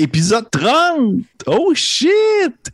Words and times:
Épisode 0.00 0.48
30! 0.48 1.24
Oh 1.46 1.72
shit! 1.74 2.12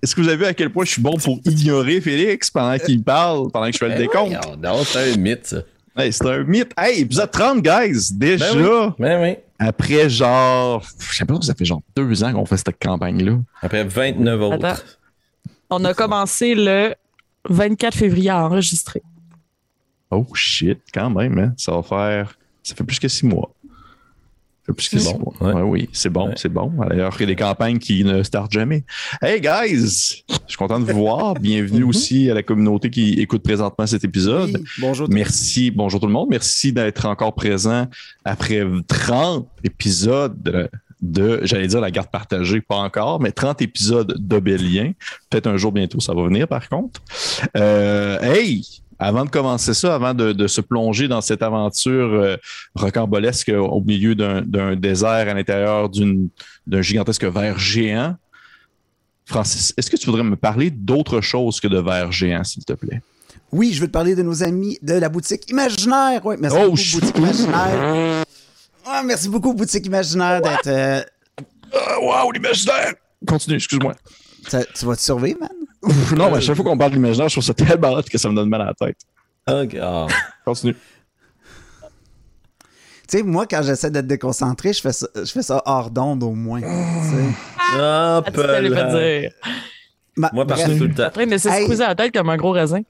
Est-ce 0.03 0.15
que 0.15 0.21
vous 0.21 0.29
avez 0.29 0.37
vu 0.37 0.45
à 0.45 0.53
quel 0.53 0.71
point 0.71 0.85
je 0.85 0.91
suis 0.91 1.01
bon 1.01 1.17
pour 1.17 1.41
ignorer 1.47 1.99
Félix 2.03 2.51
pendant 2.51 2.77
qu'il 2.77 3.03
parle, 3.03 3.51
pendant 3.51 3.65
que 3.69 3.73
je 3.73 3.79
fais 3.79 3.89
le 3.89 3.95
Ben 3.95 4.01
décompte? 4.01 4.61
donc, 4.61 4.87
c'est 4.87 5.15
un 5.15 5.17
mythe, 5.17 5.47
ça. 5.47 5.63
Hey, 5.97 6.13
c'est 6.13 6.27
un 6.27 6.45
mythe. 6.45 6.73
Hey, 6.77 7.01
épisode 7.01 7.31
30, 7.31 7.63
guys! 7.63 8.13
Déjà! 8.13 8.53
Ben 8.53 8.61
oui. 8.63 8.95
Ben 8.99 9.23
oui. 9.23 9.37
Après 9.59 10.11
genre. 10.11 10.85
Je 10.99 11.17
sais 11.17 11.25
pas, 11.25 11.41
ça 11.41 11.55
fait 11.55 11.65
genre 11.65 11.81
deux 11.97 12.23
ans 12.23 12.33
qu'on 12.35 12.45
fait 12.45 12.59
cette 12.59 12.79
campagne-là. 12.79 13.39
Après 13.63 13.85
29 13.85 14.41
autres. 14.43 14.67
Attends. 14.67 14.83
On 15.71 15.83
a 15.87 15.95
commencé 15.95 16.55
le 16.55 16.95
24 17.49 17.97
février 17.97 18.29
à 18.29 18.45
enregistrer. 18.45 19.03
Oh 20.11 20.27
shit, 20.35 20.79
quand 20.93 21.09
même, 21.09 21.39
hein? 21.39 21.55
Ça 21.57 21.73
va 21.73 21.83
faire. 21.83 22.37
Ça 22.63 22.75
fait 22.75 22.85
plus 22.85 22.99
que 22.99 23.09
six 23.09 23.25
mois. 23.25 23.51
Ça 23.65 23.71
fait 23.71 23.71
plus 23.71 23.71
que 23.71 24.54
C'est 24.79 25.19
bon, 25.19 25.33
ouais. 25.43 25.53
Ouais, 25.53 25.63
oui, 25.63 25.89
c'est 25.93 26.09
bon, 26.09 26.29
Ouais. 26.29 26.35
c'est 26.37 26.49
bon. 26.49 26.73
D'ailleurs, 26.89 27.15
il 27.19 27.21
y 27.21 27.25
a 27.25 27.27
des 27.27 27.37
campagnes 27.37 27.79
qui 27.79 28.03
ne 28.03 28.23
startent 28.23 28.53
jamais. 28.53 28.85
Hey 29.21 29.39
guys! 29.41 30.25
Je 30.29 30.35
suis 30.47 30.57
content 30.57 30.81
de 30.81 30.91
vous 30.91 30.99
voir. 31.01 31.35
Bienvenue 31.41 31.83
aussi 31.85 32.31
à 32.31 32.35
la 32.35 32.43
communauté 32.43 32.89
qui 32.89 33.13
écoute 33.21 33.43
présentement 33.43 33.87
cet 33.87 34.05
épisode. 34.05 34.51
Oui, 34.57 34.65
bonjour. 34.81 35.07
Merci, 35.11 35.71
bonjour 35.71 36.01
tout 36.01 36.07
le 36.07 36.13
monde. 36.15 36.29
Merci 36.31 36.73
d'être 36.73 37.05
encore 37.07 37.35
présent 37.35 37.87
après 38.25 38.65
30 38.89 39.47
épisodes 39.65 40.43
de, 40.43 40.71
de- 41.03 41.41
j'allais 41.43 41.67
dire 41.67 41.81
la 41.83 41.91
garde 41.91 42.09
partagée, 42.11 42.63
pas 42.63 42.77
encore, 42.77 43.21
mais 43.21 43.33
30 43.33 43.61
épisodes 43.61 44.15
d'Obélien. 44.19 44.93
Peut-être 45.29 45.47
un 45.47 45.59
jour 45.59 45.73
bientôt, 45.73 46.01
ça 46.01 46.15
va 46.15 46.23
venir 46.23 46.49
par 46.49 46.71
contre. 46.71 47.03
Euh, 47.57 48.19
hey! 48.23 48.65
Avant 49.07 49.25
de 49.27 49.31
commencer 49.31 49.75
ça, 49.75 49.95
avant 49.95 50.15
de, 50.15 50.33
de 50.33 50.47
se 50.47 50.61
plonger 50.63 51.09
dans 51.09 51.21
cette 51.21 51.43
aventure 51.43 52.13
euh, 52.15 52.37
rocambolesque 52.75 53.51
au 53.55 53.81
milieu 53.83 54.15
d'un 54.15 54.77
désert 54.77 55.29
à 55.29 55.35
l'intérieur 55.35 55.91
d'un 55.91 56.81
gigantesque 56.83 57.25
ver 57.25 57.59
géant, 57.59 58.17
Francis, 59.27 59.75
est-ce 59.77 59.91
que 59.91 59.97
tu 59.97 60.07
voudrais 60.07 60.23
me 60.25 60.37
parler 60.37 60.71
d'autre 60.71 61.21
chose 61.21 61.61
que 61.61 61.69
de 61.69 61.79
ver 61.79 62.13
géant, 62.13 62.45
s'il 62.45 62.65
te 62.65 62.73
plaît? 62.73 63.03
Oui, 63.53 63.73
je 63.75 63.81
veux 63.81 63.87
te 63.89 63.93
parler 63.93 64.15
de 64.15 64.23
nos 64.23 64.43
amis 64.43 64.79
de 64.83 64.95
la 64.95 65.09
boutique 65.09 65.51
imaginaire. 65.51 66.25
Ouais, 66.25 66.37
merci 66.39 66.57
Oh, 66.59 66.71
beaucoup, 66.71 66.77
boutique 67.01 67.19
imaginaire. 67.19 68.25
Ah, 68.87 69.03
merci 69.05 69.29
beaucoup, 69.29 69.53
boutique 69.55 69.87
imaginaire, 69.87 70.41
d'être. 70.43 70.67
euh, 70.67 71.03
Ah, 71.73 72.01
wow, 72.01 72.31
l'imaginaire! 72.33 72.95
Continue, 73.27 73.57
excuse-moi. 73.57 73.95
tu 74.75 74.85
vas 74.87 74.97
te 74.97 75.01
survivre, 75.03 75.41
man? 75.41 75.51
Non, 76.17 76.31
mais 76.31 76.37
à 76.39 76.41
chaque 76.41 76.57
fois 76.57 76.65
qu'on 76.65 76.79
parle 76.79 76.91
de 76.93 76.97
l'imaginaire, 76.97 77.29
je 77.29 77.35
trouve 77.35 77.45
ça 77.45 77.55
tellement 77.55 77.93
hot 77.93 78.03
que 78.03 78.19
ça 78.19 78.29
me 78.29 78.35
donne 78.35 78.49
mal 78.49 78.63
à 78.63 78.67
la 78.67 78.75
tête. 78.75 78.97
Ok, 79.49 79.77
ah. 79.81 80.07
Continue. 80.45 80.75
Tu 83.07 83.19
sais, 83.19 83.23
moi, 83.23 83.47
quand 83.47 83.63
j'essaie 83.63 83.91
d'être 83.91 84.07
déconcentré, 84.07 84.73
je 84.73 84.81
fais 84.81 84.93
ça, 84.93 85.07
je 85.15 85.25
fais 85.31 85.43
ça 85.43 85.63
hors 85.67 85.91
d'onde 85.91 86.23
au 86.23 86.31
moins. 86.33 86.63
Ah, 87.77 88.23
pelin. 88.33 88.63
dire. 89.21 89.31
Ma- 90.17 90.31
Moi, 90.33 90.45
bref, 90.45 90.61
partout 90.61 90.79
tout 90.79 90.85
le 90.85 90.95
temps. 90.95 91.11
Train 91.11 91.27
de 91.27 91.37
se 91.37 91.49
Hey. 91.49 91.65
squeezer 91.65 91.89
la 91.89 91.95
tête 91.97 92.15
comme 92.15 92.31
un 92.31 92.37
gros 92.37 92.53
raisin. 92.53 92.81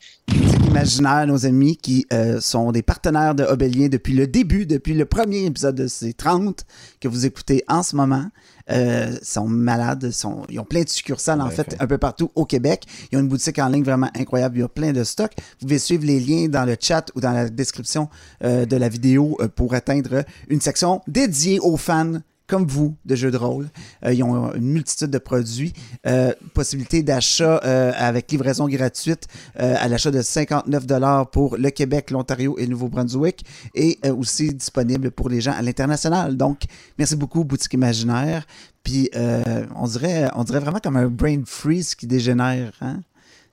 Imaginaire, 0.68 1.26
nos 1.26 1.46
amis 1.46 1.76
qui 1.76 2.04
euh, 2.12 2.38
sont 2.40 2.70
des 2.70 2.82
partenaires 2.82 3.34
de 3.34 3.44
Obélien 3.44 3.88
depuis 3.88 4.12
le 4.12 4.26
début, 4.26 4.66
depuis 4.66 4.92
le 4.94 5.04
premier 5.06 5.44
épisode 5.46 5.74
de 5.74 5.86
ces 5.86 6.12
30 6.12 6.64
que 7.00 7.08
vous 7.08 7.24
écoutez 7.26 7.64
en 7.66 7.82
ce 7.82 7.96
moment. 7.96 8.26
Euh, 8.70 9.14
sont 9.22 9.46
malades, 9.46 10.10
sont, 10.10 10.44
ils 10.48 10.58
ont 10.58 10.64
plein 10.64 10.82
de 10.82 10.88
succursales 10.88 11.42
en 11.42 11.50
fait. 11.50 11.76
un 11.80 11.86
peu 11.86 11.98
partout 11.98 12.30
au 12.34 12.46
Québec. 12.46 12.84
Ils 13.12 13.18
ont 13.18 13.20
une 13.20 13.28
boutique 13.28 13.58
en 13.58 13.68
ligne 13.68 13.84
vraiment 13.84 14.08
incroyable, 14.16 14.56
il 14.56 14.60
y 14.60 14.64
a 14.64 14.68
plein 14.68 14.92
de 14.92 15.04
stocks. 15.04 15.32
Vous 15.60 15.66
pouvez 15.66 15.78
suivre 15.78 16.06
les 16.06 16.18
liens 16.18 16.48
dans 16.48 16.64
le 16.64 16.76
chat 16.80 17.10
ou 17.14 17.20
dans 17.20 17.32
la 17.32 17.50
description 17.50 18.08
euh, 18.42 18.64
de 18.64 18.76
la 18.76 18.88
vidéo 18.88 19.36
euh, 19.40 19.48
pour 19.48 19.74
atteindre 19.74 20.24
une 20.48 20.62
section 20.62 21.02
dédiée 21.06 21.60
aux 21.60 21.76
fans 21.76 22.20
comme 22.46 22.66
vous 22.66 22.96
de 23.04 23.14
jeux 23.14 23.30
de 23.30 23.36
rôle. 23.36 23.68
Euh, 24.04 24.12
ils 24.12 24.22
ont 24.22 24.52
une 24.54 24.66
multitude 24.72 25.10
de 25.10 25.18
produits, 25.18 25.72
euh, 26.06 26.32
possibilité 26.52 27.02
d'achat 27.02 27.60
euh, 27.64 27.92
avec 27.96 28.30
livraison 28.30 28.68
gratuite 28.68 29.26
euh, 29.60 29.74
à 29.78 29.88
l'achat 29.88 30.10
de 30.10 30.20
59 30.20 30.86
dollars 30.86 31.30
pour 31.30 31.56
le 31.56 31.70
Québec, 31.70 32.10
l'Ontario 32.10 32.56
et 32.58 32.62
le 32.64 32.70
Nouveau-Brunswick 32.72 33.44
et 33.74 33.98
euh, 34.04 34.14
aussi 34.14 34.52
disponible 34.52 35.10
pour 35.10 35.28
les 35.28 35.40
gens 35.40 35.52
à 35.52 35.62
l'international. 35.62 36.36
Donc, 36.36 36.62
merci 36.98 37.16
beaucoup 37.16 37.44
Boutique 37.44 37.72
Imaginaire. 37.72 38.46
Puis 38.82 39.08
euh, 39.16 39.64
on 39.76 39.86
dirait 39.86 40.28
on 40.34 40.44
dirait 40.44 40.60
vraiment 40.60 40.80
comme 40.80 40.96
un 40.96 41.06
brain 41.08 41.40
freeze 41.46 41.94
qui 41.94 42.06
dégénère. 42.06 42.72
Hein? 42.82 43.00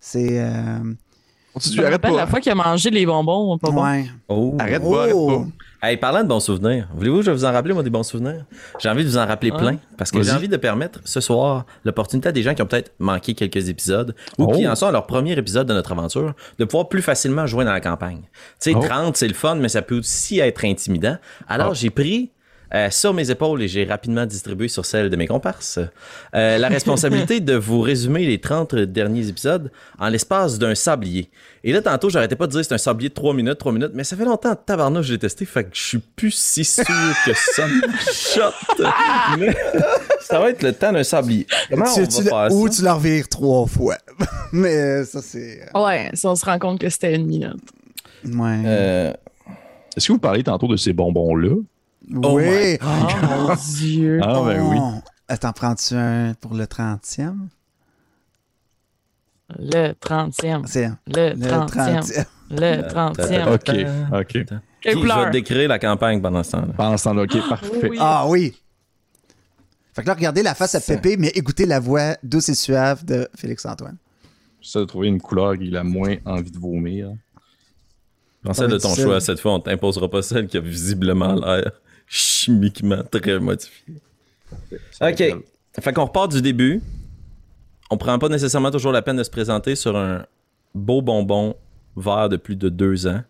C'est 0.01 0.39
euh, 0.41 0.79
me 0.83 1.85
arrête 1.85 2.01
pas. 2.01 2.11
la 2.11 2.27
fois 2.27 2.41
qu'il 2.41 2.51
a 2.51 2.55
mangé 2.55 2.89
les 2.89 3.05
bonbons. 3.05 3.57
Pas 3.57 3.71
bon? 3.71 3.83
ouais. 3.83 4.05
Oh. 4.27 4.55
Arrête 4.59 4.81
pas, 4.81 5.03
arrête 5.03 5.13
Oh. 5.15 5.39
pas. 5.39 5.47
Hey, 5.83 5.97
parlant 5.97 6.21
de 6.21 6.27
bons 6.27 6.39
souvenirs, 6.39 6.87
voulez-vous 6.93 7.17
que 7.17 7.23
je 7.25 7.31
vous 7.31 7.43
en 7.43 7.51
rappelle, 7.51 7.73
moi, 7.73 7.81
des 7.81 7.89
bons 7.89 8.03
souvenirs? 8.03 8.45
J'ai 8.77 8.87
envie 8.87 9.03
de 9.03 9.09
vous 9.09 9.17
en 9.17 9.25
rappeler 9.25 9.51
plein, 9.51 9.77
parce 9.97 10.11
que 10.11 10.21
j'ai 10.21 10.31
envie 10.31 10.47
de 10.47 10.57
permettre 10.57 10.99
ce 11.05 11.19
soir 11.21 11.65
l'opportunité 11.85 12.29
à 12.29 12.31
des 12.31 12.43
gens 12.43 12.53
qui 12.53 12.61
ont 12.61 12.67
peut-être 12.67 12.91
manqué 12.99 13.33
quelques 13.33 13.67
épisodes 13.67 14.13
ou 14.37 14.43
Oh. 14.45 14.51
qui 14.55 14.67
en 14.67 14.75
sont 14.75 14.85
à 14.85 14.91
leur 14.91 15.07
premier 15.07 15.31
épisode 15.35 15.65
de 15.67 15.73
notre 15.73 15.91
aventure 15.93 16.35
de 16.59 16.65
pouvoir 16.65 16.87
plus 16.87 17.01
facilement 17.01 17.47
jouer 17.47 17.65
dans 17.65 17.71
la 17.73 17.81
campagne. 17.81 18.21
Tu 18.61 18.71
sais, 18.71 18.73
Oh. 18.75 18.79
30, 18.85 19.17
c'est 19.17 19.27
le 19.27 19.33
fun, 19.33 19.55
mais 19.55 19.69
ça 19.69 19.81
peut 19.81 19.97
aussi 19.97 20.39
être 20.39 20.63
intimidant. 20.65 21.17
Alors, 21.47 21.69
Oh. 21.71 21.73
j'ai 21.75 21.89
pris 21.89 22.29
euh, 22.73 22.89
sur 22.89 23.13
mes 23.13 23.29
épaules 23.31 23.61
et 23.61 23.67
j'ai 23.67 23.83
rapidement 23.83 24.25
distribué 24.25 24.67
sur 24.67 24.85
celle 24.85 25.09
de 25.09 25.15
mes 25.15 25.27
comparses 25.27 25.79
euh, 26.35 26.57
la 26.57 26.67
responsabilité 26.69 27.39
de 27.39 27.53
vous 27.55 27.81
résumer 27.81 28.25
les 28.25 28.39
30 28.39 28.75
derniers 28.75 29.27
épisodes 29.27 29.71
en 29.99 30.07
l'espace 30.09 30.57
d'un 30.57 30.73
sablier. 30.75 31.29
Et 31.63 31.73
là, 31.73 31.81
tantôt, 31.81 32.09
j'arrêtais 32.09 32.35
pas 32.35 32.47
de 32.47 32.51
dire 32.53 32.63
c'est 32.65 32.73
un 32.73 32.77
sablier 32.79 33.09
de 33.09 33.13
3 33.13 33.33
minutes, 33.33 33.57
3 33.57 33.71
minutes, 33.73 33.91
mais 33.93 34.03
ça 34.03 34.15
fait 34.15 34.25
longtemps, 34.25 34.55
tabarnouche, 34.55 35.05
je 35.07 35.13
l'ai 35.13 35.19
testé, 35.19 35.45
fait 35.45 35.65
que 35.65 35.69
je 35.73 35.81
suis 35.81 35.97
plus 35.99 36.31
si 36.31 36.63
sûr 36.63 36.83
que 37.25 37.31
ça 37.33 37.67
me 37.67 37.81
shot. 38.11 38.83
Mais 39.37 39.55
ça 40.21 40.39
va 40.39 40.49
être 40.49 40.63
le 40.63 40.73
temps 40.73 40.91
d'un 40.93 41.03
sablier. 41.03 41.45
Comment 41.69 41.85
Tu- 41.93 42.01
on 42.01 42.07
tu 42.07 42.23
va 42.23 42.45
le- 42.45 42.49
faire 42.49 42.57
ou 42.57 42.67
ça? 42.67 42.73
tu 42.77 42.81
leur 42.83 42.99
vires 42.99 43.27
trois 43.29 43.65
fois? 43.67 43.97
Mais 44.53 44.75
euh, 44.75 45.05
ça, 45.05 45.21
c'est. 45.21 45.61
Ouais, 45.75 46.09
si 46.13 46.25
on 46.25 46.35
se 46.35 46.45
rend 46.45 46.57
compte 46.59 46.79
que 46.79 46.89
c'était 46.89 47.15
une 47.15 47.25
minute. 47.27 47.53
Ouais. 48.25 48.61
Euh, 48.65 49.13
Est-ce 49.97 50.07
que 50.07 50.13
vous 50.13 50.19
parlez 50.19 50.43
tantôt 50.43 50.67
de 50.67 50.77
ces 50.77 50.93
bonbons-là? 50.93 51.55
Oh 52.23 52.37
oui. 52.37 52.77
Oh 52.83 53.47
mon 53.47 53.55
Dieu. 53.55 54.19
Ah, 54.23 54.41
ben 54.45 54.61
oui. 54.61 54.77
Oh. 54.79 55.01
Attends, 55.27 55.53
prends-tu 55.53 55.95
un 55.95 56.33
pour 56.33 56.53
le 56.53 56.65
30e? 56.65 57.35
Le 59.59 59.93
30e. 59.93 60.65
C'est 60.65 60.89
Le 61.07 61.33
le 61.33 61.45
30e. 61.45 62.01
30e. 62.01 62.25
Le 62.51 62.81
30e. 62.87 63.53
Ok, 63.53 64.19
ok. 64.21 64.59
Quelle 64.81 64.99
Puis, 64.99 65.09
je 65.09 65.25
vais 65.25 65.31
décrire 65.31 65.69
la 65.69 65.79
campagne 65.79 66.21
pendant 66.21 66.41
ce 66.43 66.51
temps-là? 66.51 66.73
Pendant 66.75 66.97
ce 66.97 67.03
temps-là, 67.03 67.23
ok, 67.23 67.49
parfait. 67.49 67.89
Oui. 67.89 67.97
Ah 67.99 68.25
oui! 68.27 68.55
Fait 69.93 70.01
que 70.01 70.07
là, 70.07 70.13
regardez 70.15 70.41
la 70.41 70.55
face 70.55 70.73
à. 70.75 70.81
Pépé, 70.81 71.17
mais 71.17 71.29
écoutez 71.35 71.65
la 71.65 71.79
voix 71.79 72.15
douce 72.23 72.49
et 72.49 72.55
suave 72.55 73.05
de 73.05 73.27
Félix-Antoine. 73.35 73.97
J'essaie 74.59 74.79
de 74.79 74.85
trouver 74.85 75.07
une 75.07 75.21
couleur 75.21 75.57
qui 75.57 75.75
a 75.75 75.83
moins 75.83 76.15
envie 76.25 76.51
de 76.51 76.57
vomir. 76.57 77.11
Dans 78.43 78.53
celle 78.53 78.71
de 78.71 78.77
ton 78.77 78.95
choix, 78.95 79.19
cette 79.19 79.39
fois, 79.39 79.53
on 79.53 79.59
t'imposera 79.59 80.09
pas 80.09 80.21
celle 80.23 80.47
qui 80.47 80.57
a 80.57 80.61
visiblement 80.61 81.35
l'air 81.35 81.71
chimiquement 82.11 83.03
très 83.09 83.39
modifiée. 83.39 83.95
OK. 84.99 85.23
Fait 85.79 85.93
qu'on 85.93 86.05
repart 86.05 86.29
du 86.29 86.41
début. 86.41 86.81
On 87.89 87.97
prend 87.97 88.19
pas 88.19 88.27
nécessairement 88.27 88.69
toujours 88.69 88.91
la 88.91 89.01
peine 89.01 89.15
de 89.15 89.23
se 89.23 89.29
présenter 89.29 89.75
sur 89.75 89.95
un 89.95 90.25
beau 90.75 91.01
bonbon 91.01 91.55
vert 91.95 92.27
de 92.27 92.35
plus 92.35 92.57
de 92.57 92.67
deux 92.67 93.07
ans. 93.07 93.23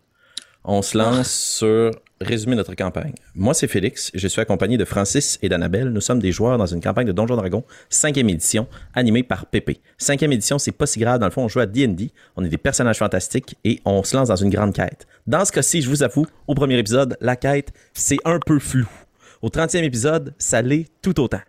On 0.64 0.82
se 0.82 0.98
lance 0.98 1.32
sur 1.32 1.92
résumer 2.22 2.56
notre 2.56 2.76
campagne. 2.76 3.14
Moi, 3.36 3.54
c'est 3.54 3.68
Félix. 3.68 4.12
Je 4.14 4.28
suis 4.28 4.42
accompagné 4.42 4.78
de 4.78 4.86
Francis 4.86 5.40
et 5.42 5.50
d'Annabelle. 5.50 5.90
Nous 5.90 6.02
sommes 6.02 6.20
des 6.20 6.32
joueurs 6.32 6.58
dans 6.58 6.66
une 6.66 6.82
campagne 6.82 7.08
de 7.08 7.12
Donjon 7.12 7.36
Dragon, 7.36 7.64
cinquième 7.90 8.30
édition, 8.30 8.68
animée 8.94 9.24
par 9.24 9.46
Pépé. 9.48 9.82
Cinquième 9.98 10.32
édition, 10.32 10.60
c'est 10.60 10.72
pas 10.72 10.86
si 10.86 11.00
grave. 11.00 11.20
Dans 11.20 11.26
le 11.26 11.32
fond, 11.32 11.44
on 11.44 11.48
joue 11.48 11.60
à 11.60 11.66
D&D. 11.66 12.12
On 12.36 12.44
est 12.44 12.50
des 12.50 12.58
personnages 12.58 13.00
fantastiques 13.00 13.58
et 13.64 13.82
on 13.86 14.04
se 14.04 14.16
lance 14.16 14.30
dans 14.30 14.36
une 14.36 14.50
grande 14.50 14.74
quête. 14.74 15.08
Dans 15.28 15.46
ce 15.46 15.52
cas-ci, 15.52 15.82
je 15.82 15.90
vous 15.90 16.04
avoue, 16.04 16.26
au 16.48 16.56
premier 16.56 16.78
épisode, 16.78 17.18
la 17.22 17.36
quête, 17.36 17.72
c'est 17.94 18.20
un 18.26 18.40
peu 18.40 18.60
flou. 18.60 18.88
Au 19.42 19.50
30e 19.50 19.84
épisode, 19.84 20.34
ça 20.38 20.62
l'est 20.62 20.88
tout 21.02 21.20
autant. 21.20 21.42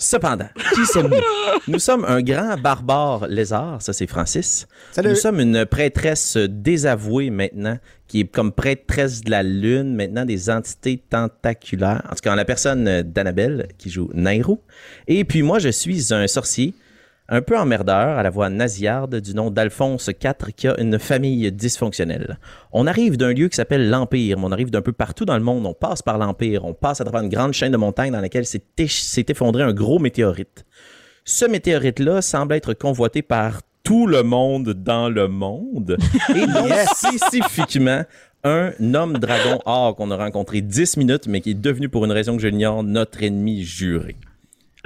Cependant, 0.00 0.48
qui 0.76 0.86
sommes-nous? 0.86 1.16
Nous 1.72 1.80
sommes 1.80 2.04
un 2.04 2.22
grand 2.22 2.56
barbare 2.56 3.26
lézard, 3.26 3.82
ça 3.82 3.92
c'est 3.92 4.06
Francis. 4.06 4.68
Salut! 4.92 5.08
Nous 5.08 5.16
sommes 5.16 5.40
une 5.40 5.66
prêtresse 5.66 6.36
désavouée 6.36 7.30
maintenant, 7.30 7.78
qui 8.06 8.20
est 8.20 8.24
comme 8.24 8.52
prêtresse 8.52 9.22
de 9.22 9.30
la 9.32 9.42
lune, 9.42 9.96
maintenant 9.96 10.24
des 10.24 10.50
entités 10.50 11.02
tentaculaires. 11.10 12.02
En 12.06 12.10
tout 12.10 12.20
cas, 12.22 12.32
en 12.32 12.36
la 12.36 12.44
personne 12.44 13.02
d'Annabelle, 13.02 13.66
qui 13.76 13.90
joue 13.90 14.08
Nairou. 14.14 14.60
Et 15.08 15.24
puis 15.24 15.42
moi, 15.42 15.58
je 15.58 15.68
suis 15.68 16.14
un 16.14 16.28
sorcier, 16.28 16.74
un 17.28 17.42
peu 17.42 17.58
emmerdeur, 17.58 18.18
à 18.18 18.22
la 18.22 18.30
voix 18.30 18.48
nasillarde, 18.48 19.16
du 19.16 19.34
nom 19.34 19.50
d'Alphonse 19.50 20.08
IV, 20.08 20.52
qui 20.56 20.66
a 20.66 20.80
une 20.80 20.98
famille 20.98 21.52
dysfonctionnelle. 21.52 22.38
On 22.72 22.86
arrive 22.86 23.16
d'un 23.16 23.32
lieu 23.32 23.48
qui 23.48 23.56
s'appelle 23.56 23.90
l'Empire, 23.90 24.38
mais 24.38 24.44
on 24.46 24.52
arrive 24.52 24.70
d'un 24.70 24.80
peu 24.80 24.92
partout 24.92 25.26
dans 25.26 25.36
le 25.36 25.44
monde. 25.44 25.66
On 25.66 25.74
passe 25.74 26.00
par 26.00 26.16
l'Empire, 26.16 26.64
on 26.64 26.72
passe 26.72 27.00
à 27.00 27.04
travers 27.04 27.22
une 27.22 27.28
grande 27.28 27.52
chaîne 27.52 27.72
de 27.72 27.76
montagnes 27.76 28.12
dans 28.12 28.20
laquelle 28.20 28.46
s'est 28.46 29.26
effondré 29.28 29.62
un 29.62 29.74
gros 29.74 29.98
météorite. 29.98 30.64
Ce 31.24 31.44
météorite-là 31.44 32.22
semble 32.22 32.54
être 32.54 32.72
convoité 32.72 33.20
par 33.20 33.60
tout 33.84 34.06
le 34.06 34.22
monde 34.22 34.70
dans 34.70 35.10
le 35.10 35.28
monde. 35.28 35.98
Et 36.34 36.46
donc, 36.46 36.72
spécifiquement, 36.94 38.04
un 38.44 38.72
homme 38.94 39.18
dragon 39.18 39.60
or 39.66 39.96
qu'on 39.96 40.10
a 40.10 40.16
rencontré 40.16 40.62
10 40.62 40.96
minutes, 40.96 41.26
mais 41.26 41.42
qui 41.42 41.50
est 41.50 41.54
devenu, 41.54 41.90
pour 41.90 42.04
une 42.06 42.12
raison 42.12 42.36
que 42.36 42.42
je 42.42 42.48
l'ignore, 42.48 42.82
notre 42.82 43.22
ennemi 43.22 43.62
juré. 43.62 44.16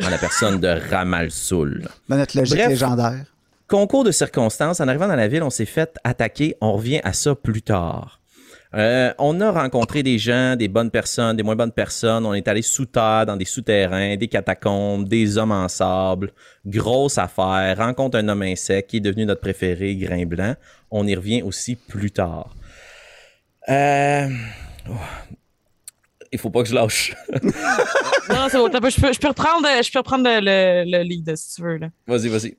En 0.03 0.09
la 0.11 0.19
personne 0.19 0.61
de 0.61 0.69
Ramalsoul. 0.91 1.89
Dans 2.09 2.17
notre 2.17 2.37
logique 2.37 2.57
Bref. 2.57 2.69
légendaire. 2.69 3.25
Concours 3.69 4.05
de 4.05 4.11
circonstances, 4.11 4.81
en 4.81 4.89
arrivant 4.89 5.09
dans 5.09 5.17
la 5.17 5.29
ville, 5.29 5.43
on 5.43 5.51
s'est 5.51 5.65
fait 5.65 5.99
attaquer. 6.05 6.57
On 6.61 6.75
revient 6.75 7.01
à 7.05 7.13
ça 7.13 7.35
plus 7.35 7.63
tard. 7.63 8.21
Euh, 8.75 9.13
on 9.19 9.41
a 9.41 9.51
rencontré 9.51 10.03
des 10.03 10.19
gens, 10.19 10.57
des 10.57 10.69
bonnes 10.69 10.91
personnes, 10.91 11.37
des 11.37 11.43
moins 11.43 11.57
bonnes 11.57 11.73
personnes. 11.73 12.25
On 12.25 12.33
est 12.33 12.49
allé 12.49 12.63
sous 12.63 12.87
terre, 12.87 13.27
dans 13.27 13.37
des 13.37 13.45
souterrains, 13.45 14.17
des 14.17 14.29
catacombes, 14.29 15.09
des 15.09 15.37
hommes 15.37 15.53
en 15.53 15.69
sable. 15.69 16.33
Grosse 16.65 17.19
affaire. 17.19 17.77
Rencontre 17.77 18.19
un 18.19 18.29
homme 18.29 18.43
insecte 18.43 18.91
qui 18.91 18.97
est 18.99 19.01
devenu 19.01 19.27
notre 19.27 19.43
préféré, 19.43 19.97
Grain 19.97 20.25
Blanc. 20.25 20.55
On 20.91 21.07
y 21.07 21.15
revient 21.15 21.43
aussi 21.43 21.77
plus 21.77 22.11
tard. 22.11 22.55
Euh... 23.69 24.29
oh. 24.89 24.93
Il 26.33 26.39
faut 26.39 26.51
pas 26.51 26.63
que 26.63 26.69
je 26.69 26.75
lâche. 26.75 27.15
Non, 28.29 28.47
c'est 28.49 28.57
bon. 28.57 28.69
t'as 28.71 28.81
pas- 28.81 28.89
Je 28.89 29.01
peux, 29.01 29.13
je 29.13 29.19
peux 29.19 29.29
reprendre, 29.29 29.67
je 29.83 29.91
peux 29.93 29.99
reprendre 29.99 30.25
le, 30.29 30.85
le 30.87 31.03
lead 31.03 31.35
si 31.37 31.57
tu 31.57 31.63
veux. 31.63 31.77
Là. 31.77 31.89
vas-y, 32.07 32.29
vas-y. 32.29 32.57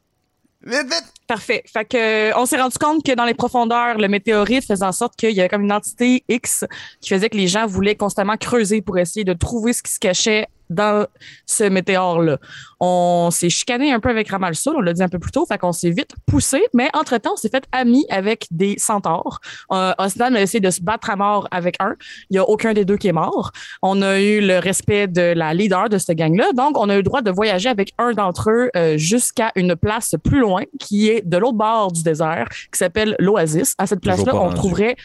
Vite, 0.65 0.83
vite! 0.85 1.05
Parfait. 1.27 1.63
Fait 1.65 1.83
que, 1.85 1.97
euh, 2.31 2.37
on 2.37 2.45
s'est 2.45 2.61
rendu 2.61 2.77
compte 2.77 3.03
que 3.03 3.13
dans 3.13 3.25
les 3.25 3.33
profondeurs, 3.33 3.97
le 3.97 4.07
météorite 4.07 4.65
faisait 4.65 4.85
en 4.85 4.91
sorte 4.91 5.15
qu'il 5.15 5.31
y 5.31 5.39
avait 5.39 5.49
comme 5.49 5.63
une 5.63 5.71
entité 5.71 6.23
X 6.29 6.65
qui 7.01 7.09
faisait 7.09 7.29
que 7.29 7.37
les 7.37 7.47
gens 7.47 7.65
voulaient 7.65 7.95
constamment 7.95 8.37
creuser 8.37 8.81
pour 8.81 8.97
essayer 8.97 9.23
de 9.23 9.33
trouver 9.33 9.73
ce 9.73 9.81
qui 9.83 9.91
se 9.93 9.99
cachait 9.99 10.47
dans 10.73 11.07
ce 11.45 11.63
météore-là. 11.63 12.37
On 12.79 13.29
s'est 13.31 13.49
chicané 13.49 13.91
un 13.93 13.99
peu 13.99 14.09
avec 14.09 14.29
Ramalsoul, 14.29 14.75
on 14.75 14.81
l'a 14.81 14.93
dit 14.93 15.03
un 15.03 15.09
peu 15.09 15.19
plus 15.19 15.31
tôt, 15.31 15.45
fait 15.45 15.57
qu'on 15.57 15.71
s'est 15.71 15.91
vite 15.91 16.11
poussé, 16.25 16.63
mais 16.73 16.89
entre-temps, 16.93 17.33
on 17.33 17.37
s'est 17.37 17.49
fait 17.49 17.65
amis 17.71 18.05
avec 18.09 18.47
des 18.51 18.77
centaures. 18.77 19.39
Euh, 19.71 19.93
Osnan 19.97 20.35
a 20.35 20.41
essayé 20.41 20.59
de 20.59 20.69
se 20.69 20.81
battre 20.81 21.09
à 21.09 21.15
mort 21.15 21.47
avec 21.51 21.75
un. 21.79 21.95
Il 22.29 22.33
n'y 22.33 22.39
a 22.39 22.43
aucun 22.43 22.73
des 22.73 22.83
deux 22.83 22.97
qui 22.97 23.07
est 23.07 23.13
mort. 23.13 23.51
On 23.81 24.01
a 24.01 24.19
eu 24.19 24.41
le 24.41 24.59
respect 24.59 25.07
de 25.07 25.33
la 25.33 25.53
leader 25.53 25.89
de 25.89 25.97
cette 25.97 26.17
gang-là, 26.17 26.51
donc 26.53 26.77
on 26.77 26.89
a 26.89 26.95
eu 26.95 26.97
le 26.97 27.03
droit 27.03 27.21
de 27.21 27.31
voyager 27.31 27.69
avec 27.69 27.93
un 27.97 28.11
d'entre 28.11 28.49
eux 28.49 28.69
euh, 28.75 28.97
jusqu'à 28.97 29.51
une 29.55 29.75
place 29.75 30.15
plus 30.23 30.39
loin 30.39 30.63
qui 30.79 31.09
est 31.09 31.21
de 31.25 31.37
l'autre 31.37 31.57
bord 31.57 31.91
du 31.91 32.03
désert, 32.03 32.47
qui 32.49 32.77
s'appelle 32.77 33.15
l'Oasis. 33.19 33.75
À 33.77 33.87
cette 33.87 34.01
place-là, 34.01 34.35
on 34.35 34.49
rendu. 34.49 34.95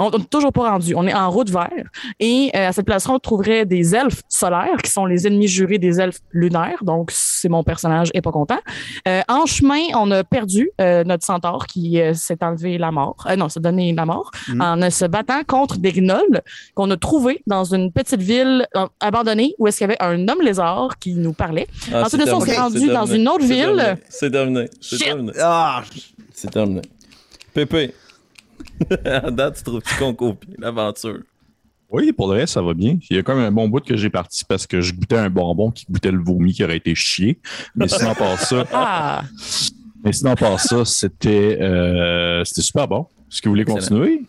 On 0.00 0.10
n'est 0.18 0.24
toujours 0.24 0.52
pas 0.52 0.70
rendu. 0.70 0.94
On 0.96 1.06
est 1.06 1.14
en 1.14 1.30
route 1.30 1.50
vers. 1.50 1.68
Et 2.18 2.50
euh, 2.54 2.68
à 2.68 2.72
cette 2.72 2.86
place-là, 2.86 3.14
on 3.14 3.18
trouverait 3.18 3.64
des 3.66 3.94
elfes 3.94 4.22
solaires, 4.28 4.78
qui 4.82 4.90
sont 4.90 5.06
les 5.06 5.26
ennemis 5.26 5.48
jurés 5.48 5.78
des 5.78 6.00
elfes 6.00 6.20
lunaires. 6.32 6.82
Donc, 6.82 7.10
c'est 7.12 7.48
mon 7.48 7.62
personnage 7.62 8.08
et 8.14 8.20
pas 8.20 8.32
content. 8.32 8.58
Euh, 9.08 9.20
en 9.28 9.46
chemin, 9.46 9.80
on 9.94 10.10
a 10.10 10.24
perdu 10.24 10.70
euh, 10.80 11.04
notre 11.04 11.24
centaure 11.24 11.66
qui 11.66 11.98
s'est 12.14 12.38
enlevé 12.42 12.78
la 12.78 12.90
mort. 12.90 13.26
Non, 13.36 13.48
s'est 13.48 13.60
donné 13.60 13.92
la 13.94 14.06
mort 14.06 14.30
Mhm. 14.48 14.60
en 14.62 14.90
se 14.90 15.04
battant 15.04 15.42
contre 15.46 15.76
des 15.78 15.92
gnolls 15.92 16.40
qu'on 16.74 16.90
a 16.90 16.96
trouvés 16.96 17.42
dans 17.46 17.64
une 17.64 17.92
petite 17.92 18.20
ville 18.22 18.66
abandonnée 19.00 19.54
où 19.58 19.66
est-ce 19.66 19.78
qu'il 19.78 19.86
y 19.88 19.90
avait 19.90 20.02
un 20.02 20.26
homme 20.28 20.42
lézard 20.42 20.98
qui 20.98 21.14
nous 21.14 21.32
parlait. 21.32 21.66
Ah, 21.92 22.04
Ensuite 22.04 22.22
de 22.22 22.26
ça, 22.26 22.36
on 22.36 22.40
s'est 22.40 22.56
rendu 22.58 22.86
dans 22.88 23.04
terminé, 23.06 23.18
une 23.18 23.28
autre 23.28 23.44
c'est 23.44 23.54
ville. 23.54 23.76
terminé, 23.76 24.00
C'est 24.08 24.30
terminé. 24.30 24.66
C'est 24.80 24.98
terminé. 24.98 25.32
Ah, 25.40 25.82
C'est 26.32 26.50
terminé. 26.50 26.82
Pépé. 27.54 27.92
à 29.04 29.30
date, 29.30 29.56
tu 29.58 29.64
trouves-tu 29.64 29.94
qu'on 29.96 30.14
copie 30.14 30.54
l'aventure? 30.58 31.20
Oui, 31.90 32.12
pour 32.12 32.28
le 32.32 32.38
reste, 32.38 32.54
ça 32.54 32.62
va 32.62 32.72
bien. 32.72 32.98
Il 33.10 33.16
y 33.16 33.18
a 33.18 33.22
quand 33.22 33.34
même 33.34 33.46
un 33.46 33.50
bon 33.52 33.68
bout 33.68 33.84
que 33.84 33.96
j'ai 33.96 34.10
parti 34.10 34.44
parce 34.44 34.66
que 34.66 34.80
je 34.80 34.94
goûtais 34.94 35.16
un 35.16 35.28
bonbon 35.28 35.72
qui 35.72 35.86
goûtait 35.90 36.12
le 36.12 36.22
vomi 36.22 36.52
qui 36.52 36.62
aurait 36.62 36.76
été 36.76 36.94
chié. 36.94 37.40
Mais 37.74 37.88
sinon, 37.88 38.14
par 38.14 38.38
ça, 38.38 38.64
Ah, 38.72 39.24
mais 40.04 40.12
sinon, 40.12 40.34
par 40.36 40.60
ça, 40.60 40.84
c'était 40.84 41.58
euh, 41.60 42.44
c'était 42.44 42.62
super 42.62 42.86
bon. 42.86 43.06
Est-ce 43.30 43.42
que 43.42 43.48
vous 43.48 43.52
voulez 43.52 43.62
Excellent. 43.62 43.80
continuer? 43.80 44.22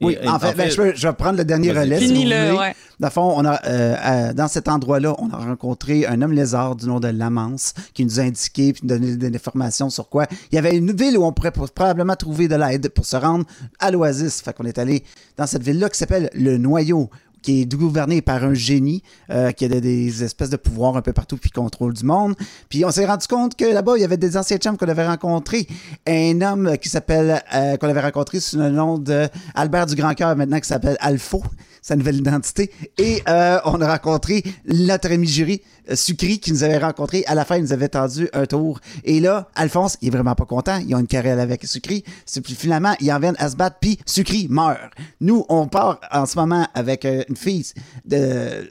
Oui, 0.00 0.16
Et- 0.20 0.28
en 0.28 0.38
fait, 0.38 0.54
ben, 0.54 0.70
je, 0.70 0.76
peux- 0.76 0.92
je 0.94 1.08
vais 1.08 1.14
prendre 1.14 1.38
le 1.38 1.44
dernier 1.44 1.72
relais. 1.72 1.98
si 1.98 2.12
ouais. 2.58 2.74
Dans 3.00 3.06
le 3.08 3.12
fond, 3.12 3.32
on 3.36 3.44
a, 3.44 3.60
euh, 3.66 3.96
euh, 4.04 4.32
dans 4.32 4.48
cet 4.48 4.68
endroit-là, 4.68 5.14
on 5.18 5.30
a 5.30 5.36
rencontré 5.36 6.06
un 6.06 6.20
homme 6.22 6.32
lézard 6.32 6.76
du 6.76 6.86
nom 6.86 7.00
de 7.00 7.08
Lamance 7.08 7.74
qui 7.94 8.04
nous 8.04 8.18
a 8.20 8.22
indiqué 8.24 8.72
puis 8.72 8.82
nous 8.84 8.88
donné 8.88 9.16
des 9.16 9.34
informations 9.36 9.88
sur 9.90 10.08
quoi. 10.08 10.26
Il 10.50 10.54
y 10.56 10.58
avait 10.58 10.76
une 10.76 10.92
ville 10.92 11.16
où 11.18 11.24
on 11.24 11.32
pourrait 11.32 11.52
probablement 11.52 12.16
trouver 12.16 12.48
de 12.48 12.56
l'aide 12.56 12.88
pour 12.90 13.06
se 13.06 13.16
rendre 13.16 13.44
à 13.78 13.90
l'Oasis. 13.90 14.40
Fait 14.42 14.52
qu'on 14.52 14.64
est 14.64 14.78
allé 14.78 15.04
dans 15.36 15.46
cette 15.46 15.62
ville-là 15.62 15.88
qui 15.88 15.98
s'appelle 15.98 16.30
le 16.34 16.58
Noyau 16.58 17.08
qui 17.42 17.62
est 17.62 17.66
gouverné 17.66 18.22
par 18.22 18.44
un 18.44 18.54
génie 18.54 19.02
euh, 19.30 19.52
qui 19.52 19.64
a 19.64 19.68
des, 19.68 20.24
espèces 20.24 20.50
de 20.50 20.56
pouvoirs 20.56 20.96
un 20.96 21.02
peu 21.02 21.12
partout 21.12 21.36
puis 21.36 21.50
contrôle 21.50 21.92
du 21.94 22.04
monde. 22.04 22.34
Puis 22.68 22.84
on 22.84 22.90
s'est 22.90 23.06
rendu 23.06 23.26
compte 23.26 23.56
que 23.56 23.64
là-bas, 23.64 23.94
il 23.96 24.00
y 24.00 24.04
avait 24.04 24.16
des 24.16 24.36
anciens 24.36 24.58
chums 24.58 24.76
qu'on 24.76 24.88
avait 24.88 25.06
rencontrés. 25.06 25.66
Un 26.06 26.40
homme 26.40 26.76
qui 26.78 26.88
s'appelle, 26.88 27.42
euh, 27.54 27.76
qu'on 27.76 27.88
avait 27.88 28.00
rencontré 28.00 28.40
sous 28.40 28.58
le 28.58 28.70
nom 28.70 28.98
de 28.98 29.28
Albert 29.54 29.86
du 29.86 29.94
Grand 29.94 30.14
Cœur, 30.14 30.34
maintenant 30.36 30.60
qui 30.60 30.68
s'appelle 30.68 30.96
Alpho, 31.00 31.42
sa 31.82 31.96
nouvelle 31.96 32.16
identité. 32.16 32.70
Et 32.98 33.22
euh, 33.28 33.58
on 33.64 33.80
a 33.80 33.90
rencontré 33.90 34.42
notre 34.66 35.10
ami 35.12 35.26
jury, 35.26 35.62
Sucri, 35.94 36.38
qui 36.40 36.52
nous 36.52 36.62
avait 36.62 36.78
rencontré. 36.78 37.24
À 37.26 37.34
la 37.34 37.44
fin, 37.44 37.56
il 37.56 37.62
nous 37.62 37.72
avait 37.72 37.88
tendu 37.88 38.28
un 38.32 38.46
tour. 38.46 38.80
Et 39.04 39.20
là, 39.20 39.48
Alphonse, 39.54 39.96
il 40.00 40.08
est 40.08 40.10
vraiment 40.10 40.34
pas 40.34 40.44
content. 40.44 40.78
Ils 40.86 40.94
ont 40.94 40.98
une 40.98 41.06
querelle 41.06 41.40
avec 41.40 41.64
Sucri. 41.64 42.04
Finalement, 42.44 42.94
ils 43.00 43.12
en 43.12 43.18
viennent 43.18 43.36
à 43.38 43.48
se 43.48 43.56
battre, 43.56 43.76
puis 43.80 43.98
Sucri 44.06 44.46
meurt. 44.48 44.92
Nous, 45.20 45.44
on 45.48 45.66
part 45.68 46.00
en 46.10 46.26
ce 46.26 46.36
moment 46.38 46.66
avec 46.74 47.04
euh, 47.04 47.22
une 47.28 47.36
fille 47.36 47.64
de 48.04 48.66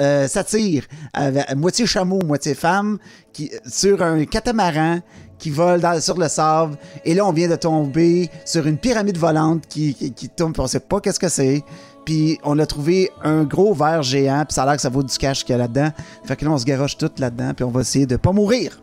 euh, 0.00 0.28
satire, 0.28 0.84
avec, 1.14 1.54
moitié 1.56 1.86
chameau, 1.86 2.20
moitié 2.24 2.54
femme, 2.54 2.98
sur 3.66 4.02
un 4.02 4.24
catamaran 4.26 5.00
qui 5.38 5.50
vole 5.50 5.80
sur 6.02 6.18
le 6.18 6.28
sable. 6.28 6.76
Et 7.04 7.14
là, 7.14 7.26
on 7.26 7.32
vient 7.32 7.48
de 7.48 7.56
tomber 7.56 8.28
sur 8.44 8.66
une 8.66 8.76
pyramide 8.76 9.16
volante 9.16 9.66
qui, 9.66 9.94
qui, 9.94 10.28
tombe, 10.28 10.54
on 10.58 10.66
sait 10.66 10.80
pas 10.80 11.00
qu'est-ce 11.00 11.18
que 11.18 11.28
c'est. 11.30 11.64
Puis 12.04 12.38
on 12.44 12.58
a 12.58 12.66
trouvé 12.66 13.10
un 13.22 13.44
gros 13.44 13.74
verre 13.74 14.02
géant, 14.02 14.44
puis 14.46 14.54
ça 14.54 14.62
a 14.62 14.66
l'air 14.66 14.76
que 14.76 14.82
ça 14.82 14.88
vaut 14.88 15.02
du 15.02 15.16
cash 15.16 15.44
qu'il 15.44 15.52
y 15.52 15.54
a 15.54 15.58
là-dedans. 15.58 15.90
Fait 16.24 16.36
que 16.36 16.44
là, 16.44 16.50
on 16.50 16.58
se 16.58 16.64
garoche 16.64 16.96
tout 16.96 17.10
là-dedans, 17.18 17.52
puis 17.54 17.64
on 17.64 17.70
va 17.70 17.80
essayer 17.82 18.06
de 18.06 18.16
pas 18.16 18.32
mourir. 18.32 18.80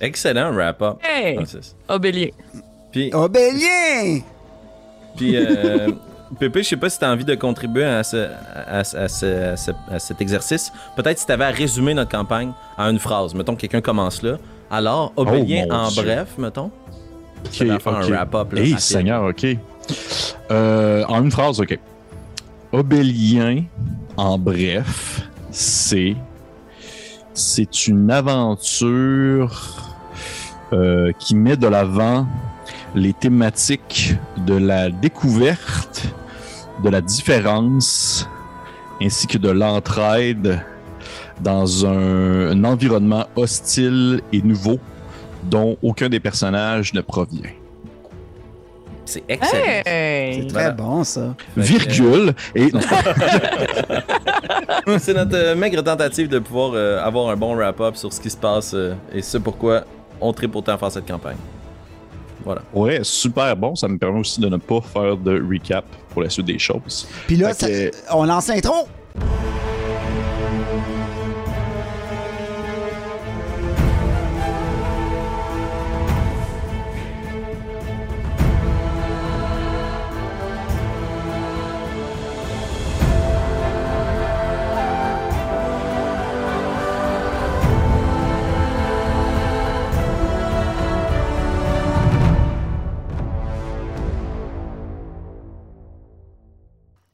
Excellent 0.00 0.52
wrap-up. 0.52 0.98
hey, 1.02 1.34
Francis. 1.36 1.76
bélier. 2.00 2.32
Puis, 2.92 3.10
Oh, 3.14 3.28
ben 3.28 3.54
lien! 3.54 4.20
puis 5.16 5.36
euh, 5.36 5.90
Pépé, 6.38 6.62
je 6.62 6.68
sais 6.68 6.76
pas 6.76 6.88
si 6.88 6.98
tu 6.98 7.04
as 7.04 7.10
envie 7.10 7.24
de 7.24 7.34
contribuer 7.34 7.84
à, 7.84 8.04
ce- 8.04 8.16
à, 8.54 8.78
à 8.78 8.84
ce- 8.84 8.96
à 8.96 9.08
ce- 9.08 9.26
à 9.52 9.56
ce- 9.56 9.70
à 9.90 9.98
cet 9.98 10.20
exercice. 10.20 10.72
Peut-être 10.96 11.18
si 11.18 11.26
tu 11.26 11.32
avais 11.32 11.44
à 11.44 11.50
résumer 11.50 11.92
notre 11.92 12.10
campagne 12.10 12.52
en 12.78 12.88
une 12.90 12.98
phrase. 13.00 13.34
Mettons 13.34 13.54
que 13.56 13.60
quelqu'un 13.62 13.80
commence 13.80 14.22
là. 14.22 14.38
Alors, 14.70 15.12
Obélien 15.16 15.64
Oh, 15.68 15.72
mon 15.72 15.78
en 15.80 15.88
Dieu. 15.88 16.02
bref, 16.04 16.28
mettons. 16.38 16.70
Ok, 17.46 17.52
Ça 17.54 17.64
va 17.64 17.78
faire 17.80 17.96
un 17.96 18.08
wrap-up, 18.08 18.52
là, 18.52 18.60
Hey. 18.62 18.78
Seigneur, 18.78 19.24
OK. 19.24 19.44
Euh, 20.50 21.04
en 21.08 21.22
une 21.24 21.30
phrase, 21.32 21.60
OK. 21.60 21.78
Obélien, 22.72 23.64
en 24.16 24.38
bref, 24.38 25.28
c'est 25.50 26.16
c'est 27.34 27.88
une 27.88 28.10
aventure 28.10 29.76
euh, 30.72 31.10
qui 31.18 31.34
met 31.34 31.56
de 31.56 31.66
l'avant 31.66 32.28
les 32.94 33.12
thématiques 33.12 34.14
de 34.46 34.54
la 34.54 34.90
découverte, 34.90 36.14
de 36.84 36.90
la 36.90 37.00
différence, 37.00 38.28
ainsi 39.02 39.26
que 39.26 39.38
de 39.38 39.50
l'entraide 39.50 40.64
dans 41.40 41.86
un, 41.86 42.50
un 42.50 42.64
environnement 42.64 43.26
hostile 43.34 44.20
et 44.32 44.42
nouveau 44.42 44.78
dont 45.44 45.76
aucun 45.82 46.08
des 46.08 46.20
personnages 46.20 46.92
ne 46.94 47.00
provient. 47.00 47.50
C'est 49.10 49.24
excellent. 49.28 49.82
Hey! 49.86 50.34
C'est 50.34 50.42
très 50.46 50.52
Voilà. 50.52 50.70
bon, 50.70 51.02
ça. 51.02 51.34
Virgule. 51.56 52.32
Et 52.54 52.70
C'est 55.00 55.14
notre 55.14 55.34
euh, 55.34 55.56
maigre 55.56 55.82
tentative 55.82 56.28
de 56.28 56.38
pouvoir 56.38 56.70
euh, 56.74 57.02
avoir 57.04 57.28
un 57.30 57.36
bon 57.36 57.56
wrap-up 57.56 57.96
sur 57.96 58.12
ce 58.12 58.20
qui 58.20 58.30
se 58.30 58.36
passe 58.36 58.72
euh, 58.72 58.94
et 59.12 59.20
c'est 59.20 59.40
pourquoi 59.40 59.82
on 60.20 60.32
tripe 60.32 60.54
autant 60.54 60.74
à 60.74 60.78
faire 60.78 60.92
cette 60.92 61.08
campagne. 61.08 61.38
Voilà. 62.44 62.62
ouais, 62.72 63.00
super 63.02 63.56
bon. 63.56 63.74
Ça 63.74 63.88
me 63.88 63.98
permet 63.98 64.20
aussi 64.20 64.40
de 64.40 64.48
ne 64.48 64.58
pas 64.58 64.80
faire 64.80 65.16
de 65.16 65.42
recap 65.42 65.84
pour 66.10 66.22
la 66.22 66.30
suite 66.30 66.46
des 66.46 66.58
choses. 66.60 67.08
Puis 67.26 67.34
là, 67.36 67.50
on 68.12 68.24
lance 68.24 68.46
l'intro! 68.46 68.86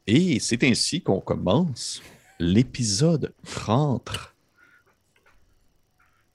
Et 0.07 0.39
c'est 0.41 0.63
ainsi 0.65 1.01
qu'on 1.01 1.21
commence 1.21 2.01
l'épisode 2.39 3.33
30. 3.45 4.09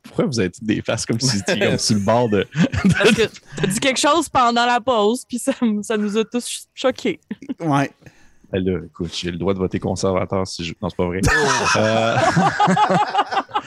Pourquoi 0.04 0.26
vous 0.26 0.40
avez 0.40 0.50
dit 0.50 0.60
des 0.64 0.82
faces 0.82 1.06
comme 1.06 1.20
si 1.20 1.38
vous 1.38 1.42
étiez 1.42 1.60
comme 1.60 1.78
sur 1.78 1.96
le 1.96 2.02
bord 2.02 2.28
de. 2.30 2.46
Parce 2.98 3.12
que 3.12 3.22
t'as 3.56 3.68
dit 3.68 3.80
quelque 3.80 4.00
chose 4.00 4.28
pendant 4.28 4.66
la 4.66 4.82
pause, 4.82 5.24
puis 5.26 5.40
ça, 5.40 5.54
ça 5.84 5.96
nous 5.96 6.18
a 6.18 6.26
tous 6.26 6.68
choqués. 6.74 7.20
Ouais. 7.60 7.92
Elle, 8.52 8.66
là, 8.66 8.80
écoute, 8.86 9.16
j'ai 9.16 9.32
le 9.32 9.38
droit 9.38 9.54
de 9.54 9.60
voter 9.60 9.80
conservateur 9.80 10.46
si 10.46 10.66
je. 10.66 10.74
Non, 10.82 10.90
c'est 10.90 10.98
pas 10.98 11.06
vrai. 11.06 11.22
Euh, 11.78 12.18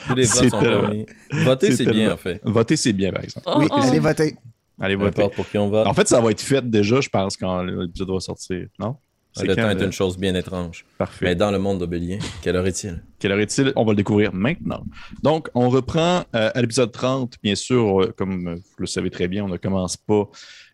Tous 0.07 0.13
les 0.15 0.25
votes 0.25 0.35
C'est 0.35 0.49
sont 0.49 0.59
permis. 0.59 1.05
Voter, 1.31 1.71
c'est 1.75 1.85
bien, 1.85 2.13
en 2.13 2.17
fait. 2.17 2.39
voter, 2.43 2.75
c'est 2.75 2.93
bien, 2.93 3.11
par 3.11 3.23
exemple. 3.23 3.47
Oh, 3.49 3.55
Oui, 3.57 3.67
oh. 3.71 3.79
allez 3.81 3.97
voter. 3.99 4.35
Allez 4.79 4.95
voter. 4.95 5.27
pour 5.29 5.49
qui 5.49 5.57
on 5.57 5.69
vote. 5.69 5.87
En 5.87 5.93
fait, 5.95 6.07
ça 6.07 6.21
va 6.21 6.29
être 6.29 6.41
fait 6.41 6.69
déjà, 6.69 7.01
je 7.01 7.09
pense, 7.09 7.35
quand 7.35 7.63
l'épisode 7.63 8.11
va 8.11 8.19
sortir. 8.19 8.67
Non? 8.77 8.97
Le 9.43 9.55
quand, 9.55 9.61
temps 9.63 9.69
est 9.71 9.83
une 9.83 9.91
chose 9.91 10.17
bien 10.17 10.33
étrange. 10.35 10.85
Parfait. 10.97 11.25
Mais 11.25 11.35
dans 11.35 11.51
le 11.51 11.59
monde 11.59 11.79
d'Obélien, 11.79 12.19
quelle 12.41 12.55
heure 12.55 12.65
est-il? 12.67 13.03
Quelle 13.19 13.31
heure 13.33 13.39
est-il? 13.39 13.73
On 13.75 13.83
va 13.83 13.91
le 13.91 13.97
découvrir 13.97 14.33
maintenant. 14.33 14.83
Donc, 15.23 15.49
on 15.53 15.69
reprend 15.69 16.23
euh, 16.35 16.51
à 16.53 16.61
l'épisode 16.61 16.91
30. 16.91 17.35
Bien 17.43 17.55
sûr, 17.55 18.01
euh, 18.03 18.13
comme 18.15 18.55
vous 18.55 18.61
le 18.77 18.85
savez 18.87 19.09
très 19.09 19.27
bien, 19.27 19.43
on 19.43 19.49
ne 19.49 19.57
commence 19.57 19.97
pas 19.97 20.29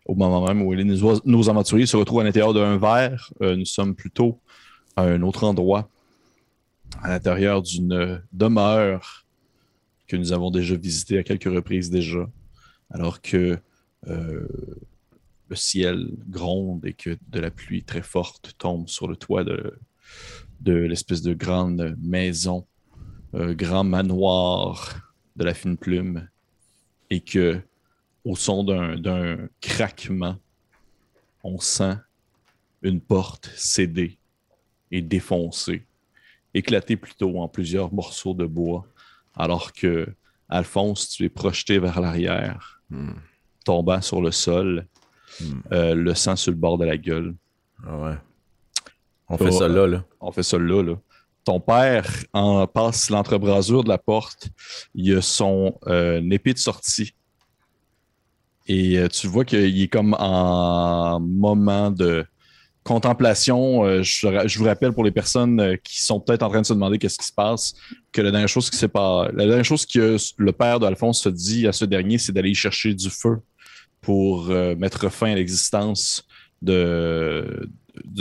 au 0.06 0.14
moment 0.14 0.46
même 0.46 0.62
où 0.62 0.72
les- 0.72 0.84
nos, 0.84 1.20
nos 1.24 1.50
aventuriers 1.50 1.86
se 1.86 1.96
retrouvent 1.96 2.20
à 2.20 2.24
l'intérieur 2.24 2.54
d'un 2.54 2.76
verre. 2.78 3.32
Euh, 3.42 3.56
nous 3.56 3.64
sommes 3.66 3.94
plutôt 3.96 4.38
à 4.96 5.02
un 5.02 5.22
autre 5.22 5.44
endroit, 5.44 5.88
à 7.02 7.08
l'intérieur 7.08 7.62
d'une 7.62 8.22
demeure 8.32 9.24
que 10.06 10.16
nous 10.16 10.32
avons 10.32 10.50
déjà 10.50 10.76
visitée 10.76 11.18
à 11.18 11.22
quelques 11.22 11.44
reprises 11.52 11.90
déjà, 11.90 12.28
alors 12.90 13.20
que 13.22 13.58
le 15.52 15.56
ciel 15.56 16.08
gronde 16.28 16.84
et 16.86 16.94
que 16.94 17.18
de 17.28 17.40
la 17.40 17.50
pluie 17.50 17.84
très 17.84 18.02
forte 18.02 18.54
tombe 18.56 18.88
sur 18.88 19.06
le 19.06 19.16
toit 19.16 19.44
de, 19.44 19.78
de 20.60 20.72
l'espèce 20.72 21.22
de 21.22 21.34
grande 21.34 21.94
maison, 22.00 22.66
euh, 23.34 23.54
grand 23.54 23.84
manoir 23.84 25.12
de 25.36 25.44
la 25.44 25.52
fine 25.52 25.76
plume, 25.76 26.28
et 27.10 27.20
que 27.20 27.60
au 28.24 28.34
son 28.36 28.64
d'un 28.64 29.48
craquement, 29.60 30.36
on 31.42 31.58
sent 31.58 31.96
une 32.82 33.00
porte 33.00 33.50
céder 33.54 34.18
et 34.90 35.02
défoncer, 35.02 35.84
éclater 36.54 36.96
plutôt 36.96 37.40
en 37.40 37.48
plusieurs 37.48 37.92
morceaux 37.92 38.34
de 38.34 38.46
bois, 38.46 38.86
alors 39.34 39.72
que 39.72 40.06
Alphonse, 40.48 41.10
tu 41.10 41.24
es 41.24 41.28
projeté 41.28 41.78
vers 41.78 42.00
l'arrière, 42.00 42.82
Hmm. 42.92 43.14
tombant 43.64 44.02
sur 44.02 44.20
le 44.20 44.30
sol, 44.30 44.86
Euh, 45.72 45.94
le 45.94 46.14
sang 46.14 46.36
sur 46.36 46.52
le 46.52 46.56
bord 46.56 46.78
de 46.78 46.84
la 46.84 46.96
gueule. 46.96 47.34
Ah 47.86 47.96
ouais. 47.98 48.14
On 49.28 49.38
fait 49.38 49.48
Oh, 49.48 49.58
ça 49.58 49.68
là, 49.68 49.86
là. 49.86 50.04
on 50.20 50.32
fait 50.32 50.42
ça 50.42 50.58
là, 50.58 50.82
là. 50.82 50.94
Ton 51.44 51.58
père 51.58 52.08
en 52.32 52.66
passe 52.66 53.10
l'entrebrasure 53.10 53.82
de 53.82 53.88
la 53.88 53.98
porte. 53.98 54.48
Il 54.94 55.16
a 55.16 55.22
son 55.22 55.78
euh, 55.86 56.20
épée 56.30 56.52
de 56.52 56.58
sortie. 56.58 57.14
Et 58.68 58.98
euh, 58.98 59.08
tu 59.08 59.26
vois 59.26 59.44
qu'il 59.44 59.82
est 59.82 59.88
comme 59.88 60.14
en 60.18 61.18
moment 61.18 61.90
de 61.90 62.24
contemplation. 62.84 63.84
Euh, 63.84 64.02
je, 64.02 64.58
vous 64.58 64.64
rappelle 64.64 64.92
pour 64.92 65.04
les 65.04 65.10
personnes 65.10 65.60
euh, 65.60 65.76
qui 65.82 66.02
sont 66.02 66.20
peut-être 66.20 66.42
en 66.42 66.48
train 66.48 66.60
de 66.60 66.66
se 66.66 66.72
demander 66.72 66.98
qu'est-ce 66.98 67.18
qui 67.18 67.26
se 67.26 67.32
passe, 67.32 67.74
que 68.12 68.20
la 68.20 68.30
dernière 68.30 68.48
chose 68.48 68.70
qui 68.70 68.76
s'est 68.76 68.88
pas, 68.88 69.28
la 69.32 69.46
dernière 69.46 69.64
chose 69.64 69.86
que 69.86 70.16
le 70.36 70.52
père 70.52 70.80
d'Alphonse 70.80 71.22
se 71.22 71.28
dit 71.28 71.66
à 71.66 71.72
ce 71.72 71.84
dernier, 71.84 72.18
c'est 72.18 72.32
d'aller 72.32 72.54
chercher 72.54 72.94
du 72.94 73.10
feu 73.10 73.38
pour 74.02 74.50
euh, 74.50 74.74
mettre 74.74 75.08
fin 75.08 75.32
à 75.32 75.34
l'existence 75.34 76.26
de, 76.60 77.68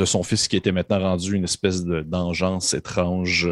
son 0.06 0.24
fils 0.24 0.48
qui 0.48 0.56
était 0.56 0.72
maintenant 0.72 1.00
rendu 1.00 1.36
une 1.36 1.44
espèce 1.44 1.84
de 1.84 2.02
d'engeance 2.02 2.74
étrange, 2.74 3.50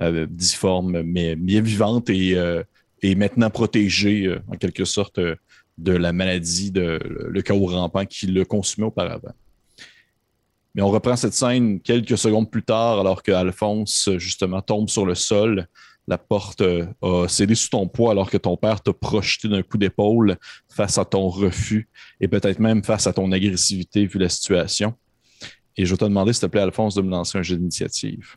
euh, 0.00 0.26
difforme, 0.30 1.02
mais 1.02 1.36
bien 1.36 1.60
vivante 1.60 2.08
et, 2.08 2.36
euh, 2.36 2.62
maintenant 3.16 3.50
protégée 3.50 4.36
en 4.48 4.56
quelque 4.56 4.84
sorte 4.84 5.20
de 5.20 5.92
la 5.92 6.12
maladie, 6.12 6.72
de 6.72 6.98
le 7.04 7.42
chaos 7.42 7.66
rampant 7.66 8.04
qui 8.04 8.26
le 8.26 8.44
consumait 8.44 8.88
auparavant. 8.88 9.34
Mais 10.74 10.82
on 10.82 10.88
reprend 10.88 11.14
cette 11.14 11.34
scène 11.34 11.78
quelques 11.80 12.18
secondes 12.18 12.50
plus 12.50 12.64
tard, 12.64 12.98
alors 12.98 13.22
que 13.22 13.30
Alphonse, 13.30 14.10
justement, 14.16 14.60
tombe 14.60 14.88
sur 14.88 15.06
le 15.06 15.14
sol. 15.14 15.68
La 16.08 16.18
porte 16.18 16.60
euh, 16.60 16.86
a 17.02 17.26
cédé 17.28 17.54
sous 17.54 17.70
ton 17.70 17.88
poids 17.88 18.12
alors 18.12 18.30
que 18.30 18.36
ton 18.36 18.56
père 18.56 18.80
t'a 18.80 18.92
projeté 18.92 19.48
d'un 19.48 19.62
coup 19.62 19.76
d'épaule 19.76 20.36
face 20.68 20.98
à 20.98 21.04
ton 21.04 21.28
refus 21.28 21.88
et 22.20 22.28
peut-être 22.28 22.60
même 22.60 22.84
face 22.84 23.06
à 23.06 23.12
ton 23.12 23.32
agressivité 23.32 24.06
vu 24.06 24.18
la 24.18 24.28
situation. 24.28 24.94
Et 25.76 25.84
je 25.84 25.90
vais 25.90 25.98
te 25.98 26.04
demander, 26.04 26.32
s'il 26.32 26.42
te 26.42 26.46
plaît, 26.46 26.62
Alphonse, 26.62 26.94
de 26.94 27.02
me 27.02 27.10
lancer 27.10 27.38
un 27.38 27.42
jeu 27.42 27.56
d'initiative. 27.56 28.36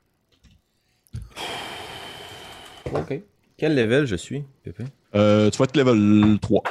OK. 2.93 3.21
Quel 3.57 3.75
level 3.75 4.05
je 4.05 4.15
suis, 4.15 4.43
Pépé? 4.63 4.85
Euh, 5.15 5.49
tu 5.49 5.57
vas 5.57 5.65
être 5.65 5.77
level 5.77 6.39
3. 6.39 6.63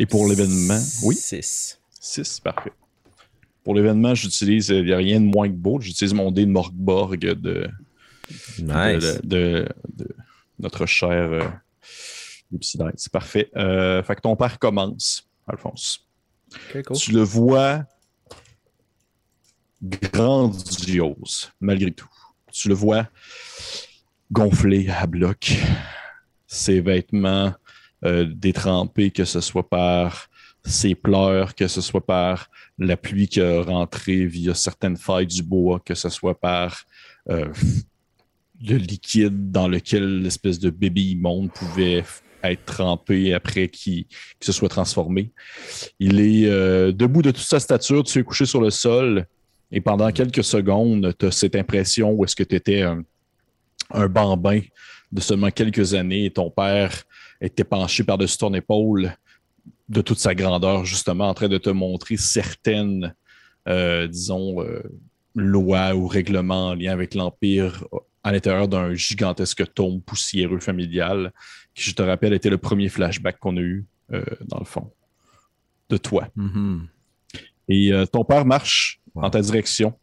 Et 0.00 0.06
pour 0.06 0.26
l'événement, 0.28 0.80
oui, 1.02 1.14
6. 1.14 1.78
6, 2.00 2.40
parfait. 2.40 2.72
Pour 3.62 3.74
l'événement, 3.74 4.14
j'utilise, 4.14 4.68
il 4.68 4.84
n'y 4.84 4.92
a 4.92 4.96
rien 4.98 5.20
de 5.20 5.26
moins 5.26 5.48
que 5.48 5.54
beau, 5.54 5.80
j'utilise 5.80 6.12
mon 6.12 6.30
dé 6.30 6.44
de 6.44 6.50
Morgborg 6.50 7.16
de, 7.18 7.32
de, 7.34 7.70
Nice. 8.58 9.20
de- 9.22 9.68
de 9.96 10.08
notre 10.58 10.86
cher 10.86 11.32
euh. 11.32 11.48
C'est 12.60 13.10
parfait. 13.10 13.50
Euh, 13.56 14.02
fait 14.02 14.14
que 14.16 14.20
ton 14.20 14.36
père 14.36 14.58
commence, 14.58 15.28
Alphonse. 15.48 16.06
Cool. 16.72 16.96
Tu 16.96 17.10
le 17.12 17.22
vois 17.22 17.84
grandiose, 19.82 21.50
malgré 21.60 21.90
tout. 21.90 22.08
Tu 22.52 22.68
le 22.68 22.74
vois 22.74 23.08
gonflé 24.30 24.88
à 24.88 25.06
bloc. 25.06 25.56
Ses 26.46 26.80
vêtements 26.80 27.54
euh, 28.04 28.26
détrempés, 28.28 29.10
que 29.10 29.24
ce 29.24 29.40
soit 29.40 29.68
par 29.68 30.28
ses 30.62 30.94
pleurs, 30.94 31.54
que 31.54 31.68
ce 31.68 31.80
soit 31.80 32.04
par 32.04 32.50
la 32.78 32.96
pluie 32.96 33.28
qui 33.28 33.40
a 33.40 33.62
rentré 33.62 34.26
via 34.26 34.54
certaines 34.54 34.96
failles 34.96 35.26
du 35.26 35.42
bois, 35.42 35.80
que 35.80 35.94
ce 35.94 36.08
soit 36.08 36.38
par 36.38 36.84
euh, 37.30 37.48
le 38.62 38.76
liquide 38.76 39.50
dans 39.50 39.68
lequel 39.68 40.22
l'espèce 40.22 40.58
de 40.58 40.70
bébé 40.70 41.02
immonde 41.02 41.50
pouvait 41.52 42.04
être 42.42 42.64
trempé 42.66 43.32
après 43.32 43.68
qu'il 43.68 44.04
se 44.40 44.52
soit 44.52 44.68
transformé. 44.68 45.30
Il 45.98 46.20
est 46.20 46.46
euh, 46.46 46.92
debout 46.92 47.22
de 47.22 47.30
toute 47.30 47.44
sa 47.44 47.60
stature, 47.60 48.04
tu 48.04 48.18
es 48.18 48.22
couché 48.22 48.44
sur 48.44 48.60
le 48.60 48.70
sol 48.70 49.26
et 49.70 49.80
pendant 49.80 50.10
quelques 50.12 50.44
secondes, 50.44 51.14
tu 51.18 51.26
as 51.26 51.30
cette 51.30 51.56
impression 51.56 52.10
où 52.10 52.24
est-ce 52.24 52.36
que 52.36 52.44
tu 52.44 52.54
étais 52.54 52.82
un 52.82 54.08
bambin 54.08 54.60
de 55.10 55.20
seulement 55.20 55.50
quelques 55.50 55.94
années 55.94 56.26
et 56.26 56.30
ton 56.30 56.50
père 56.50 57.04
était 57.40 57.64
penché 57.64 58.04
par-dessus 58.04 58.38
ton 58.38 58.54
épaule 58.54 59.14
de 59.88 60.00
toute 60.00 60.18
sa 60.18 60.34
grandeur, 60.34 60.84
justement, 60.84 61.28
en 61.28 61.34
train 61.34 61.48
de 61.48 61.58
te 61.58 61.70
montrer 61.70 62.16
certaines, 62.16 63.14
euh, 63.68 64.06
disons, 64.06 64.62
euh, 64.62 64.82
lois 65.34 65.94
ou 65.94 66.06
règlements 66.06 66.68
en 66.68 66.74
lien 66.74 66.92
avec 66.92 67.14
l'Empire 67.14 67.84
à 68.22 68.32
l'intérieur 68.32 68.68
d'un 68.68 68.94
gigantesque 68.94 69.74
tome 69.74 70.00
poussiéreux 70.00 70.60
familial 70.60 71.32
qui, 71.74 71.90
je 71.90 71.94
te 71.94 72.02
rappelle, 72.02 72.32
était 72.32 72.50
le 72.50 72.58
premier 72.58 72.88
flashback 72.88 73.38
qu'on 73.38 73.56
a 73.56 73.60
eu, 73.60 73.84
euh, 74.12 74.24
dans 74.46 74.58
le 74.58 74.64
fond, 74.64 74.90
de 75.90 75.96
toi. 75.96 76.28
Mhm. 76.36 76.86
Et 77.68 77.92
ton 78.12 78.24
père 78.24 78.44
marche 78.44 79.00
Wow. 79.14 79.24
en 79.24 79.30
ta 79.30 79.40
direction. 79.40 79.94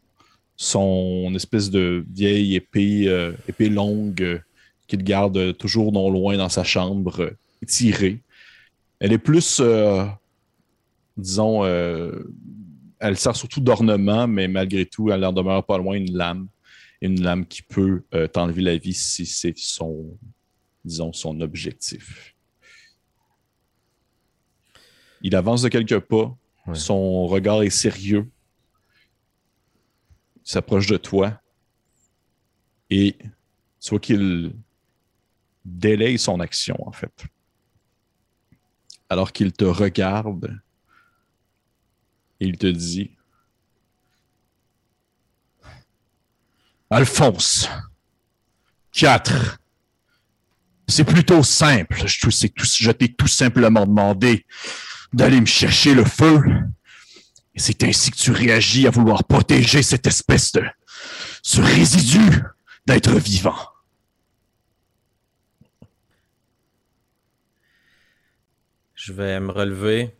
Son 0.56 1.32
espèce 1.34 1.70
de 1.70 2.04
vieille 2.10 2.56
épée, 2.56 3.04
épée 3.46 3.68
longue 3.68 4.42
qu'il 4.92 5.04
garde 5.04 5.56
toujours 5.56 5.90
non 5.90 6.10
loin 6.10 6.36
dans 6.36 6.50
sa 6.50 6.64
chambre, 6.64 7.20
euh, 7.22 7.30
tirée. 7.66 8.20
Elle 9.00 9.12
est 9.12 9.18
plus, 9.18 9.58
euh, 9.60 10.04
disons, 11.16 11.64
euh, 11.64 12.22
elle 12.98 13.16
sert 13.16 13.34
surtout 13.34 13.60
d'ornement, 13.60 14.28
mais 14.28 14.48
malgré 14.48 14.84
tout, 14.84 15.10
elle 15.10 15.24
en 15.24 15.32
demeure 15.32 15.64
pas 15.64 15.78
loin 15.78 15.94
une 15.94 16.12
lame. 16.12 16.48
Une 17.00 17.22
lame 17.22 17.46
qui 17.46 17.62
peut 17.62 18.02
euh, 18.14 18.28
t'enlever 18.28 18.62
la 18.62 18.76
vie 18.76 18.92
si 18.92 19.24
c'est 19.26 19.56
son, 19.56 20.16
disons, 20.84 21.12
son 21.12 21.40
objectif. 21.40 22.34
Il 25.22 25.34
avance 25.34 25.62
de 25.62 25.68
quelques 25.68 25.98
pas. 26.00 26.36
Ouais. 26.66 26.74
Son 26.74 27.26
regard 27.26 27.62
est 27.62 27.70
sérieux. 27.70 28.28
Il 30.44 30.50
s'approche 30.50 30.86
de 30.86 30.96
toi. 30.96 31.40
Et 32.90 33.16
tu 33.80 33.90
vois 33.90 33.98
qu'il 33.98 34.52
délaye 35.64 36.18
son 36.18 36.40
action, 36.40 36.76
en 36.86 36.92
fait. 36.92 37.24
Alors 39.08 39.32
qu'il 39.32 39.52
te 39.52 39.64
regarde, 39.64 40.60
il 42.40 42.56
te 42.56 42.66
dit 42.66 43.10
Alphonse, 46.90 47.68
4. 48.92 49.58
C'est 50.86 51.04
plutôt 51.04 51.42
simple. 51.42 52.06
Je, 52.06 52.28
je 52.30 52.90
t'ai 52.90 53.14
tout 53.14 53.28
simplement 53.28 53.86
demandé 53.86 54.44
d'aller 55.12 55.40
me 55.40 55.46
chercher 55.46 55.94
le 55.94 56.04
feu. 56.04 56.42
Et 57.54 57.60
c'est 57.60 57.82
ainsi 57.84 58.10
que 58.10 58.16
tu 58.16 58.30
réagis 58.30 58.86
à 58.86 58.90
vouloir 58.90 59.24
protéger 59.24 59.82
cette 59.82 60.06
espèce 60.06 60.52
de. 60.52 60.62
ce 61.42 61.60
résidu 61.60 62.42
d'être 62.86 63.12
vivant. 63.12 63.71
Je 69.04 69.12
vais 69.12 69.40
me 69.40 69.50
relever, 69.50 70.14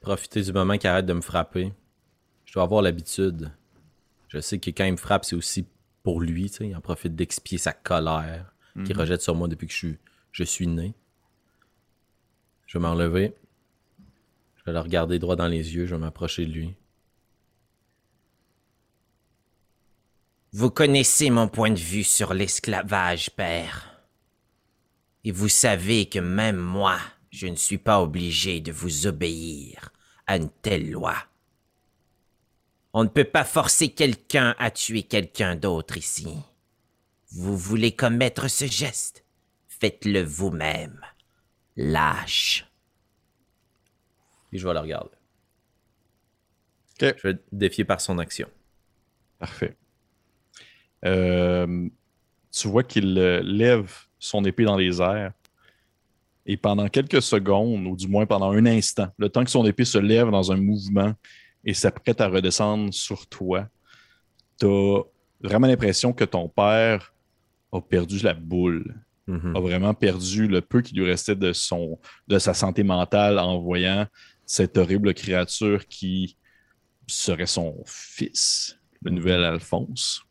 profiter 0.00 0.42
du 0.42 0.52
moment 0.52 0.76
qu'il 0.78 0.90
arrête 0.90 1.06
de 1.06 1.12
me 1.12 1.20
frapper. 1.20 1.72
Je 2.44 2.54
dois 2.54 2.64
avoir 2.64 2.82
l'habitude. 2.82 3.52
Je 4.26 4.40
sais 4.40 4.58
que 4.58 4.70
quand 4.70 4.84
il 4.84 4.90
me 4.90 4.96
frappe, 4.96 5.24
c'est 5.24 5.36
aussi 5.36 5.64
pour 6.02 6.20
lui. 6.20 6.50
tu 6.50 6.56
sais. 6.56 6.68
Il 6.68 6.74
en 6.74 6.80
profite 6.80 7.14
d'expier 7.14 7.56
sa 7.56 7.72
colère 7.72 8.52
qu'il 8.84 8.98
rejette 8.98 9.22
sur 9.22 9.36
moi 9.36 9.46
depuis 9.46 9.68
que 9.68 9.72
je 9.72 9.78
suis, 9.78 9.98
je 10.32 10.42
suis 10.42 10.66
né. 10.66 10.92
Je 12.66 12.78
vais 12.78 12.82
m'en 12.82 12.96
lever. 12.96 13.32
Je 14.56 14.64
vais 14.64 14.72
le 14.72 14.80
regarder 14.80 15.20
droit 15.20 15.36
dans 15.36 15.46
les 15.46 15.76
yeux. 15.76 15.86
Je 15.86 15.94
vais 15.94 16.00
m'approcher 16.00 16.46
de 16.46 16.50
lui. 16.50 16.74
Vous 20.50 20.70
connaissez 20.70 21.30
mon 21.30 21.46
point 21.46 21.70
de 21.70 21.78
vue 21.78 22.02
sur 22.02 22.34
l'esclavage, 22.34 23.30
père. 23.30 24.02
Et 25.22 25.30
vous 25.30 25.48
savez 25.48 26.06
que 26.06 26.18
même 26.18 26.56
moi, 26.56 26.98
je 27.30 27.46
ne 27.46 27.56
suis 27.56 27.78
pas 27.78 28.00
obligé 28.00 28.60
de 28.60 28.72
vous 28.72 29.06
obéir 29.06 29.90
à 30.26 30.36
une 30.36 30.50
telle 30.62 30.90
loi. 30.90 31.16
On 32.92 33.04
ne 33.04 33.08
peut 33.08 33.24
pas 33.24 33.44
forcer 33.44 33.90
quelqu'un 33.90 34.54
à 34.58 34.70
tuer 34.70 35.02
quelqu'un 35.02 35.54
d'autre 35.54 35.96
ici. 35.96 36.34
Vous 37.30 37.56
voulez 37.56 37.92
commettre 37.92 38.48
ce 38.48 38.66
geste? 38.66 39.24
Faites-le 39.68 40.22
vous-même. 40.22 41.00
Lâche. 41.76 42.66
Et 44.52 44.58
je 44.58 44.66
vais 44.66 44.72
le 44.72 44.80
regarder. 44.80 45.10
Je 47.00 47.28
vais 47.28 47.38
défier 47.52 47.84
par 47.84 48.00
son 48.00 48.18
action. 48.18 48.48
Parfait. 49.38 49.76
Euh, 51.04 51.88
tu 52.50 52.68
vois 52.68 52.82
qu'il 52.82 53.18
euh, 53.18 53.42
lève 53.42 53.92
son 54.18 54.44
épée 54.44 54.64
dans 54.64 54.76
les 54.76 55.02
airs. 55.02 55.32
Et 56.46 56.56
pendant 56.56 56.88
quelques 56.88 57.22
secondes, 57.22 57.86
ou 57.86 57.96
du 57.96 58.06
moins 58.06 58.24
pendant 58.24 58.52
un 58.52 58.66
instant, 58.66 59.08
le 59.18 59.28
temps 59.28 59.44
que 59.44 59.50
son 59.50 59.66
épée 59.66 59.84
se 59.84 59.98
lève 59.98 60.30
dans 60.30 60.52
un 60.52 60.56
mouvement 60.56 61.12
et 61.64 61.74
s'apprête 61.74 62.20
à 62.20 62.28
redescendre 62.28 62.94
sur 62.94 63.26
toi, 63.26 63.66
tu 64.60 64.66
as 64.66 65.00
vraiment 65.40 65.66
l'impression 65.66 66.12
que 66.12 66.24
ton 66.24 66.48
père 66.48 67.12
a 67.72 67.80
perdu 67.80 68.20
la 68.20 68.32
boule, 68.34 68.94
Mhm. 69.28 69.56
a 69.56 69.60
vraiment 69.60 69.92
perdu 69.92 70.46
le 70.46 70.60
peu 70.60 70.80
qui 70.82 70.94
lui 70.94 71.04
restait 71.04 71.34
de, 71.34 71.52
son, 71.52 71.98
de 72.28 72.38
sa 72.38 72.54
santé 72.54 72.84
mentale 72.84 73.40
en 73.40 73.58
voyant 73.58 74.06
cette 74.44 74.76
horrible 74.78 75.12
créature 75.14 75.84
qui 75.88 76.36
serait 77.08 77.46
son 77.46 77.82
fils, 77.86 78.78
le 79.02 79.10
nouvel 79.10 79.42
Alphonse. 79.42 80.22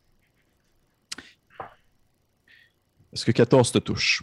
Est-ce 3.12 3.26
que 3.26 3.32
14 3.32 3.70
te 3.70 3.78
touche? 3.78 4.22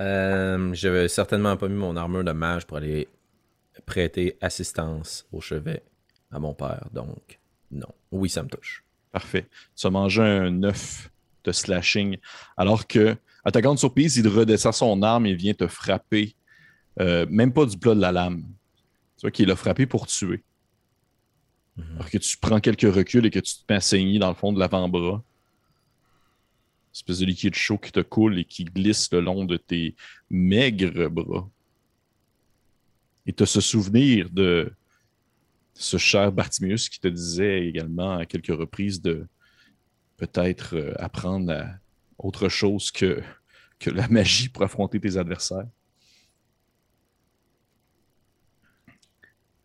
Euh, 0.00 0.74
J'avais 0.74 1.08
certainement 1.08 1.56
pas 1.56 1.68
mis 1.68 1.76
mon 1.76 1.96
armure 1.96 2.24
de 2.24 2.32
mage 2.32 2.66
pour 2.66 2.76
aller 2.76 3.08
prêter 3.84 4.36
assistance 4.40 5.26
au 5.32 5.40
chevet 5.40 5.82
à 6.30 6.38
mon 6.38 6.54
père. 6.54 6.86
Donc, 6.92 7.38
non. 7.70 7.88
Oui, 8.10 8.28
ça 8.28 8.42
me 8.42 8.48
touche. 8.48 8.84
Parfait. 9.12 9.46
Tu 9.74 9.86
as 9.86 9.90
mangé 9.90 10.22
un 10.22 10.62
œuf 10.64 11.10
de 11.44 11.52
slashing, 11.52 12.18
alors 12.56 12.86
que, 12.86 13.16
à 13.44 13.50
ta 13.52 13.60
grande 13.60 13.78
surprise, 13.78 14.16
il 14.16 14.26
redescend 14.28 14.74
son 14.74 15.02
arme 15.02 15.26
et 15.26 15.34
vient 15.34 15.54
te 15.54 15.66
frapper, 15.68 16.34
euh, 17.00 17.24
même 17.30 17.52
pas 17.52 17.64
du 17.66 17.78
plat 17.78 17.94
de 17.94 18.00
la 18.00 18.10
lame. 18.12 18.44
Tu 19.16 19.22
vois 19.22 19.30
qu'il 19.30 19.50
a 19.50 19.56
frappé 19.56 19.86
pour 19.86 20.06
tuer. 20.06 20.42
Alors 21.94 22.10
que 22.10 22.18
tu 22.18 22.36
prends 22.38 22.58
quelques 22.58 22.92
reculs 22.92 23.26
et 23.26 23.30
que 23.30 23.38
tu 23.38 23.54
te 23.54 23.62
mets 23.68 23.76
à 23.76 23.80
saigner 23.80 24.18
dans 24.18 24.28
le 24.28 24.34
fond 24.34 24.52
de 24.52 24.58
l'avant-bras. 24.58 25.22
Espèce 26.96 27.18
de 27.18 27.26
liquide 27.26 27.54
chaud 27.54 27.76
qui 27.76 27.92
te 27.92 28.00
coule 28.00 28.38
et 28.38 28.44
qui 28.46 28.64
glisse 28.64 29.12
le 29.12 29.20
long 29.20 29.44
de 29.44 29.58
tes 29.58 29.94
maigres 30.30 31.10
bras. 31.10 31.46
Et 33.26 33.34
tu 33.34 33.42
as 33.42 33.46
ce 33.46 33.60
souvenir 33.60 34.30
de 34.30 34.72
ce 35.74 35.98
cher 35.98 36.32
Bartimius 36.32 36.88
qui 36.88 36.98
te 36.98 37.08
disait 37.08 37.66
également 37.66 38.16
à 38.16 38.24
quelques 38.24 38.46
reprises 38.46 39.02
de 39.02 39.26
peut-être 40.16 40.74
euh, 40.74 40.94
apprendre 40.96 41.68
autre 42.16 42.48
chose 42.48 42.90
que, 42.90 43.22
que 43.78 43.90
la 43.90 44.08
magie 44.08 44.48
pour 44.48 44.62
affronter 44.62 44.98
tes 44.98 45.18
adversaires. 45.18 45.66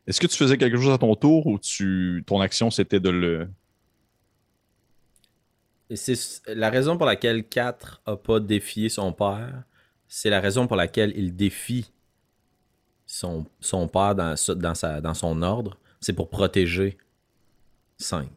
Est-ce 0.06 0.20
que 0.20 0.28
tu 0.28 0.36
faisais 0.36 0.58
quelque 0.58 0.76
chose 0.76 0.92
à 0.92 0.98
ton 0.98 1.16
tour 1.16 1.48
ou 1.48 1.58
tu, 1.60 2.26
ton 2.28 2.42
action 2.42 2.70
c'était 2.72 3.00
de 3.00 3.10
le. 3.10 3.50
C'est 5.96 6.42
la 6.48 6.70
raison 6.70 6.98
pour 6.98 7.06
laquelle 7.06 7.48
4 7.48 8.02
a 8.06 8.16
pas 8.16 8.40
défié 8.40 8.90
son 8.90 9.12
père. 9.14 9.64
C'est 10.08 10.30
la 10.30 10.40
raison 10.40 10.68
pour 10.68 10.76
laquelle 10.76 11.14
il 11.16 11.36
défie 11.36 11.92
son, 13.06 13.46
son 13.60 13.88
père 13.88 14.16
dans, 14.16 14.36
dans, 14.56 14.76
sa, 14.76 15.02
dans 15.02 15.14
son 15.14 15.42
ordre. 15.42 15.78
C'est 16.00 16.14
pour 16.14 16.30
protéger 16.30 16.98
5. 17.98 18.28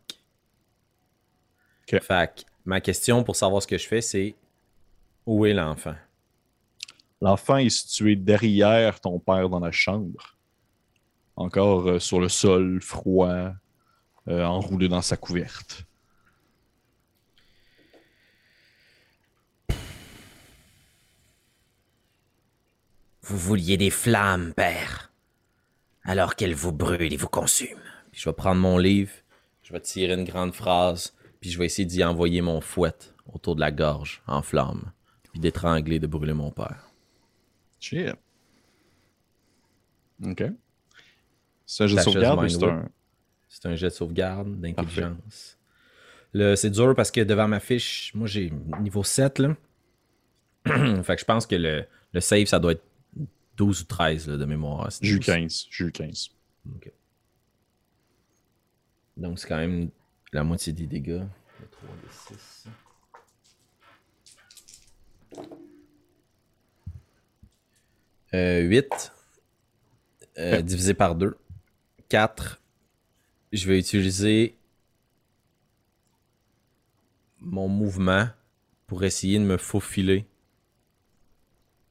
Ok. 1.83 2.01
Fait 2.01 2.35
que 2.35 2.43
ma 2.65 2.81
question 2.81 3.23
pour 3.23 3.37
savoir 3.37 3.63
ce 3.63 3.67
que 3.67 3.79
je 3.79 3.87
fais, 3.87 4.01
c'est 4.01 4.35
où 5.27 5.47
est 5.47 5.55
l'enfant? 5.55 5.95
L'enfant 7.21 7.57
est 7.57 7.71
situé 7.71 8.17
derrière 8.17 9.01
ton 9.01 9.19
père 9.19 9.49
dans 9.49 9.61
la 9.61 9.73
chambre. 9.73 10.37
Encore 11.37 11.89
euh, 11.89 11.99
sur 11.99 12.21
le 12.21 12.29
sol, 12.29 12.81
froid, 12.81 13.53
euh, 14.29 14.45
enroulé 14.45 14.89
dans 14.89 15.03
sa 15.03 15.17
couverte. 15.17 15.85
Vous 23.25 23.39
vouliez 23.39 23.77
des 23.77 23.91
flammes, 23.91 24.53
père. 24.55 25.11
Alors 26.03 26.37
qu'elles 26.37 26.55
vous 26.55 26.73
brûlent 26.73 27.13
et 27.13 27.17
vous 27.17 27.29
consument. 27.29 27.81
Puis 28.13 28.21
je 28.21 28.29
vais 28.29 28.35
prendre 28.35 28.61
mon 28.61 28.77
livre, 28.77 29.13
je 29.63 29.73
vais 29.73 29.81
tirer 29.81 30.13
une 30.13 30.25
grande 30.25 30.55
phrase, 30.55 31.15
puis 31.41 31.51
je 31.51 31.59
vais 31.59 31.65
essayer 31.67 31.87
d'y 31.87 32.05
envoyer 32.05 32.43
mon 32.43 32.61
fouet 32.61 32.93
autour 33.33 33.55
de 33.57 33.61
la 33.61 33.71
gorge, 33.73 34.23
en 34.27 34.43
flamme, 34.43 34.93
puis 35.33 35.41
d'étrangler, 35.41 35.99
de 35.99 36.07
brûler 36.07 36.35
mon 36.35 36.51
père. 36.51 36.91
Shit. 37.81 38.15
OK. 40.25 40.45
C'est 41.67 41.85
un 41.85 41.87
jeu 41.87 41.97
de 41.97 42.01
sauvegarde 42.03 42.49
c'est 42.49 42.65
un. 42.65 42.89
C'est 43.49 43.67
un 43.67 43.75
jet 43.77 43.87
de 43.87 43.91
sauvegarde, 43.91 44.61
d'intelligence. 44.61 45.59
Le- 46.33 46.57
C'est 46.57 46.71
dur 46.71 46.95
parce 46.95 47.11
que 47.11 47.21
devant 47.23 47.49
ma 47.49 47.61
fiche, 47.61 48.13
moi 48.15 48.27
j'ai 48.27 48.53
niveau 48.81 49.03
7 49.03 49.39
là. 49.39 49.57
fait 50.67 51.15
que 51.17 51.21
je 51.21 51.25
pense 51.25 51.47
que 51.47 51.55
le, 51.55 51.85
le 52.13 52.21
save, 52.21 52.47
ça 52.47 52.59
doit 52.59 52.73
être 52.73 52.83
12 53.57 53.83
ou 53.83 53.85
13 53.85 54.29
là, 54.29 54.37
de 54.37 54.45
mémoire. 54.45 54.91
J'ai 55.01 55.13
eu 55.13 55.19
12. 55.19 55.27
15. 55.27 55.67
J'ai 55.71 55.85
eu 55.85 55.93
15. 55.93 56.31
Ok. 56.75 56.93
Donc 59.17 59.39
c'est 59.39 59.49
quand 59.49 59.57
même 59.59 59.91
la 60.33 60.45
moitié 60.45 60.73
des 60.73 60.87
dégâts. 60.87 61.23
Le 61.61 61.69
3 61.71 61.89
des 62.03 62.37
6. 62.37 62.69
Euh, 68.35 68.61
8 68.63 69.13
euh, 70.39 70.63
divisé 70.63 70.95
par 70.95 71.15
2. 71.15 71.37
4. 72.09 72.61
Je 73.53 73.69
vais 73.69 73.79
utiliser 73.79 74.57
mon 77.39 77.69
mouvement 77.69 78.29
pour 78.87 79.05
essayer 79.05 79.39
de 79.39 79.45
me 79.45 79.57
faufiler 79.57 80.27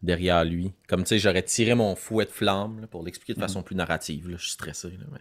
derrière 0.03 0.43
lui. 0.45 0.71
Comme 0.87 1.01
tu 1.03 1.09
sais, 1.09 1.19
j'aurais 1.19 1.41
tiré 1.41 1.73
mon 1.73 1.95
fouet 1.95 2.25
de 2.25 2.29
flamme 2.29 2.81
là, 2.81 2.87
pour 2.87 3.03
l'expliquer 3.03 3.33
de 3.33 3.39
façon 3.39 3.63
plus 3.63 3.75
narrative. 3.75 4.29
là. 4.29 4.35
Je 4.37 4.43
suis 4.43 4.51
stressé. 4.51 4.89
Là, 4.89 5.05
mais- 5.11 5.19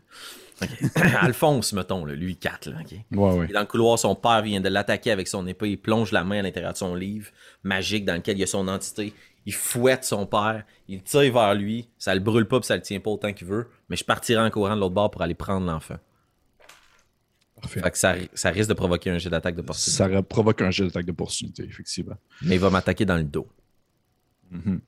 Ok. 0.63 0.69
Alphonse, 1.21 1.73
mettons, 1.73 2.05
lui 2.05 2.37
4. 2.37 2.67
Là, 2.71 2.77
ok? 2.83 2.93
Ouais, 3.13 3.33
ouais. 3.39 3.47
Et 3.49 3.53
dans 3.53 3.61
le 3.61 3.67
couloir, 3.67 3.99
son 3.99 4.15
père 4.15 4.43
vient 4.43 4.61
de 4.61 4.69
l'attaquer 4.69 5.11
avec 5.11 5.27
son 5.29 5.47
épée. 5.47 5.71
Il 5.71 5.79
plonge 5.79 6.13
la 6.13 6.25
main 6.25 6.41
à 6.41 6.43
l'intérieur 6.43 6.73
de 6.75 6.79
son 6.79 6.95
livre 6.95 7.31
magique 7.63 8.05
dans 8.05 8.15
lequel 8.15 8.37
il 8.37 8.41
y 8.41 8.45
a 8.45 8.47
son 8.47 8.69
entité. 8.69 9.13
Il 9.47 9.55
fouette 9.55 10.05
son 10.05 10.27
père. 10.27 10.65
Il 10.89 11.03
tire 11.03 11.33
vers 11.33 11.55
lui. 11.55 11.89
Ça 11.99 12.15
le 12.15 12.21
brûle 12.21 12.47
pas 12.47 12.61
puis 12.61 12.67
ça 12.67 12.77
le 12.77 12.83
tient 12.83 13.01
pas 13.01 13.11
autant 13.11 13.33
qu'il 13.33 13.47
veut. 13.49 13.69
Mais 13.89 13.97
je 13.97 14.05
partirai 14.05 14.41
en 14.41 14.51
courant 14.51 14.77
de 14.77 14.81
l'autre 14.81 14.95
bord 14.95 15.11
pour 15.11 15.23
aller 15.23 15.35
prendre 15.35 15.67
l'enfant. 15.67 15.97
Parfait. 17.61 17.81
Fait 17.81 17.91
que 17.91 17.99
ça, 17.99 18.15
ça 18.35 18.51
risque 18.51 18.69
de 18.69 18.75
provoquer 18.75 19.11
un 19.11 19.19
jet 19.19 19.31
d'attaque 19.31 19.55
de 19.57 19.63
portée. 19.63 19.81
Ça 19.91 20.09
provoque 20.23 20.61
un 20.63 20.71
jet 20.71 20.85
d'attaque 20.85 21.07
de 21.07 21.13
poursuite, 21.13 21.61
effectivement. 21.61 22.17
Mais 22.43 22.57
il 22.57 22.61
va 22.61 22.71
m'attaquer 22.71 23.05
dans 23.05 23.17
le 23.17 23.23
dos. 23.25 23.49
Mhm. 24.53 24.81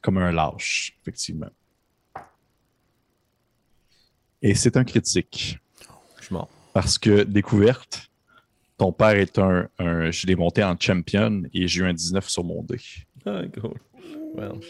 Comme 0.00 0.18
un 0.18 0.32
lâche, 0.32 0.96
effectivement. 1.02 1.50
Et 4.40 4.54
c'est 4.54 4.76
un 4.76 4.84
critique. 4.84 5.58
Je 6.18 6.24
suis 6.24 6.32
mort. 6.32 6.48
Parce 6.72 6.96
que, 6.96 7.24
découverte, 7.24 8.10
ton 8.78 8.92
père 8.92 9.10
est 9.16 9.38
un. 9.38 9.68
un 9.78 10.10
je 10.10 10.26
l'ai 10.26 10.36
monté 10.36 10.64
en 10.64 10.78
champion 10.78 11.42
et 11.52 11.68
j'ai 11.68 11.80
eu 11.80 11.84
un 11.84 11.92
19 11.92 12.26
sur 12.28 12.44
mon 12.44 12.62
dé. 12.62 12.80
Ah, 13.26 13.42
cool. 13.60 13.74
Well, 14.34 14.60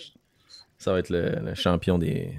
ça 0.79 0.93
va 0.93 0.99
être 0.99 1.11
le, 1.11 1.39
le 1.41 1.55
champion 1.55 1.99
des. 1.99 2.37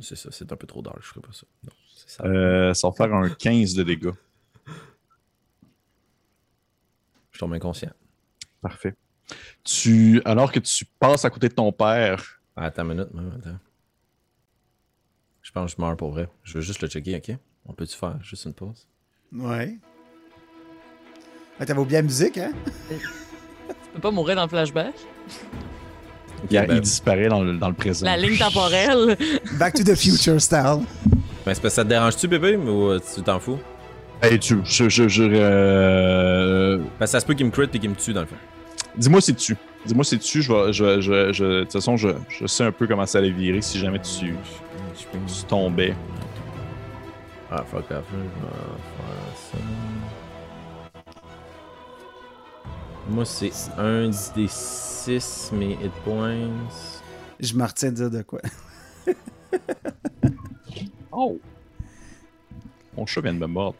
C'est 0.00 0.16
ça, 0.16 0.30
c'est 0.30 0.52
un 0.52 0.56
peu 0.56 0.66
trop 0.66 0.82
dark, 0.82 0.98
je 1.00 1.06
ferai 1.06 1.20
pas 1.20 1.32
ça. 1.32 1.46
Non, 1.64 1.72
ça. 1.96 2.24
Euh, 2.24 2.74
ça 2.74 2.88
va 2.88 2.94
faire 2.94 3.14
un 3.14 3.30
15 3.30 3.74
de 3.74 3.82
dégâts. 3.82 4.12
Je 7.32 7.38
tombe 7.38 7.54
inconscient. 7.54 7.92
Parfait. 8.60 8.94
Tu, 9.64 10.22
alors 10.24 10.50
que 10.50 10.58
tu 10.58 10.84
passes 10.98 11.24
à 11.24 11.30
côté 11.30 11.48
de 11.48 11.54
ton 11.54 11.70
père, 11.72 12.40
Ah, 12.56 12.64
Attends 12.66 12.82
une 12.82 12.88
minute, 12.88 13.12
même, 13.14 13.32
attends. 13.38 13.58
Je 15.42 15.50
pense 15.52 15.72
que 15.74 15.76
je 15.78 15.82
meurs 15.86 15.96
pour 15.96 16.10
vrai. 16.10 16.28
Je 16.44 16.54
veux 16.54 16.60
juste 16.60 16.82
le 16.82 16.88
checker, 16.88 17.16
ok? 17.16 17.36
On 17.66 17.72
peut-tu 17.72 17.96
faire 17.96 18.16
juste 18.22 18.44
une 18.46 18.54
pause? 18.54 18.86
Ouais. 19.32 19.76
Ah, 21.58 21.66
T'avais 21.66 21.80
oublié 21.80 21.98
la 21.98 22.02
musique, 22.02 22.38
hein? 22.38 22.52
Tu 22.90 23.94
peux 23.94 24.00
pas 24.00 24.10
mourir 24.10 24.36
dans 24.36 24.42
le 24.42 24.48
flashback? 24.48 24.94
il, 26.44 26.48
ben- 26.48 26.66
il 26.70 26.80
disparaît 26.80 27.28
dans 27.28 27.42
le, 27.42 27.56
dans 27.58 27.68
le 27.68 27.74
présent. 27.74 28.06
La 28.06 28.16
ligne 28.16 28.36
temporelle. 28.38 29.16
Back 29.58 29.74
to 29.74 29.82
the 29.84 29.94
future 29.96 30.40
style. 30.40 30.84
Ben, 31.44 31.54
c'est 31.54 31.60
parce 31.60 31.60
que 31.60 31.68
ça 31.70 31.84
te 31.84 31.88
dérange-tu, 31.88 32.28
bébé, 32.28 32.56
ou 32.56 32.90
euh, 32.90 33.00
tu 33.14 33.20
t'en 33.22 33.40
fous? 33.40 33.58
Hey, 34.22 34.38
tu, 34.38 34.58
je, 34.64 34.88
je, 34.88 35.08
je, 35.08 35.22
euh, 35.24 36.78
Parce 36.98 37.10
que 37.10 37.12
ça 37.12 37.20
se 37.20 37.26
peut 37.26 37.34
qu'il 37.34 37.46
me 37.46 37.50
crit 37.50 37.64
et 37.72 37.78
qu'il 37.78 37.90
me 37.90 37.94
tue, 37.96 38.12
dans 38.12 38.20
le 38.20 38.26
fond. 38.26 38.36
Dis-moi 38.96 39.20
si 39.20 39.34
tu. 39.34 39.56
Dis-moi 39.86 40.04
si 40.04 40.18
tu. 40.18 40.42
Je 40.42 40.52
vais, 40.52 40.72
je, 40.72 41.00
je, 41.00 41.32
je, 41.32 41.44
de 41.44 41.62
toute 41.62 41.72
façon, 41.72 41.96
je, 41.96 42.08
je 42.28 42.46
sais 42.46 42.64
un 42.64 42.72
peu 42.72 42.86
comment 42.86 43.06
ça 43.06 43.18
allait 43.18 43.30
virer 43.30 43.62
si 43.62 43.78
jamais 43.78 44.00
tu, 44.00 44.34
tu 44.96 45.44
tombais. 45.48 45.94
Ah, 47.50 47.64
fuck 47.64 47.90
off, 47.90 48.04
je 48.12 48.16
vais 48.16 48.28
faire 48.28 49.36
ça. 49.52 49.58
Moi, 53.08 53.24
c'est 53.24 53.50
un 53.76 54.10
des 54.36 54.46
6 54.48 55.50
mes 55.52 55.72
hit 55.72 55.92
points. 56.04 56.48
Je 57.40 57.54
me 57.54 57.64
retiens 57.64 57.90
de 57.90 57.96
dire 57.96 58.10
de 58.10 58.22
quoi. 58.22 58.40
Oh! 61.10 61.40
Mon 62.96 63.04
chat 63.06 63.20
vient 63.20 63.34
de 63.34 63.38
me 63.38 63.46
mordre. 63.46 63.76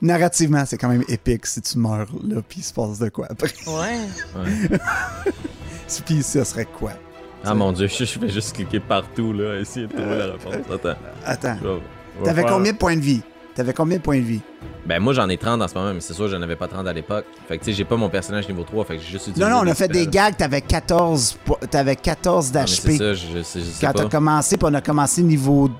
Narrativement, 0.00 0.64
c'est 0.64 0.78
quand 0.78 0.88
même 0.88 1.04
épique 1.08 1.44
si 1.46 1.60
tu 1.60 1.78
meurs 1.78 2.06
là, 2.24 2.36
puis 2.48 2.60
il 2.60 2.62
se 2.62 2.72
passe 2.72 2.98
de 3.00 3.08
quoi 3.08 3.26
après. 3.30 3.48
Ouais. 3.66 4.78
Puis 6.06 6.22
ça 6.22 6.44
serait 6.44 6.66
quoi? 6.66 6.92
Ah 7.44 7.54
mon 7.54 7.72
dieu, 7.72 7.86
je, 7.86 8.04
je 8.04 8.18
vais 8.18 8.28
juste 8.28 8.54
cliquer 8.54 8.78
partout, 8.80 9.32
là, 9.32 9.58
essayer 9.60 9.86
de 9.86 9.92
trouver 9.92 10.18
la 10.18 10.26
réponse. 10.26 10.54
Attends. 10.72 10.98
Attends. 11.24 11.56
je 11.62 11.68
vais 11.68 11.80
T'avais 12.24 12.42
faire- 12.42 12.50
combien 12.52 12.72
de 12.72 12.76
points 12.78 12.96
de 12.96 13.00
vie? 13.00 13.22
T'avais 13.54 13.72
combien 13.72 13.96
de 13.96 14.02
points 14.02 14.18
de 14.18 14.24
vie? 14.24 14.40
Ben, 14.86 15.00
moi, 15.00 15.12
j'en 15.14 15.28
ai 15.28 15.36
30 15.36 15.60
en 15.62 15.66
ce 15.68 15.74
moment, 15.74 15.92
mais 15.94 16.00
c'est 16.00 16.14
sûr, 16.14 16.28
j'en 16.28 16.40
avais 16.42 16.56
pas 16.56 16.68
30 16.68 16.86
à 16.86 16.92
l'époque. 16.92 17.24
Fait 17.48 17.58
que, 17.58 17.64
tu 17.64 17.70
sais, 17.70 17.76
j'ai 17.76 17.84
pas 17.84 17.96
mon 17.96 18.08
personnage 18.08 18.46
niveau 18.48 18.62
3, 18.62 18.84
fait 18.84 18.96
que 18.96 19.02
j'ai 19.02 19.10
juste 19.12 19.28
utilisé. 19.28 19.44
Non, 19.44 19.50
non, 19.56 19.62
on 19.64 19.70
a 19.70 19.74
fait 19.74 19.88
des 19.88 20.06
gags, 20.06 20.36
t'avais 20.36 20.60
14, 20.60 21.38
po- 21.44 21.58
t'avais 21.70 21.96
14 21.96 22.52
Ah, 22.54 22.60
mais 22.60 22.66
c'est 22.66 22.88
d'HP 22.88 22.98
ça, 22.98 23.14
je, 23.14 23.26
je 23.38 23.42
sais, 23.42 23.60
je 23.60 23.64
sais 23.64 23.86
quand 23.86 23.92
t'as 23.94 24.08
commencé, 24.08 24.56
puis 24.56 24.68
on 24.70 24.74
a 24.74 24.80
commencé 24.80 25.22
niveau 25.22 25.70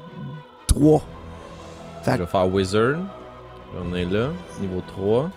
3. 0.67 1.03
Je 2.07 2.11
vais 2.13 2.27
faire 2.27 2.53
Wizard. 2.53 2.97
On 3.81 3.95
est 3.95 4.05
là, 4.05 4.31
niveau 4.61 4.83
3. 4.87 5.31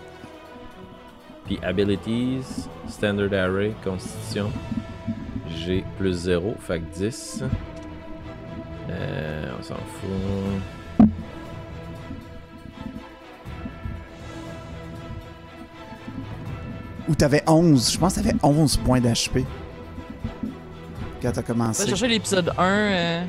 Puis 1.46 1.58
Abilities, 1.62 2.66
Standard 2.88 3.32
Array, 3.32 3.74
Constitution. 3.84 4.50
J'ai 5.48 5.84
plus 5.98 6.12
0, 6.14 6.54
fait 6.60 6.80
que 6.80 6.94
10. 6.94 7.44
Euh, 8.90 9.50
on 9.58 9.62
s'en 9.62 9.74
fout. 9.76 11.08
Ou 17.08 17.14
t'avais 17.14 17.42
11, 17.48 17.92
je 17.92 17.98
pense 17.98 18.14
que 18.14 18.20
t'avais 18.20 18.36
11 18.42 18.76
points 18.78 19.00
d'HP. 19.00 19.40
Quand 21.20 21.30
t'as 21.30 21.30
On 21.30 21.34
va 21.34 21.42
commencé. 21.42 21.86
chercher 21.88 22.08
l'épisode 22.08 22.52
1. 22.56 22.62
euh, 22.64 23.24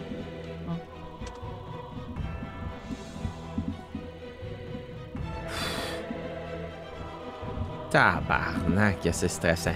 Tabarnak, 7.93 8.97
c'est 9.11 9.27
stressant. 9.27 9.75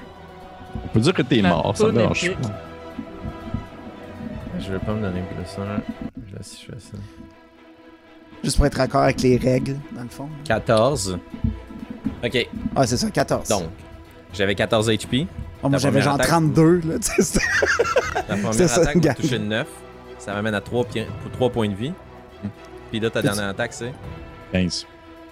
On 0.83 0.87
peut 0.87 0.99
dire 0.99 1.13
que 1.13 1.21
t'es 1.21 1.41
mort, 1.41 1.77
ça 1.77 1.85
me 1.85 1.91
dérange 1.91 2.31
pas. 2.33 2.49
Je 4.59 4.71
vais 4.73 4.79
pas 4.79 4.93
me 4.93 5.01
donner 5.01 5.21
plus 5.21 5.61
1. 5.61 5.81
Je 6.27 6.35
vais 6.35 6.41
si 6.43 6.65
je 6.65 6.71
fais 6.73 6.79
ça. 6.79 6.97
Juste 8.43 8.57
pour 8.57 8.65
être 8.65 8.77
d'accord 8.77 9.03
avec 9.03 9.21
les 9.21 9.37
règles, 9.37 9.77
dans 9.95 10.01
le 10.01 10.09
fond. 10.09 10.29
14. 10.45 11.19
Ok, 12.25 12.47
Ah, 12.75 12.87
c'est 12.87 12.97
ça, 12.97 13.11
14. 13.11 13.47
donc, 13.49 13.63
j'avais 14.33 14.55
14 14.55 14.89
HP. 14.89 15.27
Oh, 15.61 15.69
moi, 15.69 15.77
j'avais 15.77 16.01
genre 16.01 16.15
attaque. 16.15 16.27
32, 16.27 16.81
là. 16.85 16.95
tu 16.99 17.21
sais, 17.21 17.39
La 18.15 18.21
première 18.35 18.53
C'est 18.55 18.67
ça, 18.67 18.81
attaque 18.81 18.97
gang. 18.99 19.15
touché 19.15 19.37
9. 19.37 19.67
Ça 20.17 20.33
m'amène 20.33 20.55
à 20.55 20.61
3, 20.61 20.85
points 21.51 21.69
de 21.69 21.75
vie. 21.75 21.93
Puis 22.89 22.99
là, 22.99 23.11
ta 23.11 23.21
dernière 23.21 23.49
attaque, 23.49 23.73
c'est 23.73 23.93
15. 24.51 24.87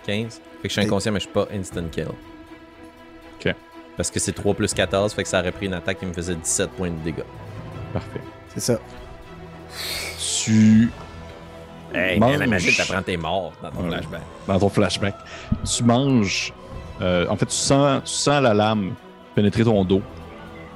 15. 0.06 0.36
Fait 0.36 0.42
que 0.62 0.68
je 0.68 0.74
suis 0.74 0.82
inconscient, 0.82 1.12
mais 1.12 1.20
je 1.20 1.26
suis 1.26 1.34
pas 1.34 1.48
instant 1.52 1.84
kill. 1.92 2.10
Parce 3.98 4.12
que 4.12 4.20
c'est 4.20 4.34
3 4.34 4.54
plus 4.54 4.74
14, 4.74 5.14
fait 5.14 5.24
que 5.24 5.30
ça 5.30 5.40
aurait 5.40 5.52
pris 5.52 5.68
une 5.68 5.74
attaque 5.74 6.00
qui 6.00 6.06
me 6.06 6.14
faisait 6.14 6.36
17 6.36 6.72
points 6.72 6.90
de 6.92 6.98
dégâts. 7.04 7.24
Parfait. 7.94 8.22
C'est 8.54 8.60
ça. 8.60 8.80
Tu. 10.44 10.90
Hey, 11.94 12.20
Mange. 12.20 12.32
mais 12.34 12.38
la 12.40 12.48
magie 12.48 12.76
t'apprends 12.76 13.02
t'es 13.02 13.16
mort 13.18 13.54
dans 13.64 13.72
ton 13.72 13.84
Ouais. 13.84 13.90
flashback. 13.98 14.22
Dans 14.48 14.60
ton 14.60 14.70
flashback. 14.70 15.16
Tu 15.64 15.84
manges. 15.84 16.54
euh, 17.02 17.26
en 17.30 17.36
fait, 17.38 17.46
tu 17.48 17.56
sens, 17.56 18.04
tu 18.04 18.12
sens 18.12 18.42
la 18.42 18.54
lame 18.54 18.94
pénétrer 19.34 19.64
ton 19.64 19.84
dos 19.86 20.02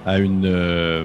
à 0.05 0.17
une. 0.17 0.45
euh, 0.45 1.03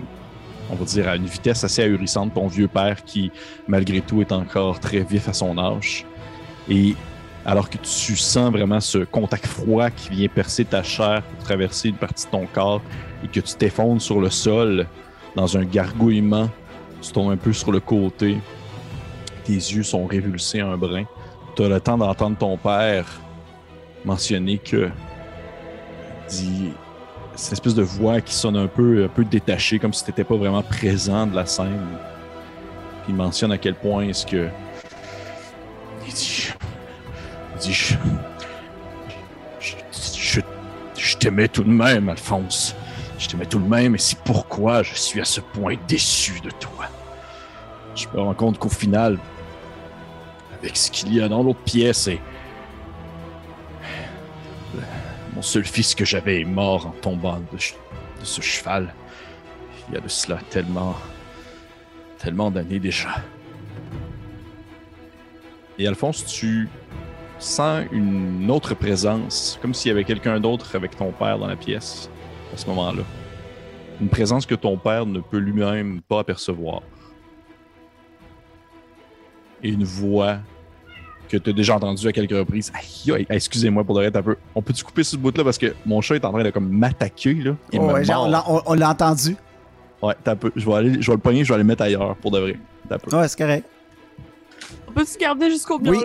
on 0.70 0.76
va 0.76 0.84
dire 0.84 1.08
à 1.08 1.16
une 1.16 1.26
vitesse 1.26 1.62
assez 1.64 1.82
ahurissante. 1.82 2.32
Ton 2.34 2.46
vieux 2.46 2.68
père 2.68 3.04
qui, 3.04 3.30
malgré 3.68 4.00
tout, 4.00 4.20
est 4.22 4.32
encore 4.32 4.80
très 4.80 5.00
vif 5.00 5.28
à 5.28 5.32
son 5.32 5.58
âge. 5.58 6.06
Et 6.68 6.94
alors 7.44 7.68
que 7.68 7.76
tu 7.78 8.16
sens 8.16 8.50
vraiment 8.50 8.80
ce 8.80 8.98
contact 8.98 9.46
froid 9.46 9.90
qui 9.90 10.10
vient 10.10 10.28
percer 10.28 10.64
ta 10.64 10.82
chair 10.82 11.22
pour 11.22 11.44
traverser 11.44 11.88
une 11.88 11.96
partie 11.96 12.26
de 12.26 12.30
ton 12.30 12.46
corps 12.46 12.82
et 13.22 13.28
que 13.28 13.40
tu 13.40 13.54
t'effondres 13.54 14.00
sur 14.00 14.20
le 14.20 14.30
sol 14.30 14.86
dans 15.36 15.56
un 15.56 15.64
gargouillement, 15.64 16.48
tu 17.02 17.12
tombes 17.12 17.32
un 17.32 17.36
peu 17.36 17.52
sur 17.52 17.72
le 17.72 17.80
côté, 17.80 18.38
tes 19.44 19.52
yeux 19.52 19.82
sont 19.82 20.06
révulsés 20.06 20.60
un 20.60 20.76
brin. 20.76 21.04
Tu 21.56 21.62
as 21.62 21.68
le 21.68 21.80
temps 21.80 21.98
d'entendre 21.98 22.36
ton 22.38 22.56
père 22.56 23.06
mentionner 24.04 24.58
que 24.58 24.90
dit 26.28 26.72
cette 27.34 27.54
espèce 27.54 27.74
de 27.74 27.82
voix 27.82 28.20
qui 28.20 28.32
sonne 28.32 28.56
un 28.56 28.66
peu, 28.66 29.04
un 29.04 29.08
peu 29.08 29.24
détachée, 29.24 29.78
comme 29.78 29.92
si 29.92 30.04
tu 30.04 30.10
n'étais 30.10 30.24
pas 30.24 30.36
vraiment 30.36 30.62
présent 30.62 31.26
de 31.26 31.34
la 31.34 31.46
scène. 31.46 31.98
Il 33.08 33.14
mentionne 33.14 33.52
à 33.52 33.58
quel 33.58 33.74
point 33.74 34.04
est-ce 34.04 34.24
que. 34.24 34.48
Il 36.06 36.14
dit. 36.14 36.53
Je, 37.72 37.96
t'aimais 41.18 41.48
tout 41.48 41.64
de 41.64 41.70
même, 41.70 42.08
Alphonse. 42.08 42.74
Je 43.18 43.28
t'aimais 43.28 43.46
tout 43.46 43.58
de 43.58 43.68
même, 43.68 43.94
et 43.94 43.98
c'est 43.98 44.18
pourquoi 44.20 44.82
je 44.82 44.94
suis 44.94 45.20
à 45.20 45.24
ce 45.24 45.40
point 45.40 45.76
déçu 45.88 46.40
de 46.40 46.50
toi. 46.50 46.86
Je 47.94 48.06
me 48.12 48.20
rends 48.20 48.34
compte 48.34 48.58
qu'au 48.58 48.68
final, 48.68 49.18
avec 50.60 50.76
ce 50.76 50.90
qu'il 50.90 51.14
y 51.14 51.22
a 51.22 51.28
dans 51.28 51.42
l'autre 51.42 51.60
pièce, 51.60 52.08
et. 52.08 52.20
Mon 55.34 55.42
seul 55.42 55.64
fils 55.64 55.94
que 55.94 56.04
j'avais 56.04 56.42
est 56.42 56.44
mort 56.44 56.86
en 56.86 56.90
tombant 56.90 57.38
de, 57.52 57.56
de 57.56 58.24
ce 58.24 58.40
cheval. 58.40 58.94
Il 59.88 59.94
y 59.94 59.96
a 59.96 60.00
de 60.00 60.08
cela 60.08 60.38
tellement. 60.50 60.96
tellement 62.18 62.50
d'années 62.50 62.78
déjà. 62.78 63.16
Et 65.78 65.88
Alphonse, 65.88 66.24
tu 66.24 66.68
sens 67.38 67.84
une 67.92 68.50
autre 68.50 68.74
présence, 68.74 69.58
comme 69.60 69.74
s'il 69.74 69.90
y 69.90 69.92
avait 69.92 70.04
quelqu'un 70.04 70.40
d'autre 70.40 70.74
avec 70.76 70.96
ton 70.96 71.12
père 71.12 71.38
dans 71.38 71.46
la 71.46 71.56
pièce 71.56 72.08
à 72.52 72.56
ce 72.56 72.66
moment-là. 72.68 73.02
Une 74.00 74.08
présence 74.08 74.46
que 74.46 74.54
ton 74.54 74.76
père 74.76 75.06
ne 75.06 75.20
peut 75.20 75.38
lui-même 75.38 76.00
pas 76.02 76.20
apercevoir. 76.20 76.82
Et 79.62 79.68
une 79.70 79.84
voix 79.84 80.38
que 81.28 81.36
tu 81.36 81.50
as 81.50 81.52
déjà 81.52 81.76
entendue 81.76 82.06
à 82.08 82.12
quelques 82.12 82.32
reprises. 82.36 82.70
Aïe, 82.74 83.12
aïe, 83.14 83.26
excusez-moi 83.30 83.82
pour 83.84 83.98
le 83.98 84.06
un 84.06 84.22
peu. 84.22 84.36
On 84.54 84.62
peut-tu 84.62 84.84
couper 84.84 85.04
ce 85.04 85.16
bout-là 85.16 85.42
parce 85.44 85.58
que 85.58 85.74
mon 85.86 86.00
chat 86.00 86.16
est 86.16 86.24
en 86.24 86.32
train 86.32 86.42
de 86.44 86.50
comme 86.50 86.68
m'attaquer 86.68 87.34
là? 87.34 87.56
Il 87.72 87.80
Oh, 87.80 87.86
me 87.86 87.92
ouais, 87.94 88.04
genre, 88.04 88.26
on 88.26 88.30
l'a- 88.30 88.44
on 88.48 88.60
on 88.66 88.74
l'a 88.74 88.90
entendu. 88.90 89.36
Ouais, 90.02 90.14
t'as 90.22 90.32
un 90.32 90.36
peu. 90.36 90.52
Je 90.54 90.66
vais 90.66 90.74
aller, 90.74 91.00
je 91.00 91.06
vais 91.10 91.14
le 91.16 91.20
pogner, 91.22 91.44
je 91.44 91.48
vais 91.48 91.54
aller 91.54 91.62
le 91.62 91.68
mettre 91.68 91.82
ailleurs 91.82 92.14
pour 92.16 92.30
de 92.30 92.38
vrai. 92.40 92.58
T'as 92.88 92.96
un 92.96 92.98
peu. 92.98 93.16
Ouais, 93.16 93.26
c'est 93.28 93.38
correct. 93.38 93.66
On 94.94 95.00
peut-tu 95.00 95.18
garder 95.18 95.50
jusqu'au 95.50 95.78
Oui. 95.80 95.98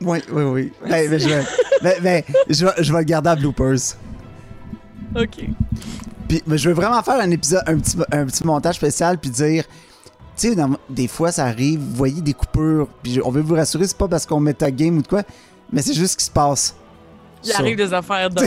Oui, 0.00 0.18
oui, 0.30 0.42
oui. 0.42 0.72
Ben, 0.88 1.08
ben, 1.10 1.18
je, 1.18 1.28
vais, 1.28 1.44
ben, 1.82 1.94
ben, 2.02 2.22
je, 2.48 2.66
vais, 2.66 2.72
je 2.78 2.92
vais 2.92 2.98
le 2.98 3.04
garder 3.04 3.30
à 3.30 3.36
bloopers. 3.36 3.96
Ok. 5.16 5.46
Puis, 6.28 6.42
mais 6.46 6.58
je 6.58 6.68
veux 6.68 6.74
vraiment 6.74 7.02
faire 7.02 7.20
un 7.20 7.30
épisode, 7.30 7.62
un 7.66 7.78
petit, 7.78 7.96
un 8.12 8.26
petit 8.26 8.44
montage 8.44 8.74
spécial, 8.76 9.18
puis 9.18 9.30
dire, 9.30 9.64
tu 10.36 10.54
sais, 10.54 10.56
des 10.90 11.08
fois, 11.08 11.32
ça 11.32 11.44
arrive, 11.46 11.80
vous 11.80 11.94
voyez 11.94 12.20
des 12.20 12.34
coupures, 12.34 12.88
puis 13.02 13.20
on 13.24 13.30
veut 13.30 13.40
vous 13.42 13.54
rassurer, 13.54 13.86
c'est 13.86 13.96
pas 13.96 14.08
parce 14.08 14.26
qu'on 14.26 14.40
met 14.40 14.54
ta 14.54 14.70
game 14.70 14.98
ou 14.98 15.02
de 15.02 15.06
quoi, 15.06 15.22
mais 15.72 15.80
c'est 15.80 15.94
juste 15.94 16.12
ce 16.12 16.16
qui 16.18 16.24
se 16.24 16.30
passe. 16.30 16.74
Il 17.44 17.52
Ça. 17.52 17.58
arrive 17.60 17.76
des 17.76 17.92
affaires 17.92 18.30
de 18.30 18.42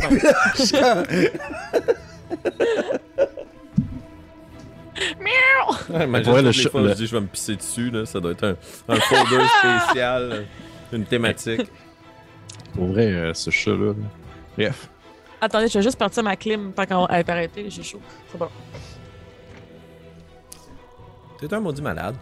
même. 5.19 6.03
Imagine 6.07 6.23
pour 6.23 6.33
vrai, 6.33 6.41
le 6.41 6.47
les 6.49 6.53
chat- 6.53 6.69
fois 6.69 6.81
le- 6.81 6.89
je 6.89 6.93
dis 6.93 7.07
je 7.07 7.15
vais 7.15 7.21
me 7.21 7.27
pisser 7.27 7.55
dessus, 7.55 7.89
là, 7.91 8.05
ça 8.05 8.19
doit 8.19 8.31
être 8.31 8.43
un, 8.43 8.55
un 8.89 8.99
folder 8.99 9.43
spécial, 9.85 10.45
une 10.91 11.05
thématique. 11.05 11.69
Pour 12.73 12.87
vrai, 12.87 13.05
euh, 13.07 13.33
ce 13.33 13.49
chat-là. 13.49 13.87
là. 13.87 13.93
Bref. 14.57 14.89
Attendez, 15.41 15.67
je 15.67 15.77
vais 15.77 15.83
juste 15.83 15.97
partir 15.99 16.23
ma 16.23 16.35
clim 16.35 16.73
tant 16.73 16.85
qu'elle 16.85 17.19
est 17.19 17.29
arrêtée. 17.29 17.69
J'ai 17.69 17.83
chaud. 17.83 18.01
C'est 18.31 18.37
bon. 18.37 18.49
T'es 21.39 21.53
un 21.53 21.59
maudit 21.59 21.81
malade. 21.83 22.15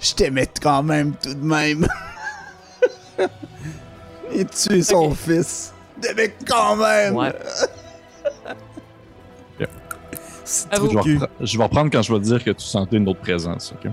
Je 0.00 0.14
t'aimais 0.14 0.48
quand 0.60 0.82
même, 0.82 1.14
tout 1.14 1.34
de 1.34 1.44
même. 1.44 1.86
Et 4.32 4.44
tuer 4.46 4.82
son 4.82 5.14
fils. 5.14 5.72
Je 6.02 6.08
t'aimais 6.08 6.34
quand 6.46 6.76
même. 6.76 7.16
Ouais. 7.16 7.32
Vous. 10.78 10.90
Je 10.90 10.96
vais, 10.96 11.02
cul. 11.02 11.18
repre- 11.18 11.28
je 11.40 11.56
vais 11.58 11.64
reprendre 11.64 11.90
quand 11.90 12.02
je 12.02 12.12
vais 12.12 12.18
te 12.18 12.24
dire 12.24 12.42
que 12.44 12.50
tu 12.50 12.64
sentais 12.64 12.96
une 12.96 13.08
autre 13.08 13.20
présence, 13.20 13.72
ok? 13.72 13.90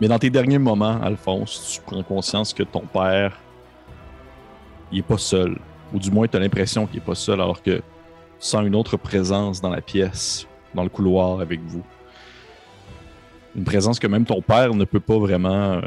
Mais 0.00 0.08
dans 0.08 0.18
tes 0.18 0.30
derniers 0.30 0.58
moments, 0.58 1.00
Alphonse, 1.02 1.74
tu 1.74 1.80
prends 1.80 2.02
conscience 2.02 2.52
que 2.52 2.62
ton 2.64 2.80
père, 2.80 3.38
il 4.90 4.98
est 4.98 5.02
pas 5.02 5.18
seul. 5.18 5.58
Ou 5.94 5.98
du 5.98 6.10
moins, 6.10 6.26
tu 6.26 6.36
as 6.36 6.40
l'impression 6.40 6.86
qu'il 6.86 6.98
est 6.98 7.04
pas 7.04 7.14
seul, 7.14 7.40
alors 7.40 7.62
que 7.62 7.76
tu 7.76 7.82
sens 8.40 8.66
une 8.66 8.74
autre 8.74 8.96
présence 8.96 9.60
dans 9.60 9.70
la 9.70 9.80
pièce, 9.80 10.46
dans 10.74 10.82
le 10.82 10.88
couloir 10.88 11.40
avec 11.40 11.60
vous. 11.60 11.82
Une 13.54 13.64
présence 13.64 13.98
que 13.98 14.06
même 14.06 14.24
ton 14.24 14.40
père 14.40 14.74
ne 14.74 14.84
peut 14.84 15.00
pas 15.00 15.18
vraiment 15.18 15.72
euh, 15.74 15.80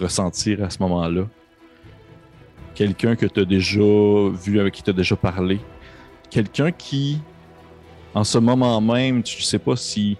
ressentir 0.00 0.64
à 0.64 0.70
ce 0.70 0.78
moment-là. 0.80 1.22
Quelqu'un 2.74 3.14
que 3.14 3.26
tu 3.26 3.40
as 3.40 3.44
déjà 3.44 3.80
vu, 3.80 4.58
avec 4.58 4.74
qui 4.74 4.82
tu 4.82 4.90
as 4.90 4.94
déjà 4.94 5.14
parlé, 5.14 5.60
quelqu'un 6.30 6.72
qui, 6.72 7.20
en 8.14 8.24
ce 8.24 8.38
moment 8.38 8.80
même, 8.80 9.22
tu 9.22 9.38
ne 9.38 9.42
sais 9.42 9.58
pas 9.58 9.76
si 9.76 10.16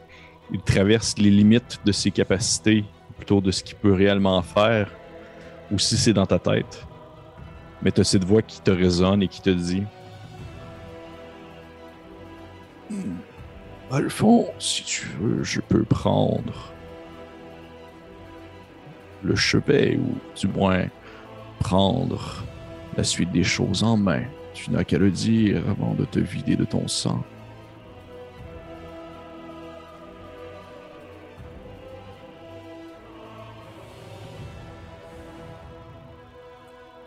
il 0.52 0.60
traverse 0.60 1.16
les 1.18 1.30
limites 1.30 1.80
de 1.84 1.92
ses 1.92 2.10
capacités, 2.10 2.84
plutôt 3.16 3.40
de 3.40 3.50
ce 3.50 3.64
qu'il 3.64 3.76
peut 3.76 3.92
réellement 3.92 4.40
faire, 4.42 4.88
ou 5.72 5.78
si 5.78 5.96
c'est 5.96 6.12
dans 6.12 6.26
ta 6.26 6.38
tête. 6.38 6.86
Mais 7.82 7.90
tu 7.90 8.02
as 8.02 8.04
cette 8.04 8.24
voix 8.24 8.42
qui 8.42 8.60
te 8.60 8.70
résonne 8.70 9.22
et 9.22 9.28
qui 9.28 9.40
te 9.40 9.50
dit 9.50 9.82
Hmm, 12.90 13.16
Alphonse, 13.90 14.50
si 14.58 14.84
tu 14.84 15.06
veux, 15.20 15.42
je 15.42 15.60
peux 15.60 15.84
prendre 15.84 16.71
le 19.24 19.34
chevet, 19.34 19.96
ou 19.96 20.18
du 20.38 20.48
moins 20.48 20.84
prendre 21.60 22.44
la 22.96 23.04
suite 23.04 23.30
des 23.32 23.44
choses 23.44 23.82
en 23.82 23.96
main. 23.96 24.22
Tu 24.54 24.70
n'as 24.70 24.84
qu'à 24.84 24.98
le 24.98 25.10
dire 25.10 25.62
avant 25.68 25.94
de 25.94 26.04
te 26.04 26.18
vider 26.18 26.56
de 26.56 26.64
ton 26.64 26.86
sang. 26.88 27.22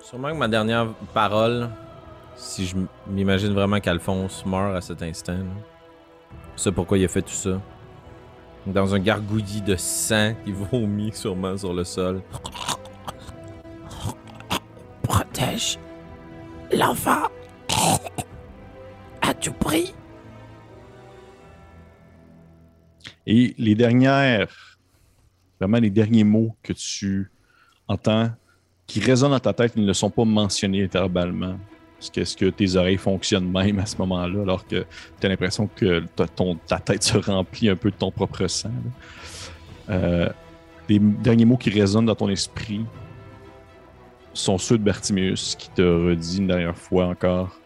Sûrement 0.02 0.32
que 0.32 0.38
ma 0.38 0.48
dernière 0.48 0.88
parole, 1.14 1.70
si 2.36 2.66
je 2.66 2.76
m'imagine 3.08 3.54
vraiment 3.54 3.80
qu'Alphonse 3.80 4.46
meurt 4.46 4.76
à 4.76 4.82
cet 4.82 5.02
instant, 5.02 5.40
c'est 6.56 6.72
pourquoi 6.72 6.98
il 6.98 7.06
a 7.06 7.08
fait 7.08 7.22
tout 7.22 7.30
ça. 7.30 7.60
Dans 8.68 8.96
un 8.96 9.00
gargouillis 9.00 9.62
de 9.62 9.76
sang, 9.76 10.34
il 10.48 10.54
vomit 10.54 11.12
sûrement 11.14 11.56
sur 11.56 11.74
le 11.74 11.84
sol. 11.84 12.22
Protège 15.04 15.78
l'enfant 16.74 17.28
à 19.22 19.34
tout 19.34 19.54
prix. 19.54 19.94
Et 23.28 23.54
les 23.58 23.76
dernières, 23.76 24.78
vraiment 25.60 25.78
les 25.78 25.90
derniers 25.90 26.24
mots 26.24 26.56
que 26.64 26.74
tu 26.74 27.32
entends 27.88 28.32
qui 28.88 29.00
résonnent 29.00 29.32
dans 29.32 29.40
ta 29.40 29.54
tête, 29.54 29.74
ils 29.76 29.86
ne 29.86 29.94
sont 29.94 30.10
pas 30.10 30.26
mentionnés 30.26 30.86
verbalement. 30.88 31.58
Est-ce 32.16 32.36
que, 32.36 32.46
tes 32.46 32.76
oreilles 32.76 32.98
fonctionnent 32.98 33.52
même 33.52 33.80
à 33.80 33.86
ce 33.86 33.98
moment-là, 33.98 34.42
alors 34.42 34.66
que 34.66 34.86
tu 35.20 35.26
as 35.26 35.30
l'impression 35.30 35.68
que 35.68 36.04
ta, 36.68 36.80
tête 36.80 37.04
se 37.04 37.18
remplit 37.18 37.70
un 37.70 37.76
peu 37.76 37.92
de 37.92 37.96
ton 37.96 38.12
propre 38.12 38.48
sang? 38.48 38.72
Euh, 39.90 40.30
les 40.90 41.00
derniers 41.00 41.46
mots 41.46 41.58
qui 41.58 41.70
résonnent 41.70 42.06
dans 42.06 42.16
ton 42.16 42.30
esprit 42.30 42.86
sont 44.34 44.58
ceux 44.58 44.78
de 44.78 44.84
Bartimeus 44.84 45.56
qui 45.58 45.70
te 45.70 45.82
redit 45.82 46.38
une 46.38 46.48
dernière 46.48 46.78
fois 46.78 47.06
encore. 47.06 47.60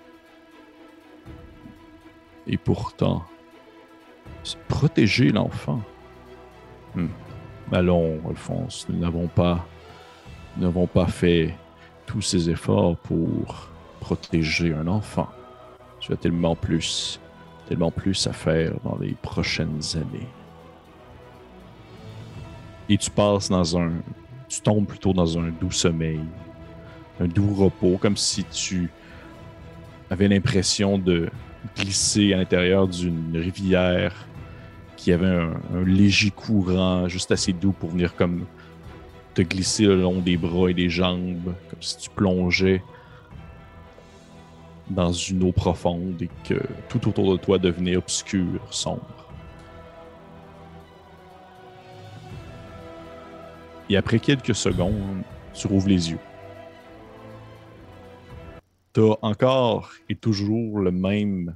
Et 2.48 2.58
pourtant, 2.58 3.24
protéger 4.68 5.30
l'enfant. 5.30 5.82
Hmm. 6.96 7.08
Allons, 7.72 8.20
Alphonse, 8.28 8.88
nous 8.90 8.98
n'avons 8.98 9.28
pas, 9.28 9.66
nous 10.58 10.64
n'avons 10.64 10.88
pas 10.88 11.08
fait 11.08 11.54
tous 12.06 12.22
ces 12.22 12.50
efforts 12.50 12.98
pour 12.98 13.70
protéger 14.00 14.74
un 14.74 14.88
enfant. 14.88 15.30
Tu 16.00 16.14
as 16.14 16.16
tellement 16.16 16.56
plus, 16.56 17.20
tellement 17.68 17.92
plus 17.92 18.28
à 18.28 18.34
faire 18.34 18.74
dans 18.84 18.98
les 19.00 19.16
prochaines 19.22 19.82
années. 19.96 20.28
Et 22.88 22.98
tu 22.98 23.12
passes 23.12 23.50
dans 23.50 23.78
un, 23.78 23.92
tu 24.48 24.62
tombes 24.62 24.88
plutôt 24.88 25.14
dans 25.14 25.38
un 25.38 25.50
doux 25.50 25.72
sommeil, 25.72 26.22
un 27.20 27.28
doux 27.28 27.54
repos, 27.54 27.98
comme 27.98 28.18
si 28.18 28.44
tu 28.46 28.90
avais 30.10 30.28
l'impression 30.28 30.98
de 30.98 31.30
glisser 31.78 32.34
à 32.34 32.38
l'intérieur 32.38 32.88
d'une 32.88 33.38
rivière 33.38 34.26
qui 34.96 35.12
avait 35.12 35.28
un, 35.28 35.54
un 35.76 35.84
léger 35.86 36.32
courant 36.32 37.08
juste 37.08 37.32
assez 37.32 37.54
doux 37.54 37.74
pour 37.74 37.90
venir 37.90 38.16
comme 38.16 38.46
te 39.34 39.42
glisser 39.42 39.86
le 39.86 40.02
long 40.02 40.20
des 40.20 40.38
bras 40.38 40.70
et 40.70 40.74
des 40.74 40.90
jambes, 40.90 41.54
comme 41.70 41.82
si 41.82 41.98
tu 41.98 42.10
plongeais 42.10 42.82
dans 44.90 45.12
une 45.12 45.44
eau 45.44 45.52
profonde 45.52 46.22
et 46.22 46.30
que 46.44 46.60
tout 46.88 47.08
autour 47.08 47.32
de 47.34 47.38
toi 47.38 47.58
devenait 47.58 47.96
obscur, 47.96 48.62
sombre. 48.72 49.28
Et 53.90 53.98
après 53.98 54.20
quelques 54.20 54.56
secondes, 54.56 55.24
tu 55.54 55.68
rouvres 55.68 55.90
les 55.90 56.12
yeux. 56.12 56.20
T'as 58.94 59.16
encore 59.22 59.92
et 60.10 60.16
toujours 60.16 60.80
le 60.80 60.92
même 60.92 61.56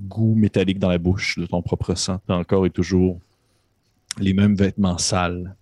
goût 0.00 0.34
métallique 0.34 0.78
dans 0.78 0.88
la 0.88 0.98
bouche 0.98 1.38
de 1.38 1.46
ton 1.46 1.62
propre 1.62 1.94
sang. 1.94 2.20
T'as 2.26 2.36
encore 2.36 2.66
et 2.66 2.70
toujours 2.70 3.20
les 4.18 4.32
mêmes 4.32 4.54
vêtements 4.54 4.98
sales, 4.98 5.54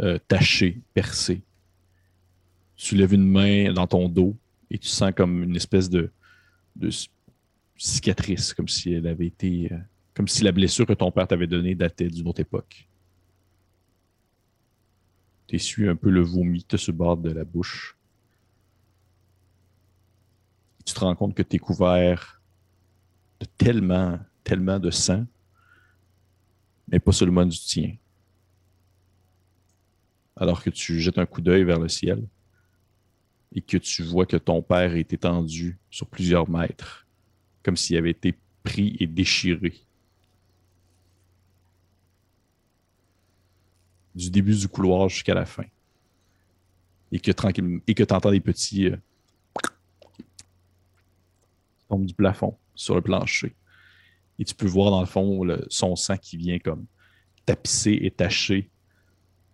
euh, 0.00 0.18
tachés, 0.28 0.80
percés. 0.94 1.42
Tu 2.76 2.96
lèves 2.96 3.14
une 3.14 3.28
main 3.28 3.72
dans 3.72 3.86
ton 3.86 4.08
dos 4.08 4.36
et 4.70 4.78
tu 4.78 4.88
sens 4.88 5.12
comme 5.16 5.42
une 5.42 5.56
espèce 5.56 5.88
de, 5.88 6.10
cicatrice, 7.76 8.54
comme 8.54 8.68
si 8.68 8.92
elle 8.92 9.06
avait 9.06 9.26
été. 9.26 9.72
euh, 9.72 9.78
comme 10.14 10.26
si 10.26 10.42
la 10.42 10.50
blessure 10.50 10.84
que 10.84 10.94
ton 10.94 11.12
père 11.12 11.28
t'avait 11.28 11.46
donnée 11.46 11.76
datait 11.76 12.08
d'une 12.08 12.26
autre 12.26 12.40
époque. 12.40 12.88
Tu 15.46 15.54
essuies 15.54 15.88
un 15.88 15.94
peu 15.94 16.10
le 16.10 16.22
vomi 16.22 16.64
te 16.64 16.76
se 16.76 16.90
borde 16.90 17.22
de 17.22 17.30
la 17.30 17.44
bouche. 17.44 17.96
Tu 20.84 20.92
te 20.92 20.98
rends 20.98 21.14
compte 21.14 21.36
que 21.36 21.42
tu 21.42 21.54
es 21.54 21.58
couvert 21.60 22.42
de 23.38 23.46
tellement, 23.46 24.18
tellement 24.42 24.80
de 24.80 24.90
sang, 24.90 25.24
mais 26.88 26.98
pas 26.98 27.12
seulement 27.12 27.46
du 27.46 27.56
tien. 27.56 27.94
Alors 30.34 30.64
que 30.64 30.70
tu 30.70 31.00
jettes 31.00 31.18
un 31.18 31.26
coup 31.26 31.40
d'œil 31.40 31.62
vers 31.62 31.78
le 31.78 31.88
ciel 31.88 32.26
et 33.54 33.62
que 33.62 33.76
tu 33.76 34.02
vois 34.02 34.26
que 34.26 34.36
ton 34.36 34.62
père 34.62 34.94
est 34.94 35.12
étendu 35.12 35.78
sur 35.90 36.06
plusieurs 36.06 36.48
mètres, 36.48 37.06
comme 37.62 37.76
s'il 37.76 37.96
avait 37.96 38.10
été 38.10 38.34
pris 38.62 38.96
et 39.00 39.06
déchiré. 39.06 39.74
Du 44.14 44.30
début 44.30 44.54
du 44.54 44.68
couloir 44.68 45.08
jusqu'à 45.08 45.34
la 45.34 45.46
fin. 45.46 45.64
Et 47.10 47.20
que 47.20 47.30
tranquillement, 47.30 47.80
et 47.86 47.94
tu 47.94 48.02
entends 48.10 48.30
des 48.30 48.40
petits 48.40 48.86
euh, 48.86 48.96
du 51.96 52.14
plafond 52.14 52.56
sur 52.74 52.94
le 52.94 53.00
plancher. 53.00 53.54
Et 54.38 54.44
tu 54.44 54.54
peux 54.54 54.66
voir 54.66 54.90
dans 54.90 55.00
le 55.00 55.06
fond 55.06 55.42
son 55.68 55.96
sang 55.96 56.16
qui 56.16 56.36
vient 56.36 56.58
comme 56.58 56.86
tapissé 57.46 57.98
et 58.02 58.10
taché, 58.10 58.70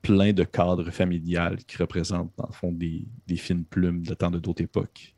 plein 0.05 0.35
de 0.35 0.45
cadres 0.45 0.91
familiales 0.91 1.65
qui 1.65 1.79
représentent 1.79 2.33
dans 2.37 2.47
le 2.47 2.53
fond 2.53 2.71
des, 2.71 3.07
fines 3.37 3.65
plumes 3.65 4.05
datant 4.05 4.31
de 4.31 4.39
d'autres 4.39 4.63
époques, 4.63 5.17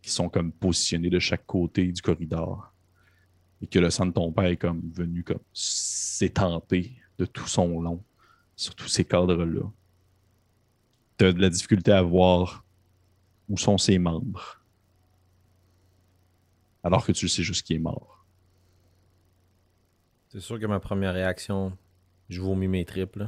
qui 0.00 0.10
sont 0.10 0.28
comme 0.28 0.52
positionnés 0.52 1.10
de 1.10 1.18
chaque 1.18 1.44
côté 1.44 1.90
du 1.90 2.00
corridor. 2.00 2.72
Et 3.60 3.66
que 3.66 3.78
le 3.78 3.90
sang 3.90 4.06
de 4.06 4.12
ton 4.12 4.30
père 4.30 4.44
est 4.44 4.56
comme 4.56 4.80
venu 4.92 5.24
comme 5.24 5.40
de 7.18 7.24
tout 7.24 7.48
son 7.48 7.80
long 7.80 8.02
sur 8.54 8.74
tous 8.74 8.88
ces 8.88 9.04
cadres-là. 9.04 9.68
Tu 11.18 11.24
as 11.24 11.32
de 11.32 11.40
la 11.40 11.50
difficulté 11.50 11.90
à 11.90 12.02
voir 12.02 12.64
où 13.48 13.56
sont 13.56 13.78
ses 13.78 13.98
membres 13.98 14.62
alors 16.86 17.04
que 17.04 17.10
tu 17.10 17.28
sais 17.28 17.42
juste 17.42 17.66
qu'il 17.66 17.74
est 17.74 17.80
mort. 17.80 18.24
C'est 20.28 20.38
sûr 20.38 20.60
que 20.60 20.66
ma 20.66 20.78
première 20.78 21.14
réaction, 21.14 21.76
je 22.28 22.40
vomis 22.40 22.68
mes 22.68 22.84
tripes. 22.84 23.24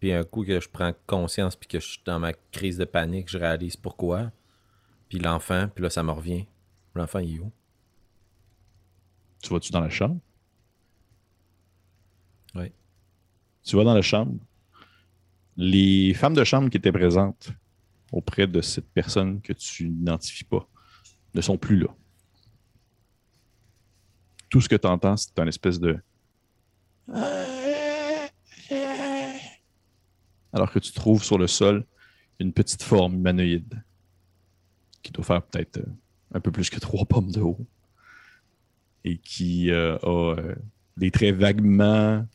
Puis 0.00 0.12
un 0.12 0.24
coup 0.24 0.44
que 0.44 0.58
je 0.58 0.68
prends 0.68 0.92
conscience 1.06 1.54
puis 1.54 1.68
que 1.68 1.78
je 1.78 1.86
suis 1.86 2.02
dans 2.04 2.18
ma 2.18 2.32
crise 2.32 2.78
de 2.78 2.86
panique, 2.86 3.28
je 3.28 3.36
réalise 3.38 3.76
pourquoi. 3.76 4.32
Puis 5.08 5.18
l'enfant, 5.18 5.68
puis 5.68 5.82
là, 5.82 5.90
ça 5.90 6.02
me 6.02 6.10
revient. 6.10 6.46
L'enfant, 6.94 7.18
il 7.18 7.36
est 7.36 7.38
où? 7.38 7.52
Tu 9.42 9.52
vas-tu 9.52 9.70
dans 9.72 9.80
la 9.80 9.90
chambre? 9.90 10.18
Oui. 12.54 12.72
Tu 13.62 13.76
vas 13.76 13.84
dans 13.84 13.94
la 13.94 14.02
chambre. 14.02 14.38
Les 15.56 16.14
femmes 16.14 16.34
de 16.34 16.44
chambre 16.44 16.70
qui 16.70 16.78
étaient 16.78 16.92
présentes 16.92 17.50
auprès 18.10 18.46
de 18.46 18.60
cette 18.60 18.88
personne 18.90 19.40
que 19.42 19.52
tu 19.52 19.88
n'identifies 19.88 20.44
pas 20.44 20.66
ne 21.34 21.40
sont 21.40 21.58
plus 21.58 21.78
là. 21.78 21.88
Tout 24.48 24.60
ce 24.60 24.68
que 24.68 24.76
tu 24.76 24.86
entends, 24.86 25.16
c'est 25.16 25.38
un 25.38 25.46
espèce 25.46 25.78
de. 25.78 25.98
Alors 30.52 30.70
que 30.70 30.78
tu 30.78 30.92
trouves 30.92 31.22
sur 31.22 31.38
le 31.38 31.46
sol 31.46 31.84
une 32.38 32.52
petite 32.52 32.82
forme 32.82 33.14
humanoïde 33.14 33.82
qui 35.02 35.12
doit 35.12 35.24
faire 35.24 35.42
peut-être 35.42 35.78
euh, 35.78 35.86
un 36.34 36.40
peu 36.40 36.50
plus 36.50 36.70
que 36.70 36.80
trois 36.80 37.04
pommes 37.04 37.30
de 37.30 37.40
haut 37.40 37.66
et 39.04 39.18
qui 39.18 39.70
euh, 39.70 39.96
a 39.98 40.38
euh, 40.38 40.54
des 40.96 41.10
traits 41.10 41.34
vaguement 41.34 42.26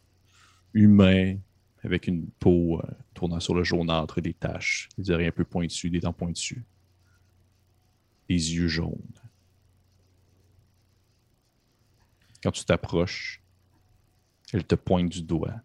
humains 0.73 1.37
avec 1.83 2.07
une 2.07 2.27
peau 2.39 2.81
tournant 3.13 3.39
sur 3.39 3.53
le 3.53 3.63
jaunâtre 3.63 4.19
des 4.19 4.33
taches, 4.33 4.89
des 4.97 5.11
oreilles 5.11 5.27
un 5.27 5.31
peu 5.31 5.43
pointues, 5.43 5.91
des 5.91 5.99
dents 5.99 6.13
pointues, 6.13 6.65
des 8.27 8.55
yeux 8.55 8.67
jaunes. 8.67 8.97
Quand 12.41 12.51
tu 12.51 12.65
t'approches, 12.65 13.43
elle 14.51 14.65
te 14.65 14.73
pointe 14.73 15.09
du 15.09 15.21
doigt 15.21 15.61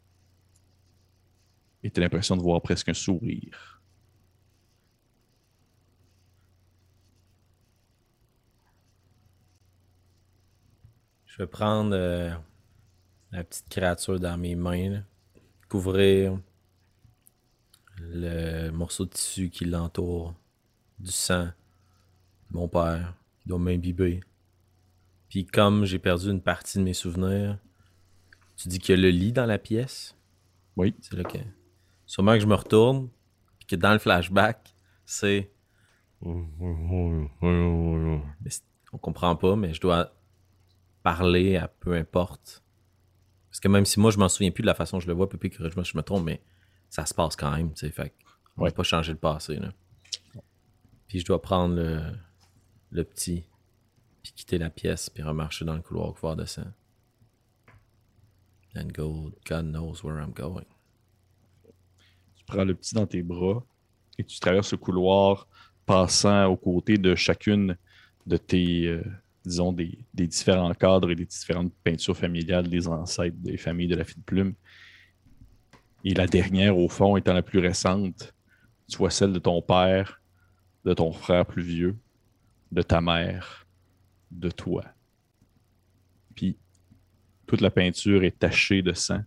et 1.82 1.90
tu 1.90 2.00
as 2.00 2.02
l'impression 2.02 2.36
de 2.36 2.42
voir 2.42 2.60
presque 2.60 2.88
un 2.88 2.94
sourire. 2.94 3.80
Je 11.26 11.38
vais 11.38 11.46
prendre 11.46 11.94
euh, 11.94 12.30
la 13.32 13.44
petite 13.44 13.68
créature 13.68 14.20
dans 14.20 14.36
mes 14.36 14.54
mains, 14.54 14.90
là. 14.90 14.98
couvrir 15.68 16.38
le 17.98 18.70
morceau 18.70 19.04
de 19.04 19.10
tissu 19.10 19.50
qui 19.50 19.64
l'entoure 19.64 20.34
du 20.98 21.10
sang 21.10 21.46
de 22.50 22.56
mon 22.56 22.68
père. 22.68 23.14
Il 23.44 23.48
doit 23.48 23.58
m'imbiber. 23.58 24.20
Puis 25.28 25.46
comme 25.46 25.84
j'ai 25.84 25.98
perdu 25.98 26.30
une 26.30 26.42
partie 26.42 26.78
de 26.78 26.82
mes 26.82 26.94
souvenirs, 26.94 27.58
tu 28.56 28.68
dis 28.68 28.78
qu'il 28.78 28.96
y 28.96 28.98
a 28.98 29.00
le 29.00 29.10
lit 29.10 29.32
dans 29.32 29.46
la 29.46 29.58
pièce? 29.58 30.14
Oui. 30.76 30.94
C'est 31.00 31.16
là 31.16 31.24
que. 31.24 31.38
Sûrement 32.10 32.32
que 32.34 32.40
je 32.40 32.46
me 32.46 32.56
retourne, 32.56 33.08
puis 33.60 33.68
que 33.68 33.76
dans 33.76 33.92
le 33.92 34.00
flashback, 34.00 34.74
c'est. 35.04 35.52
On 36.22 36.48
comprend 39.00 39.36
pas, 39.36 39.54
mais 39.54 39.72
je 39.74 39.80
dois 39.80 40.12
parler 41.04 41.56
à 41.56 41.68
peu 41.68 41.94
importe. 41.94 42.64
Parce 43.48 43.60
que 43.60 43.68
même 43.68 43.84
si 43.84 44.00
moi 44.00 44.10
je 44.10 44.18
m'en 44.18 44.28
souviens 44.28 44.50
plus 44.50 44.62
de 44.62 44.66
la 44.66 44.74
façon 44.74 44.96
dont 44.96 45.00
je 45.00 45.06
le 45.06 45.12
vois, 45.12 45.28
que 45.28 45.38
je 45.68 45.78
me, 45.78 45.84
je 45.84 45.96
me 45.96 46.02
trompe, 46.02 46.24
mais 46.24 46.42
ça 46.88 47.06
se 47.06 47.14
passe 47.14 47.36
quand 47.36 47.52
même, 47.52 47.72
tu 47.74 47.86
sais. 47.86 47.92
Fait 47.92 48.12
on 48.56 48.62
Ouais. 48.64 48.70
va 48.70 48.74
pas 48.74 48.82
changer 48.82 49.12
le 49.12 49.18
passé, 49.18 49.54
là. 49.58 49.72
Puis 51.06 51.20
je 51.20 51.24
dois 51.24 51.40
prendre 51.40 51.76
le, 51.76 52.02
le 52.90 53.04
petit, 53.04 53.44
puis 54.24 54.32
quitter 54.32 54.58
la 54.58 54.70
pièce, 54.70 55.10
puis 55.10 55.22
remarcher 55.22 55.64
dans 55.64 55.76
le 55.76 55.82
couloir 55.82 56.12
couvert 56.14 56.34
de 56.34 56.44
sang. 56.44 56.72
And 58.74 58.88
go, 58.92 59.30
God 59.48 59.66
knows 59.66 60.02
where 60.02 60.20
I'm 60.20 60.32
going. 60.32 60.66
Prends 62.50 62.64
le 62.64 62.74
petit 62.74 62.96
dans 62.96 63.06
tes 63.06 63.22
bras 63.22 63.64
et 64.18 64.24
tu 64.24 64.40
traverses 64.40 64.72
le 64.72 64.78
couloir 64.78 65.46
passant 65.86 66.46
aux 66.46 66.56
côtés 66.56 66.98
de 66.98 67.14
chacune 67.14 67.76
de 68.26 68.36
tes, 68.36 68.88
euh, 68.88 69.04
disons, 69.44 69.72
des, 69.72 69.96
des 70.12 70.26
différents 70.26 70.74
cadres 70.74 71.12
et 71.12 71.14
des 71.14 71.26
différentes 71.26 71.72
peintures 71.84 72.16
familiales 72.16 72.68
des 72.68 72.88
ancêtres 72.88 73.36
des 73.38 73.56
familles 73.56 73.86
de 73.86 73.94
la 73.94 74.02
fine 74.02 74.24
plume. 74.24 74.54
Et 76.02 76.12
la 76.12 76.26
dernière, 76.26 76.76
au 76.76 76.88
fond, 76.88 77.16
étant 77.16 77.34
la 77.34 77.42
plus 77.42 77.60
récente, 77.60 78.34
tu 78.88 78.96
vois 78.96 79.10
celle 79.10 79.32
de 79.32 79.38
ton 79.38 79.62
père, 79.62 80.20
de 80.84 80.92
ton 80.92 81.12
frère 81.12 81.46
plus 81.46 81.62
vieux, 81.62 81.96
de 82.72 82.82
ta 82.82 83.00
mère, 83.00 83.64
de 84.32 84.50
toi. 84.50 84.84
Puis, 86.34 86.56
toute 87.46 87.60
la 87.60 87.70
peinture 87.70 88.24
est 88.24 88.36
tachée 88.36 88.82
de 88.82 88.92
sang 88.92 89.20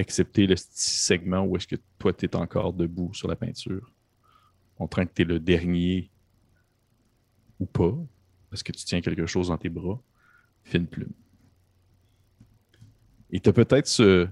excepté 0.00 0.46
le 0.46 0.54
petit 0.54 0.68
segment 0.74 1.44
où 1.44 1.56
est-ce 1.56 1.66
que 1.66 1.76
toi, 1.98 2.12
tu 2.12 2.26
es 2.26 2.36
encore 2.36 2.72
debout 2.72 3.12
sur 3.14 3.28
la 3.28 3.36
peinture? 3.36 3.92
On 4.78 4.88
train 4.88 5.04
que 5.04 5.12
tu 5.14 5.22
es 5.22 5.24
le 5.24 5.38
dernier 5.38 6.10
ou 7.58 7.66
pas, 7.66 7.94
parce 8.48 8.62
que 8.62 8.72
tu 8.72 8.84
tiens 8.84 9.00
quelque 9.00 9.26
chose 9.26 9.48
dans 9.48 9.58
tes 9.58 9.68
bras. 9.68 10.00
Fine 10.64 10.86
plume. 10.86 11.12
Et 13.30 13.40
tu 13.40 13.48
as 13.48 13.52
peut-être 13.52 13.86
ce, 13.86 14.28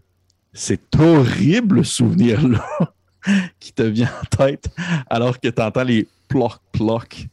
cet 0.53 0.97
horrible 0.97 1.85
souvenir-là 1.85 2.95
qui 3.61 3.73
te 3.73 3.83
vient 3.83 4.11
en 4.23 4.37
tête 4.37 4.71
alors 5.09 5.39
que 5.39 5.49
tu 5.49 5.63
entends 5.63 5.85
les 5.85 6.09
ploc-ploc 6.29 7.29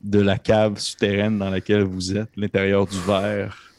de 0.00 0.20
la 0.20 0.38
cave 0.38 0.78
souterraine 0.78 1.38
dans 1.38 1.50
laquelle 1.50 1.82
vous 1.82 2.16
êtes, 2.16 2.30
l'intérieur 2.36 2.86
du 2.86 2.98
verre 3.00 3.75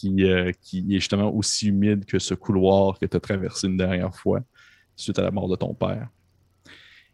qui, 0.00 0.24
euh, 0.24 0.52
qui 0.62 0.78
est 0.78 1.00
justement 1.00 1.32
aussi 1.34 1.68
humide 1.68 2.04
que 2.06 2.18
ce 2.18 2.34
couloir 2.34 2.98
que 2.98 3.06
tu 3.06 3.16
as 3.16 3.20
traversé 3.20 3.66
une 3.66 3.76
dernière 3.76 4.14
fois 4.14 4.40
suite 4.96 5.18
à 5.18 5.22
la 5.22 5.30
mort 5.30 5.48
de 5.48 5.56
ton 5.56 5.74
père. 5.74 6.08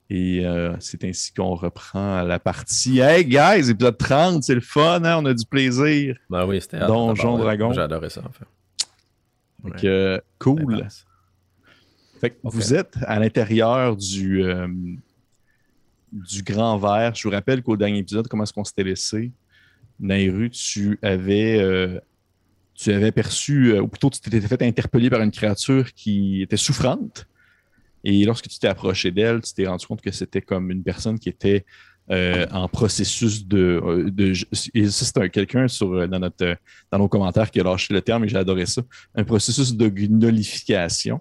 Et 0.08 0.46
euh, 0.46 0.76
c'est 0.78 1.02
ainsi 1.04 1.32
qu'on 1.32 1.56
reprend 1.56 2.22
la 2.22 2.38
partie. 2.38 3.00
Hey 3.00 3.24
guys, 3.24 3.70
épisode 3.70 3.98
30, 3.98 4.42
c'est 4.44 4.54
le 4.54 4.60
fun, 4.60 5.02
hein? 5.04 5.18
on 5.18 5.24
a 5.24 5.34
du 5.34 5.44
plaisir. 5.44 6.16
Ben 6.30 6.46
oui, 6.46 6.60
c'était 6.60 6.78
Donjon. 6.78 7.38
Dragon. 7.38 7.72
J'ai 7.72 7.80
adoré 7.80 8.08
ça, 8.08 8.22
en 8.24 8.30
fait. 8.30 8.44
Donc, 9.64 9.82
euh, 9.82 10.20
cool. 10.38 10.86
Fait 12.20 12.30
que 12.30 12.36
vous 12.44 12.72
êtes 12.72 12.96
à 13.02 13.18
l'intérieur 13.18 13.96
du, 13.96 14.44
euh, 14.44 14.68
du 16.12 16.42
grand 16.44 16.78
verre. 16.78 17.14
Je 17.16 17.26
vous 17.26 17.34
rappelle 17.34 17.62
qu'au 17.62 17.76
dernier 17.76 17.98
épisode, 17.98 18.28
comment 18.28 18.44
est-ce 18.44 18.52
qu'on 18.52 18.64
s'était 18.64 18.84
laissé? 18.84 19.32
Nairu, 19.98 20.50
tu 20.50 21.00
avais, 21.02 22.00
tu 22.76 22.92
avais 22.92 23.12
perçu, 23.12 23.72
euh, 23.72 23.80
ou 23.82 23.88
plutôt 23.88 24.10
tu 24.10 24.20
t'étais 24.20 24.40
fait 24.40 24.62
interpeller 24.62 25.10
par 25.10 25.20
une 25.22 25.30
créature 25.30 25.92
qui 25.94 26.42
était 26.42 26.56
souffrante. 26.56 27.26
Et 28.04 28.24
lorsque 28.24 28.48
tu 28.48 28.58
t'es 28.58 28.68
approché 28.68 29.10
d'elle, 29.10 29.40
tu 29.40 29.52
t'es 29.54 29.66
rendu 29.66 29.86
compte 29.86 30.00
que 30.00 30.12
c'était 30.12 30.40
comme 30.42 30.70
une 30.70 30.82
personne 30.82 31.18
qui 31.18 31.28
était 31.28 31.64
euh, 32.10 32.46
en 32.52 32.68
processus 32.68 33.46
de. 33.46 33.80
euh, 33.84 34.10
de 34.10 34.32
et 34.74 34.86
ça, 34.88 35.04
c'est 35.04 35.18
un- 35.18 35.28
quelqu'un 35.28 35.66
sur 35.66 36.06
dans, 36.08 36.20
notre, 36.20 36.54
dans 36.92 36.98
nos 36.98 37.08
commentaires 37.08 37.50
qui 37.50 37.58
a 37.58 37.64
lâché 37.64 37.92
le 37.92 38.00
terme 38.00 38.24
et 38.24 38.28
j'ai 38.28 38.36
adoré 38.36 38.64
ça. 38.66 38.82
Un 39.16 39.24
processus 39.24 39.74
de 39.74 39.88
gnolification. 39.88 41.20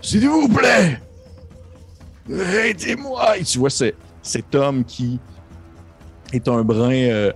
S'il 0.00 0.28
vous 0.28 0.48
plaît 0.48 1.00
Aidez-moi 2.30 3.38
Et 3.38 3.44
tu 3.44 3.58
vois 3.58 3.70
ce- 3.70 3.92
cet 4.22 4.54
homme 4.54 4.84
qui 4.84 5.18
est 6.32 6.46
un 6.48 6.62
brin 6.62 6.92
euh, 6.92 7.32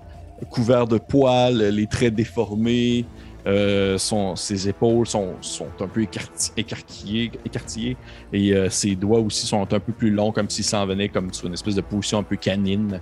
couvert 0.50 0.86
de 0.86 0.98
poils, 0.98 1.56
les 1.70 1.86
traits 1.86 2.14
déformés, 2.14 3.04
euh, 3.46 3.96
son- 3.98 4.36
ses 4.36 4.68
épaules 4.68 5.06
sont, 5.06 5.34
sont 5.40 5.66
un 5.80 5.86
peu 5.88 6.02
écarti- 6.02 6.52
écarquillées, 6.56 7.32
écartillées 7.44 7.96
et 8.32 8.52
euh, 8.54 8.68
ses 8.70 8.94
doigts 8.94 9.20
aussi 9.20 9.46
sont 9.46 9.62
un 9.62 9.80
peu 9.80 9.92
plus 9.92 10.10
longs, 10.10 10.30
comme 10.30 10.50
s'il 10.50 10.64
s'en 10.64 10.86
venait 10.86 11.08
comme 11.08 11.32
sur 11.32 11.46
une 11.48 11.54
espèce 11.54 11.74
de 11.74 11.80
position 11.80 12.18
un 12.18 12.22
peu 12.22 12.36
canine. 12.36 13.00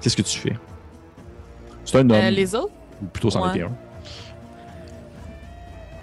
Qu'est-ce 0.00 0.16
que 0.16 0.22
tu 0.22 0.38
fais? 0.38 0.56
C'est 1.84 1.98
un 1.98 2.08
homme, 2.10 2.24
les 2.34 2.54
autres? 2.54 2.72
ou 3.02 3.06
plutôt 3.06 3.30
c'en 3.30 3.44
ouais. 3.44 3.50
était 3.56 3.62
un. 3.64 3.72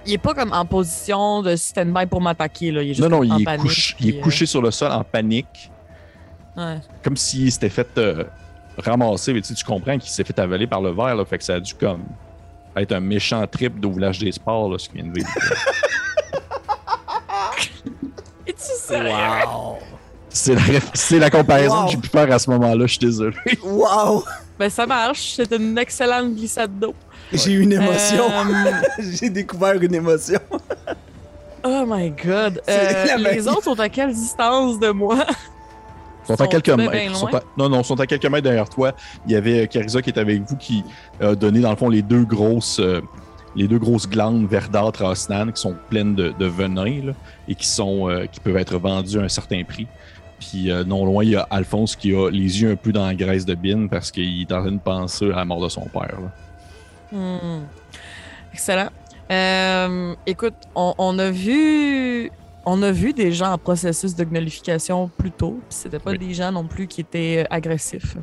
Il 0.07 0.13
est 0.13 0.17
pas 0.17 0.33
comme 0.33 0.53
en 0.53 0.65
position 0.65 1.41
de 1.43 1.55
stand-by 1.55 2.05
pour 2.07 2.21
m'attaquer. 2.21 2.71
là. 2.71 2.81
Il 2.81 2.91
est 2.91 2.93
juste 2.93 3.07
Non, 3.07 3.21
non, 3.23 3.31
en 3.31 3.37
il 3.37 3.47
est, 3.47 3.57
couché, 3.57 3.95
il 3.99 4.09
est 4.09 4.19
couché 4.19 4.45
sur 4.45 4.61
le 4.61 4.71
sol 4.71 4.91
en 4.91 5.03
panique, 5.03 5.69
euh, 6.57 6.75
ouais. 6.75 6.81
comme 7.03 7.15
s'il 7.17 7.51
s'était 7.51 7.69
fait 7.69 7.87
euh, 7.97 8.23
ramasser. 8.77 9.33
Mais 9.33 9.41
tu 9.41 9.49
sais, 9.49 9.53
tu 9.53 9.65
comprends 9.65 9.97
qu'il 9.97 10.09
s'est 10.09 10.23
fait 10.23 10.39
avaler 10.39 10.65
par 10.67 10.81
le 10.81 10.91
verre, 10.91 11.15
là, 11.15 11.25
fait 11.25 11.37
que 11.37 11.43
ça 11.43 11.55
a 11.55 11.59
dû 11.59 11.73
comme 11.75 12.03
être 12.75 12.91
un 12.93 12.99
méchant 12.99 13.45
trip 13.47 13.79
d'ouvrage 13.79 14.19
des 14.19 14.31
sports, 14.31 14.69
là, 14.71 14.77
ce 14.77 14.87
qu'il 14.89 15.01
vient 15.01 15.11
de 15.11 15.15
vivre. 15.17 15.29
Es-tu 18.47 18.61
sérieux? 18.79 19.09
Wow! 19.11 19.77
c'est 20.29 20.53
la, 20.53 20.61
réf- 20.61 20.89
c'est 20.93 21.19
la 21.19 21.29
comparaison 21.29 21.79
Wow. 21.81 21.85
que 21.85 21.91
j'ai 21.91 21.97
pu 21.97 22.07
faire 22.09 22.31
à 22.31 22.37
ce 22.39 22.49
moment-là, 22.51 22.85
je 22.85 22.91
suis 22.91 22.99
désolé. 22.99 23.35
Wow! 23.63 24.23
Ben, 24.59 24.69
ça 24.69 24.85
marche. 24.85 25.33
C'est 25.35 25.51
une 25.53 25.77
excellente 25.77 26.33
glissade 26.35 26.77
d'eau. 26.79 26.93
J'ai 27.33 27.51
eu 27.53 27.61
une 27.61 27.73
émotion. 27.73 28.23
Euh, 28.23 28.71
J'ai 29.19 29.29
découvert 29.29 29.73
une 29.81 29.93
émotion. 29.95 30.39
oh 31.63 31.83
my 31.87 32.09
god. 32.11 32.61
Euh, 32.69 33.05
la 33.17 33.31
les 33.33 33.47
autres 33.47 33.63
sont 33.63 33.79
à 33.79 33.89
quelle 33.89 34.13
distance 34.13 34.79
de 34.79 34.89
moi? 34.89 35.25
Ils 36.29 36.35
sont 36.35 36.41
à 36.41 36.47
quelques 36.47 36.69
mètres. 36.69 36.91
bien 36.91 37.01
ils 37.03 37.07
loin. 37.09 37.17
sont 37.19 37.35
à- 37.35 37.43
Non, 37.57 37.69
non, 37.69 37.81
ils 37.81 37.85
sont 37.85 37.99
à 37.99 38.05
quelques 38.07 38.25
mètres 38.25 38.43
derrière 38.43 38.69
toi. 38.69 38.93
Il 39.25 39.31
y 39.31 39.35
avait 39.35 39.63
euh, 39.63 39.65
Carissa 39.65 40.01
qui 40.01 40.09
est 40.09 40.19
avec 40.19 40.41
vous 40.41 40.55
qui 40.57 40.83
a 41.21 41.35
donné, 41.35 41.59
dans 41.61 41.69
le 41.69 41.75
fond, 41.77 41.89
les 41.89 42.01
deux 42.01 42.23
grosses, 42.25 42.79
euh, 42.79 43.01
les 43.55 43.67
deux 43.67 43.79
grosses 43.79 44.07
glandes 44.07 44.45
verdâtres 44.47 45.03
à 45.03 45.11
Osnan 45.11 45.51
qui 45.51 45.61
sont 45.61 45.75
pleines 45.89 46.15
de, 46.15 46.33
de 46.37 46.45
venin 46.45 47.05
là, 47.07 47.13
et 47.47 47.55
qui, 47.55 47.65
sont, 47.67 48.09
euh, 48.09 48.25
qui 48.25 48.39
peuvent 48.41 48.57
être 48.57 48.77
vendues 48.77 49.19
à 49.19 49.23
un 49.23 49.29
certain 49.29 49.63
prix. 49.63 49.87
Puis 50.39 50.69
euh, 50.69 50.83
non 50.83 51.05
loin, 51.05 51.23
il 51.23 51.31
y 51.31 51.35
a 51.35 51.47
Alphonse 51.49 51.95
qui 51.95 52.13
a 52.13 52.29
les 52.29 52.61
yeux 52.61 52.71
un 52.71 52.75
peu 52.75 52.91
dans 52.91 53.05
la 53.07 53.15
graisse 53.15 53.45
de 53.45 53.55
Bin 53.55 53.87
parce 53.87 54.11
qu'il 54.11 54.41
est 54.41 54.51
en 54.51 54.61
train 54.61 54.71
de 54.71 54.79
penser 54.79 55.31
à 55.31 55.37
la 55.37 55.45
mort 55.45 55.61
de 55.61 55.69
son 55.69 55.85
père. 55.87 56.19
là. 56.21 56.31
Hmm. 57.11 57.63
Excellent. 58.53 58.89
Euh, 59.31 60.15
écoute, 60.25 60.55
on, 60.75 60.93
on 60.97 61.19
a 61.19 61.29
vu. 61.31 62.31
On 62.69 62.83
a 62.83 62.91
vu 62.91 63.13
des 63.13 63.31
gens 63.31 63.53
en 63.53 63.57
processus 63.57 64.13
de 64.13 64.25
gnolification 64.25 65.09
plus 65.17 65.31
tôt, 65.31 65.61
c'était 65.69 65.99
pas 65.99 66.11
Oui. 66.11 66.17
des 66.17 66.33
gens 66.33 66.51
non 66.51 66.65
plus 66.67 66.85
qui 66.85 66.99
étaient 66.99 67.45
euh, 67.45 67.53
agressifs. 67.55 68.17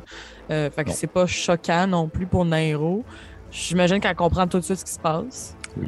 Euh, 0.51 0.69
fait 0.69 0.83
que 0.83 0.91
c'est 0.91 1.07
pas 1.07 1.25
choquant 1.25 1.87
non 1.87 2.07
plus 2.07 2.27
pour 2.27 2.45
Nairo. 2.45 3.03
J'imagine 3.49 3.99
qu'elle 3.99 4.15
comprend 4.15 4.45
tout 4.45 4.59
de 4.59 4.63
suite 4.63 4.77
ce 4.77 4.85
qui 4.85 4.91
se 4.91 4.99
passe. 4.99 5.55
Oui. 5.75 5.87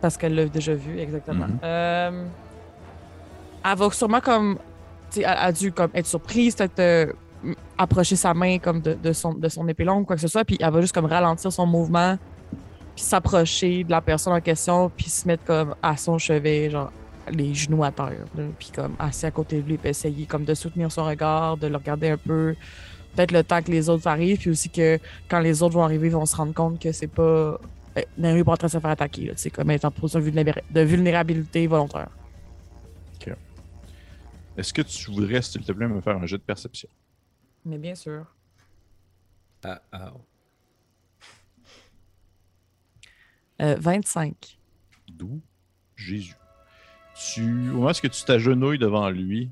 Parce 0.00 0.16
qu'elle 0.16 0.34
l'a 0.34 0.46
déjà 0.46 0.74
vu, 0.74 0.98
exactement. 0.98 1.46
Mhm. 1.46 1.58
Euh, 1.62 2.24
elle 3.64 3.78
va 3.78 3.90
sûrement 3.92 4.20
comme. 4.20 4.58
Elle 5.16 5.24
a 5.24 5.52
dû 5.52 5.70
comme 5.70 5.90
être 5.94 6.06
surprise, 6.06 6.56
peut-être 6.56 7.14
approcher 7.78 8.16
sa 8.16 8.34
main 8.34 8.58
comme 8.58 8.80
de, 8.80 9.12
son, 9.12 9.34
de 9.34 9.48
son 9.48 9.66
épée 9.68 9.84
longue, 9.84 10.06
quoi 10.06 10.16
que 10.16 10.22
ce 10.22 10.28
soit, 10.28 10.44
puis 10.44 10.56
elle 10.60 10.70
va 10.70 10.80
juste 10.80 10.94
comme 10.94 11.06
ralentir 11.06 11.52
son 11.52 11.66
mouvement, 11.66 12.18
puis 12.94 13.04
s'approcher 13.04 13.84
de 13.84 13.90
la 13.90 14.00
personne 14.00 14.32
en 14.32 14.40
question, 14.40 14.90
puis 14.94 15.08
se 15.08 15.26
mettre 15.26 15.44
comme 15.44 15.74
à 15.82 15.96
son 15.96 16.18
chevet, 16.18 16.70
genre 16.70 16.92
les 17.30 17.54
genoux 17.54 17.84
à 17.84 17.92
terre, 17.92 18.24
puis 18.58 18.70
comme 18.74 18.94
assis 18.98 19.26
à 19.26 19.30
côté 19.30 19.62
de 19.62 19.68
lui, 19.68 19.78
puis 19.78 19.90
essayer 19.90 20.26
comme 20.26 20.44
de 20.44 20.54
soutenir 20.54 20.90
son 20.90 21.04
regard, 21.04 21.56
de 21.56 21.66
le 21.68 21.76
regarder 21.76 22.08
un 22.10 22.16
peu, 22.16 22.54
peut-être 23.14 23.32
le 23.32 23.44
temps 23.44 23.62
que 23.62 23.70
les 23.70 23.88
autres 23.88 24.06
arrivent, 24.06 24.38
puis 24.38 24.50
aussi 24.50 24.68
que 24.68 24.98
quand 25.28 25.40
les 25.40 25.62
autres 25.62 25.74
vont 25.74 25.84
arriver, 25.84 26.08
ils 26.08 26.12
vont 26.12 26.26
se 26.26 26.36
rendre 26.36 26.52
compte 26.54 26.80
que 26.80 26.92
c'est 26.92 27.06
pas. 27.06 27.22
Euh, 27.96 28.02
Nero 28.18 28.36
est 28.36 28.44
pas 28.44 28.52
en 28.52 28.56
train 28.56 28.66
de 28.68 28.72
se 28.72 28.78
faire 28.78 28.90
attaquer, 28.90 29.32
sais, 29.36 29.50
comme 29.50 29.70
être 29.70 29.84
en 29.84 29.90
position 29.90 30.20
de 30.20 30.24
vulnéra- 30.24 30.62
de 30.70 30.80
vulnérabilité 30.80 31.66
volontaire. 31.66 32.08
Est-ce 34.56 34.72
que 34.74 34.82
tu 34.82 35.10
voudrais, 35.10 35.40
s'il 35.42 35.62
te 35.62 35.72
plaît, 35.72 35.88
me 35.88 36.00
faire 36.00 36.16
un 36.16 36.26
jeu 36.26 36.36
de 36.36 36.42
perception? 36.42 36.88
Mais 37.64 37.78
bien 37.78 37.94
sûr. 37.94 38.26
Ah, 39.64 39.82
ah. 39.92 40.12
Euh, 43.60 43.76
25. 43.78 44.58
D'où 45.12 45.40
Jésus. 45.96 46.34
Tu, 47.14 47.42
au 47.70 47.74
moment 47.74 47.90
où 47.90 47.92
tu 47.92 48.24
t'agenouilles 48.24 48.78
devant 48.78 49.10
lui, 49.10 49.50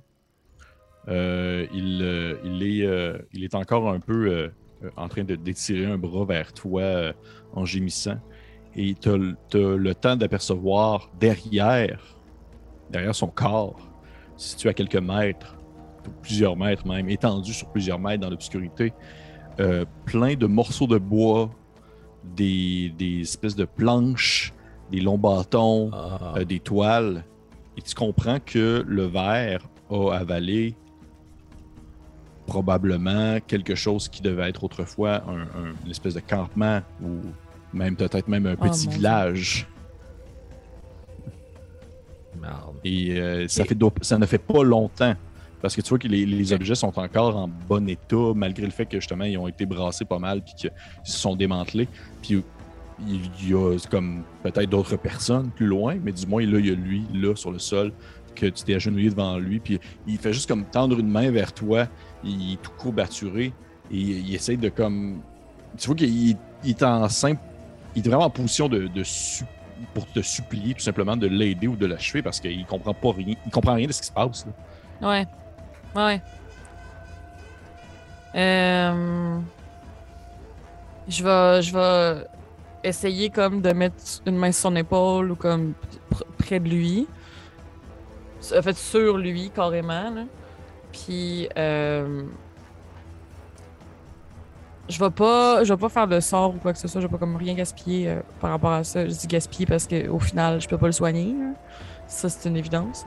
euh, 1.08 1.66
il, 1.72 2.00
euh, 2.02 2.38
il, 2.44 2.62
est, 2.62 2.86
euh, 2.86 3.18
il 3.32 3.44
est 3.44 3.54
encore 3.54 3.90
un 3.90 4.00
peu 4.00 4.28
euh, 4.28 4.48
euh, 4.84 4.90
en 4.96 5.08
train 5.08 5.24
de 5.24 5.36
d'étirer 5.36 5.86
un 5.86 5.98
bras 5.98 6.24
vers 6.24 6.52
toi 6.52 6.82
euh, 6.82 7.12
en 7.52 7.64
gémissant. 7.64 8.18
Et 8.74 8.94
tu 8.94 9.10
as, 9.10 9.16
le 9.16 9.92
temps 9.92 10.16
d'apercevoir 10.16 11.10
derrière, 11.18 12.00
derrière 12.90 13.14
son 13.14 13.28
corps, 13.28 13.90
situé 14.36 14.68
à 14.70 14.74
quelques 14.74 14.96
mètres, 14.96 15.57
plusieurs 16.08 16.56
mètres 16.56 16.86
même, 16.86 17.08
étendu 17.08 17.52
sur 17.52 17.68
plusieurs 17.68 17.98
mètres 17.98 18.20
dans 18.22 18.30
l'obscurité, 18.30 18.92
euh, 19.60 19.84
plein 20.04 20.34
de 20.34 20.46
morceaux 20.46 20.86
de 20.86 20.98
bois, 20.98 21.50
des, 22.36 22.92
des 22.98 23.20
espèces 23.20 23.56
de 23.56 23.64
planches, 23.64 24.52
des 24.90 25.00
longs 25.00 25.18
bâtons, 25.18 25.90
Ah. 25.92 26.34
euh, 26.38 26.44
des 26.44 26.60
toiles, 26.60 27.24
et 27.76 27.82
tu 27.82 27.94
comprends 27.94 28.38
que 28.44 28.84
le 28.86 29.04
verre 29.04 29.60
a 29.90 30.16
avalé 30.16 30.74
probablement 32.46 33.38
quelque 33.46 33.74
chose 33.74 34.08
qui 34.08 34.22
devait 34.22 34.48
être 34.48 34.64
autrefois 34.64 35.22
un, 35.28 35.40
un- 35.42 35.74
une 35.84 35.90
espèce 35.90 36.14
de 36.14 36.20
campement 36.20 36.80
ou 37.02 37.18
même 37.74 37.94
peut-être 37.96 38.26
même 38.28 38.46
un 38.46 38.56
petit 38.56 38.86
mon 38.86 38.90
Dieu. 38.90 38.98
village. 38.98 39.68
Merde. 42.40 42.76
Et 42.84 43.18
euh, 43.20 43.48
ça, 43.48 43.64
Et- 43.64 43.66
fait, 43.66 43.78
ça 44.02 44.18
ne 44.18 44.26
fait 44.26 44.38
pas 44.38 44.62
longtemps. 44.62 45.14
Parce 45.60 45.74
que 45.74 45.80
tu 45.80 45.88
vois 45.88 45.98
que 45.98 46.08
les, 46.08 46.52
objets 46.52 46.74
sont 46.74 46.98
encore 46.98 47.36
en 47.36 47.48
bon 47.48 47.88
état, 47.88 48.32
malgré 48.34 48.64
le 48.64 48.70
fait 48.70 48.86
que 48.86 49.00
justement 49.00 49.24
ils 49.24 49.36
ont 49.38 49.48
été 49.48 49.66
brassés 49.66 50.04
pas 50.04 50.18
mal 50.18 50.42
puis 50.42 50.54
qu'ils 50.54 50.72
se 51.04 51.18
sont 51.18 51.34
démantelés. 51.34 51.88
Puis 52.22 52.42
il 53.06 53.50
y 53.50 53.54
a 53.54 53.76
comme 53.90 54.22
peut-être 54.42 54.70
d'autres 54.70 54.96
personnes 54.96 55.50
plus 55.50 55.66
loin, 55.66 55.96
mais 56.02 56.12
du 56.12 56.26
moins 56.26 56.44
là, 56.44 56.58
il 56.58 56.66
y 56.66 56.70
a 56.70 56.74
lui, 56.74 57.04
là, 57.14 57.34
sur 57.36 57.50
le 57.50 57.58
sol, 57.58 57.92
que 58.34 58.46
tu 58.46 58.64
t'es 58.64 58.74
agenouillé 58.74 59.10
devant 59.10 59.38
lui. 59.38 59.60
Puis 59.60 59.80
il 60.06 60.18
fait 60.18 60.32
juste 60.32 60.48
comme 60.48 60.64
tendre 60.64 60.98
une 60.98 61.08
main 61.08 61.30
vers 61.30 61.52
toi. 61.52 61.86
Il 62.24 62.54
est 62.54 62.62
tout 62.62 62.72
courbaturé. 62.78 63.52
Et 63.90 63.96
il 63.96 64.34
essaie 64.34 64.56
de 64.56 64.68
comme. 64.68 65.20
Tu 65.76 65.86
vois 65.86 65.96
qu'il 65.96 66.36
il 66.64 66.70
est 66.70 66.82
en 66.82 67.08
simple. 67.08 67.40
Il 67.94 68.04
est 68.04 68.08
vraiment 68.08 68.26
en 68.26 68.30
position 68.30 68.68
de, 68.68 68.86
de 68.86 69.02
pour 69.94 70.06
te 70.06 70.20
supplier 70.20 70.74
tout 70.74 70.80
simplement 70.80 71.16
de 71.16 71.26
l'aider 71.26 71.68
ou 71.68 71.76
de 71.76 71.86
l'achever 71.86 72.22
parce 72.22 72.40
qu'il 72.40 72.64
comprend 72.66 72.94
pas 72.94 73.12
rien. 73.12 73.34
Il 73.46 73.50
comprend 73.50 73.74
rien 73.74 73.86
de 73.86 73.92
ce 73.92 74.00
qui 74.00 74.08
se 74.08 74.12
passe. 74.12 74.46
là. 74.46 75.08
Ouais. 75.08 75.26
Ouais. 75.94 76.20
Euh... 78.34 79.38
Je 81.08 81.24
vais, 81.24 81.62
je 81.62 81.72
vais 81.72 82.26
essayer 82.84 83.30
comme 83.30 83.62
de 83.62 83.72
mettre 83.72 83.96
une 84.26 84.36
main 84.36 84.52
sur 84.52 84.62
son 84.70 84.76
épaule 84.76 85.30
ou 85.32 85.36
comme 85.36 85.72
pr- 86.12 86.24
près 86.36 86.60
de 86.60 86.68
lui. 86.68 87.08
En 88.56 88.62
fait, 88.62 88.76
sur 88.76 89.16
lui, 89.16 89.50
carrément. 89.50 90.26
Puis, 90.92 91.48
euh... 91.56 92.24
je 94.88 94.98
vais 94.98 95.10
pas, 95.10 95.64
je 95.64 95.72
vais 95.72 95.78
pas 95.78 95.88
faire 95.88 96.06
de 96.06 96.20
sort 96.20 96.54
ou 96.54 96.58
quoi 96.58 96.72
que 96.72 96.78
ce 96.78 96.88
soit. 96.88 97.00
Je 97.00 97.06
vais 97.06 97.10
pas 97.10 97.18
comme 97.18 97.36
rien 97.36 97.54
gaspiller 97.54 98.08
euh, 98.10 98.20
par 98.40 98.50
rapport 98.50 98.72
à 98.72 98.84
ça. 98.84 99.06
Je 99.06 99.12
dis 99.12 99.26
gaspiller 99.26 99.66
parce 99.66 99.86
qu'au 99.86 100.18
final, 100.18 100.60
je 100.60 100.68
peux 100.68 100.78
pas 100.78 100.86
le 100.86 100.92
soigner. 100.92 101.34
Ça, 102.06 102.28
c'est 102.28 102.48
une 102.48 102.56
évidence. 102.56 103.04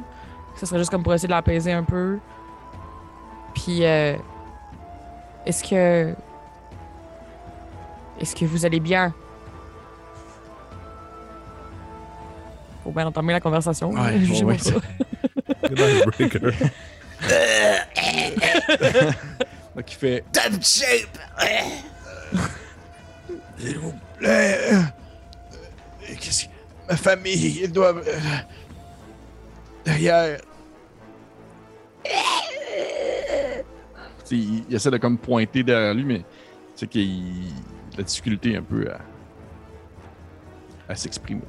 Ça 0.55 0.65
serait 0.65 0.79
juste 0.79 0.91
comme 0.91 1.03
pour 1.03 1.13
essayer 1.13 1.27
de 1.27 1.33
l'apaiser 1.33 1.71
un 1.71 1.83
peu. 1.83 2.19
Puis, 3.53 3.85
euh, 3.85 4.15
est-ce 5.45 5.63
que. 5.63 6.13
Est-ce 8.19 8.35
que 8.35 8.45
vous 8.45 8.65
allez 8.65 8.79
bien? 8.79 9.13
Faut 12.83 12.91
bien 12.91 13.05
entamer 13.07 13.33
la 13.33 13.39
conversation. 13.39 13.91
Ouais, 13.91 14.19
Jugez-moi 14.19 14.53
ouais. 14.53 14.71
Donc 19.75 19.85
il 19.87 19.95
fait 19.95 20.23
Top 20.31 20.53
shape! 20.61 21.17
S'il 23.57 23.77
vous 23.77 23.93
plaît. 24.17 24.57
euh, 24.73 24.73
euh, 24.73 26.15
Qu'est-ce 26.19 26.45
que. 26.45 26.49
Ma 26.89 26.97
famille, 26.97 27.61
ils 27.63 27.71
doivent. 27.71 28.03
euh, 28.07 28.19
derrière. 29.85 30.39
Sais, 34.23 34.35
il, 34.37 34.63
il 34.69 34.75
essaie 34.75 34.91
de 34.91 34.97
comme 34.97 35.17
pointer 35.17 35.63
derrière 35.63 35.93
lui, 35.93 36.03
mais 36.03 36.23
sais 36.75 36.87
qu'il 36.87 37.51
la 37.97 38.03
difficulté 38.03 38.55
un 38.55 38.61
peu 38.63 38.89
à, 38.89 38.99
à 40.89 40.95
s'exprimer. 40.95 41.41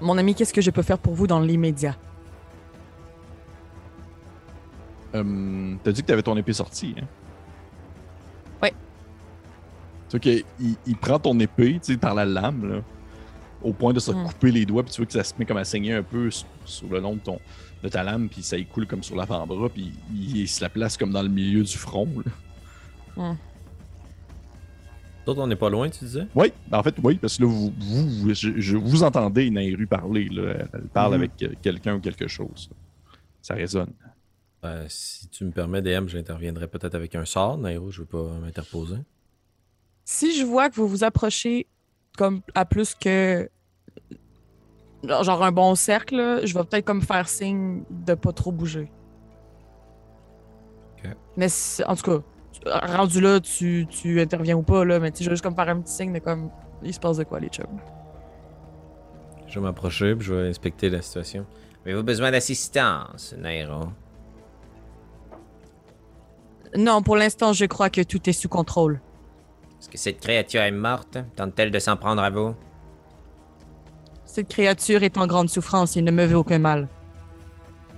Mon 0.00 0.16
ami, 0.18 0.34
qu'est-ce 0.34 0.52
que 0.52 0.60
je 0.60 0.70
peux 0.70 0.82
faire 0.82 0.98
pour 0.98 1.14
vous 1.14 1.26
dans 1.26 1.40
l'immédiat? 1.40 1.96
Hum, 5.14 5.78
T'as 5.82 5.92
dit 5.92 6.02
que 6.02 6.06
t'avais 6.06 6.22
ton 6.22 6.36
épée 6.36 6.52
sortie, 6.52 6.94
hein? 7.00 7.06
Ouais. 8.62 8.72
Tu 10.08 10.20
qu'il 10.20 10.44
il, 10.60 10.76
il 10.86 10.96
prend 10.96 11.18
ton 11.18 11.38
épée, 11.40 11.80
tu 11.82 11.92
sais, 11.92 11.98
par 11.98 12.14
la 12.14 12.24
lame, 12.24 12.68
là, 12.68 12.80
au 13.62 13.72
point 13.72 13.92
de 13.92 14.00
se 14.00 14.10
Mm. 14.12 14.24
couper 14.24 14.50
les 14.52 14.64
doigts, 14.66 14.82
puis 14.82 14.92
tu 14.92 14.98
vois 15.00 15.06
que 15.06 15.12
ça 15.12 15.24
se 15.24 15.34
met 15.38 15.44
comme 15.44 15.56
à 15.56 15.64
saigner 15.64 15.94
un 15.94 16.02
peu 16.02 16.30
sur, 16.30 16.46
sur 16.64 16.88
le 16.88 17.00
long 17.00 17.14
de, 17.14 17.20
ton, 17.20 17.40
de 17.82 17.88
ta 17.88 18.02
lame, 18.02 18.28
puis 18.28 18.42
ça 18.42 18.56
y 18.56 18.64
coule 18.66 18.86
comme 18.86 19.02
sur 19.02 19.16
l'avant-bras, 19.16 19.68
puis 19.68 19.92
il, 20.14 20.36
il 20.38 20.48
se 20.48 20.62
la 20.62 20.68
place 20.68 20.96
comme 20.96 21.10
dans 21.12 21.22
le 21.22 21.28
milieu 21.28 21.62
du 21.64 21.76
front, 21.76 22.08
là. 23.16 23.34
D'autres, 25.26 25.42
on 25.42 25.46
n'est 25.46 25.56
pas 25.56 25.68
loin, 25.68 25.90
tu 25.90 26.04
disais? 26.04 26.26
Oui, 26.34 26.52
en 26.72 26.82
fait, 26.82 26.94
oui, 27.02 27.16
parce 27.16 27.36
que 27.36 27.42
là, 27.42 27.48
vous, 27.48 27.72
vous, 27.78 28.32
je- 28.34 28.58
je- 28.60 28.76
vous 28.78 29.02
entendez 29.02 29.50
Nairu 29.50 29.86
parler. 29.86 30.26
Là. 30.30 30.54
Elle- 30.72 30.88
parle 30.88 31.14
Mhm. 31.16 31.22
avec 31.22 31.60
quelqu'un 31.60 31.96
ou 31.96 32.00
quelque 32.00 32.26
chose. 32.28 32.70
Ça 33.42 33.54
résonne. 33.54 33.92
Euh, 34.64 34.86
si 34.88 35.28
tu 35.28 35.44
me 35.44 35.50
permets, 35.50 35.82
DM, 35.82 36.08
j'interviendrai 36.08 36.66
peut-être 36.66 36.94
avec 36.94 37.14
un 37.14 37.26
sort. 37.26 37.58
Nairo, 37.58 37.90
je 37.90 38.00
veux 38.00 38.06
pas 38.06 38.38
m'interposer. 38.40 38.96
Si 40.04 40.34
je 40.34 40.44
vois 40.44 40.70
que 40.70 40.76
vous 40.76 40.88
vous 40.88 41.04
approchez 41.04 41.66
comme 42.18 42.40
à 42.54 42.64
plus 42.64 42.94
que 42.94 43.48
genre 45.04 45.42
un 45.44 45.52
bon 45.52 45.74
cercle, 45.76 46.16
là, 46.16 46.44
je 46.44 46.52
vais 46.52 46.64
peut-être 46.64 46.84
comme 46.84 47.00
faire 47.00 47.28
signe 47.28 47.84
de 47.88 48.14
pas 48.14 48.32
trop 48.32 48.50
bouger. 48.50 48.90
Ok. 50.98 51.10
Mais 51.36 51.46
en 51.86 51.94
tout 51.94 52.22
cas, 52.66 52.86
rendu 52.96 53.20
là, 53.20 53.38
tu, 53.38 53.86
tu 53.88 54.20
interviens 54.20 54.56
ou 54.56 54.62
pas, 54.62 54.84
là, 54.84 54.98
mais 54.98 55.12
tu 55.12 55.22
je 55.22 55.28
vais 55.28 55.36
juste 55.36 55.44
comme 55.44 55.54
faire 55.54 55.68
un 55.68 55.80
petit 55.80 55.92
signe 55.92 56.12
de 56.12 56.18
comme 56.18 56.50
il 56.82 56.92
se 56.92 56.98
passe 56.98 57.16
de 57.18 57.24
quoi, 57.24 57.38
les 57.38 57.48
chums. 57.48 57.78
Je 59.46 59.54
vais 59.54 59.64
m'approcher 59.64 60.14
puis 60.16 60.26
je 60.26 60.34
vais 60.34 60.48
inspecter 60.48 60.90
la 60.90 61.00
situation. 61.00 61.46
Avez-vous 61.84 62.02
besoin 62.02 62.32
d'assistance, 62.32 63.34
Nairo? 63.38 63.88
Non, 66.76 67.02
pour 67.02 67.16
l'instant, 67.16 67.52
je 67.52 67.64
crois 67.64 67.88
que 67.88 68.02
tout 68.02 68.28
est 68.28 68.32
sous 68.32 68.48
contrôle. 68.48 69.00
Est-ce 69.80 69.88
que 69.88 69.98
cette 69.98 70.20
créature 70.20 70.60
est 70.62 70.70
morte? 70.70 71.18
Tente-t-elle 71.36 71.70
de 71.70 71.78
s'en 71.78 71.96
prendre 71.96 72.22
à 72.22 72.30
vous? 72.30 72.54
Cette 74.24 74.48
créature 74.48 75.02
est 75.02 75.16
en 75.18 75.26
grande 75.26 75.48
souffrance, 75.48 75.96
il 75.96 76.04
ne 76.04 76.10
me 76.10 76.24
veut 76.24 76.36
aucun 76.36 76.58
mal. 76.58 76.88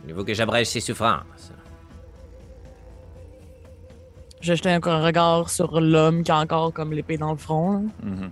Voulez-vous 0.03 0.25
que 0.25 0.35
j'abrège 0.35 0.69
ses 0.69 0.81
souffrances? 0.81 1.53
Je 4.41 4.55
jetais 4.55 4.75
encore 4.75 4.95
un 4.95 5.05
regard 5.05 5.51
sur 5.51 5.81
l'homme 5.81 6.23
qui 6.23 6.31
a 6.31 6.39
encore 6.39 6.73
comme 6.73 6.93
l'épée 6.93 7.19
dans 7.19 7.31
le 7.33 7.37
front, 7.37 7.73
là. 7.73 7.81
Mhm. 8.03 8.31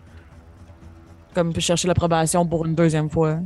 comme 1.35 1.55
chercher 1.61 1.87
l'approbation 1.87 2.47
pour 2.47 2.65
une 2.67 2.75
deuxième 2.75 3.11
fois. 3.11 3.39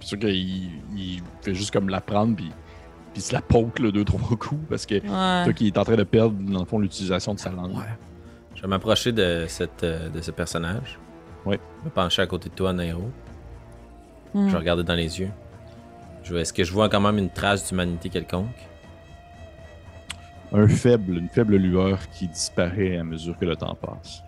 C'est 0.00 0.06
sûr 0.08 0.18
qu'il 0.18 0.70
il 0.96 1.22
fait 1.42 1.54
juste 1.54 1.72
comme 1.72 1.88
la 1.88 2.00
prendre, 2.00 2.36
puis, 2.36 2.46
puis 2.46 3.16
il 3.16 3.20
se 3.22 3.32
la 3.34 3.42
poke 3.42 3.80
là, 3.80 3.90
deux, 3.90 4.04
trois 4.04 4.36
coups, 4.36 4.60
parce 4.68 4.86
que 4.86 4.94
Ouais. 4.94 5.44
toi 5.44 5.52
qui 5.52 5.66
est 5.66 5.76
en 5.78 5.84
train 5.84 5.96
de 5.96 6.04
perdre, 6.04 6.34
dans 6.38 6.60
le 6.60 6.64
fond, 6.66 6.78
l'utilisation 6.78 7.34
de 7.34 7.40
sa 7.40 7.50
langue. 7.50 7.74
Je 8.62 8.66
vais 8.68 8.70
m'approcher 8.70 9.10
de, 9.10 9.46
cette, 9.48 9.82
euh, 9.82 10.08
de 10.08 10.20
ce 10.20 10.30
personnage. 10.30 10.96
Ouais. 11.44 11.58
Me 11.84 11.90
pencher 11.90 12.22
à 12.22 12.26
côté 12.28 12.48
de 12.48 12.54
toi, 12.54 12.72
Nairo. 12.72 13.10
Hmm. 14.32 14.46
Je 14.46 14.52
vais 14.52 14.58
regarder 14.58 14.84
dans 14.84 14.94
les 14.94 15.18
yeux. 15.18 15.30
Je 16.22 16.32
vais- 16.32 16.42
Est-ce 16.42 16.52
que 16.52 16.62
je 16.62 16.72
vois 16.72 16.88
quand 16.88 17.00
même 17.00 17.18
une 17.18 17.28
trace 17.30 17.68
d'humanité 17.68 18.08
quelconque? 18.08 18.54
Un 20.52 20.68
faible, 20.68 21.16
une 21.18 21.28
faible 21.28 21.56
lueur 21.56 22.08
qui 22.10 22.28
disparaît 22.28 22.98
à 22.98 23.02
mesure 23.04 23.36
que 23.36 23.44
le 23.44 23.56
temps 23.56 23.74
passe. 23.74 24.22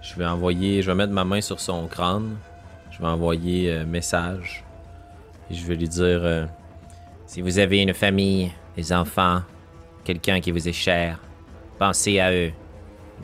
Je 0.00 0.14
vais 0.16 0.24
envoyer, 0.24 0.80
je 0.80 0.90
vais 0.90 0.94
mettre 0.94 1.12
ma 1.12 1.24
main 1.24 1.42
sur 1.42 1.60
son 1.60 1.86
crâne. 1.86 2.36
Je 2.92 2.98
vais 3.00 3.08
envoyer 3.08 3.70
euh, 3.70 3.84
message. 3.84 4.64
Et 5.50 5.54
je 5.54 5.66
vais 5.66 5.74
lui 5.76 5.88
dire 5.88 6.20
euh, 6.22 6.46
Si 7.26 7.42
vous 7.42 7.58
avez 7.58 7.82
une 7.82 7.92
famille, 7.92 8.52
des 8.74 8.90
enfants, 8.92 9.42
quelqu'un 10.02 10.40
qui 10.40 10.50
vous 10.50 10.66
est 10.66 10.72
cher, 10.72 11.20
pensez 11.78 12.20
à 12.20 12.32
eux. 12.32 12.52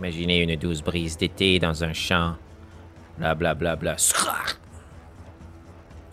Imaginez 0.00 0.40
une 0.42 0.56
douce 0.56 0.80
brise 0.82 1.18
d'été 1.18 1.58
dans 1.58 1.84
un 1.84 1.92
champ. 1.92 2.34
Bla 3.18 3.34
bla 3.34 3.54
bla 3.54 3.76
bla. 3.76 3.96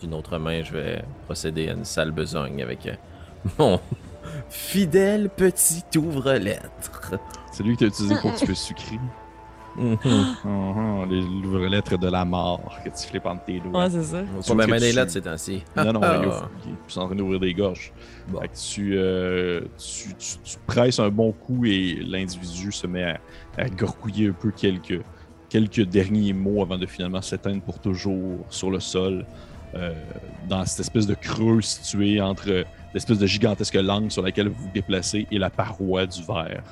D'une 0.02 0.12
autre 0.12 0.36
main, 0.38 0.62
je 0.62 0.72
vais 0.72 1.02
procéder 1.24 1.70
à 1.70 1.72
une 1.72 1.86
sale 1.86 2.10
besogne 2.12 2.62
avec 2.62 2.86
euh, 2.86 2.92
mon 3.58 3.80
fidèle 4.50 5.30
petit 5.30 5.82
ouvre-lettre. 5.96 7.14
C'est 7.50 7.62
lui 7.62 7.72
que 7.74 7.78
tu 7.78 7.84
as 7.84 7.88
utilisé 7.88 8.14
pour 8.20 8.34
tuer 8.34 8.54
sucré. 8.54 8.98
Mhm. 9.76 9.96
Mhm, 10.44 11.06
les 11.10 11.20
l'ouvre-lettre 11.22 11.96
de 11.98 12.08
la 12.08 12.24
mort 12.26 12.78
que 12.84 12.90
tu 12.90 13.08
flippes 13.08 13.24
entre 13.26 13.44
tes 13.46 13.58
doigts. 13.60 13.84
Ouais, 13.84 13.90
c'est 13.90 14.02
ça. 14.02 14.22
Pas 14.46 14.54
ma 14.54 14.66
main 14.66 14.76
que 14.76 14.80
des 14.80 14.90
tu- 14.90 14.96
lettres 14.96 15.12
ces 15.12 15.22
temps-ci. 15.22 15.64
Non, 15.76 15.92
non, 15.94 16.00
Ah. 16.02 16.20
il 16.66 16.72
est 16.94 16.98
en 16.98 17.06
train 17.06 17.14
d'ouvrir 17.14 17.40
des 17.40 17.54
gorges. 17.54 17.90
Bon. 18.28 18.40
Fait 18.40 18.48
que 18.48 18.56
tu, 18.56 18.92
euh, 18.98 19.62
tu, 19.78 20.14
tu- 20.14 20.38
tu 20.44 20.56
presses 20.66 20.98
un 20.98 21.08
bon 21.08 21.32
coup 21.32 21.64
et 21.64 21.94
l'individu 22.06 22.70
se 22.70 22.86
met 22.86 23.04
à, 23.04 23.18
à 23.58 23.68
gorgouiller 23.68 24.28
un 24.28 24.32
peu 24.32 24.50
quelques, 24.50 25.00
quelques 25.48 25.82
derniers 25.82 26.32
mots 26.32 26.62
avant 26.62 26.78
de 26.78 26.86
finalement 26.86 27.22
s'éteindre 27.22 27.62
pour 27.62 27.78
toujours 27.78 28.44
sur 28.50 28.70
le 28.70 28.80
sol, 28.80 29.24
euh, 29.74 29.92
dans 30.48 30.64
cette 30.64 30.80
espèce 30.80 31.06
de 31.06 31.14
creux 31.14 31.60
situé 31.60 32.20
entre 32.20 32.64
l'espèce 32.94 33.18
de 33.18 33.26
gigantesque 33.26 33.74
langue 33.74 34.10
sur 34.10 34.22
laquelle 34.22 34.48
vous 34.48 34.62
vous 34.62 34.70
déplacez 34.72 35.26
et 35.30 35.38
la 35.38 35.50
paroi 35.50 36.06
du 36.06 36.22
verre. 36.22 36.62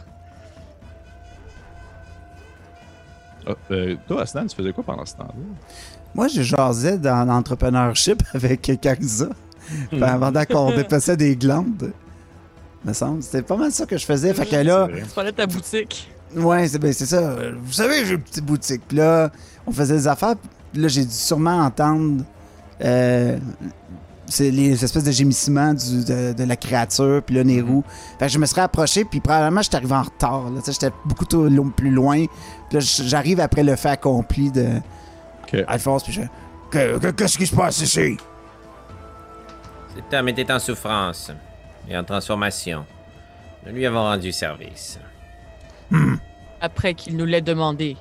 Ah, 3.47 3.55
euh, 3.71 3.97
toi, 4.09 4.23
Asnan, 4.23 4.47
tu 4.47 4.57
faisais 4.57 4.73
quoi 4.73 4.83
pendant 4.83 5.05
ce 5.05 5.15
temps-là? 5.17 5.35
Moi, 6.15 6.29
je 6.29 6.43
jasais 6.43 6.99
dans 6.99 7.25
l'entrepreneurship 7.27 8.23
avec 8.33 8.63
Carissa 8.81 9.29
pendant 9.91 10.45
qu'on 10.45 10.75
dépassait 10.75 11.17
des 11.17 11.37
glandes. 11.37 11.93
Me 12.85 12.93
semble. 12.93 13.23
C'était 13.23 13.43
pas 13.43 13.57
mal 13.57 13.73
ça 13.73 13.85
que 13.85 13.99
je 13.99 14.05
faisais. 14.05 14.33
Fait 14.33 14.47
que 14.47 14.57
là. 14.57 14.89
Tu 14.89 15.05
parlais 15.15 15.33
de 15.33 15.37
ta 15.37 15.47
boutique. 15.47 16.09
Ouais, 16.37 16.69
c'est 16.69 16.79
ben, 16.79 16.93
c'est 16.93 17.07
ça. 17.07 17.35
Vous 17.63 17.73
savez, 17.73 18.05
j'ai 18.07 18.15
une 18.15 18.21
petite 18.23 18.45
boutique. 18.45 18.83
Puis 18.89 18.97
là, 18.99 19.31
on 19.67 19.73
faisait 19.73 19.95
des 19.95 20.07
affaires. 20.09 20.35
Puis 20.73 20.83
là, 20.83 20.89
j'ai 20.89 21.05
dû 21.05 21.11
sûrement 21.13 21.59
entendre 21.61 22.25
euh, 22.85 23.39
c'est 24.29 24.51
les 24.51 24.83
espèces 24.85 25.05
de 25.05 25.13
gémissements 25.13 25.73
du- 25.73 26.05
de, 26.05 26.33
de 26.33 26.45
la 26.45 26.57
créature. 26.57 27.23
Puis 27.25 27.35
là, 27.37 27.45
Nérou. 27.45 27.85
Fait 28.19 28.27
que 28.27 28.33
je 28.33 28.39
me 28.39 28.47
serais 28.47 28.63
approché. 28.63 29.05
Puis 29.05 29.21
probablement, 29.21 29.63
j'étais 29.63 29.77
arrivé 29.77 29.95
en 29.95 30.03
retard. 30.03 30.45
J'étais 30.67 30.91
beaucoup 31.05 31.25
trop 31.25 31.49
plus 31.77 31.91
loin. 31.91 32.25
Puis 32.69 32.79
là, 32.79 32.81
j'arrive 32.81 33.41
après 33.41 33.63
le 33.63 33.77
fait 33.77 33.91
accompli 33.91 34.51
de. 34.51 34.67
Alphonse. 35.69 36.03
Puis 36.05 36.13
je 36.13 36.21
fais, 36.23 36.29
Que- 36.71 36.99
que- 36.99 37.11
Qu'est-ce 37.13 37.39
qui 37.39 37.47
se 37.47 37.55
passe 37.55 37.81
ici? 37.81 38.17
Cet 39.95 40.13
homme 40.13 40.29
était 40.29 40.53
en 40.53 40.59
souffrance 40.59 41.31
et 41.89 41.97
en 41.97 42.05
transformation. 42.05 42.85
Nous 43.65 43.73
lui 43.73 43.87
avons 43.87 44.03
rendu 44.03 44.33
service. 44.33 44.99
Après 46.61 46.95
qu'il 46.95 47.17
nous 47.17 47.25
l'ait 47.27 47.41
demandé. 47.43 47.97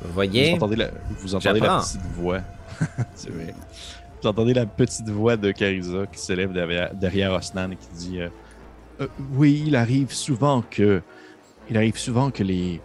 Vous 0.00 0.08
Vous 0.08 0.14
voyez? 0.14 0.54
entendez 0.54 0.76
la, 0.76 0.90
vous 1.20 1.34
entendez 1.34 1.60
la 1.60 1.78
petite 1.78 2.02
voix. 2.16 2.40
Vrai. 3.28 3.54
Vous 4.20 4.28
entendez 4.28 4.54
la 4.54 4.66
petite 4.66 5.08
voix 5.08 5.36
de 5.36 5.50
Carissa 5.52 6.06
qui 6.12 6.18
s'élève 6.18 6.52
derrière, 6.52 6.92
derrière 6.94 7.32
Osnan 7.32 7.70
et 7.72 7.76
qui 7.76 7.88
dit 7.94 8.20
euh, 8.20 8.28
Euh, 9.00 9.06
Oui, 9.34 9.64
il 9.66 9.76
arrive 9.76 10.12
souvent 10.12 10.62
que. 10.62 11.02
Il 11.70 11.76
arrive 11.76 11.96
souvent 11.96 12.30
que 12.32 12.42
les, 12.42 12.80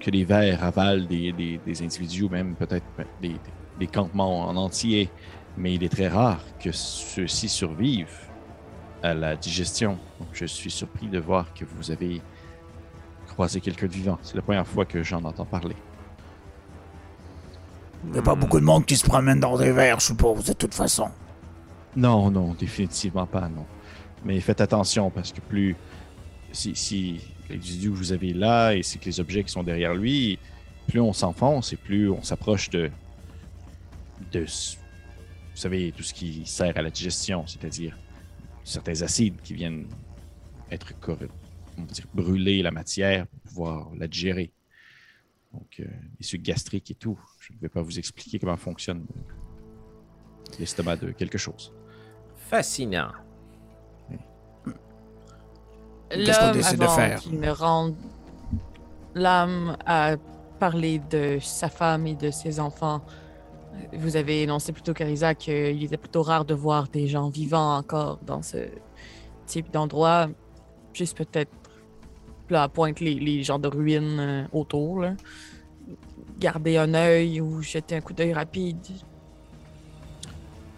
que 0.00 0.10
les 0.10 0.24
vers 0.24 0.64
avalent 0.64 1.04
des, 1.06 1.32
des, 1.32 1.60
des 1.64 1.82
individus 1.82 2.22
ou 2.24 2.28
même 2.30 2.54
peut-être 2.54 2.84
des, 3.20 3.28
des- 3.28 3.36
des 3.78 3.86
campements 3.86 4.48
en 4.48 4.56
entier. 4.56 5.10
Mais 5.58 5.74
il 5.74 5.84
est 5.84 5.90
très 5.90 6.08
rare 6.08 6.40
que 6.58 6.72
ceux-ci 6.72 7.48
survivent 7.50 8.28
à 9.02 9.12
la 9.12 9.36
digestion. 9.36 9.98
Donc, 10.18 10.28
je 10.32 10.46
suis 10.46 10.70
surpris 10.70 11.08
de 11.08 11.18
voir 11.18 11.52
que 11.52 11.64
vous 11.66 11.90
avez 11.90 12.22
croisé 13.32 13.60
quelqu'un 13.60 13.86
de 13.86 13.92
vivant. 13.92 14.18
C'est 14.22 14.36
la 14.36 14.42
première 14.42 14.66
fois 14.66 14.84
que 14.84 15.02
j'en 15.02 15.24
entends 15.24 15.44
parler. 15.44 15.76
Il 18.04 18.12
n'y 18.12 18.18
a 18.18 18.22
pas 18.22 18.34
beaucoup 18.34 18.60
de 18.60 18.64
monde 18.64 18.84
qui 18.84 18.96
se 18.96 19.06
promène 19.06 19.40
dans 19.40 19.56
des 19.56 19.72
verres, 19.72 20.00
je 20.00 20.06
suppose, 20.06 20.44
de 20.44 20.52
toute 20.52 20.74
façon. 20.74 21.08
Non, 21.96 22.30
non, 22.30 22.54
définitivement 22.54 23.26
pas, 23.26 23.48
non. 23.48 23.64
Mais 24.24 24.40
faites 24.40 24.60
attention 24.60 25.10
parce 25.10 25.32
que 25.32 25.40
plus. 25.40 25.76
Si, 26.52 26.74
si 26.76 27.20
l'individu 27.48 27.90
que 27.90 27.96
vous 27.96 28.12
avez 28.12 28.34
là 28.34 28.74
et 28.74 28.82
c'est 28.82 28.98
que 28.98 29.06
les 29.06 29.20
objets 29.20 29.42
qui 29.42 29.50
sont 29.50 29.62
derrière 29.62 29.94
lui, 29.94 30.38
plus 30.86 31.00
on 31.00 31.12
s'enfonce 31.12 31.72
et 31.72 31.76
plus 31.76 32.10
on 32.10 32.22
s'approche 32.22 32.70
de. 32.70 32.90
de. 34.32 34.40
Vous 34.40 35.60
savez, 35.60 35.92
tout 35.92 36.02
ce 36.02 36.12
qui 36.12 36.42
sert 36.44 36.76
à 36.76 36.82
la 36.82 36.90
digestion, 36.90 37.46
c'est-à-dire 37.46 37.96
certains 38.64 39.02
acides 39.02 39.36
qui 39.42 39.54
viennent 39.54 39.86
être 40.70 40.98
on 41.78 41.82
va 41.82 41.92
dire, 41.92 42.06
brûler 42.14 42.62
la 42.62 42.70
matière 42.70 43.26
pour 43.26 43.40
pouvoir 43.40 43.90
la 43.96 44.08
digérer. 44.08 44.52
Donc, 45.52 45.80
euh, 45.80 45.84
les 46.18 46.24
sucs 46.24 46.42
gastriques 46.42 46.90
et 46.90 46.94
tout. 46.94 47.18
Je 47.40 47.52
ne 47.52 47.58
vais 47.58 47.68
pas 47.68 47.82
vous 47.82 47.98
expliquer 47.98 48.38
comment 48.38 48.56
fonctionne 48.56 49.04
l'estomac 50.58 50.96
de 50.96 51.10
quelque 51.12 51.38
chose. 51.38 51.72
Fascinant. 52.36 53.12
Qu'est-ce 56.10 56.40
qu'on 56.40 56.52
décide 56.52 56.78
de 56.78 56.84
avant 56.84 56.94
faire? 56.94 57.20
qu'il 57.20 57.40
ne 57.40 57.50
rende 57.50 57.94
l'âme 59.14 59.76
à 59.86 60.16
parler 60.58 61.00
de 61.10 61.38
sa 61.40 61.68
femme 61.68 62.06
et 62.06 62.14
de 62.14 62.30
ses 62.30 62.60
enfants. 62.60 63.02
Vous 63.94 64.16
avez 64.16 64.42
énoncé 64.42 64.72
plutôt, 64.72 64.92
Carissa, 64.92 65.34
qu'il 65.34 65.82
était 65.82 65.96
plutôt 65.96 66.22
rare 66.22 66.44
de 66.44 66.54
voir 66.54 66.88
des 66.88 67.08
gens 67.08 67.30
vivants 67.30 67.76
encore 67.76 68.18
dans 68.18 68.42
ce 68.42 68.68
type 69.46 69.70
d'endroit. 69.70 70.28
Juste 70.92 71.16
peut-être 71.16 71.50
là, 72.50 72.64
à 72.64 72.68
pointe 72.68 73.00
les, 73.00 73.14
les 73.14 73.42
genres 73.42 73.58
de 73.58 73.68
ruines 73.68 74.18
euh, 74.20 74.44
autour. 74.52 75.00
là. 75.00 75.14
Garder 76.38 76.76
un 76.78 76.94
œil 76.94 77.40
ou 77.40 77.62
jeter 77.62 77.96
un 77.96 78.00
coup 78.00 78.12
d'œil 78.12 78.32
rapide. 78.32 78.78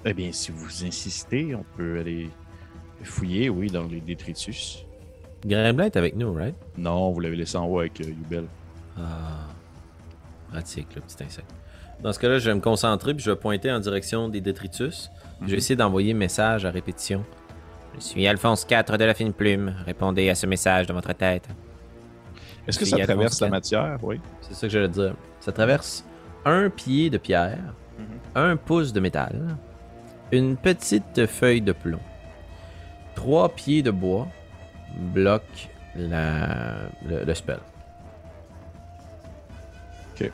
Eh 0.04 0.12
bien, 0.12 0.30
si 0.32 0.50
vous 0.50 0.84
insistez, 0.84 1.54
on 1.54 1.64
peut 1.76 1.98
aller 2.00 2.28
fouiller, 3.02 3.48
oui, 3.48 3.70
dans 3.70 3.84
les 3.84 4.00
détritus. 4.00 4.84
Gremlin 5.44 5.84
est 5.84 5.96
avec 5.96 6.16
nous, 6.16 6.32
right? 6.32 6.54
Non, 6.76 7.10
vous 7.10 7.20
l'avez 7.20 7.36
laissé 7.36 7.56
en 7.56 7.66
haut 7.66 7.80
avec 7.80 8.00
euh, 8.00 8.04
Yubel. 8.04 8.46
Ah. 8.98 9.48
Pratique, 10.50 10.94
le 10.94 11.00
petit 11.00 11.22
insecte. 11.22 11.50
Dans 12.02 12.12
ce 12.12 12.18
cas-là, 12.18 12.38
je 12.38 12.48
vais 12.48 12.54
me 12.54 12.60
concentrer 12.60 13.14
puis 13.14 13.24
je 13.24 13.30
vais 13.30 13.36
pointer 13.36 13.72
en 13.72 13.80
direction 13.80 14.28
des 14.28 14.40
détritus. 14.40 15.10
Je 15.42 15.50
vais 15.50 15.56
essayer 15.56 15.76
d'envoyer 15.76 16.14
message 16.14 16.64
à 16.64 16.70
répétition. 16.70 17.24
Je 17.96 18.00
suis 18.00 18.26
Alphonse 18.26 18.66
IV 18.70 18.98
de 18.98 19.04
la 19.04 19.14
fine 19.14 19.32
plume. 19.32 19.74
Répondez 19.86 20.28
à 20.28 20.34
ce 20.34 20.46
message 20.46 20.86
dans 20.86 20.94
votre 20.94 21.12
tête. 21.12 21.48
Est-ce 22.66 22.78
que 22.78 22.84
ça 22.84 22.98
traverse 22.98 23.40
la 23.40 23.48
matière? 23.48 23.98
Oui. 24.02 24.20
C'est 24.40 24.54
ça 24.54 24.66
que 24.66 24.72
j'allais 24.72 24.88
dire. 24.88 25.14
Ça 25.40 25.52
traverse 25.52 26.04
un 26.44 26.70
pied 26.70 27.10
de 27.10 27.18
pierre, 27.18 27.58
un 28.34 28.56
pouce 28.56 28.92
de 28.92 29.00
métal, 29.00 29.56
une 30.32 30.56
petite 30.56 31.26
feuille 31.26 31.60
de 31.60 31.72
plomb, 31.72 32.00
trois 33.14 33.48
pieds 33.48 33.82
de 33.82 33.90
bois 33.90 34.26
bloquent 34.96 35.68
la, 35.96 36.74
le, 37.06 37.24
le 37.24 37.34
spell. 37.34 37.60
Ok. 40.14 40.30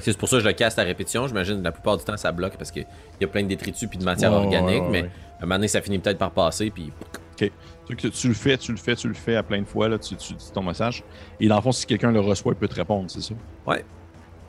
C'est 0.00 0.16
pour 0.18 0.28
ça 0.28 0.36
que 0.36 0.42
je 0.42 0.48
le 0.48 0.54
casse 0.54 0.78
à 0.78 0.82
répétition. 0.82 1.26
J'imagine 1.26 1.58
que 1.58 1.64
la 1.64 1.72
plupart 1.72 1.96
du 1.96 2.04
temps 2.04 2.16
ça 2.16 2.32
bloque 2.32 2.56
parce 2.56 2.70
qu'il 2.70 2.86
y 3.20 3.24
a 3.24 3.28
plein 3.28 3.42
de 3.42 3.48
détritus 3.48 3.88
puis 3.88 3.98
de 3.98 4.04
matière 4.04 4.32
organique, 4.32 4.82
ouais, 4.82 4.90
mais 4.90 5.02
ouais. 5.02 5.10
Un 5.44 5.46
moment 5.46 5.56
donné 5.56 5.68
ça 5.68 5.80
finit 5.80 5.98
peut-être 5.98 6.18
par 6.18 6.30
passer 6.30 6.70
puis 6.70 6.92
OK. 7.40 7.50
Tu, 7.86 8.28
le 8.28 8.34
fais, 8.34 8.56
tu 8.56 8.72
le 8.72 8.78
fais, 8.78 8.96
tu 8.96 9.08
le 9.08 9.14
fais 9.14 9.36
à 9.36 9.42
plein 9.42 9.60
de 9.60 9.66
fois, 9.66 9.88
là, 9.88 9.98
tu, 9.98 10.16
tu 10.16 10.32
dis 10.32 10.52
ton 10.52 10.62
message. 10.62 11.04
Et 11.38 11.48
dans 11.48 11.56
le 11.56 11.60
fond, 11.60 11.72
si 11.72 11.84
quelqu'un 11.84 12.10
le 12.10 12.20
reçoit, 12.20 12.52
il 12.52 12.58
peut 12.58 12.68
te 12.68 12.74
répondre, 12.74 13.10
c'est 13.10 13.20
ça? 13.20 13.34
Ouais. 13.66 13.84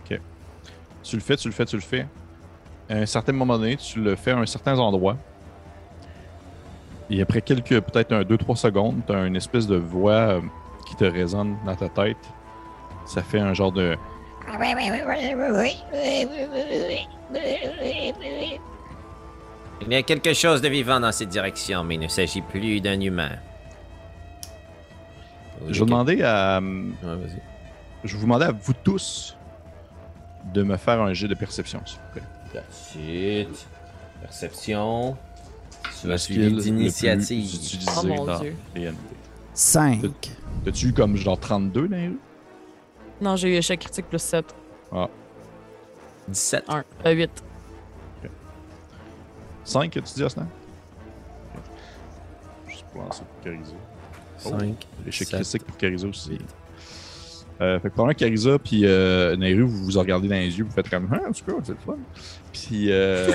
OK. 0.06 0.20
Tu 1.04 1.16
le 1.16 1.22
fais, 1.22 1.36
tu 1.36 1.50
le 1.50 1.54
fais, 1.54 1.66
tu 1.66 1.76
le 1.76 1.82
fais. 1.82 2.08
À 2.90 2.96
un 2.96 3.06
certain 3.06 3.34
moment 3.34 3.58
donné, 3.58 3.76
tu 3.76 4.00
le 4.00 4.16
fais 4.16 4.32
à 4.32 4.38
un 4.38 4.46
certain 4.46 4.78
endroit. 4.78 5.18
Et 7.10 7.22
après 7.22 7.42
quelques, 7.42 7.82
peut-être 7.82 8.14
un 8.14 8.22
2-3 8.22 8.56
secondes, 8.56 9.02
tu 9.06 9.14
as 9.14 9.26
une 9.26 9.36
espèce 9.36 9.68
de 9.68 9.76
voix 9.76 10.14
euh, 10.14 10.42
qui 10.88 10.96
te 10.96 11.04
résonne 11.04 11.58
dans 11.66 11.76
ta 11.76 11.90
tête. 11.90 12.18
Ça 13.06 13.22
fait 13.22 13.40
un 13.40 13.54
genre 13.54 13.72
de. 13.72 13.98
Il 19.82 19.92
y 19.92 19.96
a 19.96 20.04
quelque 20.04 20.34
chose 20.34 20.62
de 20.62 20.70
vivant 20.70 21.00
dans 21.00 21.12
cette 21.12 21.30
direction, 21.30 21.84
mais 21.84 21.96
il 21.96 22.02
ne 22.02 22.08
s'agit 22.08 22.42
plus 22.42 22.82
d'un 22.82 23.00
humain. 23.00 23.32
Je 25.68 25.80
vais 25.80 25.86
demander 25.86 26.22
à. 26.24 26.60
Ouais, 26.60 26.94
vas-y. 27.04 27.42
Je 28.04 28.14
vais 28.14 28.20
vous 28.20 28.26
demander 28.26 28.46
à 28.46 28.52
vous 28.52 28.74
tous 28.84 29.36
de 30.54 30.64
me 30.64 30.78
faire 30.78 31.02
un 31.02 31.14
jet 31.14 31.28
de 31.28 31.34
perception, 31.36 31.82
s'il 31.86 32.00
vous 32.00 32.14
plaît. 32.14 32.24
That's 32.54 32.96
it. 32.96 33.68
Perception. 34.22 35.18
Tu 36.02 36.08
vas 36.08 36.18
suivre 36.18 36.62
d'initiative. 36.62 37.88
Oh 37.98 38.06
mon 38.06 38.26
dans 38.26 38.40
Dieu. 38.40 38.56
les 38.76 38.92
ND. 38.92 38.96
5. 39.54 40.02
T'as-tu 40.64 40.88
eu 40.88 40.94
comme 40.94 41.16
genre 41.16 41.40
32 41.40 41.88
dans 41.88 41.96
les 41.96 42.08
rues? 42.08 42.20
Non, 43.22 43.36
j'ai 43.36 43.50
eu 43.50 43.58
échec 43.58 43.80
critique 43.80 44.08
plus 44.08 44.22
7. 44.22 44.54
Ah. 44.92 45.08
17. 46.28 46.66
1. 46.68 46.84
Euh, 47.06 47.12
8. 47.14 47.44
5 49.66 49.92
que 49.92 50.00
tu 50.00 50.14
dis, 50.14 50.24
Aslan? 50.24 50.48
Juste 52.68 52.86
pour 52.92 53.02
lancer 53.02 53.24
pour 53.24 53.44
Carissa. 53.44 53.74
5. 54.38 54.88
L'échec 55.06 55.28
critique 55.28 55.64
pour 55.64 55.76
Carissa 55.76 56.08
aussi. 56.08 56.38
Euh, 57.62 57.80
fait 57.80 57.90
que 57.90 57.96
pendant 57.96 58.12
que 58.12 58.18
Carissa 58.18 58.60
puis 58.60 58.82
euh, 58.84 59.36
Nairu, 59.38 59.64
vous 59.64 59.86
vous 59.86 60.00
regardez 60.00 60.28
dans 60.28 60.36
les 60.36 60.58
yeux, 60.58 60.66
vous 60.66 60.72
faites 60.72 60.90
comme 60.90 61.08
Ah, 61.12 61.30
en 61.30 61.32
tout 61.32 61.46
cas, 61.46 61.54
c'est 61.64 61.72
le 61.72 61.78
fun. 61.78 61.98
Puis 62.52 62.92
euh, 62.92 63.28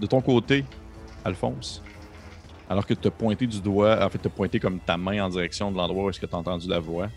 de 0.00 0.06
ton 0.06 0.20
côté, 0.20 0.64
Alphonse, 1.24 1.82
alors 2.68 2.86
que 2.86 2.94
tu 2.94 3.08
as 3.08 3.10
pointé 3.10 3.46
du 3.46 3.60
doigt, 3.60 4.04
en 4.04 4.08
fait, 4.10 4.18
tu 4.18 4.26
as 4.26 4.30
pointé 4.30 4.60
comme 4.60 4.78
ta 4.80 4.98
main 4.98 5.24
en 5.24 5.28
direction 5.30 5.72
de 5.72 5.76
l'endroit 5.76 6.04
où 6.04 6.10
est-ce 6.10 6.20
que 6.20 6.26
tu 6.26 6.34
as 6.34 6.38
entendu 6.38 6.68
la 6.68 6.78
voix, 6.78 7.08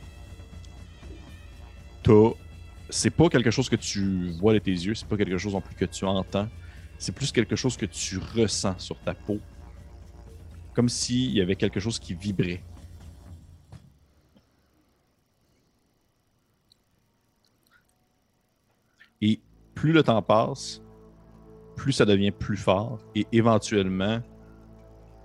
t'as. 2.01 2.29
C'est 2.93 3.09
pas 3.09 3.29
quelque 3.29 3.51
chose 3.51 3.69
que 3.69 3.77
tu 3.77 4.31
vois 4.31 4.53
de 4.53 4.59
tes 4.59 4.71
yeux, 4.71 4.93
c'est 4.93 5.07
pas 5.07 5.15
quelque 5.15 5.37
chose 5.37 5.53
non 5.53 5.61
plus 5.61 5.75
que 5.75 5.85
tu 5.85 6.03
entends, 6.03 6.49
c'est 6.97 7.13
plus 7.13 7.31
quelque 7.31 7.55
chose 7.55 7.77
que 7.77 7.85
tu 7.85 8.19
ressens 8.35 8.79
sur 8.79 8.99
ta 8.99 9.13
peau. 9.13 9.39
Comme 10.73 10.89
s'il 10.89 11.31
y 11.31 11.39
avait 11.39 11.55
quelque 11.55 11.79
chose 11.79 11.97
qui 11.99 12.13
vibrait. 12.13 12.61
Et 19.21 19.39
plus 19.73 19.93
le 19.93 20.03
temps 20.03 20.21
passe, 20.21 20.81
plus 21.77 21.93
ça 21.93 22.05
devient 22.05 22.31
plus 22.31 22.57
fort. 22.57 22.99
Et 23.15 23.25
éventuellement, 23.31 24.19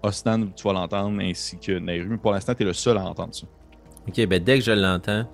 Ostan, 0.04 0.46
tu 0.54 0.62
vas 0.62 0.72
l'entendre, 0.72 1.20
ainsi 1.20 1.58
que 1.58 1.72
Nairu. 1.72 2.10
Mais 2.10 2.18
pour 2.18 2.30
l'instant, 2.30 2.54
tu 2.54 2.62
es 2.62 2.66
le 2.66 2.72
seul 2.72 2.96
à 2.96 3.04
entendre 3.04 3.34
ça. 3.34 3.46
Ok, 4.06 4.24
ben 4.26 4.42
dès 4.42 4.58
que 4.58 4.64
je 4.64 4.70
l'entends, 4.70 5.28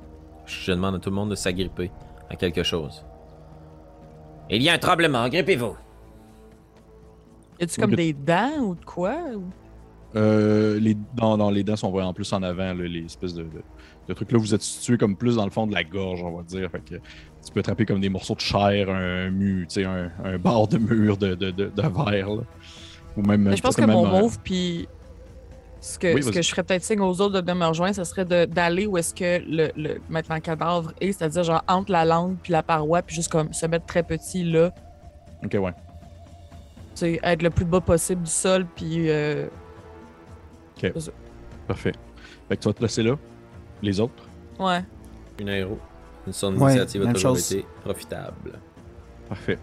je 0.47 0.72
demande 0.72 0.95
à 0.95 0.99
tout 0.99 1.11
le 1.11 1.16
monde 1.16 1.30
de 1.30 1.35
s'agripper 1.35 1.91
à 2.33 2.37
quelque 2.37 2.62
chose. 2.62 3.05
Il 4.51 4.62
y 4.62 4.68
a 4.68 4.72
un 4.72 4.78
tremblement, 4.78 5.28
grippez-vous. 5.28 5.76
Y 7.61 7.64
a-tu 7.64 7.80
comme 7.80 7.95
des 7.95 8.12
dents 8.12 8.59
ou 8.61 8.74
de 8.74 8.85
quoi? 8.85 9.16
ou- 9.37 9.45
Euh, 10.14 10.78
les, 10.78 10.95
dans 11.14 11.51
les 11.51 11.62
dents 11.64 11.76
sont 11.76 11.91
vraiment 11.91 12.12
plus 12.12 12.30
en 12.35 12.43
avant, 12.43 12.74
là, 12.74 12.85
les 12.85 13.05
espèces 13.07 13.33
de, 13.35 13.45
de, 13.45 13.62
de 14.09 14.12
trucs 14.14 14.30
là. 14.30 14.39
Vous 14.39 14.55
êtes 14.55 14.61
situé 14.62 14.99
comme 14.99 15.16
plus 15.16 15.37
dans 15.37 15.45
le 15.45 15.51
fond 15.51 15.66
de 15.66 15.72
la 15.72 15.85
gorge, 15.85 16.22
on 16.22 16.33
va 16.37 16.43
dire. 16.43 16.70
Fait 16.70 16.80
que 16.85 16.97
tu 16.97 17.53
peux 17.55 17.61
attraper 17.61 17.87
comme 17.87 18.01
des 18.01 18.11
morceaux 18.11 18.35
de 18.35 18.41
chair, 18.41 18.91
un 18.91 19.30
mur, 19.30 19.66
un, 19.78 20.11
un 20.24 20.39
bord 20.39 20.68
de 20.68 20.76
mur 20.78 21.16
de, 21.16 21.35
de, 21.35 21.51
de, 21.51 21.70
de 21.74 21.83
verre. 21.83 22.28
là. 22.30 22.43
Ou 23.16 23.22
même. 23.22 23.43
Mais 23.43 23.57
je 23.57 23.62
pense 23.62 23.74
que 23.76 23.85
mon 23.85 24.07
move, 24.07 24.39
puis 24.45 24.87
ce 25.83 25.99
que, 25.99 26.14
Oui, 26.14 26.22
ce 26.22 26.30
que 26.30 26.41
je 26.41 26.49
ferais 26.49 26.62
peut-être 26.62 26.85
signe 26.85 27.01
aux 27.01 27.20
autres 27.20 27.41
de, 27.41 27.53
me 27.53 27.66
rejoindre, 27.66 27.95
ce 27.95 28.05
serait 28.05 28.24
de- 28.24 28.45
d'aller 28.47 28.87
où 28.87 28.97
est-ce 28.97 29.12
que 29.14 29.43
le, 29.47 29.70
le 29.76 30.01
maintenant 30.09 30.39
cadavre 30.41 30.93
est, 31.01 31.12
c'est-à-dire 31.12 31.43
genre 31.43 31.62
entre 31.68 31.91
la 31.93 32.05
langue 32.05 32.37
puis 32.43 32.53
la 32.53 32.62
paroi, 32.62 33.03
puis 33.03 33.16
juste 33.16 33.30
comme 33.30 33.53
se 33.53 33.66
mettre 33.66 33.85
très 33.87 34.03
petit 34.05 34.45
là, 34.45 34.70
Ok, 35.45 35.57
ouais. 35.61 35.72
tu 35.72 35.76
sais, 36.95 37.20
être 37.22 37.43
le 37.43 37.51
plus 37.51 37.64
bas 37.64 37.80
possible 37.80 38.22
du 38.22 38.30
sol, 38.30 38.64
puis 38.76 39.11
euh, 39.11 39.49
Parfait. 41.66 41.93
Fait 42.49 42.57
que 42.57 42.62
tu 42.62 42.68
vas 42.68 42.74
te 42.74 42.83
laisser 42.83 43.03
là. 43.03 43.16
Les 43.83 44.01
autres. 44.01 44.24
ouais. 44.59 44.85
Une 45.39 45.49
aéro. 45.49 45.78
Une 46.26 46.33
sonde 46.33 46.55
Ouais, 46.57 46.72
d'initiative 46.74 47.03
a 47.03 47.05
même 47.07 47.14
toujours 47.14 47.30
chose. 47.37 47.53
été 47.53 47.66
profitable. 47.83 48.59
Parfait. 49.28 49.59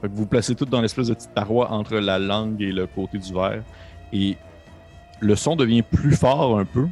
Fait 0.00 0.08
que 0.08 0.12
vous 0.12 0.18
vous 0.22 0.26
placez 0.26 0.54
toutes 0.54 0.68
dans 0.68 0.80
l'espèce 0.80 1.06
de 1.08 1.14
petite 1.14 1.30
paroi 1.32 1.70
entre 1.70 1.94
la 1.96 2.18
langue 2.18 2.60
et 2.60 2.72
le 2.72 2.86
côté 2.86 3.18
du 3.18 3.32
verre. 3.32 3.62
Et 4.12 4.36
le 5.22 5.36
son 5.36 5.56
devient 5.56 5.82
plus 5.82 6.16
fort 6.16 6.58
un 6.58 6.64
peu. 6.64 6.88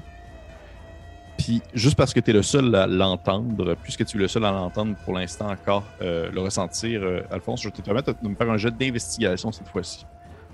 Puis 1.37 1.62
juste 1.74 1.97
parce 1.97 2.14
que 2.14 2.20
tu 2.20 2.31
es 2.31 2.33
le 2.33 2.43
seul 2.43 2.74
à 2.74 2.87
l'entendre, 2.87 3.74
puisque 3.83 4.05
tu 4.05 4.18
es 4.18 4.20
le 4.20 4.28
seul 4.28 4.45
à 4.45 4.53
l'entendre 4.53 4.95
pour 5.05 5.14
l'instant 5.14 5.51
encore, 5.51 5.85
euh, 6.01 6.31
le 6.31 6.41
ressentir, 6.41 7.03
euh, 7.03 7.22
Alphonse, 7.31 7.62
je 7.62 7.68
vais 7.68 7.74
te 7.74 7.83
permettre 7.83 8.14
de 8.22 8.28
me 8.28 8.35
faire 8.35 8.51
un 8.51 8.57
jet 8.57 8.70
d'investigation 8.70 9.51
cette 9.51 9.68
fois-ci. 9.68 10.07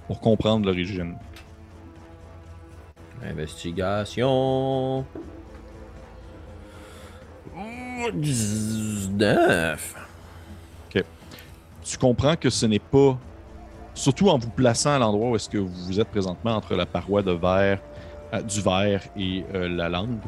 Pour 0.07 0.20
comprendre 0.20 0.64
l'origine. 0.64 1.16
Investigation. 3.22 5.05
Ouh, 7.57 8.11
19. 8.14 9.95
tu 11.85 11.99
comprends 11.99 12.37
que 12.37 12.51
ce 12.51 12.66
n'est 12.66 12.79
pas. 12.79 13.18
Surtout 13.97 14.29
en 14.29 14.37
vous 14.39 14.51
plaçant 14.51 14.93
à 14.95 14.99
l'endroit 14.99 15.31
où 15.31 15.37
est-ce 15.37 15.49
que 15.49 15.57
vous 15.59 15.99
êtes 15.99 16.09
présentement 16.09 16.53
entre 16.55 16.75
la 16.77 16.85
paroi 16.85 17.23
de 17.23 17.33
verre, 17.33 17.81
euh, 18.35 18.43
du 18.43 18.61
verre 18.61 19.03
et 19.17 19.43
euh, 19.55 19.69
la 19.69 19.89
langue. 19.89 20.19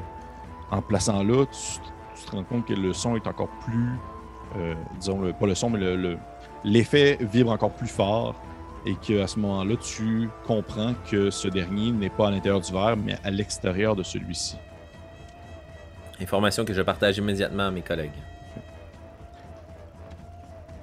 En 0.71 0.81
plaçant 0.81 1.23
là, 1.23 1.45
tu, 1.47 1.81
tu 2.19 2.25
te 2.25 2.31
rends 2.35 2.45
compte 2.45 2.66
que 2.66 2.73
le 2.73 2.93
son 2.95 3.14
est 3.16 3.27
encore 3.27 3.51
plus. 3.66 3.91
euh, 4.57 4.75
disons, 4.99 5.21
le- 5.21 5.35
pas 5.35 5.47
le 5.47 5.55
son, 5.55 5.69
mais 5.69 5.79
le- 5.79 5.97
le- 5.97 6.19
l'effet 6.64 7.19
vibre 7.21 7.51
encore 7.53 7.71
plus 7.73 7.87
fort. 7.89 8.35
Et 8.87 8.95
qu'à 8.95 9.27
ce 9.27 9.39
moment-là, 9.41 9.75
tu 9.77 10.31
comprends 10.47 10.95
que 11.11 11.29
ce 11.31 11.49
dernier 11.49 11.91
n'est 11.93 12.09
pas 12.09 12.29
à 12.29 12.31
l'intérieur 12.31 12.61
du 12.62 12.73
verre, 12.73 12.97
mais 12.97 13.19
à 13.23 13.31
l'extérieur 13.31 13.95
de 13.95 14.03
celui-ci. 14.03 14.57
Information 16.23 16.64
que 16.64 16.73
je 16.73 16.81
partage 16.81 17.19
immédiatement 17.19 17.64
à 17.66 17.71
mes 17.71 17.83
collègues. 17.83 18.11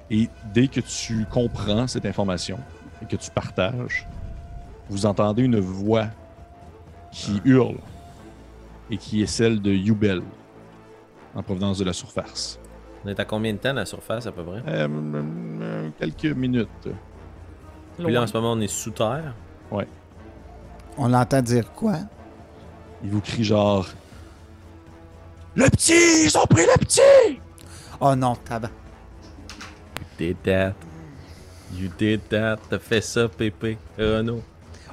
Et 0.08 0.28
dès 0.54 0.68
que 0.68 0.78
tu 0.80 1.26
comprends 1.32 1.88
cette 1.88 2.06
information 2.06 2.58
et 3.02 3.06
que 3.06 3.16
tu 3.16 3.30
partages, 3.30 4.06
vous 4.88 5.06
entendez 5.06 5.42
une 5.42 5.58
voix 5.58 6.06
qui 7.10 7.40
hurle 7.44 7.78
et 8.90 8.96
qui 8.96 9.22
est 9.22 9.26
celle 9.26 9.60
de 9.60 9.72
Yubel 9.72 10.22
en 11.34 11.42
provenance 11.42 11.78
de 11.78 11.84
la 11.84 11.92
surface. 11.92 12.58
On 13.04 13.08
est 13.08 13.20
à 13.20 13.24
combien 13.24 13.52
de 13.52 13.58
temps 13.58 13.72
la 13.72 13.86
surface 13.86 14.26
à 14.26 14.32
peu 14.32 14.42
près? 14.42 14.62
Euh, 14.66 14.88
euh, 14.90 15.90
quelques 15.98 16.36
minutes. 16.36 16.88
Puis 17.98 18.12
là, 18.12 18.22
en 18.22 18.26
ce 18.26 18.32
moment, 18.34 18.52
on 18.52 18.60
est 18.60 18.66
sous 18.66 18.90
terre. 18.90 19.34
On 20.98 21.08
l'entend 21.08 21.42
dire 21.42 21.72
quoi? 21.72 21.96
Il 23.04 23.10
vous 23.10 23.20
crie 23.20 23.44
genre 23.44 23.86
Le 25.54 25.68
petit 25.68 26.24
Ils 26.24 26.38
ont 26.38 26.46
pris 26.46 26.62
le 26.62 26.78
petit 26.78 27.40
Oh 28.00 28.14
non, 28.14 28.34
tabac. 28.36 28.70
Did 30.18 30.36
that. 30.44 30.72
You 31.74 31.88
did 31.98 32.20
that. 32.30 32.58
T'as 32.70 32.78
fait 32.78 33.00
ça, 33.00 33.28
Pépé. 33.28 33.76
Renaud. 33.98 34.42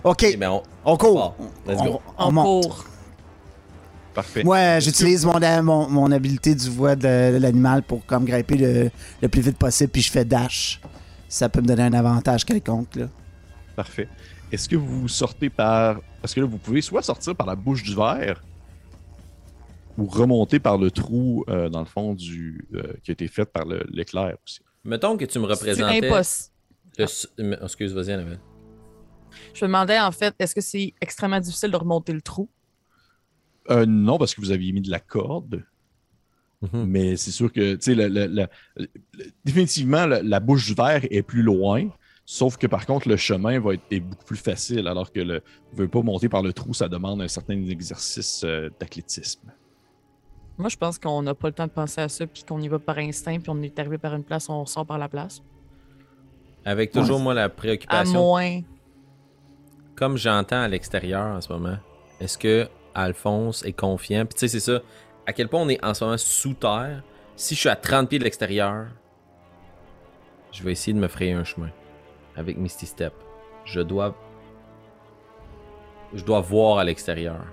OK, 0.04 0.24
Eh 0.24 0.38
ben, 0.38 0.50
on... 0.50 0.64
on 0.86 0.98
court. 0.98 1.36
Bon, 1.38 1.46
let's 1.72 1.82
go. 1.82 2.02
On, 2.18 2.24
on 2.24 2.28
En 2.28 2.32
monte. 2.32 2.64
cours. 2.64 2.86
Parfait. 4.14 4.44
Moi, 4.44 4.80
j'utilise 4.80 5.26
mon, 5.26 5.40
mon, 5.64 5.88
mon 5.90 6.12
habileté 6.12 6.54
du 6.54 6.70
voix 6.70 6.96
de, 6.96 7.34
de 7.34 7.38
l'animal 7.38 7.82
pour 7.84 8.06
comme 8.06 8.26
grimper 8.26 8.58
le, 8.58 8.92
le 9.22 9.28
plus 9.28 9.42
vite 9.42 9.58
possible, 9.58 9.92
puis 9.92 10.02
je 10.02 10.12
fais 10.12 10.26
dash. 10.26 10.80
Ça 11.28 11.50
peut 11.50 11.62
me 11.62 11.66
donner 11.68 11.84
un 11.84 11.94
avantage 11.94 12.46
quelconque. 12.46 12.96
Là. 12.96 13.08
Parfait. 13.76 14.08
Est-ce 14.52 14.70
que 14.70 14.76
vous 14.76 15.08
sortez 15.08 15.50
par. 15.50 16.00
Parce 16.22 16.34
que 16.34 16.42
là, 16.42 16.46
vous 16.46 16.60
pouvez 16.60 16.82
soit 16.82 17.02
sortir 17.02 17.36
par 17.36 17.48
la 17.48 17.56
bouche 17.56 17.82
du 17.82 17.96
verre 17.96 18.44
ou 19.98 20.06
remonter 20.06 20.60
par 20.60 20.78
le 20.78 20.92
trou, 20.92 21.44
euh, 21.50 21.70
dans 21.70 21.80
le 21.80 21.86
fond, 21.86 22.14
du 22.14 22.68
euh, 22.76 22.94
qui 23.04 23.12
a 23.12 23.14
été 23.14 23.28
fait 23.28 23.46
par 23.46 23.66
le- 23.66 23.84
l'éclair 23.92 24.36
aussi? 24.46 24.60
Mettons 24.84 25.18
que 25.18 25.26
tu 25.26 25.40
me 25.40 25.48
C'est 25.48 25.54
représentais. 25.54 26.02
Le 26.98 27.64
Excuse, 27.64 27.94
vas-y, 27.94 28.12
Annabelle. 28.12 28.40
Je 29.54 29.66
me 29.66 29.70
demandais, 29.70 30.00
en 30.00 30.12
fait, 30.12 30.36
est-ce 30.40 30.54
que 30.54 30.62
c'est 30.62 30.94
extrêmement 31.02 31.40
difficile 31.40 31.72
de 31.72 31.78
remonter 31.78 32.14
le 32.14 32.22
trou? 32.22 32.50
Euh, 33.70 33.86
non, 33.86 34.18
parce 34.18 34.36
que 34.36 34.42
vous 34.42 34.52
aviez 34.52 34.72
mis 34.72 34.82
de 34.82 34.92
la 34.92 35.00
corde. 35.00 35.64
Mhm. 36.62 36.86
Mais 36.86 37.16
c'est 37.18 37.32
sûr 37.32 37.52
que, 37.52 37.76
tu 37.76 37.96
sais, 37.96 38.50
définitivement, 39.44 40.06
la, 40.06 40.22
la 40.22 40.40
bouche 40.40 40.68
du 40.68 40.74
verre 40.74 41.06
est 41.10 41.24
plus 41.24 41.42
loin. 41.42 41.90
Sauf 42.26 42.56
que 42.56 42.68
par 42.68 42.86
contre, 42.86 43.10
le 43.10 43.18
chemin 43.18 43.60
va 43.60 43.74
être 43.74 43.84
est 43.92 44.00
beaucoup 44.00 44.24
plus 44.24 44.38
facile, 44.38 44.88
alors 44.88 45.12
que 45.12 45.20
le 45.20 45.36
ne 45.74 45.78
veut 45.78 45.90
pas 45.90 46.02
monter 46.02 46.30
par 46.30 46.42
le 46.42 46.54
trou, 46.54 46.74
ça 46.74 46.88
demande 46.88 47.22
un 47.22 47.28
certain 47.28 47.62
exercice 47.68 48.44
euh, 48.46 48.70
d'athlétisme. 48.80 49.52
Moi, 50.58 50.70
je 50.70 50.78
pense 50.78 51.00
qu'on 51.00 51.22
n'a 51.22 51.34
pas 51.34 51.48
le 51.50 51.54
temps 51.54 51.68
de 51.68 51.72
penser 51.72 52.00
à 52.00 52.08
ça, 52.08 52.26
puis 52.26 52.44
qu'on 52.44 52.62
y 52.62 52.68
va 52.70 52.80
par 52.80 52.98
instinct, 53.00 53.40
puis 53.40 53.50
on 53.50 53.62
est 53.62 53.78
arrivé 53.78 53.98
par 53.98 54.14
une 54.16 54.24
place, 54.24 54.48
on 54.48 54.66
sort 54.66 54.86
par 54.86 54.98
la 54.98 55.10
place. 55.10 55.42
Avec 56.66 56.92
toujours, 56.92 57.18
Ouais. 57.18 57.24
moi, 57.24 57.34
la 57.34 57.44
À 57.44 57.50
préoccupation. 57.50 58.20
moins. 58.22 58.62
Comme 59.96 60.18
j'entends 60.18 60.62
à 60.62 60.68
l'extérieur 60.68 61.26
en 61.36 61.42
ce 61.42 61.52
moment, 61.52 61.78
est-ce 62.20 62.38
que 62.38 62.68
Alphonse 62.96 63.64
est 63.66 63.74
confiant? 63.74 64.26
Puis 64.26 64.34
tu 64.36 64.40
sais, 64.42 64.48
c'est 64.48 64.60
ça. 64.60 64.80
À 65.26 65.34
quel 65.34 65.48
point 65.50 65.62
on 65.62 65.70
est 65.70 65.84
en 65.84 65.94
ce 65.94 66.04
moment 66.04 66.18
sous 66.18 66.54
terre? 66.54 67.04
Si 67.36 67.56
je 67.56 67.60
suis 67.62 67.70
à 67.70 67.76
30 67.76 68.10
pieds 68.10 68.20
de 68.20 68.24
l'extérieur, 68.24 68.88
je 70.52 70.64
vais 70.64 70.72
essayer 70.72 70.94
de 70.94 71.00
me 71.00 71.08
frayer 71.08 71.34
un 71.34 71.44
chemin 71.44 71.70
avec 72.36 72.58
Misty 72.58 72.86
Step. 72.86 73.14
Je 73.66 73.82
dois. 73.82 74.16
Je 76.14 76.24
dois 76.24 76.42
voir 76.42 76.78
à 76.80 76.84
l'extérieur. 76.84 77.44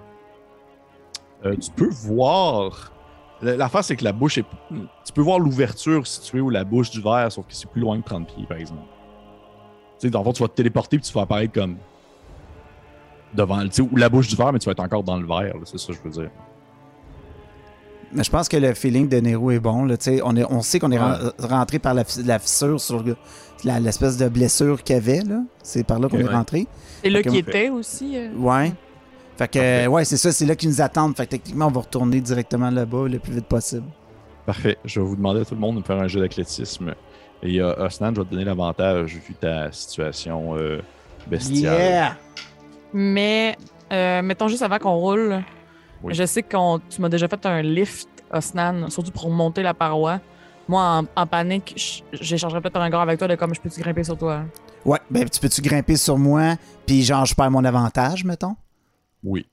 Euh, 1.45 1.57
tu 1.57 1.71
peux 1.71 1.89
voir. 1.91 2.93
la- 3.41 3.57
L'affaire, 3.57 3.83
c'est 3.83 3.97
que 3.97 4.05
la 4.05 4.13
bouche 4.13 4.37
est. 4.39 4.45
Tu 4.71 5.13
peux 5.15 5.23
voir 5.23 5.39
l'ouverture 5.39 6.07
située 6.07 6.41
où 6.43 6.51
la 6.51 6.65
bouche 6.65 6.91
du 6.91 7.01
verre, 7.01 7.33
sauf 7.33 7.47
que 7.47 7.55
c'est 7.55 7.71
plus 7.71 7.81
loin 7.81 7.99
que 8.01 8.07
30 8.07 8.27
pieds, 8.35 8.45
par 8.47 8.59
exemple. 8.59 8.83
Tu 10.01 10.07
sais, 10.07 10.11
dans 10.11 10.21
le 10.21 10.25
fond, 10.25 10.33
tu 10.33 10.43
vas 10.43 10.49
te 10.49 10.55
téléporter 10.55 10.99
puis 10.99 11.07
tu 11.07 11.13
vas 11.13 11.23
apparaître 11.23 11.53
comme. 11.53 11.77
Devant. 13.35 13.61
Tu 13.65 13.71
sais, 13.73 13.83
ou 13.83 13.95
la 13.97 14.09
bouche 14.09 14.29
du 14.29 14.35
verre, 14.37 14.53
mais 14.53 14.59
tu 14.59 14.67
vas 14.67 14.73
être 14.73 14.81
encore 14.81 15.05
dans 15.05 15.17
le 15.19 15.27
verre, 15.27 15.55
c'est 15.65 15.79
ça 15.79 15.89
que 15.89 15.99
je 15.99 16.03
veux 16.03 16.11
dire. 16.11 16.31
Mais 18.13 18.25
je 18.25 18.31
pense 18.31 18.49
que 18.49 18.57
le 18.57 18.75
feeling 18.75 19.09
de 19.09 19.19
Nero 19.19 19.53
est 19.53 19.61
bon. 19.61 19.85
Là, 19.85 19.95
on, 20.25 20.37
est, 20.37 20.45
on 20.51 20.63
sait 20.63 20.81
qu'on 20.81 20.91
est 20.91 20.99
Ouais. 20.99 21.15
rentré 21.39 21.79
par 21.79 21.95
la, 21.95 22.03
fi- 22.03 22.25
la 22.25 22.41
fissure 22.41 22.81
sur 22.81 23.05
l'espèce 23.65 24.17
de 24.17 24.29
blessure 24.29 24.83
qu'il 24.83 24.97
y 24.97 24.99
avait. 24.99 25.21
là. 25.21 25.43
C'est 25.63 25.85
par 25.85 26.01
là 26.01 26.09
qu'on 26.09 26.19
est 26.19 26.25
rentré. 26.27 26.67
C'est 27.05 27.11
là 27.11 27.23
qu'il 27.23 27.37
était 27.37 27.69
aussi. 27.69 28.17
euh. 28.17 28.33
Ouais. 28.37 28.73
Fait 29.39 29.47
que, 29.47 29.59
Parfait. 29.61 29.87
ouais, 29.87 30.05
c'est 30.05 30.17
ça, 30.17 30.33
c'est 30.33 30.45
là 30.45 30.57
qu'ils 30.57 30.71
nous 30.71 30.81
attendent. 30.81 31.17
Fait 31.17 31.27
que 31.27 31.31
techniquement, 31.31 31.67
on 31.69 31.71
va 31.71 31.83
retourner 31.83 32.21
directement 32.21 32.71
là-bas 32.71 33.07
le 33.07 33.21
plus 33.21 33.33
vite 33.33 33.47
possible. 33.47 33.87
Parfait. 34.45 34.77
Je 34.85 34.99
vais 34.99 35.07
vous 35.07 35.15
demander 35.17 35.43
à 35.43 35.45
tout 35.45 35.55
le 35.55 35.61
monde 35.61 35.77
de 35.77 35.81
me 35.81 35.85
faire 35.85 35.99
un 36.01 36.09
jeu 36.09 36.19
d'athlétisme. 36.21 36.93
Et 37.43 37.61
euh, 37.61 37.75
Osnan, 37.87 38.15
je 38.15 38.21
vais 38.21 38.27
te 38.27 38.31
donner 38.31 38.45
l'avantage 38.45 39.17
vu 39.17 39.35
ta 39.35 39.73
situation 39.73 40.57
euh, 40.57 40.81
bestiale. 41.27 42.17
Mais, 42.93 43.57
euh, 43.93 44.21
mettons 44.23 44.49
juste 44.49 44.63
avant 44.63 44.79
qu'on 44.79 44.97
roule, 44.97 45.43
Oui. 46.03 46.15
je 46.15 46.25
sais 46.27 46.43
que 46.43 46.79
tu 46.91 47.01
m'as 47.01 47.09
déjà 47.09 47.29
fait 47.29 47.45
un 47.47 47.63
lift, 47.63 48.09
Osnan, 48.33 48.91
surtout 48.91 49.11
pour 49.13 49.31
monter 49.31 49.63
la 49.63 49.75
paroi. 49.75 50.21
Moi, 50.69 50.83
en, 50.83 51.05
en 51.17 51.27
panique, 51.27 52.05
j'échangerais 52.13 52.61
peut-être 52.61 52.77
un 52.77 52.85
regard 52.85 53.01
avec 53.01 53.19
toi 53.19 53.27
de 53.27 53.35
comme 53.37 53.55
je 53.55 53.61
peux-tu 53.61 53.81
grimper 53.81 54.05
sur 54.05 54.17
toi? 54.19 54.43
Ouais, 54.85 54.99
ben 55.11 55.29
tu 55.29 55.41
peux-tu 55.41 55.61
grimper 55.63 55.97
sur 55.97 56.17
moi, 56.17 56.57
puis 56.87 57.03
genre 57.03 57.25
je 57.27 57.35
perds 57.35 57.51
mon 57.51 57.65
avantage, 57.65 58.25
mettons? 58.25 58.55
Oui. 59.25 59.47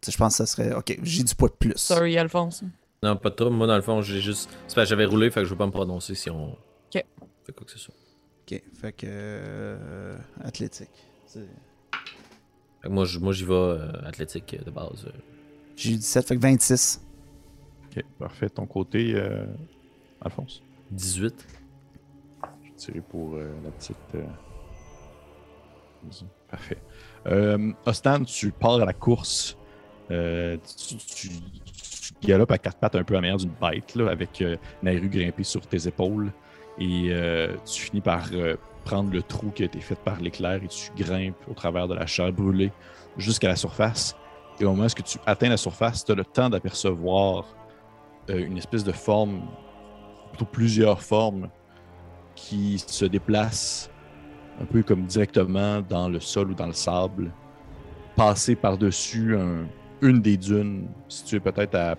Tu 0.00 0.06
sais, 0.06 0.12
Je 0.12 0.16
pense 0.16 0.32
que 0.38 0.44
ça 0.44 0.46
serait. 0.46 0.72
Ok, 0.74 0.96
j'ai 1.02 1.22
du 1.22 1.34
poids 1.34 1.48
de 1.48 1.54
plus. 1.54 1.74
Sorry, 1.76 2.16
Alphonse. 2.16 2.62
Non, 3.02 3.16
pas 3.16 3.30
de 3.30 3.34
trouble. 3.34 3.54
Moi, 3.56 3.66
dans 3.66 3.76
le 3.76 3.82
fond, 3.82 4.02
j'ai 4.02 4.20
juste. 4.20 4.50
C'est 4.66 4.84
j'avais 4.86 5.04
roulé, 5.04 5.30
fait 5.30 5.40
que 5.40 5.44
je 5.46 5.50
veux 5.50 5.56
pas 5.58 5.66
me 5.66 5.70
prononcer 5.72 6.14
si 6.14 6.30
on. 6.30 6.52
Ok. 6.52 7.04
Fait 7.44 7.52
quoi 7.54 7.64
que 7.64 7.70
ce 7.72 7.78
soit. 7.78 7.94
Ok, 8.42 8.62
fait 8.80 8.92
que. 8.92 9.06
euh, 9.08 10.18
athlétique. 10.40 10.90
Fait 11.32 11.40
que 12.84 12.88
moi, 12.88 13.04
je- 13.04 13.18
moi, 13.18 13.32
j'y 13.32 13.44
vais 13.44 13.52
euh, 13.54 13.92
athlétique 14.04 14.56
de 14.64 14.70
base. 14.70 15.06
euh. 15.06 15.12
J'ai 15.76 15.90
eu 15.92 15.96
17, 15.96 16.26
fait 16.26 16.36
que 16.36 16.40
26. 16.42 17.00
Ok, 17.96 18.04
parfait. 18.18 18.48
Ton 18.50 18.66
côté, 18.66 19.14
euh, 19.14 19.46
Alphonse? 20.20 20.62
18. 20.90 21.46
Je 22.62 22.68
vais 22.70 22.74
tirer 22.76 23.00
pour 23.00 23.34
euh, 23.36 23.52
la 23.64 23.70
petite. 23.70 23.96
euh. 24.14 24.24
Parfait. 26.48 26.78
Euh, 27.26 27.72
Ostan, 27.84 28.24
tu 28.24 28.50
pars 28.52 28.80
à 28.80 28.84
la 28.84 28.92
course. 28.92 29.56
Euh, 30.10 30.56
tu, 30.78 30.96
tu, 30.96 31.28
tu 32.20 32.26
galopes 32.28 32.50
à 32.50 32.58
quatre 32.58 32.78
pattes 32.78 32.96
un 32.96 33.04
peu 33.04 33.16
en 33.16 33.20
manière 33.20 33.36
d'une 33.36 33.52
bête, 33.60 33.94
là, 33.94 34.10
avec 34.10 34.40
euh, 34.42 34.56
Nairu 34.82 35.08
grimpé 35.08 35.44
sur 35.44 35.66
tes 35.66 35.86
épaules. 35.86 36.32
Et 36.78 37.08
euh, 37.10 37.56
tu 37.64 37.82
finis 37.82 38.00
par 38.00 38.26
euh, 38.32 38.56
prendre 38.84 39.12
le 39.12 39.22
trou 39.22 39.50
qui 39.50 39.62
a 39.62 39.66
été 39.66 39.80
fait 39.80 39.98
par 39.98 40.20
l'éclair 40.20 40.62
et 40.62 40.68
tu 40.68 40.90
grimpes 40.96 41.36
au 41.50 41.54
travers 41.54 41.88
de 41.88 41.94
la 41.94 42.06
chair 42.06 42.32
brûlée 42.32 42.72
jusqu'à 43.16 43.48
la 43.48 43.56
surface. 43.56 44.16
Et 44.60 44.64
au 44.64 44.70
moment 44.70 44.86
où 44.86 45.02
tu 45.02 45.18
atteins 45.26 45.48
la 45.48 45.56
surface, 45.56 46.04
tu 46.04 46.12
as 46.12 46.14
le 46.14 46.24
temps 46.24 46.50
d'apercevoir 46.50 47.44
euh, 48.30 48.44
une 48.46 48.58
espèce 48.58 48.84
de 48.84 48.92
forme, 48.92 49.42
plutôt 50.30 50.44
plusieurs 50.46 51.02
formes, 51.02 51.48
qui 52.34 52.78
se 52.78 53.04
déplacent 53.04 53.90
un 54.60 54.64
peu 54.64 54.82
comme 54.82 55.04
directement 55.04 55.80
dans 55.80 56.08
le 56.08 56.20
sol 56.20 56.50
ou 56.50 56.54
dans 56.54 56.66
le 56.66 56.72
sable, 56.72 57.30
passer 58.16 58.56
par-dessus 58.56 59.36
un- 59.36 59.66
une 60.02 60.20
des 60.20 60.36
dunes, 60.36 60.88
située 61.08 61.40
peut-être 61.40 61.74
à 61.74 61.96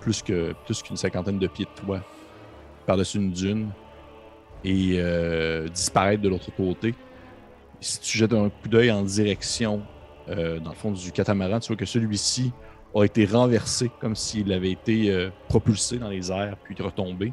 plus 0.00 0.22
que 0.22 0.54
qu'une 0.82 0.96
cinquantaine 0.96 1.38
de 1.38 1.46
pieds 1.46 1.64
de 1.64 1.80
toi, 1.80 2.00
par-dessus 2.86 3.18
une 3.18 3.32
dune, 3.32 3.70
et 4.64 4.96
euh, 4.98 5.68
disparaître 5.68 6.22
de 6.22 6.28
l'autre 6.28 6.50
côté. 6.54 6.94
Si 7.80 8.00
tu 8.00 8.18
jettes 8.18 8.32
un 8.32 8.48
coup 8.48 8.68
d'œil 8.68 8.90
en 8.90 9.02
direction, 9.02 9.82
euh, 10.28 10.58
dans 10.58 10.70
le 10.70 10.76
fond 10.76 10.90
du 10.90 11.12
catamaran, 11.12 11.60
tu 11.60 11.68
vois 11.68 11.76
que 11.76 11.84
celui-ci 11.84 12.52
a 12.94 13.04
été 13.04 13.26
renversé 13.26 13.90
comme 14.00 14.14
s'il 14.14 14.52
avait 14.52 14.70
été 14.70 15.10
euh, 15.10 15.30
propulsé 15.48 15.98
dans 15.98 16.08
les 16.08 16.30
airs 16.30 16.56
puis 16.64 16.74
retombé. 16.80 17.32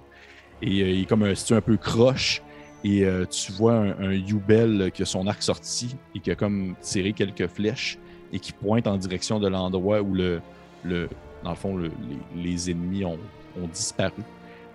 Et 0.62 0.70
il 0.70 1.02
est 1.02 1.06
comme 1.06 1.24
un, 1.24 1.34
c'est 1.36 1.56
un 1.56 1.62
peu 1.62 1.78
croche. 1.78 2.42
Et 2.84 3.06
tu 3.30 3.52
vois 3.52 3.74
un, 3.74 4.12
un 4.12 4.89
qui 4.89 5.04
a 5.04 5.06
son 5.06 5.28
arc 5.28 5.44
sorti 5.44 5.96
et 6.16 6.20
qui 6.20 6.32
a 6.32 6.36
comme 6.36 6.76
tiré 6.82 7.14
quelques 7.14 7.46
flèches 7.46 8.00
et 8.34 8.40
qui 8.40 8.52
pointe 8.52 8.88
en 8.88 8.98
direction 8.98 9.40
de 9.40 9.48
l'endroit 9.48 10.02
où 10.02 10.14
le, 10.14 10.42
le 10.84 11.10
dans 11.44 11.50
le 11.52 11.56
fond, 11.56 11.76
le- 11.76 11.92
les, 12.36 12.70
ennemis 12.70 13.04
ont, 13.04 13.18
ont 13.62 13.68
disparu. 13.68 14.22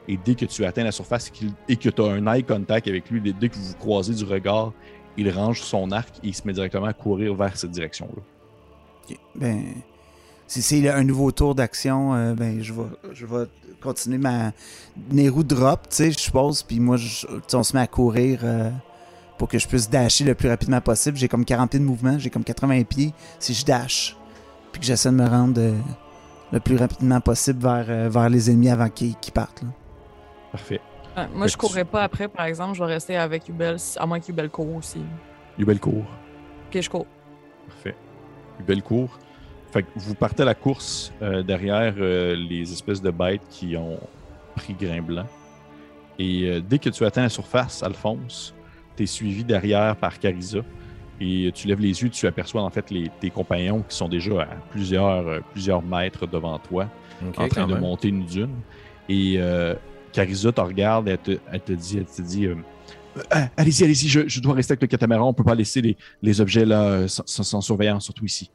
Et 0.08 0.16
dès 0.24 0.34
que 0.34 0.44
tu 0.44 0.64
atteins 0.64 0.84
la 0.84 0.92
surface 0.92 1.30
et, 1.68 1.76
que 1.76 1.88
tu 1.88 2.02
as 2.02 2.04
un 2.06 2.26
eye 2.34 2.44
contact 2.44 2.86
avec 2.88 3.08
lui, 3.10 3.20
dès- 3.32 3.48
que 3.48 3.54
vous 3.54 3.64
vous 3.64 3.74
croisez 3.76 4.14
du 4.14 4.24
regard, 4.24 4.72
il 5.16 5.30
range 5.30 5.62
son 5.62 5.90
arc 5.92 6.16
et 6.22 6.28
il 6.28 6.34
se 6.34 6.46
met 6.46 6.52
directement 6.52 6.86
à 6.86 6.92
courir 6.92 7.34
vers 7.34 7.56
cette 7.56 7.70
direction-là. 7.70 9.16
Ben. 9.34 9.62
Si 10.48 10.62
c'est 10.62 10.88
un 10.88 11.02
nouveau 11.02 11.32
tour 11.32 11.56
d'action, 11.56 12.14
euh, 12.14 12.34
ben 12.34 12.62
je 12.62 12.72
vais, 12.72 12.82
je 13.12 13.26
vais 13.26 13.46
continuer 13.80 14.18
ma 14.18 14.52
Nero 15.10 15.42
drop, 15.42 15.88
tu 15.88 15.96
sais, 15.96 16.12
je 16.12 16.18
suppose, 16.18 16.62
puis 16.62 16.78
moi, 16.78 16.96
on 17.52 17.62
se 17.64 17.74
met 17.76 17.82
à 17.82 17.86
courir 17.88 18.40
euh, 18.44 18.70
pour 19.38 19.48
que 19.48 19.58
je 19.58 19.66
puisse 19.68 19.88
dasher 19.90 20.24
le 20.24 20.34
plus 20.34 20.48
rapidement 20.48 20.80
possible. 20.80 21.16
J'ai 21.16 21.28
comme 21.28 21.44
40 21.44 21.70
pieds 21.70 21.80
de 21.80 21.84
mouvement, 21.84 22.18
j'ai 22.18 22.30
comme 22.30 22.44
80 22.44 22.82
pieds 22.84 23.12
si 23.38 23.52
je 23.54 23.64
dash, 23.64 24.16
puis 24.72 24.80
que 24.80 24.86
j'essaie 24.86 25.10
de 25.10 25.14
me 25.14 25.26
rendre 25.26 25.60
euh, 25.60 25.72
le 26.52 26.60
plus 26.60 26.76
rapidement 26.76 27.20
possible 27.20 27.60
vers, 27.62 27.86
euh, 27.88 28.08
vers 28.08 28.28
les 28.28 28.50
ennemis 28.50 28.70
avant 28.70 28.88
qu'ils 28.88 29.14
partent. 29.34 29.62
là. 29.62 29.68
Parfait. 30.52 30.80
Ouais, 31.16 31.26
moi, 31.34 31.46
Fait 31.46 31.48
je 31.48 31.52
tu- 31.52 31.58
courrais 31.58 31.84
pas 31.84 32.02
après, 32.04 32.28
par 32.28 32.44
exemple. 32.46 32.74
Je 32.74 32.84
vais 32.84 32.92
rester 32.92 33.16
avec 33.16 33.48
Ubel, 33.48 33.76
à 33.96 34.06
moins 34.06 34.20
qu'Ubel 34.20 34.48
court 34.50 34.74
aussi. 34.74 35.00
Yubel 35.58 35.80
court. 35.80 36.04
Ok, 36.68 36.80
je 36.80 36.90
cours. 36.90 37.06
Parfait. 37.68 37.96
Belle 38.66 38.82
cour. 38.82 39.18
Fait 39.72 39.82
que 39.82 39.88
vous 39.96 40.14
partez 40.14 40.42
à 40.42 40.46
la 40.46 40.54
course 40.54 41.12
euh, 41.22 41.42
derrière 41.42 41.94
euh, 41.98 42.34
les 42.36 42.70
espèces 42.72 43.02
de 43.02 43.10
bêtes 43.10 43.42
qui 43.50 43.76
ont 43.76 43.98
pris 44.54 44.74
grain 44.74 45.02
blanc. 45.02 45.26
Et 46.18 46.48
euh, 46.50 46.60
dès 46.60 46.78
que 46.78 46.88
tu 46.90 47.04
atteins 47.04 47.22
la 47.22 47.28
surface, 47.28 47.82
Alphonse, 47.82 48.54
tu 48.96 49.02
es 49.04 49.06
suivi 49.06 49.44
derrière 49.44 49.94
par 49.96 50.18
Carisa. 50.18 50.60
Et 51.20 51.50
tu 51.54 51.66
lèves 51.66 51.80
les 51.80 52.02
yeux, 52.02 52.10
tu 52.10 52.26
aperçois 52.26 52.62
en 52.62 52.68
fait 52.70 52.90
les, 52.90 53.10
tes 53.20 53.30
compagnons 53.30 53.82
qui 53.88 53.96
sont 53.96 54.08
déjà 54.08 54.42
à 54.42 54.46
plusieurs, 54.70 55.26
euh, 55.26 55.40
plusieurs 55.52 55.80
mètres 55.82 56.26
devant 56.26 56.58
toi, 56.58 56.90
en 57.38 57.48
train 57.48 57.66
de 57.66 57.72
même. 57.72 57.80
monter 57.80 58.08
une 58.08 58.26
dune. 58.26 58.50
Et 59.08 59.36
euh, 59.38 59.74
Carisa 60.12 60.52
te 60.52 60.60
regarde, 60.60 61.08
elle 61.08 61.16
te, 61.18 61.38
elle 61.50 61.60
te 61.62 61.72
dit, 61.72 61.96
elle 61.98 62.04
te 62.04 62.20
dit 62.20 62.44
euh, 62.46 62.56
Ah, 63.30 63.48
allez-y, 63.56 63.84
allez-y, 63.84 64.08
je, 64.08 64.28
je 64.28 64.40
dois 64.40 64.52
rester 64.52 64.72
avec 64.72 64.82
le 64.82 64.88
catamaran, 64.88 65.28
on 65.28 65.32
peut 65.32 65.42
pas 65.44 65.54
laisser 65.54 65.80
les, 65.80 65.96
les 66.20 66.40
objets 66.42 66.66
là 66.66 66.82
euh, 66.82 67.08
sans, 67.08 67.22
sans- 67.26 67.42
sans 67.44 67.60
surveillance, 67.62 68.04
surtout 68.04 68.26
ici. 68.26 68.50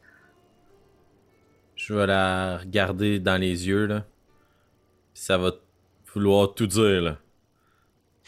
Je 1.76 1.96
vais 1.96 2.06
la 2.06 2.60
regarder 2.60 3.20
dans 3.20 3.38
les 3.42 3.68
yeux, 3.68 3.88
là. 3.88 4.06
Ça 5.16 5.38
va 5.40 5.52
vouloir 6.14 6.54
tout 6.54 6.68
dire, 6.68 7.02
là. 7.02 7.18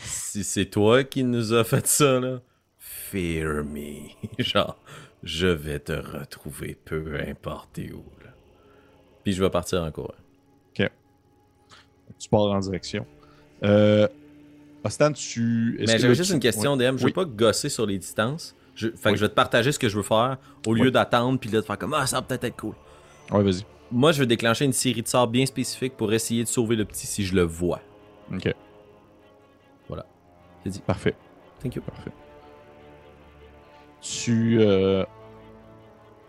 Si 0.04 0.44
c'est 0.44 0.66
toi 0.66 1.04
qui 1.04 1.24
nous 1.24 1.54
as 1.54 1.64
fait 1.64 1.86
ça, 1.88 2.20
là, 2.20 2.42
fear 2.78 3.64
me. 3.64 4.10
Genre, 4.40 4.78
je 5.24 5.48
vais 5.48 5.80
te 5.80 5.94
retrouver 5.94 6.78
peu 6.86 7.20
importe 7.28 7.78
où, 7.80 8.04
là. 8.24 8.32
Puis 9.24 9.34
je 9.34 9.44
vais 9.44 9.50
partir 9.50 9.84
en 9.84 9.92
courant. 9.92 10.14
Tu 12.20 12.30
pars 12.30 12.42
en 12.42 12.60
direction. 12.60 13.06
Euh, 13.64 14.08
Ostan, 14.84 15.12
tu. 15.14 15.78
Mais 15.80 15.98
j'avais 15.98 16.16
juste 16.16 16.30
tu- 16.30 16.36
une 16.36 16.40
question. 16.40 16.78
DM. 16.78 16.98
Je 16.98 17.06
Oui. 17.06 17.12
veux 17.12 17.14
pas 17.14 17.26
gosser 17.26 17.70
sur 17.70 17.86
les 17.86 17.98
distances. 17.98 18.56
Je... 18.76 18.90
Fait 18.90 19.12
que 19.12 19.16
je 19.18 19.22
vais 19.22 19.30
te 19.30 19.34
partager 19.34 19.72
ce 19.72 19.80
que 19.80 19.90
je 19.90 19.98
veux 19.98 20.04
faire 20.04 20.38
au 20.66 20.74
lieu 20.74 20.90
d'attendre 20.92 21.40
puis 21.40 21.50
là 21.50 21.60
de 21.62 21.66
faire 21.66 21.78
comme 21.78 21.94
Ah, 21.94 22.06
ça 22.08 22.18
va 22.18 22.22
peut-être 22.22 22.44
être 22.46 22.56
cool. 22.58 22.76
Ouais, 23.32 23.44
vas-y. 23.44 23.64
Moi, 23.92 24.12
je 24.12 24.20
veux 24.20 24.26
déclencher 24.26 24.66
une 24.66 24.74
série 24.74 25.02
de 25.02 25.08
sorts 25.08 25.28
bien 25.28 25.46
spécifiques 25.46 25.96
pour 25.98 26.12
essayer 26.14 26.44
de 26.44 26.48
sauver 26.50 26.76
le 26.76 26.86
petit 26.86 27.06
si 27.08 27.26
je 27.26 27.36
le 27.36 27.44
vois. 27.44 27.82
Ok. 28.34 28.54
C'est 30.64 30.70
dit. 30.70 30.82
Parfait. 30.86 31.16
Thank 31.62 31.76
you. 31.76 31.82
Parfait. 31.82 32.12
Tu. 34.02 34.58
Euh... 34.60 35.04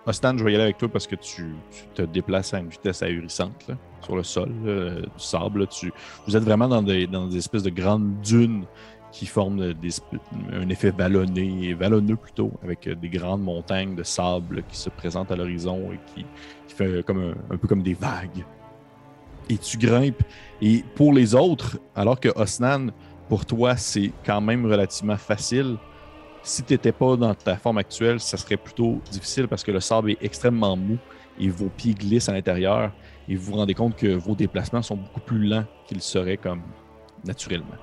Ostan, 0.06 0.36
je 0.36 0.44
vais 0.44 0.52
y 0.52 0.54
aller 0.54 0.64
avec 0.64 0.76
toi 0.76 0.88
parce 0.88 1.06
que 1.06 1.16
tu, 1.16 1.54
tu 1.72 1.86
te 1.94 2.02
déplaces 2.02 2.52
à 2.52 2.58
une 2.58 2.68
vitesse 2.68 3.02
ahurissante 3.02 3.66
là, 3.68 3.74
sur 4.02 4.16
le 4.16 4.22
sol, 4.22 4.52
là, 4.62 5.00
du 5.00 5.08
sable. 5.16 5.60
là. 5.60 5.66
Tu, 5.66 5.92
vous 6.26 6.36
êtes 6.36 6.42
vraiment 6.42 6.68
dans 6.68 6.82
des, 6.82 7.06
dans 7.06 7.26
des 7.26 7.38
espèces 7.38 7.62
de 7.62 7.70
grandes 7.70 8.20
dunes 8.20 8.66
qui 9.12 9.24
forment 9.24 9.72
des, 9.72 9.90
un 10.52 10.68
effet 10.68 10.90
vallonné, 10.90 11.72
vallonneux 11.72 12.16
plutôt, 12.16 12.52
avec 12.62 12.86
euh, 12.86 12.94
des 12.94 13.08
grandes 13.08 13.42
montagnes 13.42 13.94
de 13.94 14.02
sable 14.02 14.62
qui 14.68 14.76
se 14.76 14.90
présentent 14.90 15.30
à 15.30 15.36
l'horizon 15.36 15.90
et 15.92 16.00
qui, 16.12 16.26
qui 16.66 16.74
fait 16.74 17.06
comme 17.06 17.20
un, 17.30 17.54
un 17.54 17.56
peu 17.56 17.66
comme 17.66 17.82
des 17.82 17.94
vagues. 17.94 18.44
Et 19.48 19.56
tu 19.56 19.78
grimpes. 19.78 20.22
Et 20.60 20.84
pour 20.96 21.12
les 21.14 21.34
autres, 21.34 21.78
alors 21.94 22.20
que 22.20 22.28
Osnan, 22.36 22.88
pour 23.28 23.46
toi, 23.46 23.76
c'est 23.76 24.12
quand 24.24 24.40
même 24.40 24.66
relativement 24.66 25.16
facile. 25.16 25.76
Si 26.42 26.62
tu 26.62 26.74
n'étais 26.74 26.92
pas 26.92 27.16
dans 27.16 27.34
ta 27.34 27.56
forme 27.56 27.78
actuelle, 27.78 28.20
ça 28.20 28.36
serait 28.36 28.58
plutôt 28.58 29.00
difficile 29.10 29.48
parce 29.48 29.64
que 29.64 29.72
le 29.72 29.80
sable 29.80 30.10
est 30.10 30.18
extrêmement 30.20 30.76
mou 30.76 30.98
et 31.38 31.48
vos 31.48 31.68
pieds 31.68 31.94
glissent 31.94 32.28
à 32.28 32.32
l'intérieur 32.32 32.92
et 33.28 33.34
vous 33.34 33.52
vous 33.52 33.56
rendez 33.56 33.74
compte 33.74 33.96
que 33.96 34.08
vos 34.08 34.34
déplacements 34.34 34.82
sont 34.82 34.96
beaucoup 34.96 35.20
plus 35.20 35.46
lents 35.46 35.64
qu'ils 35.86 36.02
seraient 36.02 36.36
comme 36.36 36.62
naturellement. 37.24 37.78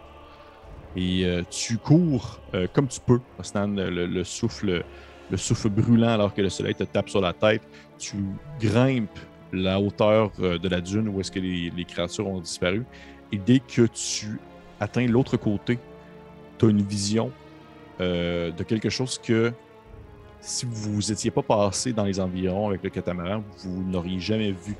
Et 0.95 1.25
euh, 1.25 1.41
tu 1.49 1.77
cours 1.77 2.39
euh, 2.53 2.67
comme 2.71 2.87
tu 2.87 2.99
peux, 2.99 3.19
Osnan, 3.39 3.75
le, 3.75 4.05
le 4.05 4.23
souffle, 4.23 4.83
le 5.31 5.37
souffle 5.37 5.69
brûlant 5.69 6.09
alors 6.09 6.33
que 6.33 6.41
le 6.41 6.49
soleil 6.49 6.75
te 6.75 6.83
tape 6.83 7.09
sur 7.09 7.21
la 7.21 7.33
tête. 7.33 7.63
Tu 7.97 8.17
grimpes 8.59 9.19
la 9.51 9.79
hauteur 9.79 10.31
euh, 10.39 10.59
de 10.59 10.69
la 10.69 10.81
dune 10.81 11.07
où 11.07 11.19
est-ce 11.19 11.31
que 11.31 11.39
les, 11.39 11.71
les 11.75 11.85
créatures 11.85 12.27
ont 12.27 12.39
disparu. 12.39 12.85
Et 13.31 13.37
dès 13.37 13.59
que 13.59 13.87
tu 13.87 14.39
atteins 14.82 15.05
l'autre 15.05 15.38
côté, 15.38 15.79
tu 16.57 16.65
as 16.65 16.69
une 16.69 16.82
vision 16.82 17.32
euh, 18.01 18.51
de 18.51 18.63
quelque 18.63 18.89
chose 18.89 19.19
que 19.19 19.53
si 20.41 20.65
vous 20.67 21.11
étiez 21.11 21.29
pas 21.29 21.43
passé 21.43 21.93
dans 21.93 22.03
les 22.03 22.19
environs 22.19 22.67
avec 22.69 22.84
le 22.84 22.89
catamaran, 22.89 23.43
vous 23.59 23.84
n'auriez 23.84 24.19
jamais 24.19 24.51
vu 24.51 24.75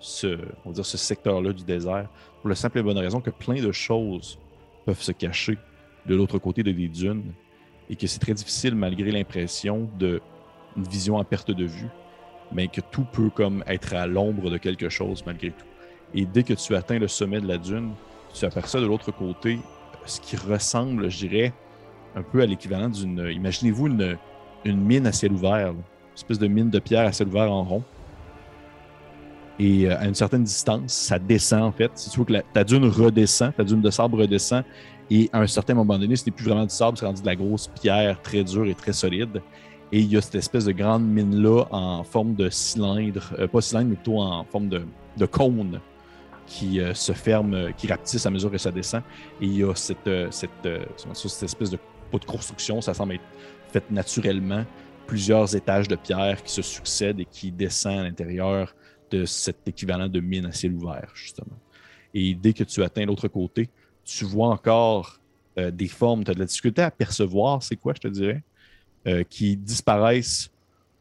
ce, 0.00 0.36
secteur-là 0.82 1.52
du 1.52 1.62
désert. 1.62 2.08
Pour 2.40 2.48
la 2.48 2.56
simple 2.56 2.80
et 2.80 2.82
bonne 2.82 2.98
raison 2.98 3.20
que 3.20 3.30
plein 3.30 3.62
de 3.62 3.70
choses 3.70 4.36
peuvent 4.84 5.00
se 5.00 5.12
cacher 5.12 5.56
de 6.06 6.16
l'autre 6.16 6.38
côté 6.38 6.64
de 6.64 6.72
des 6.72 6.88
dunes 6.88 7.32
et 7.88 7.94
que 7.94 8.08
c'est 8.08 8.18
très 8.18 8.34
difficile 8.34 8.74
malgré 8.74 9.12
l'impression 9.12 9.88
de 9.96 10.20
vision 10.76 11.18
à 11.18 11.24
perte 11.24 11.52
de 11.52 11.64
vue, 11.64 11.88
mais 12.50 12.66
que 12.66 12.80
tout 12.80 13.04
peut 13.12 13.30
comme 13.30 13.62
être 13.68 13.94
à 13.94 14.08
l'ombre 14.08 14.50
de 14.50 14.58
quelque 14.58 14.88
chose 14.88 15.22
malgré 15.24 15.50
tout. 15.50 15.66
Et 16.14 16.24
dès 16.24 16.42
que 16.42 16.54
tu 16.54 16.74
atteins 16.74 16.98
le 16.98 17.06
sommet 17.06 17.40
de 17.40 17.46
la 17.46 17.58
dune, 17.58 17.92
tu 18.32 18.44
aperçois 18.44 18.80
de 18.80 18.86
l'autre 18.86 19.10
côté 19.12 19.58
ce 20.06 20.20
qui 20.20 20.36
ressemble, 20.36 21.10
je 21.10 21.26
dirais, 21.26 21.52
un 22.14 22.22
peu 22.22 22.42
à 22.42 22.46
l'équivalent 22.46 22.88
d'une. 22.88 23.28
Imaginez-vous 23.30 23.86
une, 23.86 24.16
mine 24.64 25.06
à 25.06 25.12
ciel 25.12 25.32
ouvert, 25.32 25.68
une 25.70 25.82
espèce 26.16 26.38
de 26.38 26.46
mine 26.48 26.70
de 26.70 26.78
pierre 26.78 27.06
à 27.06 27.12
ciel 27.12 27.28
ouvert 27.28 27.50
en 27.50 27.62
rond. 27.64 27.82
Et 29.58 29.86
euh, 29.86 29.98
à 29.98 30.06
une 30.06 30.14
certaine 30.14 30.44
distance, 30.44 30.92
ça 30.92 31.18
descend 31.18 31.62
en 31.62 31.72
fait. 31.72 31.90
Si 31.94 32.10
tu 32.10 32.16
vois 32.16 32.26
que 32.26 32.32
la- 32.32 32.42
ta 32.42 32.64
dune 32.64 32.86
redescend, 32.86 33.54
ta 33.54 33.62
dune 33.62 33.82
de 33.82 33.90
sable 33.90 34.20
redescend, 34.20 34.64
et 35.10 35.28
à 35.32 35.40
un 35.40 35.46
certain 35.46 35.74
moment 35.74 35.98
donné, 35.98 36.16
ce 36.16 36.24
n'est 36.24 36.32
plus 36.32 36.44
vraiment 36.44 36.64
du 36.64 36.74
sable, 36.74 36.96
c'est 36.96 37.04
rendu 37.04 37.20
de 37.20 37.26
la 37.26 37.36
grosse 37.36 37.68
pierre 37.68 38.20
très 38.22 38.42
dure 38.42 38.66
et 38.66 38.74
très 38.74 38.92
solide. 38.92 39.42
Et 39.92 39.98
il 40.00 40.10
y 40.10 40.16
a 40.16 40.20
cette 40.20 40.36
espèce 40.36 40.64
de 40.64 40.72
grande 40.72 41.04
mine-là 41.04 41.64
en 41.72 42.04
forme 42.04 42.34
de 42.34 42.48
cylindre, 42.48 43.32
euh, 43.38 43.48
pas 43.48 43.60
cylindre, 43.60 43.90
mais 43.90 43.96
plutôt 43.96 44.20
en 44.20 44.44
forme 44.44 44.68
de 44.68 45.26
cône 45.26 45.80
qui 46.50 46.80
euh, 46.80 46.92
se 46.94 47.12
ferme, 47.12 47.54
euh, 47.54 47.70
qui 47.70 47.86
rapetisse 47.86 48.26
à 48.26 48.30
mesure 48.30 48.50
que 48.50 48.58
ça 48.58 48.72
descend. 48.72 49.02
Et 49.40 49.46
il 49.46 49.56
y 49.56 49.62
a 49.62 49.72
cette, 49.76 50.06
euh, 50.08 50.28
cette, 50.32 50.50
espèce 51.44 51.70
de, 51.70 51.78
pas 52.10 52.18
de 52.18 52.24
construction, 52.24 52.80
ça 52.80 52.92
semble 52.92 53.14
être 53.14 53.24
fait 53.72 53.88
naturellement, 53.88 54.64
plusieurs 55.06 55.54
étages 55.54 55.86
de 55.86 55.94
pierre 55.94 56.42
qui 56.42 56.52
se 56.52 56.60
succèdent 56.60 57.20
et 57.20 57.24
qui 57.24 57.52
descendent 57.52 58.00
à 58.00 58.02
l'intérieur 58.02 58.74
de 59.12 59.24
cet 59.24 59.66
équivalent 59.68 60.08
de 60.08 60.18
mine 60.18 60.46
à 60.46 60.52
ciel 60.52 60.72
ouvert, 60.72 61.12
justement. 61.14 61.56
Et 62.14 62.34
dès 62.34 62.52
que 62.52 62.64
tu 62.64 62.82
atteins 62.82 63.06
l'autre 63.06 63.28
côté, 63.28 63.70
tu 64.04 64.24
vois 64.24 64.48
encore 64.48 65.20
des 65.56 65.88
formes, 65.88 66.24
tu 66.24 66.30
as 66.30 66.34
de 66.34 66.40
la 66.40 66.46
difficulté 66.46 66.82
à 66.82 66.90
percevoir, 66.90 67.62
c'est 67.62 67.76
quoi, 67.76 67.92
je 67.94 68.00
te 68.00 68.08
dirais, 68.08 68.42
qui 69.28 69.56
disparaissent 69.56 70.50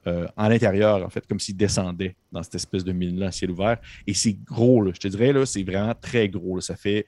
euh, 0.08 0.28
en 0.38 0.48
l'intérieur, 0.48 1.06
en 1.06 1.10
fait, 1.10 1.26
comme 1.28 1.40
s'ils 1.40 1.58
descendaient 1.58 2.16
dans 2.32 2.42
cette 2.44 2.56
espèce 2.56 2.84
de 2.84 2.92
mine-là 2.94 3.28
à 3.28 3.32
ciel 3.32 3.52
ouvert. 3.52 3.78
Et 4.08 4.14
c'est 4.14 4.34
gros, 4.34 4.82
là, 4.82 4.92
je 4.94 5.00
te 5.00 5.08
dirais, 5.08 5.34
là, 5.34 5.46
c'est 5.46 5.64
vraiment 5.64 5.94
très 6.00 6.30
gros. 6.30 6.56
là. 6.56 6.62
Ça 6.62 6.76
fait. 6.76 7.06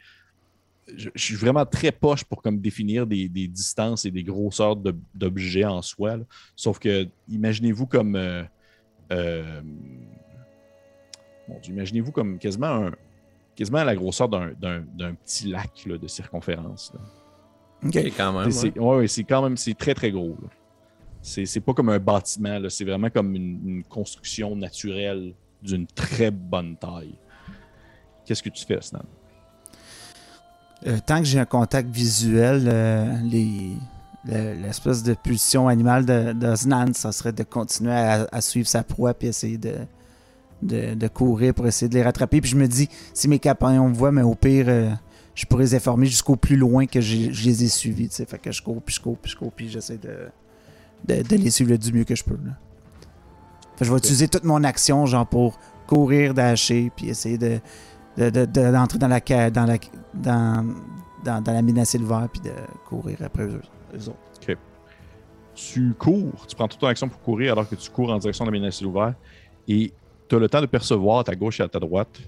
Je, 0.97 1.09
je 1.15 1.23
suis 1.23 1.35
vraiment 1.35 1.65
très 1.65 1.91
poche 1.91 2.23
pour 2.25 2.41
comme 2.41 2.59
définir 2.59 3.07
des, 3.07 3.29
des 3.29 3.47
distances 3.47 4.03
et 4.05 4.11
des 4.11 4.23
grosseurs 4.23 4.75
de- 4.75 4.95
d'objets 5.15 5.63
en 5.63 5.81
soi. 5.81 6.17
là. 6.17 6.23
Sauf 6.55 6.79
que, 6.79 7.07
imaginez-vous 7.29 7.85
comme. 7.87 8.15
euh, 8.15 8.43
euh, 9.11 9.61
mon 11.47 11.59
Dieu, 11.59 11.73
imaginez-vous 11.73 12.11
comme 12.11 12.37
quasiment, 12.39 12.67
un, 12.87 12.91
quasiment 13.55 13.83
la 13.83 13.95
grosseur 13.95 14.27
d'un- 14.29 14.51
d'un 14.59 14.81
d'un 14.97 15.13
petit 15.13 15.47
lac 15.49 15.85
là, 15.85 15.97
de 15.97 16.07
circonférence. 16.07 16.93
là. 16.93 16.99
OK. 17.87 17.97
Quand 18.17 18.33
même. 18.39 18.51
C'est- 18.51 18.65
ouais. 18.67 18.71
c'est 18.75 18.79
ouais, 18.79 18.95
ouais, 18.97 19.07
c'est 19.07 19.23
quand 19.23 19.41
même 19.43 19.57
c'est 19.57 19.73
très 19.73 19.93
très 19.93 20.11
gros. 20.11 20.37
là. 20.41 20.49
C'est 21.22 21.59
pas 21.59 21.74
comme 21.74 21.89
un 21.89 21.99
bâtiment, 21.99 22.59
c'est 22.69 22.86
vraiment 22.86 23.09
comme 23.09 23.36
une, 23.36 23.84
construction 23.88 24.55
naturelle 24.55 25.34
d'une 25.61 25.86
très 25.86 26.32
bonne 26.32 26.76
taille. 26.78 27.15
Qu'est-ce 28.26 28.41
que 28.41 28.49
tu 28.49 28.65
fais, 28.65 28.82
Snan? 28.82 29.03
Euh, 30.88 30.97
tant 31.05 31.19
que 31.19 31.26
j'ai 31.26 31.39
un 31.39 31.45
contact 31.45 31.89
visuel, 31.89 32.63
euh, 32.67 33.17
les- 33.24 33.76
le- 34.26 34.53
l'espèce 34.61 35.03
de 35.03 35.13
pulsion 35.13 35.67
animale 35.67 36.05
de, 36.05 36.34
de 36.34 36.93
ça 36.93 37.11
serait 37.11 37.34
de 37.34 37.43
continuer 37.43 37.93
à, 37.93 38.41
suivre 38.41 38.67
sa 38.67 38.84
proie 38.84 39.13
puis 39.13 39.28
essayer 39.28 39.59
de, 39.59 39.76
de, 40.63 41.07
courir 41.07 41.53
pour 41.53 41.67
essayer 41.67 41.89
de 41.89 41.93
les 41.93 42.03
rattraper. 42.03 42.41
Puis 42.41 42.51
je 42.51 42.55
me 42.55 42.67
dis, 42.67 42.89
si 43.13 43.28
mes 43.28 43.39
compagnons 43.39 43.89
me 43.89 43.93
voient, 43.93 44.11
mais 44.11 44.24
au 44.24 44.34
pire, 44.34 44.65
euh, 44.69 44.89
je 45.36 45.45
pourrais 45.45 45.65
les 45.65 45.76
informer 45.76 46.07
jusqu'au 46.07 46.36
plus 46.36 46.55
loin 46.55 46.88
que 46.88 46.99
je 46.99 47.28
les 47.30 47.63
ai 47.63 47.67
suivis. 47.67 48.09
Fait 48.09 48.39
que 48.39 48.51
je 48.51 48.61
cours, 48.61 48.82
puis 48.82 48.95
je 48.95 49.01
cours, 49.01 49.17
puis 49.17 49.32
je 49.32 49.38
cours, 49.38 49.51
puis 49.51 49.69
j'essaie 49.69 49.97
de, 49.97 50.30
les 51.08 51.49
suivre 51.52 51.76
du 51.78 51.91
mieux 51.93 52.04
que 52.04 52.16
je 52.16 52.24
peux. 52.24 52.36
là. 52.45 52.52
Fait 53.76 53.80
que 53.80 53.86
je 53.86 53.91
vais 53.91 53.97
utiliser 53.97 54.28
toute 54.28 54.43
mon 54.43 54.64
action, 54.64 55.06
genre 55.06 55.28
pour 55.28 55.60
courir, 55.88 56.34
dasher, 56.34 56.91
puis 56.95 57.10
essayer 57.10 57.38
de 57.38 57.60
de- 58.18 58.30
de- 58.30 58.45
de- 58.45 58.72
d'entrer 58.72 58.99
dans 58.99 59.08
la 59.08 59.20
dans 59.49 59.66
la 59.66 59.78
dans, 60.14 60.66
dans, 61.24 61.41
dans 61.41 61.54
la 61.54 61.62
mine 61.62 61.80
à 61.80 61.86
silver 61.86 62.26
puis 62.32 62.41
de 62.41 62.52
courir 62.88 63.18
après 63.24 63.43
eux, 63.43 63.62
eux 63.95 64.10
autres. 64.10 64.18
Tu 65.54 65.93
cours, 65.93 66.45
tu 66.47 66.56
prends 66.56 66.68
toute 66.68 66.80
ton 66.80 66.88
action 66.88 67.10
pour 67.10 67.22
courir 67.22 67.52
alors 67.54 67.68
que 67.68 67.76
tu 67.76 67.89
cours 67.89 68.10
en 68.12 68.18
direction 68.18 68.45
de 68.45 68.52
la 68.52 68.58
mine 68.58 68.68
à 68.68 68.72
ciel 68.72 68.88
ouvert 68.88 69.14
et 69.68 69.91
tu 70.30 70.36
as 70.36 70.39
le 70.39 70.47
temps 70.47 70.62
de 70.62 70.66
percevoir 70.66 71.20
à 71.20 71.24
ta 71.26 71.36
gauche 71.36 71.60
et 71.60 71.64
à 71.64 71.68
ta 71.68 71.78
droite 71.80 72.20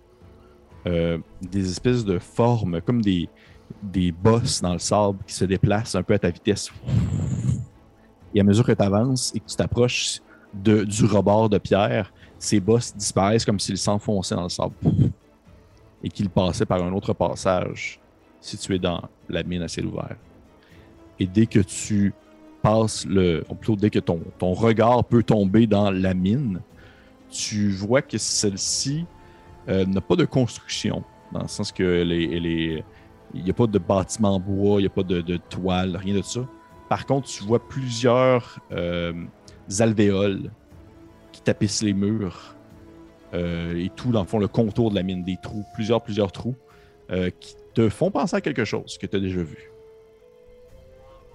euh, 0.87 1.17
des 1.41 1.69
espèces 1.71 2.03
de 2.03 2.19
formes, 2.19 2.81
comme 2.81 3.01
des, 3.01 3.29
des 3.81 4.11
bosses 4.11 4.61
dans 4.61 4.73
le 4.73 4.79
sable 4.79 5.19
qui 5.25 5.33
se 5.33 5.45
déplacent 5.45 5.95
un 5.95 6.03
peu 6.03 6.13
à 6.13 6.19
ta 6.19 6.29
vitesse. 6.29 6.69
Et 8.33 8.39
à 8.39 8.43
mesure 8.43 8.65
que 8.65 8.71
tu 8.71 8.81
avances 8.81 9.31
et 9.35 9.39
que 9.39 9.45
tu 9.47 9.55
t'approches 9.55 10.19
de- 10.53 10.83
du 10.83 11.05
rebord 11.05 11.49
de 11.49 11.57
pierre, 11.57 12.11
ces 12.39 12.59
bosses 12.59 12.95
disparaissent 12.95 13.45
comme 13.45 13.59
s'ils 13.59 13.77
s'enfonçaient 13.77 14.35
dans 14.35 14.43
le 14.43 14.49
sable 14.49 14.73
et 16.03 16.09
qu'ils 16.09 16.29
passaient 16.29 16.65
par 16.65 16.83
un 16.83 16.91
autre 16.93 17.13
passage 17.13 17.99
situé 18.41 18.77
dans 18.79 19.01
la 19.29 19.43
mine 19.43 19.61
à 19.61 19.67
ciel 19.67 19.85
ouvert. 19.85 20.15
Et 21.19 21.25
dès 21.27 21.45
que 21.45 21.59
tu 21.59 22.13
passes 22.61 23.05
le. 23.05 23.43
ou 23.49 23.55
plutôt 23.55 23.75
dès 23.75 23.89
que 23.89 23.99
ton, 23.99 24.19
ton 24.39 24.53
regard 24.53 25.03
peut 25.03 25.23
tomber 25.23 25.67
dans 25.67 25.91
la 25.91 26.13
mine, 26.13 26.59
tu 27.29 27.69
vois 27.71 28.01
que 28.01 28.17
celle-ci 28.17 29.05
euh, 29.69 29.85
n'a 29.85 30.01
pas 30.01 30.15
de 30.15 30.25
construction. 30.25 31.03
Dans 31.31 31.41
le 31.43 31.47
sens 31.47 31.71
que 31.71 31.83
elle 32.01 32.11
est- 32.11 32.83
il 33.33 33.43
n'y 33.43 33.49
a 33.49 33.53
pas 33.53 33.65
de 33.67 33.79
bâtiment 33.79 34.35
en 34.35 34.39
bois, 34.39 34.79
il 34.79 34.83
n'y 34.83 34.87
a 34.87 34.89
pas 34.89 35.03
de, 35.03 35.21
de 35.21 35.37
toile, 35.37 35.95
rien 35.95 36.15
de 36.15 36.21
ça. 36.21 36.41
Par 36.93 37.07
contre, 37.07 37.27
tu 37.27 37.43
vois 37.43 37.67
plusieurs 37.67 38.59
euh, 38.71 39.13
alvéoles 39.79 40.51
qui 41.31 41.41
tapissent 41.41 41.81
les 41.81 41.91
murs 41.93 42.53
euh, 43.33 43.75
et 43.75 43.89
tout, 43.89 44.11
dans 44.11 44.21
le 44.21 44.27
fond, 44.27 44.37
le 44.37 44.47
contour 44.47 44.91
de 44.91 44.95
la 44.95 45.01
mine, 45.01 45.23
des 45.23 45.39
trous, 45.41 45.65
plusieurs, 45.73 46.03
plusieurs 46.03 46.31
trous, 46.31 46.53
euh, 47.09 47.31
qui 47.39 47.55
te 47.73 47.89
font 47.89 48.11
penser 48.11 48.35
à 48.35 48.41
quelque 48.41 48.63
chose 48.63 48.99
que 48.99 49.07
tu 49.07 49.17
as 49.17 49.19
déjà 49.19 49.41
vu. 49.41 49.71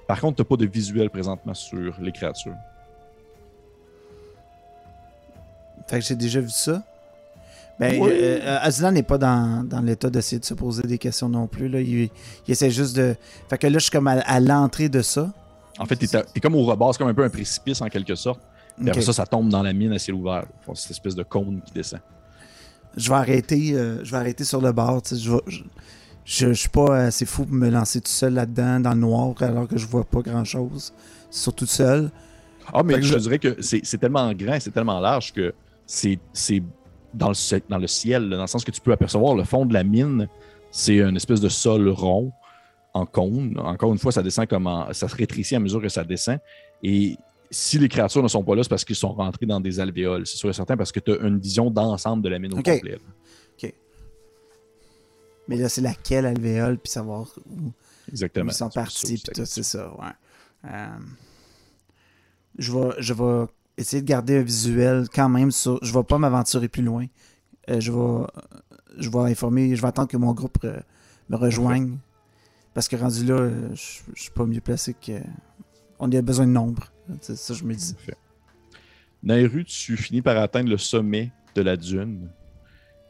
Par 0.07 0.21
contre, 0.21 0.37
tu 0.37 0.43
n'as 0.43 0.47
pas 0.49 0.55
de 0.55 0.67
visuel 0.67 1.11
présentement 1.11 1.55
sur 1.55 1.93
les 2.01 2.13
créatures. 2.13 2.55
Fait 5.89 5.99
que 5.99 6.05
j'ai 6.05 6.15
déjà 6.15 6.41
vu 6.41 6.51
ça. 6.51 6.85
Ben, 7.81 8.01
Oui. 8.01 8.11
euh, 8.13 8.59
Aslan 8.61 8.93
n'est 8.93 9.03
pas 9.03 9.19
dans, 9.19 9.65
dans 9.67 9.81
l'état 9.81 10.09
d'essayer 10.09 10.39
de 10.39 10.45
se 10.45 10.55
poser 10.55 10.83
des 10.83 10.99
questions 10.99 11.29
non 11.29 11.49
plus. 11.49 11.69
Là. 11.69 11.81
Il, 11.81 12.03
il 12.05 12.11
essaie 12.47 12.71
juste 12.71 12.95
de. 12.95 13.17
Fait 13.51 13.59
que 13.59 13.67
là, 13.67 13.75
je 13.75 13.85
suis 13.85 13.91
comme 13.91 14.07
à, 14.07 14.21
à 14.21 14.39
l'entrée 14.39 14.89
de 14.89 15.03
ça. 15.03 15.33
En 15.79 15.87
fait, 15.87 15.97
tu 15.97 16.07
es, 16.07 16.41
comme 16.41 16.55
au 16.55 16.65
rebord, 16.65 16.93
c'est 16.95 16.99
comme 16.99 17.09
un 17.09 17.15
peu 17.15 17.25
un 17.25 17.29
précipice 17.31 17.81
en 17.81 17.89
quelque 17.89 18.15
sorte. 18.15 18.41
Puis 18.79 18.89
après 18.91 19.03
ça, 19.03 19.13
ça 19.13 19.27
tombe 19.27 19.49
dans 19.49 19.63
la 19.63 19.73
mine 19.73 19.93
à 19.93 19.99
ciel 19.99 20.15
ouvert. 20.17 20.45
Font 20.65 20.75
cette 20.75 20.91
espèce 20.93 21.15
de 21.15 21.23
cône 21.23 21.61
qui 21.65 21.73
descend. 21.73 22.01
Je 22.97 23.09
vais 23.09 23.17
arrêter, 23.17 23.73
euh, 23.75 24.05
je 24.05 24.11
vais 24.11 24.17
arrêter 24.17 24.45
sur 24.45 24.61
le 24.61 24.73
bord. 24.73 25.03
Je, 25.11 25.31
vais- 25.33 25.39
je, 25.47 25.63
je, 26.25 26.49
je 26.49 26.53
suis 26.53 26.69
pas 26.69 26.97
assez 27.07 27.25
fou 27.27 27.45
pour 27.45 27.55
me 27.55 27.69
lancer 27.71 28.01
tout 28.01 28.11
seul 28.11 28.35
là-dedans, 28.35 28.81
dans 28.81 28.95
le 28.95 29.01
noir, 29.01 29.35
alors 29.41 29.67
que 29.69 29.77
je 29.79 29.87
vois 29.87 30.05
pas 30.05 30.21
grand-chose. 30.21 30.93
Surtout 31.31 31.67
seul. 31.67 32.11
Ah, 32.73 32.83
mais 32.83 33.01
je 33.03 33.15
je- 33.15 33.19
dirais 33.19 33.39
que 33.39 33.57
c'est 33.61 33.99
tellement 33.99 34.33
grand, 34.35 34.59
c'est 34.61 34.71
tellement 34.73 35.01
large 35.01 35.33
que 35.33 35.55
c'est 35.87 36.19
dans 37.15 37.31
le, 37.31 37.61
dans 37.69 37.79
le 37.79 37.87
ciel, 37.87 38.29
dans 38.31 38.41
le 38.43 38.47
sens 38.47 38.65
que 38.65 38.71
tu 38.71 38.81
peux 38.81 38.93
apercevoir 38.93 39.35
le 39.35 39.45
fond 39.45 39.65
de 39.67 39.73
la 39.75 39.85
mine. 39.85 40.29
C'est 40.71 40.97
une 40.99 41.17
espèce 41.17 41.41
de 41.41 41.49
sol 41.49 41.89
rond 41.89 42.31
en 42.95 43.07
cône. 43.07 43.59
Encore 43.59 43.93
une 43.93 43.99
fois, 43.99 44.13
ça 44.13 44.23
descend 44.23 44.47
comme 44.47 44.67
en- 44.67 44.93
ça 44.93 45.09
se 45.09 45.15
rétrécit 45.17 45.55
à 45.57 45.61
mesure 45.61 45.81
que 45.81 45.89
ça 45.89 46.05
descend. 46.05 46.39
Et 46.83 47.17
si 47.51 47.79
les 47.79 47.89
créatures 47.89 48.23
ne 48.23 48.29
sont 48.29 48.43
pas 48.45 48.55
là, 48.55 48.63
c'est 48.63 48.69
parce 48.69 48.85
qu'ils 48.85 48.97
sont 48.97 49.13
rentrés 49.13 49.47
dans 49.47 49.61
des 49.61 49.81
alvéoles. 49.81 50.27
C'est 50.27 50.37
sûr 50.37 50.51
et 50.51 50.53
certain 50.53 50.77
parce 50.77 50.93
que 50.93 51.01
tu 51.01 51.13
as 51.13 51.17
une 51.27 51.39
vision 51.39 51.71
d'ensemble 51.71 52.23
de 52.23 52.29
la 52.29 52.39
mine 52.39 52.55
au 52.55 52.59
Ok. 52.59 52.65
complet. 52.71 52.93
là. 52.93 52.99
Mais 55.51 55.57
là, 55.57 55.69
c'est 55.71 55.81
laquelle 55.81 56.27
alvéole, 56.27 56.77
puis 56.79 56.91
savoir 56.93 57.27
où, 57.51 57.73
Exactement. 58.11 58.51
ils 58.51 58.55
sont 58.55 58.69
partis, 58.69 59.15
puis 59.15 59.33
tout, 59.35 59.47
c'est 59.47 59.63
ça, 59.63 59.91
ouais. 59.99 60.71
Euh, 60.71 60.89
je, 62.59 62.71
vais, 62.73 62.91
je 62.99 63.15
vais 63.15 63.47
essayer 63.79 64.03
de 64.03 64.07
garder 64.07 64.37
un 64.39 64.43
visuel 64.43 65.07
quand 65.11 65.31
même 65.31 65.51
sur. 65.51 65.83
Je 65.83 65.93
vais 65.95 66.03
pas 66.03 66.19
m'aventurer 66.19 66.69
plus 66.69 66.83
loin. 66.83 67.07
Euh, 67.71 67.81
je 67.81 67.91
vais. 67.93 68.27
Je 68.99 69.09
vais 69.09 69.19
informer. 69.31 69.75
Je 69.75 69.81
vais 69.81 69.89
attendre 69.89 70.09
que 70.09 70.17
mon 70.19 70.33
groupe 70.35 70.59
euh, 70.65 70.79
me 71.31 71.37
rejoigne. 71.37 71.97
Parce 72.79 72.87
que 72.87 72.95
rendu 72.95 73.25
là, 73.25 73.35
euh, 73.35 73.75
je 73.75 74.03
suis 74.15 74.31
pas 74.31 74.47
mieux 74.47 74.61
placé 74.61 74.95
que. 74.95 75.21
On 75.99 76.13
a 76.13 76.23
besoin 76.23 76.47
de 76.47 76.53
nombre. 76.53 76.93
Ça 77.21 77.53
je 77.53 77.65
me 77.65 77.75
dis. 77.75 77.97
Nairu, 79.21 79.65
tu 79.65 79.97
finis 79.97 80.23
par 80.23 80.37
atteindre 80.37 80.71
le 80.71 80.79
sommet 80.79 81.33
de 81.57 81.63
la 81.63 81.77
dune. 81.77 82.31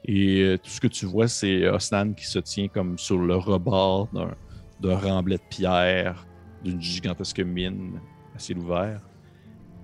Et 0.06 0.40
euh, 0.40 0.56
tout 0.56 0.70
ce 0.70 0.80
que 0.80 0.86
tu 0.86 1.04
vois, 1.04 1.28
c'est 1.28 1.68
Osnan 1.68 2.14
qui 2.14 2.24
se 2.24 2.38
tient 2.38 2.68
comme 2.68 2.96
sur 2.96 3.18
le 3.18 3.36
rebord 3.36 4.08
d'un, 4.14 4.34
d'un 4.80 4.96
remblai 4.96 5.36
de 5.36 5.42
pierre, 5.50 6.26
d'une 6.64 6.80
gigantesque 6.80 7.40
mine 7.40 8.00
à 8.34 8.38
ciel 8.38 8.56
ouvert. 8.60 9.02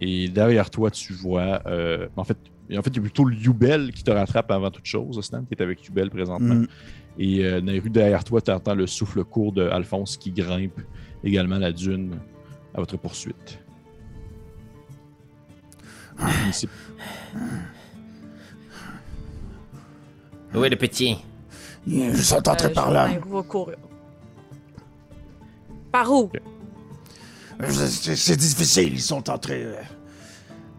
Et 0.01 0.31
derrière 0.31 0.71
toi, 0.71 0.91
tu 0.91 1.13
vois. 1.13 1.61
euh, 1.67 2.09
en 2.17 2.25
fait, 2.25 2.39
en 2.79 2.83
fait, 2.83 2.91
il 2.91 2.97
y 2.97 2.99
a 2.99 3.03
plutôt 3.03 3.25
le 3.25 3.37
Yubel 3.37 3.93
qui 3.93 4.03
te 4.03 4.11
rattrape 4.11 4.51
avant 4.51 4.71
toute 4.71 4.87
chose, 4.87 5.19
Osnan, 5.19 5.45
qui 5.45 5.55
est 5.55 5.63
avec 5.63 5.85
Yubel 5.85 6.11
présentement. 6.11 6.55
Mm. 6.55 6.67
Et 7.19 7.45
euh, 7.45 7.61
Nairu, 7.61 7.91
derrière 7.91 8.25
toi, 8.25 8.41
tu 8.41 8.51
entends 8.51 8.75
le 8.75 8.87
souffle 8.87 9.23
court 9.25 9.53
de 9.53 9.69
Alphonse 9.69 10.17
qui 10.17 10.33
grimpe 10.33 10.81
également 11.23 11.59
la 11.59 11.73
dune 11.73 12.19
à 12.75 12.81
votre 12.81 12.97
poursuite. 12.97 13.59
Où 20.55 20.65
est 20.65 20.71
le 20.71 20.77
petit? 20.77 21.17
Ils 21.87 22.17
sont 22.17 22.49
entrés 22.49 22.69
Euh, 22.69 22.75
par 22.75 22.91
là. 22.91 23.09
Nairou 23.09 23.29
va 23.31 23.43
courir. 23.43 23.77
Par 25.91 26.13
où? 26.13 26.31
C'est 27.69 28.17
c'est 28.17 28.37
difficile. 28.37 28.95
Ils 28.95 29.01
sont 29.01 29.29
entrés 29.31 29.65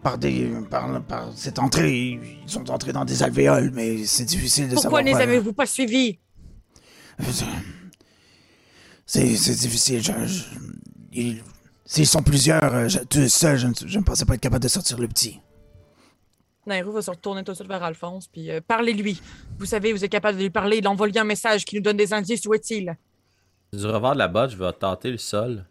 par 0.06 0.18
des. 0.18 0.48
Par, 0.70 1.02
par 1.02 1.32
cette 1.34 1.58
entrée. 1.58 2.20
Ils 2.44 2.48
sont 2.50 2.70
entrés 2.70 2.92
dans 2.92 3.04
des 3.04 3.22
alvéoles, 3.24 3.72
mais 3.74 4.04
c'est 4.04 4.24
difficile 4.24 4.68
de 4.68 4.74
Pourquoi 4.74 5.00
savoir. 5.00 5.02
ne 5.04 5.08
les 5.10 5.16
avez-vous 5.16 5.52
pas 5.52 5.66
suivis? 5.66 6.18
C'est 9.04 9.36
c'est 9.36 9.54
difficile. 9.54 10.02
Je, 10.02 10.12
je- 10.26 10.44
ils- 11.12 11.42
S'ils 11.88 12.06
sont 12.08 12.22
plusieurs, 12.22 12.64
euh, 12.74 12.88
je, 12.88 12.98
tout 12.98 13.28
seul, 13.28 13.56
je, 13.56 13.68
ne- 13.68 13.72
je 13.86 13.98
ne 13.98 14.02
pensais 14.02 14.24
pas 14.24 14.34
être 14.34 14.40
capable 14.40 14.62
de 14.64 14.68
sortir 14.68 14.98
le 14.98 15.06
petit. 15.06 15.40
Nairou 16.66 16.90
va 16.90 17.00
se 17.00 17.10
retourner 17.12 17.44
tout 17.44 17.52
de 17.52 17.56
suite 17.56 17.68
vers 17.68 17.82
Alphonse, 17.84 18.26
puis 18.26 18.50
euh, 18.50 18.60
parlez-lui. 18.66 19.20
Vous 19.60 19.66
savez, 19.66 19.92
vous 19.92 20.04
êtes 20.04 20.10
capable 20.10 20.36
de 20.36 20.42
lui 20.42 20.50
parler, 20.50 20.80
d'envoyer 20.80 21.20
un 21.20 21.24
message 21.24 21.64
qui 21.64 21.76
nous 21.76 21.82
donne 21.82 21.96
des 21.96 22.12
indices. 22.12 22.44
Où 22.46 22.54
est-il? 22.54 22.96
Du 23.72 23.86
revers 23.86 24.14
de 24.14 24.18
la 24.18 24.26
botte, 24.26 24.50
je 24.50 24.56
vais 24.56 24.72
tâter 24.72 25.12
le 25.12 25.18
sol. 25.18 25.64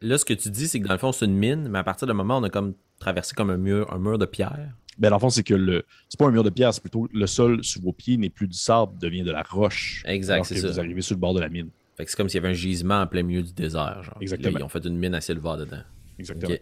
Là, 0.00 0.18
ce 0.18 0.24
que 0.24 0.34
tu 0.34 0.50
dis, 0.50 0.66
c'est 0.66 0.80
que 0.80 0.86
dans 0.88 0.94
le 0.94 0.98
fond, 0.98 1.12
c'est 1.12 1.26
une 1.26 1.36
mine, 1.36 1.68
mais 1.68 1.78
à 1.78 1.84
partir 1.84 2.08
du 2.08 2.12
moment 2.12 2.38
où 2.38 2.40
on 2.40 2.44
a 2.44 2.50
comme 2.50 2.74
traversé 3.02 3.34
comme 3.34 3.50
un 3.50 3.56
mur, 3.56 3.92
un 3.92 3.98
mur 3.98 4.18
de 4.18 4.26
pierre? 4.26 4.70
Ben, 4.98 5.10
dans 5.10 5.16
le 5.16 5.20
fond, 5.20 5.30
c'est 5.30 5.42
que 5.42 5.54
le. 5.54 5.84
C'est 6.08 6.18
pas 6.18 6.26
un 6.26 6.30
mur 6.30 6.44
de 6.44 6.50
pierre, 6.50 6.72
c'est 6.72 6.80
plutôt 6.80 7.08
le 7.12 7.26
sol 7.26 7.64
sous 7.64 7.80
vos 7.80 7.92
pieds 7.92 8.16
n'est 8.16 8.30
plus 8.30 8.46
du 8.46 8.56
sable, 8.56 8.98
devient 8.98 9.22
de 9.22 9.32
la 9.32 9.42
roche. 9.42 10.02
Exact, 10.06 10.44
c'est 10.44 10.56
ça. 10.56 10.68
Vous 10.68 10.80
arrivez 10.80 11.02
sur 11.02 11.14
le 11.14 11.20
bord 11.20 11.34
de 11.34 11.40
la 11.40 11.48
mine. 11.48 11.70
Fait 11.96 12.04
que 12.04 12.10
c'est 12.10 12.16
comme 12.16 12.28
s'il 12.28 12.40
y 12.40 12.44
avait 12.44 12.52
un 12.52 12.56
gisement 12.56 13.00
en 13.02 13.06
plein 13.06 13.22
milieu 13.22 13.42
du 13.42 13.52
désert. 13.52 14.02
Genre. 14.02 14.16
Exactement. 14.20 14.52
Là, 14.54 14.60
ils 14.60 14.64
ont 14.64 14.68
fait 14.68 14.84
une 14.84 14.96
mine 14.96 15.14
à 15.14 15.18
ouvert 15.18 15.56
dedans. 15.56 15.82
Exactement. 16.18 16.54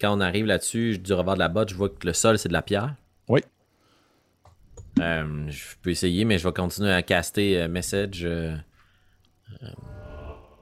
Quand 0.00 0.16
on 0.16 0.20
arrive 0.20 0.46
là-dessus, 0.46 0.98
du 0.98 1.12
revers 1.12 1.34
de 1.34 1.40
la 1.40 1.48
botte, 1.48 1.70
je 1.70 1.74
vois 1.74 1.88
que 1.88 2.06
le 2.06 2.12
sol, 2.12 2.38
c'est 2.38 2.48
de 2.48 2.52
la 2.54 2.62
pierre. 2.62 2.94
Oui. 3.28 3.40
Euh, 4.98 5.48
je 5.48 5.76
peux 5.82 5.90
essayer, 5.90 6.24
mais 6.24 6.38
je 6.38 6.46
vais 6.46 6.52
continuer 6.52 6.92
à 6.92 7.02
caster 7.02 7.60
euh, 7.60 7.68
message. 7.68 8.22
euh, 8.24 8.56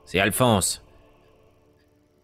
C'est 0.04 0.20
Alphonse. 0.20 0.82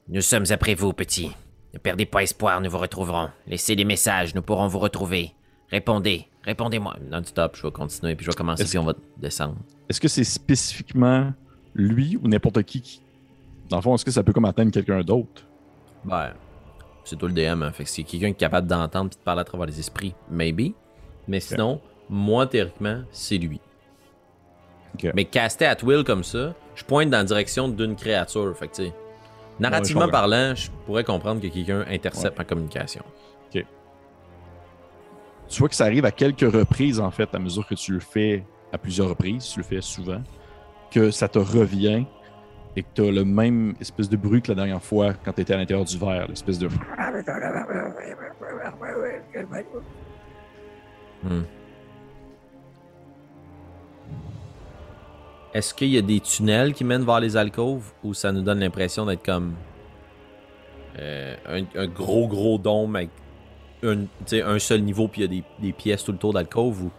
Nous 0.08 0.20
sommes 0.20 0.44
après 0.50 0.74
vous, 0.74 0.92
petit. 0.92 1.30
Ne 1.74 1.78
perdez 1.78 2.06
pas 2.06 2.22
espoir, 2.22 2.60
nous 2.60 2.70
vous 2.70 2.78
retrouverons. 2.78 3.28
Laissez 3.48 3.74
des 3.74 3.84
messages, 3.84 4.34
nous 4.34 4.42
pourrons 4.42 4.68
vous 4.68 4.78
retrouver. 4.78 5.32
Répondez, 5.70 6.28
répondez-moi. 6.44 6.96
non-stop, 7.10 7.56
je 7.56 7.62
vais 7.62 7.72
continuer, 7.72 8.14
puis 8.14 8.24
je 8.24 8.30
vais 8.30 8.36
commencer, 8.36 8.64
puis 8.64 8.78
on 8.78 8.84
va 8.84 8.94
descendre. 9.16 9.56
Est-ce 9.88 10.00
que 10.00 10.06
c'est 10.08 10.24
spécifiquement 10.24 11.32
lui 11.74 12.16
ou 12.22 12.28
n'importe 12.28 12.62
qui 12.62 12.80
qui. 12.80 13.02
Dans 13.68 13.78
le 13.78 13.82
fond, 13.82 13.94
est-ce 13.94 14.04
que 14.04 14.12
ça 14.12 14.22
peut 14.22 14.32
comme 14.32 14.44
atteindre 14.44 14.70
quelqu'un 14.70 15.00
d'autre? 15.00 15.42
Ben, 16.04 16.32
c'est 17.04 17.16
toi 17.16 17.28
le 17.28 17.34
DM, 17.34 17.62
hein, 17.62 17.72
fait 17.72 17.84
que 17.84 17.90
c'est 17.90 18.04
quelqu'un 18.04 18.28
qui 18.28 18.32
est 18.32 18.34
capable 18.34 18.68
d'entendre 18.68 19.10
et 19.12 19.18
de 19.18 19.24
parler 19.24 19.40
à 19.40 19.44
travers 19.44 19.66
les 19.66 19.80
esprits, 19.80 20.14
maybe. 20.30 20.74
Mais 21.26 21.40
sinon, 21.40 21.80
moi, 22.08 22.46
théoriquement, 22.46 23.02
c'est 23.10 23.38
lui. 23.38 23.60
Mais 25.14 25.24
casté 25.24 25.66
at 25.66 25.78
will 25.82 26.04
comme 26.04 26.22
ça, 26.22 26.54
je 26.76 26.84
pointe 26.84 27.10
dans 27.10 27.18
la 27.18 27.24
direction 27.24 27.68
d'une 27.68 27.96
créature. 27.96 28.56
Fait 28.56 28.68
que, 28.68 28.74
tu 28.76 28.82
sais, 28.84 28.94
narrativement 29.58 30.06
Ouais, 30.06 30.10
parlant, 30.10 30.54
je 30.54 30.70
pourrais 30.86 31.04
comprendre 31.04 31.40
que 31.40 31.48
quelqu'un 31.48 31.84
intercepte 31.88 32.38
en 32.40 32.44
communication. 32.44 33.02
Tu 35.48 35.58
vois 35.58 35.68
que 35.68 35.74
ça 35.74 35.84
arrive 35.84 36.04
à 36.04 36.10
quelques 36.10 36.40
reprises, 36.40 36.98
en 37.00 37.10
fait, 37.10 37.34
à 37.34 37.38
mesure 37.38 37.66
que 37.66 37.74
tu 37.74 37.92
le 37.92 38.00
fais 38.00 38.44
à 38.72 38.78
plusieurs 38.78 39.08
reprises, 39.08 39.44
tu 39.44 39.60
le 39.60 39.64
fais 39.64 39.80
souvent, 39.80 40.22
que 40.90 41.10
ça 41.10 41.28
te 41.28 41.38
revient 41.38 42.04
et 42.76 42.82
que 42.82 42.88
tu 42.94 43.02
as 43.02 43.10
le 43.10 43.24
même 43.24 43.74
espèce 43.80 44.08
de 44.08 44.16
bruit 44.16 44.42
que 44.42 44.48
la 44.48 44.56
dernière 44.56 44.82
fois 44.82 45.14
quand 45.14 45.32
tu 45.32 45.42
étais 45.42 45.54
à 45.54 45.56
l'intérieur 45.56 45.84
du 45.84 45.96
verre, 45.96 46.26
l'espèce 46.28 46.58
de. 46.58 46.68
Hmm. 51.22 51.42
Est-ce 55.54 55.72
qu'il 55.72 55.88
y 55.88 55.98
a 55.98 56.02
des 56.02 56.20
tunnels 56.20 56.74
qui 56.74 56.84
mènent 56.84 57.04
vers 57.04 57.20
les 57.20 57.36
alcôves 57.36 57.92
ou 58.02 58.12
ça 58.12 58.32
nous 58.32 58.42
donne 58.42 58.58
l'impression 58.60 59.06
d'être 59.06 59.24
comme 59.24 59.54
euh, 60.98 61.36
un, 61.48 61.64
un 61.76 61.86
gros 61.86 62.26
gros 62.28 62.58
dôme 62.58 62.96
avec 62.96 63.10
un, 63.82 64.58
seul 64.58 64.82
niveau 64.82 65.08
puis 65.08 65.22
il 65.22 65.24
y 65.24 65.38
a 65.38 65.42
des, 65.42 65.44
des 65.60 65.72
pièces 65.72 66.04
tout 66.04 66.12
le 66.12 66.18
tour 66.18 66.32
d'alcôve 66.32 66.84
ou 66.84 66.90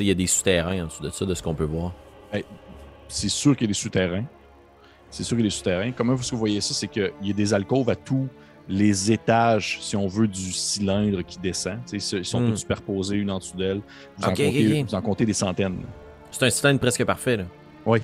il 0.00 0.06
y 0.06 0.10
a 0.10 0.14
des 0.14 0.26
souterrains 0.26 0.84
en 0.84 0.86
dessous 0.86 1.02
de 1.02 1.10
ça 1.10 1.26
de 1.26 1.34
ce 1.34 1.42
qu'on 1.42 1.54
peut 1.54 1.64
voir? 1.64 1.92
C'est 3.08 3.28
sûr 3.28 3.54
qu'il 3.54 3.66
y 3.66 3.68
a 3.68 3.72
des 3.72 3.74
souterrains. 3.74 4.24
C'est 5.10 5.22
sûr 5.22 5.36
qu'il 5.36 5.44
y 5.44 5.48
a 5.48 5.50
des 5.50 5.54
souterrains. 5.54 5.92
Comment 5.92 6.14
vous 6.14 6.38
voyez 6.38 6.62
ça? 6.62 6.72
C'est 6.72 6.88
qu'il 6.88 7.12
y 7.22 7.30
a 7.30 7.34
des 7.34 7.52
alcôves 7.52 7.90
à 7.90 7.96
tous 7.96 8.26
les 8.68 9.12
étages, 9.12 9.78
si 9.82 9.96
on 9.96 10.06
veut, 10.06 10.28
du 10.28 10.52
cylindre 10.52 11.20
qui 11.22 11.38
descend. 11.38 11.78
Ils 11.92 12.00
sont 12.00 12.40
Hmm. 12.40 12.50
tous 12.52 12.56
superposés 12.56 13.16
une 13.16 13.30
en 13.30 13.38
dessous 13.38 13.56
d'elle. 13.56 13.82
Vous, 14.16 14.30
vous 14.86 14.94
en 14.94 15.02
comptez 15.02 15.26
des 15.26 15.34
centaines. 15.34 15.76
C'est 16.30 16.46
un 16.46 16.50
cylindre 16.50 16.80
presque 16.80 17.04
parfait 17.04 17.36
là. 17.36 17.44
Oui. 17.86 18.00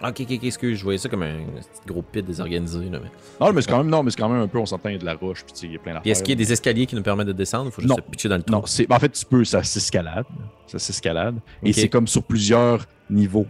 Ok, 0.00 0.20
ok, 0.20 0.44
excuse, 0.44 0.78
je 0.78 0.84
voyais 0.84 0.98
ça 0.98 1.08
comme 1.08 1.24
un, 1.24 1.38
petit 1.56 1.80
gros 1.86 2.02
pit 2.02 2.24
désorganisé 2.24 2.88
là. 2.88 3.00
Mais... 3.02 3.10
Non, 3.40 3.52
mais 3.52 3.62
c'est 3.62 3.70
quand 3.70 3.78
même, 3.78 3.88
non, 3.88 4.04
mais 4.04 4.12
c'est 4.12 4.18
quand 4.18 4.28
même 4.28 4.42
un 4.42 4.46
peu, 4.46 4.58
on 4.58 4.66
s'entend, 4.66 4.90
de 4.96 5.04
la 5.04 5.14
roche, 5.14 5.44
puis 5.44 5.54
il 5.64 5.72
y 5.72 5.76
a 5.76 5.78
plein 5.80 5.94
d'affaires. 5.94 6.12
Est-ce 6.12 6.22
qu'il 6.22 6.38
y 6.38 6.40
a 6.40 6.44
des 6.44 6.52
escaliers 6.52 6.86
qui 6.86 6.94
nous 6.94 7.02
permettent 7.02 7.26
de 7.26 7.32
descendre 7.32 7.66
ou 7.66 7.70
faut 7.72 7.82
juste 7.82 7.90
Non. 7.90 7.96
se 7.96 8.02
pitcher 8.02 8.28
dans 8.28 8.36
le 8.36 8.44
trou? 8.44 8.52
Non, 8.54 8.62
c'est, 8.64 8.90
en 8.92 8.98
fait, 9.00 9.08
tu 9.08 9.24
peux, 9.24 9.44
ça 9.44 9.64
s'escalade. 9.64 10.24
Ça 10.68 10.78
s'escalade. 10.78 11.40
Et 11.64 11.72
c'est 11.72 11.88
comme 11.88 12.06
sur 12.06 12.22
plusieurs 12.22 12.86
niveaux. 13.10 13.46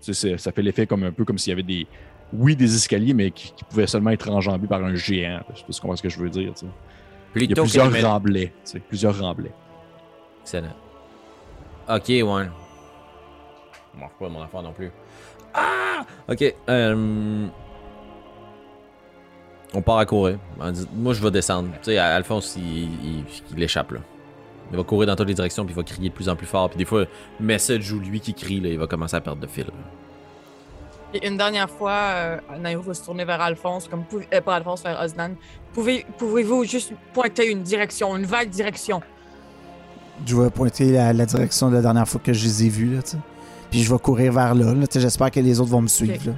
Tu 0.00 0.14
sais, 0.14 0.28
c'est- 0.30 0.38
ça 0.38 0.50
fait 0.50 0.62
l'effet 0.62 0.86
comme 0.86 1.02
un 1.02 1.12
peu 1.12 1.26
comme 1.26 1.36
s'il 1.36 1.50
y 1.50 1.52
avait 1.52 1.62
des. 1.62 1.86
Oui, 2.32 2.56
des 2.56 2.74
escaliers, 2.74 3.12
mais 3.12 3.30
qui, 3.30 3.52
qui 3.52 3.64
pouvaient 3.64 3.86
seulement 3.88 4.10
être 4.10 4.30
enjambés 4.30 4.66
par 4.68 4.82
un 4.82 4.94
géant. 4.94 5.40
Je 5.52 5.58
sais 5.58 5.64
pas 5.66 5.72
si 5.72 5.74
tu 5.74 5.80
comprends 5.82 5.96
ce 5.96 6.02
que 6.02 6.08
je 6.08 6.18
veux 6.18 6.30
dire. 6.30 6.54
tu 6.54 6.60
sais. 6.60 6.72
Il 7.36 7.50
y 7.50 7.52
a 7.52 7.56
plusieurs 7.56 8.02
remblais. 8.02 8.46
tu 8.64 8.72
sais, 8.72 8.80
plusieurs 8.80 9.18
remblais. 9.20 9.52
Excellent. 10.42 10.74
Ok, 11.88 12.08
ouais. 12.08 12.48
On 13.94 14.00
marche 14.00 14.12
pas 14.18 14.28
mon 14.28 14.42
affaire 14.42 14.62
non 14.62 14.72
plus. 14.72 14.90
Ah! 15.54 16.04
Ok, 16.28 16.54
euh... 16.68 17.46
On 19.72 19.82
part 19.82 19.98
à 19.98 20.06
courir. 20.06 20.38
Moi, 20.94 21.12
je 21.12 21.22
vais 21.22 21.30
descendre. 21.30 21.68
Tu 21.74 21.92
sais, 21.92 21.98
Alphonse, 21.98 22.56
il, 22.56 22.84
il, 23.04 23.24
il 23.56 23.62
échappe, 23.62 23.92
là. 23.92 24.00
Il 24.72 24.76
va 24.76 24.82
courir 24.84 25.06
dans 25.08 25.16
toutes 25.16 25.28
les 25.28 25.34
directions, 25.34 25.64
puis 25.64 25.72
il 25.72 25.76
va 25.76 25.82
crier 25.82 26.08
de 26.08 26.14
plus 26.14 26.28
en 26.28 26.36
plus 26.36 26.46
fort. 26.46 26.68
Puis 26.70 26.78
des 26.78 26.84
fois, 26.84 27.04
Message 27.40 27.92
ou 27.92 27.98
lui 28.00 28.20
qui 28.20 28.34
crie, 28.34 28.60
là, 28.60 28.68
il 28.68 28.78
va 28.78 28.86
commencer 28.86 29.16
à 29.16 29.20
perdre 29.20 29.40
de 29.40 29.46
fil. 29.46 29.66
Et 31.12 31.26
une 31.26 31.36
dernière 31.36 31.68
fois, 31.68 31.92
euh, 31.92 32.38
Nairo 32.60 32.82
va 32.82 32.94
se 32.94 33.04
tourner 33.04 33.24
vers 33.24 33.40
Alphonse, 33.40 33.88
comme 33.88 34.04
pouvez- 34.04 34.28
euh, 34.32 34.40
pas 34.40 34.54
Alphonse, 34.54 34.82
vers 34.84 35.00
Osnan. 35.00 35.34
Pouvez, 35.72 36.06
pouvez-vous 36.18 36.62
juste 36.64 36.92
pointer 37.12 37.50
une 37.50 37.62
direction, 37.62 38.16
une 38.16 38.26
vague 38.26 38.48
direction? 38.48 39.02
Je 40.24 40.36
vais 40.36 40.50
pointer 40.50 40.92
la, 40.92 41.12
la 41.12 41.26
direction 41.26 41.68
de 41.70 41.74
la 41.76 41.82
dernière 41.82 42.06
fois 42.08 42.20
que 42.22 42.32
je 42.32 42.44
les 42.44 42.66
ai 42.66 42.68
vus, 42.68 42.94
là, 42.94 43.02
tu 43.02 43.10
sais. 43.10 43.16
Puis 43.70 43.82
je 43.82 43.92
vais 43.92 43.98
courir 43.98 44.32
vers 44.32 44.54
là, 44.54 44.74
là, 44.74 44.86
J'espère 44.92 45.30
que 45.30 45.40
les 45.40 45.60
autres 45.60 45.70
vont 45.70 45.82
me 45.82 45.88
suivre, 45.88 46.26
là. 46.26 46.34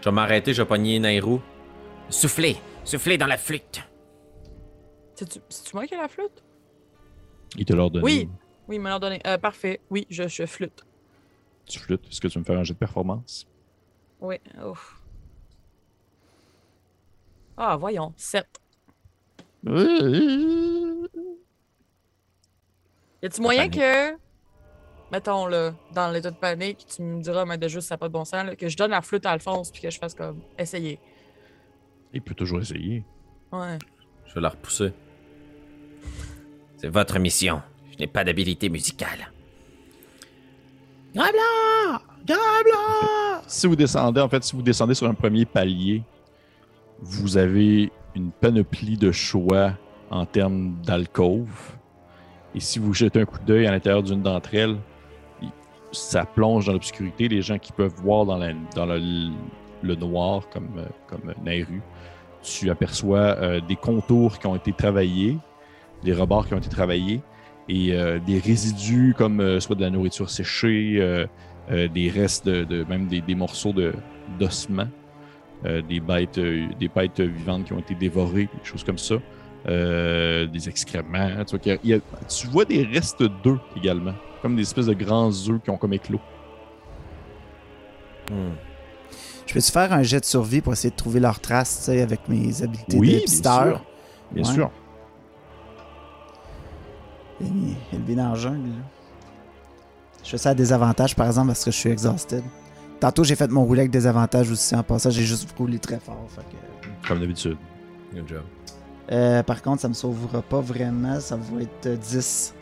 Je 0.00 0.04
vais 0.08 0.14
m'arrêter, 0.14 0.54
je 0.54 0.62
vais 0.62 0.68
pogner 0.68 0.98
Nairo. 0.98 1.40
Soufflez, 2.08 2.56
soufflez 2.84 3.18
dans 3.18 3.26
la 3.26 3.36
flûte. 3.36 3.82
C'est-tu 5.14 5.40
moi 5.74 5.86
qui 5.86 5.94
ai 5.94 5.96
la 5.96 6.08
flûte? 6.08 6.44
Il 7.56 7.64
te 7.64 7.72
l'a 7.72 7.88
donné. 7.88 8.04
Oui. 8.04 8.28
Oui, 8.68 8.76
il 8.76 8.80
m'a 8.80 8.90
leur 8.90 9.00
donné. 9.00 9.20
Euh, 9.26 9.38
parfait. 9.38 9.80
Oui, 9.90 10.06
je, 10.10 10.28
je 10.28 10.46
flûte. 10.46 10.84
Tu 11.66 11.78
flûtes. 11.78 12.06
Est-ce 12.08 12.20
que 12.20 12.28
tu 12.28 12.34
veux 12.38 12.40
me 12.40 12.44
faire 12.44 12.58
un 12.58 12.64
jet 12.64 12.74
de 12.74 12.78
performance? 12.78 13.48
Oui. 14.20 14.36
Ouf. 14.64 15.02
Ah, 17.56 17.76
voyons. 17.76 18.12
7. 18.16 18.46
Y 23.20 23.26
a-tu 23.26 23.40
moyen 23.42 23.68
que, 23.68 24.16
mettons, 25.12 25.46
là, 25.46 25.72
dans 25.94 26.10
l'état 26.10 26.30
de 26.30 26.36
panique, 26.36 26.86
tu 26.94 27.02
me 27.02 27.20
diras, 27.20 27.44
mais 27.44 27.58
de 27.58 27.68
juste, 27.68 27.88
ça 27.88 27.94
n'a 27.94 27.98
pas 27.98 28.08
de 28.08 28.12
bon 28.12 28.24
sens, 28.24 28.44
là, 28.44 28.56
que 28.56 28.68
je 28.68 28.76
donne 28.76 28.90
la 28.90 29.02
flûte 29.02 29.26
à 29.26 29.30
Alphonse 29.30 29.70
puis 29.70 29.82
que 29.82 29.90
je 29.90 29.98
fasse 29.98 30.14
comme 30.14 30.40
essayer. 30.58 30.98
Il 32.12 32.22
peut 32.22 32.34
toujours 32.34 32.60
essayer. 32.60 33.04
Ouais. 33.52 33.78
Je 34.26 34.34
vais 34.34 34.40
la 34.40 34.48
repousser. 34.50 34.92
C'est 36.76 36.88
votre 36.88 37.18
mission. 37.18 37.62
Je 37.92 37.98
n'ai 37.98 38.06
pas 38.06 38.24
d'habilité 38.24 38.68
musicale. 38.68 39.32
Si 43.46 43.66
vous 43.66 43.76
descendez, 43.76 44.20
en 44.20 44.28
fait, 44.28 44.44
si 44.44 44.54
vous 44.54 44.62
descendez 44.62 44.94
sur 44.94 45.08
un 45.08 45.14
premier 45.14 45.44
palier, 45.44 46.02
vous 47.00 47.36
avez 47.36 47.90
une 48.14 48.30
panoplie 48.30 48.96
de 48.96 49.10
choix 49.10 49.72
en 50.10 50.26
termes 50.26 50.76
d'alcôve. 50.82 51.76
Et 52.54 52.60
si 52.60 52.78
vous 52.78 52.92
jetez 52.94 53.20
un 53.20 53.24
coup 53.24 53.38
d'œil 53.46 53.66
à 53.66 53.70
l'intérieur 53.70 54.02
d'une 54.02 54.22
d'entre 54.22 54.54
elles, 54.54 54.76
ça 55.92 56.24
plonge 56.24 56.66
dans 56.66 56.72
l'obscurité. 56.72 57.28
Les 57.28 57.42
gens 57.42 57.58
qui 57.58 57.72
peuvent 57.72 57.94
voir 58.02 58.26
dans, 58.26 58.38
le, 58.38 59.94
noir, 59.94 60.48
comme, 60.50 60.68
euh, 60.78 60.86
comme 61.06 61.32
Nairu, 61.44 61.80
tu 62.42 62.70
aperçois 62.70 63.36
euh, 63.38 63.60
des 63.60 63.76
contours 63.76 64.38
qui 64.38 64.46
ont 64.46 64.56
été 64.56 64.72
travaillés, 64.72 65.36
des 66.02 66.12
rebords 66.12 66.46
qui 66.46 66.54
ont 66.54 66.58
été 66.58 66.68
travaillés, 66.68 67.20
et 67.68 67.92
euh, 67.92 68.18
des 68.18 68.38
résidus 68.38 69.14
comme 69.16 69.60
soit 69.60 69.76
de 69.76 69.82
la 69.82 69.90
nourriture 69.90 70.30
séchée, 70.30 71.26
des 71.70 72.08
restes, 72.10 72.46
de, 72.46 72.64
de- 72.64 72.84
même 72.84 73.08
des, 73.08 73.34
morceaux 73.34 73.72
de, 73.74 73.92
d'ossements, 74.38 74.88
euh, 75.66 75.82
des, 75.82 76.00
bêtes, 76.00 76.38
des 76.38 76.88
bêtes 76.88 77.20
vivantes 77.20 77.64
qui 77.64 77.72
ont 77.74 77.78
été 77.78 77.94
dévorées, 77.94 78.44
des 78.44 78.64
choses 78.64 78.84
comme 78.84 78.96
ça, 78.96 79.16
des 79.66 80.68
excréments. 80.68 81.44
Tu 81.44 81.56
vois, 81.58 81.98
tu 82.26 82.46
vois 82.46 82.64
des 82.64 82.84
restes 82.84 83.22
d'œufs 83.22 83.58
également, 83.76 84.14
comme 84.42 84.56
des 84.56 84.62
espèces 84.62 84.86
de 84.86 84.94
grands 84.94 85.30
œufs 85.48 85.60
qui 85.62 85.70
ont 85.70 85.76
comme 85.76 85.92
éclos. 85.92 86.20
Hmm. 88.30 88.52
Je 89.46 89.54
peux-tu 89.54 89.72
faire 89.72 89.92
un 89.92 90.02
jet 90.02 90.20
de 90.20 90.24
survie 90.26 90.60
pour 90.60 90.72
essayer 90.74 90.90
de 90.90 90.96
trouver 90.96 91.20
leurs 91.20 91.40
traces, 91.40 91.78
tu 91.78 91.82
sais, 91.84 92.02
avec 92.02 92.28
mes 92.28 92.62
habiletés 92.62 92.98
Oui, 92.98 93.14
de 93.14 93.16
bien 93.18 93.26
sûr. 93.26 93.84
Bien 94.30 94.44
Ouais. 94.44 94.52
sûr. 94.54 94.70
Élevé 97.92 98.14
dans 98.14 98.30
la 98.30 98.34
jungle, 98.34 98.68
là. 98.68 98.74
Je 100.24 100.30
fais 100.30 100.38
ça 100.38 100.50
à 100.50 100.54
désavantage, 100.54 101.14
par 101.16 101.26
exemple, 101.26 101.46
parce 101.48 101.64
que 101.64 101.70
je 101.70 101.76
suis 101.76 101.88
exhausted. 101.90 102.42
Tantôt, 103.00 103.22
j'ai 103.24 103.36
fait 103.36 103.48
mon 103.50 103.64
roulet 103.64 103.82
avec 103.82 103.92
désavantage 103.92 104.50
aussi. 104.50 104.74
En 104.74 104.82
passant, 104.82 105.08
j'ai 105.10 105.22
juste 105.22 105.48
roulé 105.56 105.78
très 105.78 106.00
fort. 106.00 106.26
fait 106.28 106.42
que- 106.42 107.08
Comme 107.08 107.20
d'habitude. 107.20 107.56
Good 108.12 108.28
job. 108.28 108.42
Euh, 109.12 109.42
par 109.44 109.62
contre, 109.62 109.80
ça 109.80 109.88
me 109.88 109.94
sauvera 109.94 110.42
pas 110.42 110.60
vraiment. 110.60 111.18
Ça 111.20 111.36
va 111.36 111.62
être 111.62 111.86
euh, 111.86 111.96
10. 111.96 112.54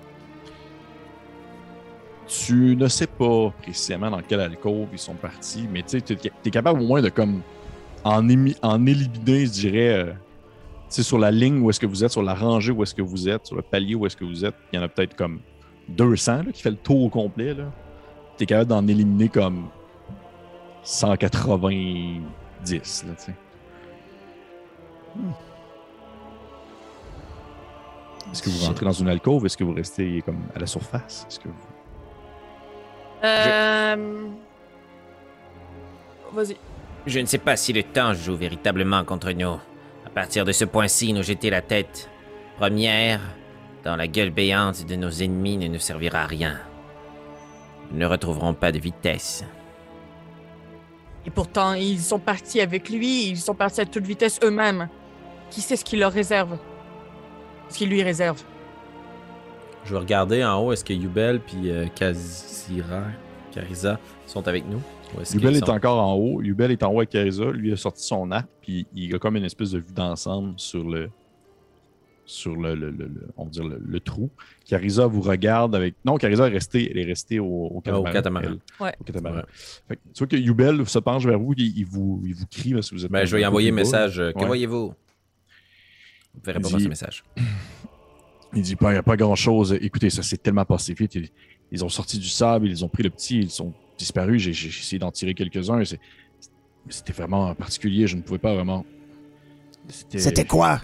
Tu 2.28 2.76
ne 2.76 2.88
sais 2.88 3.06
pas 3.06 3.50
précisément 3.62 4.10
dans 4.10 4.20
quelle 4.20 4.40
alcôve 4.40 4.88
ils 4.92 4.98
sont 4.98 5.14
partis, 5.14 5.68
mais 5.70 5.82
tu 5.82 5.98
es, 5.98 6.50
capable 6.50 6.80
au 6.80 6.86
moins 6.86 7.00
de 7.00 7.08
comme 7.08 7.40
en, 8.02 8.26
émi- 8.28 8.56
en 8.62 8.84
éliminer, 8.84 9.46
je 9.46 9.52
dirais, 9.52 9.94
euh, 9.94 10.12
sur 10.88 11.18
la 11.18 11.30
ligne 11.30 11.60
où 11.60 11.70
est-ce 11.70 11.80
que 11.80 11.86
vous 11.86 12.04
êtes, 12.04 12.10
sur 12.10 12.22
la 12.22 12.34
rangée 12.34 12.72
où 12.72 12.82
est-ce 12.82 12.94
que 12.94 13.02
vous 13.02 13.28
êtes, 13.28 13.46
sur 13.46 13.56
le 13.56 13.62
palier 13.62 13.94
où 13.94 14.06
est-ce 14.06 14.16
que 14.16 14.24
vous 14.24 14.44
êtes, 14.44 14.54
il 14.72 14.76
y 14.76 14.78
en 14.78 14.82
a 14.82 14.88
peut-être 14.88 15.14
comme 15.14 15.40
200 15.88 16.42
là, 16.46 16.52
qui 16.52 16.62
fait 16.62 16.70
le 16.70 16.76
tour 16.76 17.04
au 17.04 17.08
complet. 17.08 17.54
Tu 18.36 18.42
es 18.42 18.46
capable 18.46 18.70
d'en 18.70 18.86
éliminer 18.86 19.28
comme 19.28 19.68
190. 20.82 23.04
Là, 23.06 23.12
sais. 23.16 23.34
Est-ce 28.32 28.42
que 28.42 28.50
vous 28.50 28.66
rentrez 28.66 28.84
dans 28.84 28.92
une 28.92 29.08
alcôve? 29.08 29.46
Est-ce 29.46 29.56
que 29.56 29.64
vous 29.64 29.72
restez 29.72 30.20
comme 30.22 30.40
à 30.54 30.58
la 30.58 30.66
surface? 30.66 31.24
Est-ce 31.28 31.38
que 31.38 31.48
vous... 31.48 31.54
Euh... 33.24 34.28
Vas-y. 36.32 36.56
Je 37.06 37.20
ne 37.20 37.26
sais 37.26 37.38
pas 37.38 37.56
si 37.56 37.72
le 37.72 37.82
temps 37.82 38.14
joue 38.14 38.36
véritablement 38.36 39.04
contre 39.04 39.30
nous. 39.32 39.58
À 40.04 40.10
partir 40.12 40.44
de 40.44 40.52
ce 40.52 40.64
point-ci, 40.64 41.12
nous 41.12 41.22
jeter 41.22 41.50
la 41.50 41.62
tête 41.62 42.10
première 42.58 43.20
dans 43.84 43.96
la 43.96 44.08
gueule 44.08 44.30
béante 44.30 44.86
de 44.86 44.96
nos 44.96 45.10
ennemis 45.10 45.56
ne 45.56 45.68
nous 45.68 45.78
servira 45.78 46.22
à 46.22 46.26
rien. 46.26 46.58
Nous 47.90 47.98
ne 47.98 48.06
retrouverons 48.06 48.54
pas 48.54 48.72
de 48.72 48.78
vitesse. 48.78 49.44
Et 51.24 51.30
pourtant, 51.30 51.74
ils 51.74 52.00
sont 52.00 52.18
partis 52.18 52.60
avec 52.60 52.88
lui, 52.88 53.28
ils 53.28 53.38
sont 53.38 53.54
partis 53.54 53.80
à 53.80 53.86
toute 53.86 54.04
vitesse 54.04 54.40
eux-mêmes. 54.42 54.88
Qui 55.50 55.60
sait 55.60 55.76
ce 55.76 55.84
qu'il 55.84 56.00
leur 56.00 56.12
réserve? 56.12 56.58
Ce 57.68 57.78
qu'il 57.78 57.88
lui 57.88 58.02
réserve? 58.02 58.42
Je 59.86 59.92
vais 59.92 59.98
regarder 59.98 60.44
en 60.44 60.58
haut, 60.60 60.72
est-ce 60.72 60.84
que 60.84 60.92
Yubel 60.92 61.40
puis 61.40 61.70
euh, 61.70 61.86
Kazira, 61.94 63.04
Kariza 63.52 64.00
sont 64.26 64.46
avec 64.48 64.64
nous? 64.68 64.80
Yubel 65.32 65.54
est 65.56 65.60
sont- 65.64 65.70
encore 65.70 66.02
en 66.02 66.14
haut. 66.14 66.42
Yubel 66.42 66.72
est 66.72 66.82
en 66.82 66.92
haut 66.92 66.98
avec 66.98 67.10
Carissa. 67.10 67.50
Lui 67.52 67.72
a 67.72 67.76
sorti 67.76 68.02
son 68.04 68.30
arc, 68.32 68.48
puis 68.60 68.86
il 68.94 69.14
a 69.14 69.18
comme 69.20 69.36
une 69.36 69.44
espèce 69.44 69.70
de 69.70 69.78
vue 69.78 69.92
d'ensemble 69.94 70.54
sur 70.58 70.84
le. 70.88 71.08
Sur 72.28 72.56
le, 72.56 72.74
le- 72.74 72.90
le- 72.90 73.06
le- 73.06 73.28
on 73.36 73.44
va 73.44 73.50
dire 73.50 73.62
le, 73.62 73.80
le 73.86 74.00
trou. 74.00 74.30
Carissa 74.64 75.06
vous 75.06 75.20
regarde 75.20 75.76
avec. 75.76 75.94
Non, 76.04 76.16
Carissa 76.16 76.48
est 76.48 76.50
restée, 76.50 76.90
elle 76.90 76.98
est 76.98 77.04
restée 77.04 77.38
au, 77.38 77.44
au 77.46 77.82
Ah, 77.86 78.00
au 78.00 78.02
catamaran. 78.02 78.12
catamaran. 78.12 78.44
elle. 78.48 78.84
Ouais. 78.84 78.92
Au 79.00 79.04
catamaran. 79.04 79.42
Fait 79.86 79.94
que 79.94 80.00
tu 80.12 80.18
vois 80.18 80.26
que 80.26 80.36
Yubel 80.36 80.84
se 80.88 80.98
penche 80.98 81.24
vers 81.24 81.38
vous, 81.38 81.54
il, 81.56 81.78
il 81.78 81.86
vous, 81.86 82.20
il 82.26 82.34
vous 82.34 82.46
crie 82.50 82.74
parce 82.74 82.90
que 82.90 82.96
vous 82.96 83.04
êtes. 83.04 83.12
Ben, 83.12 83.24
je 83.24 83.36
vais 83.36 83.42
y 83.42 83.46
envoyer 83.46 83.70
un 83.70 83.74
message. 83.74 84.18
euh, 84.18 84.32
Que 84.32 84.40
Ouais. 84.40 84.46
voyez-vous? 84.46 84.88
Vous 86.34 86.40
verrez 86.42 86.58
pas 86.58 86.68
le 86.76 86.88
message. 86.88 87.22
Il 88.56 88.62
dit 88.62 88.74
pas, 88.74 88.90
il 88.90 88.94
n'y 88.94 88.98
a 88.98 89.02
pas 89.02 89.16
grand 89.16 89.36
chose. 89.36 89.76
Écoutez, 89.80 90.10
ça 90.10 90.22
s'est 90.22 90.38
tellement 90.38 90.64
passé 90.64 90.94
vite. 90.94 91.14
Ils, 91.14 91.28
ils 91.70 91.84
ont 91.84 91.88
sorti 91.88 92.18
du 92.18 92.28
sable, 92.28 92.68
ils 92.68 92.84
ont 92.84 92.88
pris 92.88 93.02
le 93.02 93.10
petit, 93.10 93.38
ils 93.38 93.50
sont 93.50 93.72
disparus. 93.98 94.40
J'ai 94.42 94.50
essayé 94.68 94.98
d'en 94.98 95.10
tirer 95.12 95.34
quelques-uns. 95.34 95.82
C'était 96.88 97.12
vraiment 97.12 97.54
particulier. 97.54 98.06
Je 98.06 98.16
ne 98.16 98.22
pouvais 98.22 98.38
pas 98.38 98.54
vraiment. 98.54 98.84
C'était 99.88 100.44
quoi? 100.44 100.80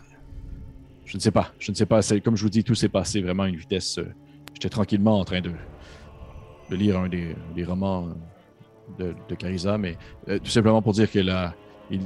Je 1.07 1.17
ne 1.17 1.23
sais 1.23 1.31
pas. 1.31 1.53
Je 1.59 1.71
ne 1.71 1.77
sais 1.77 1.87
pas. 1.87 2.01
Comme 2.23 2.37
je 2.37 2.43
vous 2.43 2.51
dis, 2.51 2.63
tout 2.63 2.75
s'est 2.75 2.89
passé 2.89 3.21
vraiment 3.21 3.45
à 3.45 3.49
une 3.49 3.57
vitesse. 3.57 3.99
euh, 3.99 4.13
J'étais 4.55 4.69
tranquillement 4.69 5.19
en 5.19 5.25
train 5.25 5.41
de, 5.41 5.51
de 6.71 6.77
lire 6.77 6.99
un 6.99 7.09
des, 7.09 7.35
des 7.55 7.65
romans 7.65 8.09
de, 8.99 9.15
de 9.29 9.35
Carissa, 9.35 9.79
mais 9.79 9.97
euh, 10.29 10.39
tout 10.39 10.51
simplement 10.51 10.83
pour 10.83 10.93
dire 10.93 11.11
que 11.11 11.19
là, 11.19 11.55
ils, 11.91 12.01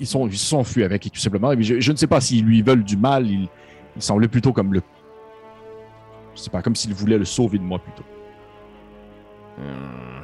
ils, 0.00 0.06
sont, 0.06 0.26
ils 0.26 0.36
se 0.36 0.46
sont 0.46 0.62
fuis 0.64 0.84
avec, 0.84 1.06
et 1.06 1.10
tout 1.10 1.20
simplement. 1.20 1.52
Je, 1.58 1.80
je 1.80 1.92
ne 1.92 1.96
sais 1.96 2.06
pas 2.06 2.20
s'ils 2.20 2.44
lui 2.44 2.60
veulent 2.62 2.84
du 2.84 2.96
mal. 2.96 3.30
Ils, 3.30 3.48
ils 3.94 4.02
semblaient 4.02 4.28
plutôt 4.28 4.52
comme 4.52 4.72
le. 4.74 4.82
Sais 6.36 6.50
pas, 6.50 6.62
comme 6.62 6.76
s'ils 6.76 6.94
voulaient 6.94 7.18
le 7.18 7.24
sauver 7.24 7.58
de 7.58 7.64
moi 7.64 7.78
plutôt. 7.78 8.04
Hmm. 9.58 10.22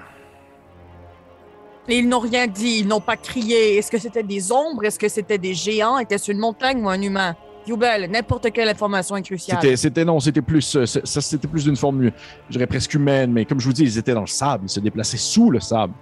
Et 1.89 1.99
ils 1.99 2.09
n'ont 2.09 2.21
rien 2.21 2.47
dit, 2.47 2.79
ils 2.81 2.87
n'ont 2.87 3.01
pas 3.01 3.17
crié. 3.17 3.77
Est-ce 3.77 3.91
que 3.91 3.99
c'était 3.99 4.23
des 4.23 4.53
ombres? 4.53 4.85
Est-ce 4.85 4.99
que 4.99 5.09
c'était 5.09 5.39
des 5.39 5.55
géants? 5.55 5.99
Était-ce 5.99 6.31
une 6.31 6.39
montagne 6.39 6.81
ou 6.85 6.89
un 6.89 7.01
humain? 7.01 7.35
Yubel, 7.67 8.11
n'importe 8.11 8.51
quelle 8.53 8.69
information 8.69 9.17
est 9.17 9.23
cruciale. 9.23 9.59
C'était, 9.61 9.77
c'était 9.77 10.05
non, 10.05 10.19
c'était 10.21 10.43
plus, 10.43 10.77
euh, 10.77 10.85
c'est- 10.87 11.07
ça, 11.07 11.21
c'était 11.21 11.47
plus 11.49 11.65
d'une 11.65 11.77
forme, 11.77 12.05
je 12.49 12.53
dirais 12.53 12.67
presque 12.67 12.95
humaine, 12.95 13.33
mais 13.33 13.45
comme 13.45 13.61
je 13.61 13.67
vous 13.67 13.73
dis, 13.73 13.83
ils 13.83 13.99
étaient 13.99 14.15
dans 14.15 14.21
le 14.23 14.27
sable, 14.27 14.65
ils 14.67 14.69
se 14.69 14.81
déplaçaient 14.81 15.17
sous 15.17 15.51
le 15.51 15.61
sable. 15.61 15.95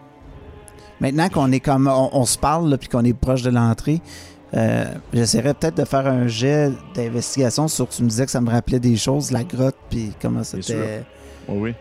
Maintenant 1.01 1.29
qu'on 1.29 1.51
est 1.53 1.61
comme. 1.61 1.87
On, 1.87 2.11
on 2.13 2.25
se 2.27 2.37
parle, 2.39 2.69
là, 2.69 2.77
puis 2.79 2.89
qu'on 2.89 3.05
est 3.05 3.13
proche 3.15 3.43
de 3.43 3.51
l'entrée, 3.51 4.01
euh, 4.55 4.85
j'essaierais 5.13 5.55
peut-être 5.55 5.77
de 5.77 5.85
faire 5.85 6.07
un 6.07 6.27
jet 6.27 6.73
d'investigation 6.95 7.69
sur. 7.69 7.89
Tu 7.89 8.03
me 8.03 8.09
disais 8.09 8.25
que 8.25 8.33
ça 8.33 8.41
me 8.41 8.51
rappelait 8.51 8.81
des 8.81 8.97
choses, 8.97 9.31
la 9.31 9.45
grotte, 9.45 9.77
puis 9.89 10.13
comment 10.21 10.43
c'était. 10.43 11.05
Oui, 11.49 11.59
oui. 11.59 11.75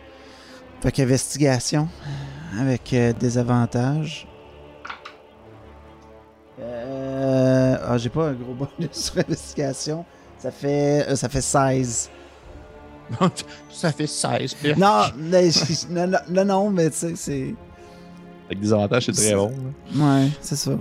Fait 0.82 0.92
qu'investigation 0.92 1.90
avec 2.58 2.94
euh, 2.94 3.14
des 3.14 3.38
avantages. 3.38 4.28
Euh, 6.60 7.78
ah, 7.86 7.98
j'ai 7.98 8.10
pas 8.10 8.30
un 8.30 8.34
gros 8.34 8.54
bonus 8.80 8.92
sur 8.92 9.18
investigation. 9.18 10.06
Ça 10.38 10.52
fait, 10.52 11.10
euh, 11.10 11.16
ça 11.16 11.28
fait 11.28 11.42
16. 11.42 12.10
ça 13.72 13.92
fait 13.92 14.08
16. 14.08 14.56
Non, 14.78 15.04
mais, 15.18 15.50
non, 16.30 16.46
non, 16.46 16.70
mais 16.70 16.90
tu 16.90 16.98
sais, 16.98 17.14
c'est. 17.16 17.56
Avec 18.46 18.62
des 18.62 18.74
avantages, 18.74 19.06
c'est 19.06 19.12
très 19.12 19.36
bon. 19.36 19.52
Ouais, 19.96 20.30
c'est 20.42 20.56
ça. 20.56 20.72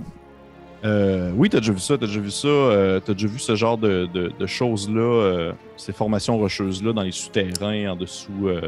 Euh, 0.85 1.31
oui, 1.35 1.49
t'as 1.49 1.59
déjà 1.59 1.73
vu 1.73 1.79
ça, 1.79 1.97
t'as 1.97 2.05
déjà 2.05 2.19
vu 2.21 2.31
ça, 2.31 2.47
euh, 2.47 2.99
t'as 3.01 3.13
déjà 3.13 3.27
vu 3.27 3.37
ce 3.39 3.55
genre 3.55 3.77
de, 3.77 4.07
de- 4.13 4.31
de 4.39 4.45
choses-là, 4.47 5.01
euh, 5.01 5.53
ces 5.75 5.91
formations 5.91 6.37
rocheuses-là 6.37 6.93
dans 6.93 7.01
les 7.01 7.11
souterrains, 7.11 7.91
en 7.91 7.95
dessous, 7.97 8.47
euh, 8.47 8.61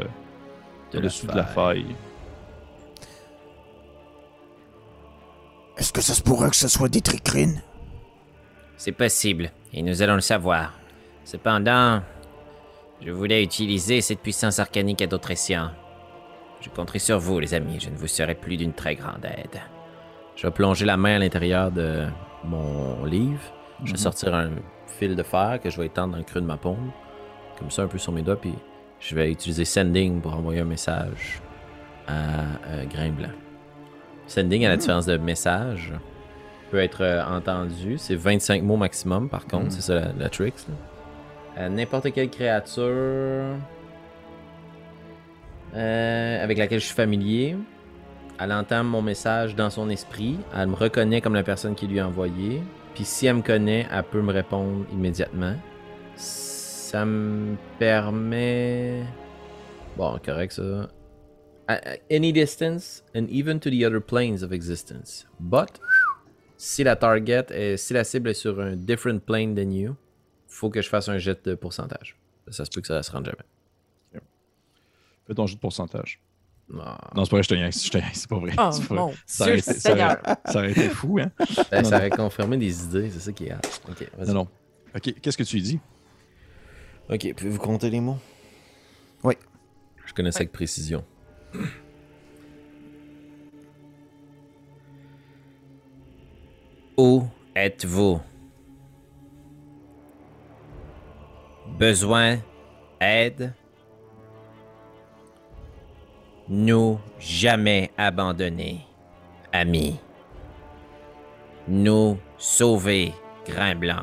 De 0.92 0.98
en 0.98 1.00
la 1.00 1.00
dessous 1.00 1.26
de 1.26 1.34
la 1.36 1.44
faille. 1.44 1.86
Est-ce 5.78 5.92
que 5.92 6.02
ça 6.02 6.12
se 6.12 6.20
pourrait 6.22 6.50
que 6.50 6.56
ce 6.56 6.68
soit 6.68 6.88
des 6.90 7.00
tricrines? 7.00 7.62
C'est 8.76 8.92
possible, 8.92 9.50
et 9.72 9.80
nous 9.82 10.02
allons 10.02 10.16
le 10.16 10.20
savoir. 10.20 10.74
Cependant, 11.24 12.02
je 13.00 13.10
voulais 13.10 13.42
utiliser 13.42 14.02
cette 14.02 14.20
puissance 14.20 14.58
arcanique 14.58 15.00
à 15.00 15.06
d'autres 15.06 15.30
escients. 15.30 15.70
Je 16.60 16.68
compterai 16.68 16.98
sur 16.98 17.18
vous, 17.18 17.40
les 17.40 17.54
amis, 17.54 17.78
je 17.80 17.88
ne 17.88 17.96
vous 17.96 18.06
serai 18.06 18.34
plus 18.34 18.58
d'une 18.58 18.74
très 18.74 18.96
grande 18.96 19.24
aide. 19.24 19.60
Je 20.36 20.46
vais 20.46 20.52
plonger 20.52 20.84
la 20.84 20.96
main 20.96 21.16
à 21.16 21.18
l'intérieur 21.18 21.70
de 21.70 22.06
mon 22.44 23.04
livre. 23.04 23.40
Je 23.84 23.92
vais 23.92 23.98
sortir 23.98 24.34
un 24.34 24.50
fil 24.86 25.16
de 25.16 25.22
fer 25.22 25.60
que 25.62 25.70
je 25.70 25.78
vais 25.78 25.86
étendre 25.86 26.12
dans 26.12 26.18
le 26.18 26.24
creux 26.24 26.40
de 26.40 26.46
ma 26.46 26.56
paume. 26.56 26.90
Comme 27.58 27.70
ça, 27.70 27.82
un 27.82 27.86
peu 27.86 27.98
sur 27.98 28.12
mes 28.12 28.22
doigts. 28.22 28.40
Puis 28.40 28.54
je 29.00 29.14
vais 29.14 29.30
utiliser 29.30 29.64
Sending 29.64 30.20
pour 30.20 30.34
envoyer 30.34 30.60
un 30.60 30.64
message 30.64 31.42
à 32.06 32.12
euh, 32.68 32.84
Grain 32.86 33.10
Blanc. 33.10 33.30
Sending, 34.26 34.64
à 34.64 34.70
la 34.70 34.76
différence 34.76 35.06
de 35.06 35.16
message, 35.16 35.92
peut 36.70 36.78
être 36.78 37.02
euh, 37.02 37.24
entendu. 37.24 37.98
C'est 37.98 38.14
25 38.14 38.62
mots 38.62 38.76
maximum, 38.76 39.28
par 39.28 39.46
contre. 39.46 39.72
C'est 39.72 39.82
ça 39.82 39.94
la, 39.94 40.12
la 40.18 40.28
trick. 40.28 40.54
À 41.56 41.68
N'importe 41.68 42.12
quelle 42.12 42.30
créature 42.30 43.56
euh, 45.74 46.44
avec 46.44 46.58
laquelle 46.58 46.80
je 46.80 46.86
suis 46.86 46.94
familier. 46.94 47.56
Elle 48.42 48.52
entend 48.52 48.82
mon 48.82 49.02
message 49.02 49.54
dans 49.54 49.70
son 49.70 49.88
esprit. 49.88 50.36
Elle 50.52 50.66
me 50.66 50.74
reconnaît 50.74 51.20
comme 51.20 51.34
la 51.34 51.44
personne 51.44 51.76
qui 51.76 51.86
lui 51.86 52.00
a 52.00 52.08
envoyé. 52.08 52.60
Puis 52.92 53.04
si 53.04 53.26
elle 53.26 53.36
me 53.36 53.42
connaît, 53.42 53.86
elle 53.88 54.02
peut 54.02 54.20
me 54.20 54.32
répondre 54.32 54.84
immédiatement. 54.90 55.54
Ça 56.16 57.04
me 57.04 57.54
permet. 57.78 59.04
Bon, 59.96 60.18
correct 60.18 60.54
ça. 60.54 60.88
Any 62.10 62.32
distance 62.32 63.04
and 63.14 63.26
even 63.30 63.60
to 63.60 63.70
the 63.70 63.84
other 63.84 64.00
planes 64.00 64.42
of 64.42 64.52
existence. 64.52 65.24
But 65.38 65.80
si 66.56 66.82
la 66.82 66.96
target 66.96 67.46
est, 67.50 67.76
si 67.76 67.94
la 67.94 68.02
cible 68.02 68.30
est 68.30 68.34
sur 68.34 68.58
un 68.58 68.74
different 68.74 69.20
plane 69.20 69.54
than 69.54 69.70
you, 69.70 69.94
faut 70.48 70.68
que 70.68 70.82
je 70.82 70.88
fasse 70.88 71.08
un 71.08 71.18
jet 71.18 71.44
de 71.44 71.54
pourcentage. 71.54 72.18
Ça 72.48 72.64
se 72.64 72.70
peut 72.72 72.80
que 72.80 72.88
ça 72.88 73.04
se 73.04 73.12
rende 73.12 73.26
jamais. 73.26 74.20
Fais 75.28 75.34
ton 75.34 75.46
jeu 75.46 75.54
de 75.54 75.60
pourcentage. 75.60 76.20
Ah. 76.80 76.96
Non, 77.14 77.24
c'est 77.24 77.30
pas 77.30 77.36
vrai, 77.36 77.42
je 77.42 77.48
te 77.48 77.54
niaise, 77.54 77.84
je 77.84 77.90
te 77.90 77.98
niaise, 77.98 78.08
c'est 78.14 78.28
pas 78.28 78.38
vrai. 78.38 78.52
Oh, 78.58 78.68
c'est 78.72 78.86
pas 78.88 78.94
vrai. 78.94 79.14
Ça 79.26 79.44
aurait, 79.44 79.58
été, 79.58 79.62
ça, 79.62 79.90
aurait, 79.92 80.00
Seigneur. 80.00 80.22
ça 80.46 80.58
aurait 80.58 80.70
été 80.70 80.88
fou, 80.88 81.18
hein? 81.20 81.30
Ben, 81.70 81.82
Non, 81.82 81.88
ça 81.88 81.90
non. 81.90 81.96
aurait 81.98 82.10
confirmé 82.10 82.56
des 82.56 82.84
idées, 82.84 83.10
c'est 83.10 83.20
ça 83.20 83.32
qui 83.32 83.46
est 83.46 83.52
hâte. 83.52 83.82
Ok, 83.88 84.08
vas-y. 84.16 84.28
Non, 84.28 84.34
non. 84.34 84.48
Ok, 84.94 85.14
qu'est-ce 85.20 85.36
que 85.36 85.42
tu 85.42 85.60
dis? 85.60 85.80
Ok, 87.10 87.34
pouvez-vous 87.34 87.58
compter 87.58 87.90
les 87.90 88.00
mots? 88.00 88.18
Oui. 89.24 89.34
Je 90.06 90.12
connais 90.14 90.32
ça 90.32 90.38
avec 90.38 90.52
précision. 90.52 91.04
Où 96.96 97.24
êtes-vous? 97.54 98.20
Besoin 101.78 102.38
Aide 103.00 103.54
Nous 106.48 106.98
jamais 107.18 107.90
abandonner, 107.96 108.86
amis. 109.52 109.98
Nous 111.68 112.18
sauver, 112.36 113.12
Grain 113.46 113.74
Blanc. 113.76 114.02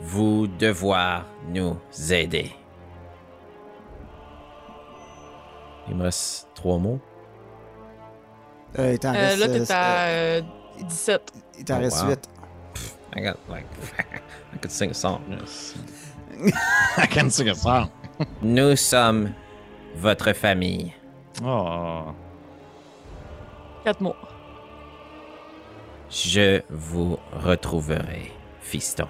Vous 0.00 0.46
devoir 0.46 1.26
nous 1.48 1.76
aider. 2.10 2.50
Il 5.88 5.96
me 5.96 6.04
reste 6.04 6.48
trois 6.54 6.78
mots. 6.78 7.00
Euh, 8.78 8.92
il 8.92 8.98
t'en 8.98 9.12
Euh, 9.14 9.18
reste, 9.18 9.38
là, 9.38 9.46
euh, 9.46 9.58
t'es 9.64 9.72
à 9.72 10.04
euh, 10.06 10.42
17. 10.88 11.32
il 11.58 11.64
t'en 11.64 11.76
Oh, 11.76 11.80
reste 11.80 12.02
wow. 12.04 12.08
8. 12.10 12.28
I 13.16 13.20
got 13.22 13.36
like 13.50 13.66
I 14.54 14.56
could 14.58 14.70
sing 14.70 14.90
a 14.90 14.94
song. 14.94 15.20
I 16.96 17.06
can 17.06 17.28
sing 17.28 17.48
a 17.48 17.54
song. 17.54 17.90
Nous 18.40 18.76
sommes 18.76 19.34
votre 19.96 20.32
famille. 20.32 20.92
Oh. 21.44 22.02
4 23.84 24.00
mots. 24.00 24.16
Je 26.10 26.60
vous 26.70 27.18
retrouverai, 27.32 28.32
fiston. 28.60 29.06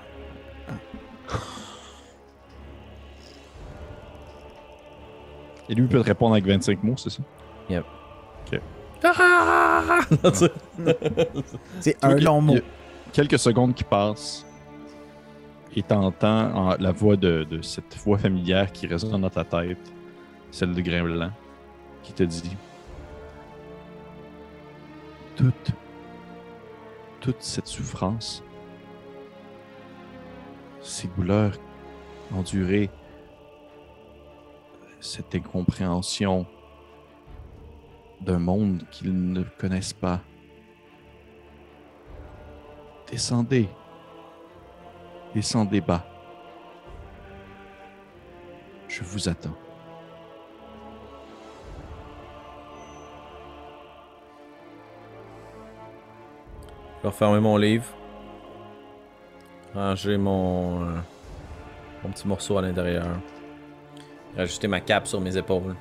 Et 5.69 5.75
lui 5.75 5.87
peut 5.87 6.01
te 6.01 6.07
répondre 6.07 6.33
avec 6.33 6.47
25 6.47 6.83
mots, 6.83 6.97
c'est 6.97 7.11
ça? 7.11 7.23
C'est 11.81 12.05
un 12.05 12.13
Ok, 12.17 12.21
long 12.21 12.41
il 12.41 12.45
mot. 12.45 12.57
Quelques 13.13 13.39
secondes 13.39 13.75
qui 13.75 13.85
passent 13.85 14.45
et 15.75 15.83
t'entends 15.83 16.53
en- 16.55 16.77
la 16.79 16.93
voix 16.93 17.17
de, 17.17 17.45
de 17.45 17.63
cette 17.63 17.97
voix 18.05 18.19
familière 18.19 18.71
qui 18.73 18.87
résonne 18.87 19.21
dans 19.21 19.31
ta 19.31 19.45
tête, 19.45 19.79
celle 20.51 20.75
de 20.75 20.81
Grain 20.81 21.05
Blanc, 21.05 21.31
qui 22.03 22.13
te 22.13 22.23
dit 22.23 22.57
Toute, 25.37 25.73
toute 27.21 27.43
cette 27.43 27.67
souffrance, 27.67 28.43
ces 30.81 31.09
douleurs 31.09 31.57
endurées, 32.33 32.91
cette 35.01 35.35
incompréhension 35.35 36.47
d'un 38.21 38.39
monde 38.39 38.85
qu'ils 38.91 39.33
ne 39.33 39.43
connaissent 39.43 39.95
pas. 39.95 40.21
Descendez. 43.11 43.69
Descendez 45.35 45.81
bas. 45.81 46.05
Je 48.89 49.03
vous 49.03 49.29
attends. 49.29 49.57
Je 57.01 57.05
vais 57.05 57.13
refermer 57.13 57.41
mon 57.41 57.57
livre. 57.57 57.87
Ranger 59.75 60.19
mon, 60.19 60.83
euh, 60.83 60.97
mon 62.05 62.11
petit 62.11 62.29
morceau 62.29 62.59
à 62.59 62.63
l'intérieur. 62.63 63.07
Rajouter 64.37 64.69
ma 64.69 64.81
cape 64.81 65.07
sur 65.07 65.19
mes 65.19 65.35
épaules. 65.35 65.77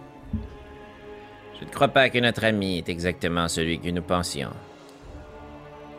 Je 1.59 1.65
ne 1.65 1.69
crois 1.71 1.89
pas 1.89 2.09
que 2.09 2.19
notre 2.19 2.45
ami 2.45 2.77
est 2.77 2.87
exactement 2.87 3.49
celui 3.49 3.79
que 3.79 3.89
nous 3.89 4.01
pensions. 4.01 4.53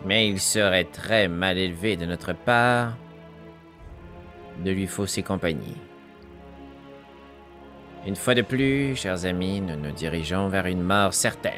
Mais 0.06 0.26
il 0.26 0.40
serait 0.40 0.84
très 0.84 1.28
mal 1.28 1.58
élevé 1.58 1.98
de 1.98 2.06
notre 2.06 2.32
part 2.32 2.94
de 4.64 4.70
lui 4.70 4.86
fausser 4.86 5.22
compagnie. 5.22 5.76
Une 8.06 8.16
fois 8.16 8.34
de 8.34 8.40
plus, 8.40 8.96
chers 8.96 9.26
amis, 9.26 9.60
nous 9.60 9.76
nous 9.76 9.92
dirigeons 9.92 10.48
vers 10.48 10.64
une 10.64 10.82
mort 10.82 11.12
certaine. 11.12 11.52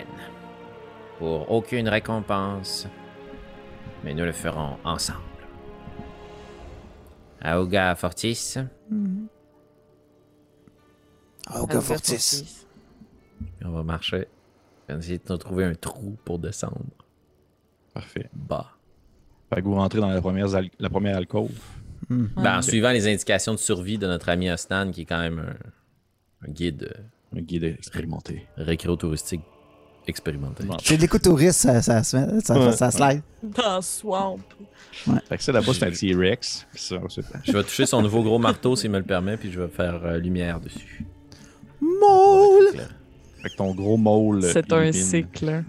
Pour 1.21 1.49
aucune 1.53 1.89
récompense, 1.89 2.89
mais 4.05 4.15
nous 4.15 4.25
le 4.25 4.33
ferons 4.33 4.77
ensemble. 4.85 5.21
Aouga 7.41 7.95
Fortis, 7.95 8.57
Oh, 11.55 11.67
gars, 11.67 11.81
Fortis. 11.81 12.65
Puis 13.59 13.67
on 13.67 13.73
va 13.73 13.83
marcher. 13.83 14.29
On 14.89 14.93
va 14.95 14.99
essayer 15.01 15.19
de 15.19 15.37
trouver 15.37 15.65
un 15.65 15.75
trou 15.75 16.17
pour 16.25 16.39
descendre. 16.39 16.79
Parfait. 17.93 18.31
Bas. 18.33 18.71
Fait 19.53 19.61
que 19.61 19.67
vous 19.67 19.75
rentrez 19.75 19.99
dans 20.01 20.09
la 20.09 20.21
première, 20.21 20.55
al- 20.55 20.71
la 20.79 20.89
première 20.89 21.17
alcôve. 21.17 21.51
Ben, 22.09 22.59
en 22.59 22.63
suivant 22.63 22.91
les 22.93 23.07
indications 23.09 23.53
de 23.53 23.59
survie 23.59 23.99
de 23.99 24.07
notre 24.07 24.29
ami 24.29 24.51
Ostan, 24.51 24.91
qui 24.93 25.03
est 25.03 25.05
quand 25.05 25.21
même 25.21 25.39
un, 25.41 26.47
un 26.49 26.51
guide 26.51 26.93
euh, 26.95 27.39
Un 27.39 27.43
guide 27.43 27.65
expérimenté. 27.65 28.47
récréo-touristique 28.57 29.43
expérimenté. 30.07 30.65
Bon. 30.65 30.77
C'est 30.83 30.97
de 30.97 31.03
l'écoutourisme, 31.03 31.69
ça, 31.69 31.83
ça, 31.83 32.03
se 32.03 32.17
met- 32.17 32.41
ça, 32.41 32.59
Ouais. 32.59 32.73
ça 32.73 32.91
slide. 32.91 33.23
Dans 33.43 33.81
Swamp. 33.83 34.39
Fait 35.29 35.37
que 35.39 35.43
ça, 35.43 35.53
là-bas, 35.53 35.73
c'est 35.75 35.87
un 35.87 35.91
T-Rex. 35.91 36.67
Ça, 36.75 36.97
Je 37.45 37.53
vais 37.53 37.63
toucher 37.63 37.87
son 37.87 38.03
nouveau 38.03 38.23
gros 38.23 38.39
marteau 38.39 38.77
s'il 38.77 38.91
me 38.91 38.99
le 38.99 39.05
permet, 39.05 39.37
puis 39.37 39.51
je 39.53 39.61
vais 39.61 39.69
faire 39.69 40.01
euh, 40.05 40.19
lumière 40.19 40.61
dessus. 40.61 41.05
Mole! 41.81 42.87
Avec 43.41 43.57
ton 43.57 43.75
gros 43.75 43.97
môle. 43.97 44.43
C'est 44.45 44.73
un 44.73 44.85
illumine. 44.85 44.93
cycle. 45.03 45.65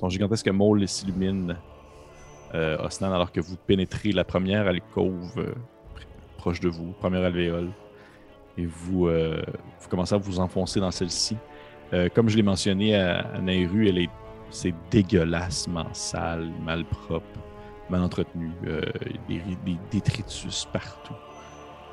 Ton 0.00 0.08
gigantesque 0.08 0.48
môle 0.48 0.86
s'illumine, 0.88 1.56
euh, 2.54 2.76
Osnan, 2.84 3.12
alors 3.12 3.32
que 3.32 3.40
vous 3.40 3.56
pénétrez 3.56 4.12
la 4.12 4.24
première 4.24 4.66
alcôve 4.66 5.30
euh, 5.38 5.54
pr- 5.96 6.36
proche 6.38 6.60
de 6.60 6.68
vous, 6.68 6.92
première 7.00 7.22
alvéole, 7.22 7.70
et 8.58 8.66
vous, 8.66 9.06
euh, 9.06 9.42
vous 9.80 9.88
commencez 9.88 10.14
à 10.14 10.18
vous 10.18 10.38
enfoncer 10.40 10.80
dans 10.80 10.90
celle-ci. 10.90 11.36
Euh, 11.92 12.08
comme 12.14 12.28
je 12.28 12.36
l'ai 12.36 12.42
mentionné 12.42 12.96
à, 12.96 13.20
à 13.34 13.38
Nairu, 13.40 13.88
elle 13.88 13.98
est, 13.98 14.10
c'est 14.50 14.74
dégueulassement 14.90 15.86
sale, 15.92 16.50
mal 16.64 16.84
propre, 16.84 17.38
mal 17.90 18.02
entretenu, 18.02 18.50
euh, 18.66 18.80
des, 19.28 19.34
ri- 19.34 19.58
des 19.66 19.76
détritus 19.90 20.66
partout. 20.72 21.14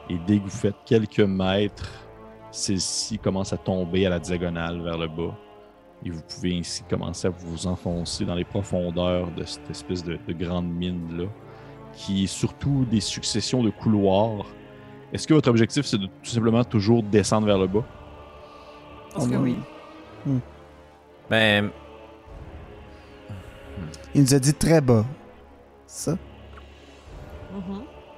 Et 0.10 0.18
dès 0.26 0.38
que 0.38 0.44
vous 0.44 0.50
faites 0.50 0.78
quelques 0.86 1.20
mètres, 1.20 1.92
celle-ci 2.52 3.20
commence 3.20 3.54
à 3.54 3.58
tomber 3.58 4.06
à 4.06 4.10
la 4.10 4.20
diagonale 4.20 4.82
vers 4.82 4.98
le 4.98 5.08
bas. 5.08 5.36
Et 6.06 6.10
vous 6.10 6.22
pouvez 6.22 6.58
ainsi 6.58 6.82
commencer 6.84 7.28
à 7.28 7.32
vous 7.32 7.68
enfoncer 7.68 8.24
dans 8.24 8.36
les 8.36 8.46
profondeurs 8.46 9.30
de 9.32 9.44
cette 9.44 9.70
espèce 9.70 10.04
de, 10.04 10.18
de 10.26 10.34
grande 10.34 10.70
mine-là, 10.70 11.26
qui 11.94 12.24
est 12.24 12.28
surtout 12.28 12.86
des 12.90 13.02
successions 13.02 13.62
de 13.62 13.70
couloirs. 13.70 14.46
Est-ce 15.12 15.28
que 15.28 15.34
votre 15.34 15.50
objectif, 15.50 15.86
c'est 15.86 15.98
de 15.98 16.06
tout 16.06 16.30
simplement 16.30 16.64
toujours 16.64 17.04
descendre 17.04 17.48
vers 17.48 17.58
le 17.58 17.68
bas? 17.68 17.84
Parce 19.14 19.28
que 19.28 19.36
oui. 19.36 19.58
Ben, 21.30 21.70
Il 24.14 24.22
nous 24.22 24.34
a 24.34 24.40
dit 24.40 24.54
très 24.54 24.82
bas. 24.82 25.06
Ça? 25.88 26.18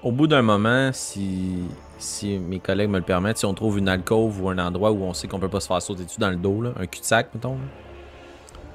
Au 0.04 0.12
bout 0.12 0.28
d'un 0.28 0.42
moment, 0.42 0.92
si, 0.94 1.64
si 1.98 2.38
mes 2.40 2.60
collègues 2.60 2.90
me 2.90 2.98
le 2.98 3.04
permettent, 3.06 3.38
si 3.38 3.46
on 3.46 3.54
trouve 3.54 3.78
une 3.78 3.88
alcôve 3.88 4.42
ou 4.42 4.50
un 4.50 4.58
endroit 4.58 4.92
où 4.92 5.04
on 5.04 5.14
sait 5.14 5.28
qu'on 5.28 5.40
peut 5.40 5.50
pas 5.50 5.60
se 5.60 5.68
faire 5.68 5.82
sauter 5.82 6.06
dessus 6.06 6.20
dans 6.20 6.32
le 6.32 6.38
dos, 6.38 6.62
là, 6.62 6.74
un 6.80 6.88
cul-de-sac, 6.88 7.30
mettons, 7.34 7.54
là, 7.54 7.66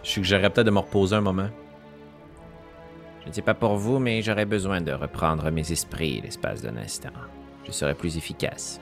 je 0.02 0.10
suggérerais 0.10 0.50
peut-être 0.50 0.66
de 0.66 0.70
me 0.70 0.78
reposer 0.78 1.16
un 1.16 1.20
moment. 1.20 1.48
Je 3.22 3.28
ne 3.28 3.34
sais 3.34 3.42
pas 3.42 3.54
pour 3.54 3.74
vous, 3.74 3.98
mais 3.98 4.22
j'aurais 4.22 4.44
besoin 4.44 4.80
de 4.80 4.92
reprendre 4.92 5.50
mes 5.50 5.72
esprits 5.72 6.20
l'espace 6.20 6.62
d'un 6.62 6.76
instant. 6.76 7.10
Je 7.64 7.72
serai 7.72 7.94
plus 7.94 8.16
efficace. 8.16 8.80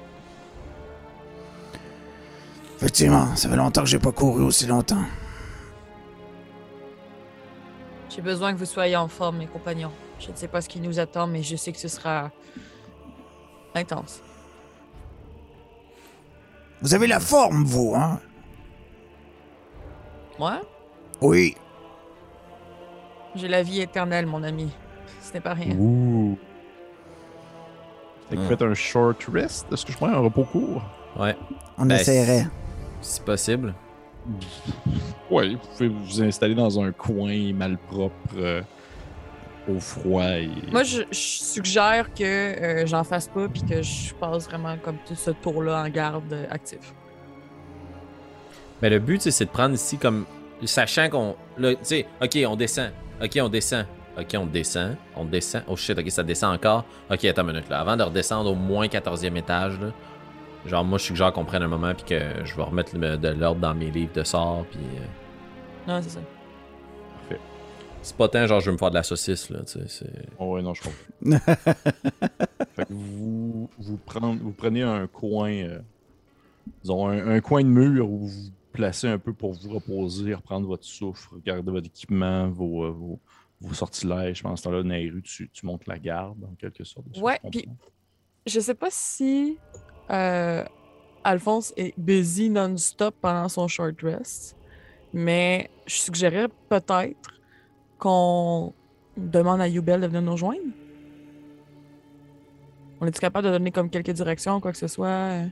Effectivement, 2.77 3.35
ça 3.37 3.49
fait 3.49 3.57
longtemps 3.57 3.83
que 3.83 3.89
j'ai 3.89 3.99
pas 3.99 4.13
couru 4.13 4.43
aussi 4.43 4.67
longtemps. 4.67 5.03
J'ai 8.11 8.21
besoin 8.23 8.53
que 8.53 8.59
vous 8.59 8.65
soyez 8.67 8.97
en 8.97 9.09
forme, 9.09 9.39
mes 9.39 9.47
compagnons. 9.47 9.91
Je 10.21 10.31
ne 10.31 10.37
sais 10.37 10.49
pas 10.49 10.61
ce 10.61 10.69
qui 10.69 10.81
nous 10.81 10.99
attend, 11.01 11.27
mais 11.27 11.43
je 11.43 11.57
sais 11.57 11.73
que 11.73 11.79
ce 11.79 11.89
sera 11.89 12.31
intense. 13.75 14.21
Vous 16.83 16.95
avez 16.95 17.07
la 17.07 17.21
forme, 17.21 17.65
vous, 17.65 17.95
hein? 17.97 18.21
Moi, 20.39 20.61
Oui. 21.21 21.57
j'ai 23.35 23.49
la 23.49 23.63
vie 23.63 23.81
éternelle, 23.81 24.27
mon 24.27 24.43
ami. 24.43 24.71
Ce 25.23 25.33
n'est 25.33 25.41
pas 25.41 25.55
rien. 25.55 25.75
Ouh! 25.77 26.37
Fait 28.29 28.37
que 28.37 28.41
vous 28.41 28.47
Hmm. 28.47 28.49
faites 28.49 28.63
un 28.63 28.75
short 28.75 29.25
rest, 29.33 29.67
est-ce 29.73 29.85
que 29.87 29.93
je 29.93 29.97
prends 29.97 30.09
un 30.09 30.19
repos 30.19 30.45
court? 30.45 30.83
Ouais, 31.19 31.37
On 31.79 31.87
Ben, 31.87 31.97
essaierait. 31.97 32.47
Si 33.05 33.21
possible. 33.21 33.75
Oui, 35.31 35.55
vous 35.55 35.69
pouvez 35.77 35.89
vous 35.89 36.23
installer 36.23 36.55
dans 36.55 36.81
un 36.81 36.93
coin 36.93 37.53
malpropre, 37.53 38.15
euh, 38.37 38.63
au 39.69 39.79
froid. 39.79 40.23
Et... 40.23 40.49
Moi, 40.71 40.83
je, 40.83 41.03
je 41.11 41.19
suggère 41.19 42.13
que 42.13 42.23
euh, 42.25 42.87
j'en 42.87 43.05
fasse 43.05 43.29
pas 43.29 43.49
puis 43.49 43.63
que 43.63 43.83
je 43.83 44.15
passe 44.15 44.47
vraiment 44.47 44.77
comme 44.83 44.97
tout 45.07 45.15
ce 45.15 45.31
tour-là 45.31 45.83
en 45.83 45.89
garde 45.89 46.33
euh, 46.33 46.47
actif. 46.51 46.95
Mais 48.83 48.91
le 48.91 48.99
but, 48.99 49.31
c'est 49.31 49.45
de 49.45 49.51
prendre 49.51 49.75
ici 49.75 49.99
comme. 49.99 50.27
Sachant 50.65 51.11
qu'on. 51.11 51.37
Tu 51.59 51.77
sais, 51.83 52.07
ok, 52.23 52.39
on 52.47 52.57
descend. 52.57 52.91
Ok, 53.23 53.39
on 53.41 53.49
descend. 53.49 53.87
Ok, 54.19 54.35
on 54.37 54.47
descend. 54.47 54.97
On 55.17 55.25
descend. 55.25 55.63
Oh 55.67 55.77
shit, 55.77 55.99
ok, 55.99 56.11
ça 56.11 56.23
descend 56.23 56.55
encore. 56.55 56.85
Ok, 57.11 57.25
attends 57.25 57.43
une 57.43 57.49
minute 57.49 57.69
là. 57.69 57.81
Avant 57.81 57.97
de 57.97 58.03
redescendre 58.03 58.51
au 58.51 58.55
moins 58.55 58.87
14e 58.87 59.37
étage, 59.37 59.79
là. 59.81 59.89
Genre, 60.67 60.85
moi, 60.85 60.99
je 60.99 61.05
suggère 61.05 61.33
qu'on 61.33 61.45
prenne 61.45 61.63
un 61.63 61.69
moment 61.69 61.95
puis 61.95 62.05
que 62.05 62.45
je 62.45 62.55
vais 62.57 62.63
remettre 62.63 62.97
le- 62.97 63.17
de 63.19 63.29
l'ordre 63.29 63.61
dans 63.61 63.75
mes 63.75 63.91
livres 63.91 64.13
de 64.15 64.23
sorts. 64.25 64.65
Puis. 64.71 64.81
euh, 64.81 65.87
Non, 65.89 66.01
c'est 66.03 66.11
ça. 66.11 66.21
c'est 68.03 68.17
pas 68.17 68.29
tant, 68.29 68.47
genre, 68.47 68.61
je 68.61 68.67
veux 68.67 68.73
me 68.73 68.79
faire 68.79 68.91
de 68.91 68.95
la 68.97 69.03
saucisse, 69.03 69.49
là. 69.51 69.63
Tu 69.65 69.79
sais. 69.89 70.07
Oh 70.39 70.55
ouais, 70.55 70.63
non, 70.63 70.75
je 70.75 70.83
comprends. 70.83 71.55
fait 72.75 72.85
que 72.87 72.93
vous, 72.93 73.69
vous, 73.79 73.97
prenez, 74.05 74.37
vous 74.37 74.53
prenez 74.53 74.83
un 74.83 75.07
coin, 75.07 75.51
euh, 75.53 75.79
disons, 76.83 77.09
un, 77.09 77.29
un 77.29 77.41
coin 77.41 77.63
de 77.63 77.69
mur 77.69 78.09
où 78.11 78.19
vous 78.19 78.29
vous 78.29 78.51
placez 78.73 79.09
un 79.09 79.19
peu 79.19 79.33
pour 79.33 79.53
vous 79.53 79.71
reposer, 79.71 80.35
reprendre 80.35 80.67
votre 80.67 80.85
souffle, 80.85 81.35
regarder 81.35 81.71
votre 81.71 81.87
équipement, 81.87 82.49
vos, 82.49 82.85
euh, 82.85 82.91
vos, 82.91 83.19
vos 83.61 83.75
sortilèges. 83.75 84.43
Pendant 84.43 84.57
ce 84.57 84.65
temps-là, 84.65 84.83
Nairu, 84.83 85.23
tu, 85.23 85.49
tu 85.51 85.65
montes 85.67 85.87
la 85.87 85.99
garde, 85.99 86.43
en 86.45 86.55
quelque 86.57 86.85
sorte. 86.85 87.09
de 87.09 87.15
ce 87.15 87.21
que 87.21 87.25
Ouais, 87.25 87.39
je 87.45 87.49
puis-. 87.51 87.69
Je 88.47 88.61
sais 88.61 88.75
pas 88.75 88.89
si 88.91 89.57
euh, 90.11 90.65
Alphonse 91.25 91.73
est 91.77 91.95
busy 91.99 92.51
non-stop 92.51 93.15
pendant 93.21 93.49
son 93.49 93.69
short 93.69 93.95
rest, 94.03 94.57
mais 95.13 95.71
je 95.87 95.95
suggérerais 95.95 96.49
peut-être 96.69 97.31
qu'on 97.99 98.73
demande 99.17 99.61
à 99.61 99.69
Yubel 99.69 100.01
de 100.01 100.07
venir 100.07 100.23
nous 100.23 100.33
rejoindre. 100.33 100.61
On 103.01 103.07
est-tu 103.07 103.21
capable 103.21 103.47
de 103.47 103.53
donner 103.53 103.71
comme 103.71 103.91
quelques 103.91 104.11
directions, 104.11 104.61
quoi 104.61 104.73
que 104.73 104.79
ce 104.79 104.87
soit? 104.89 105.43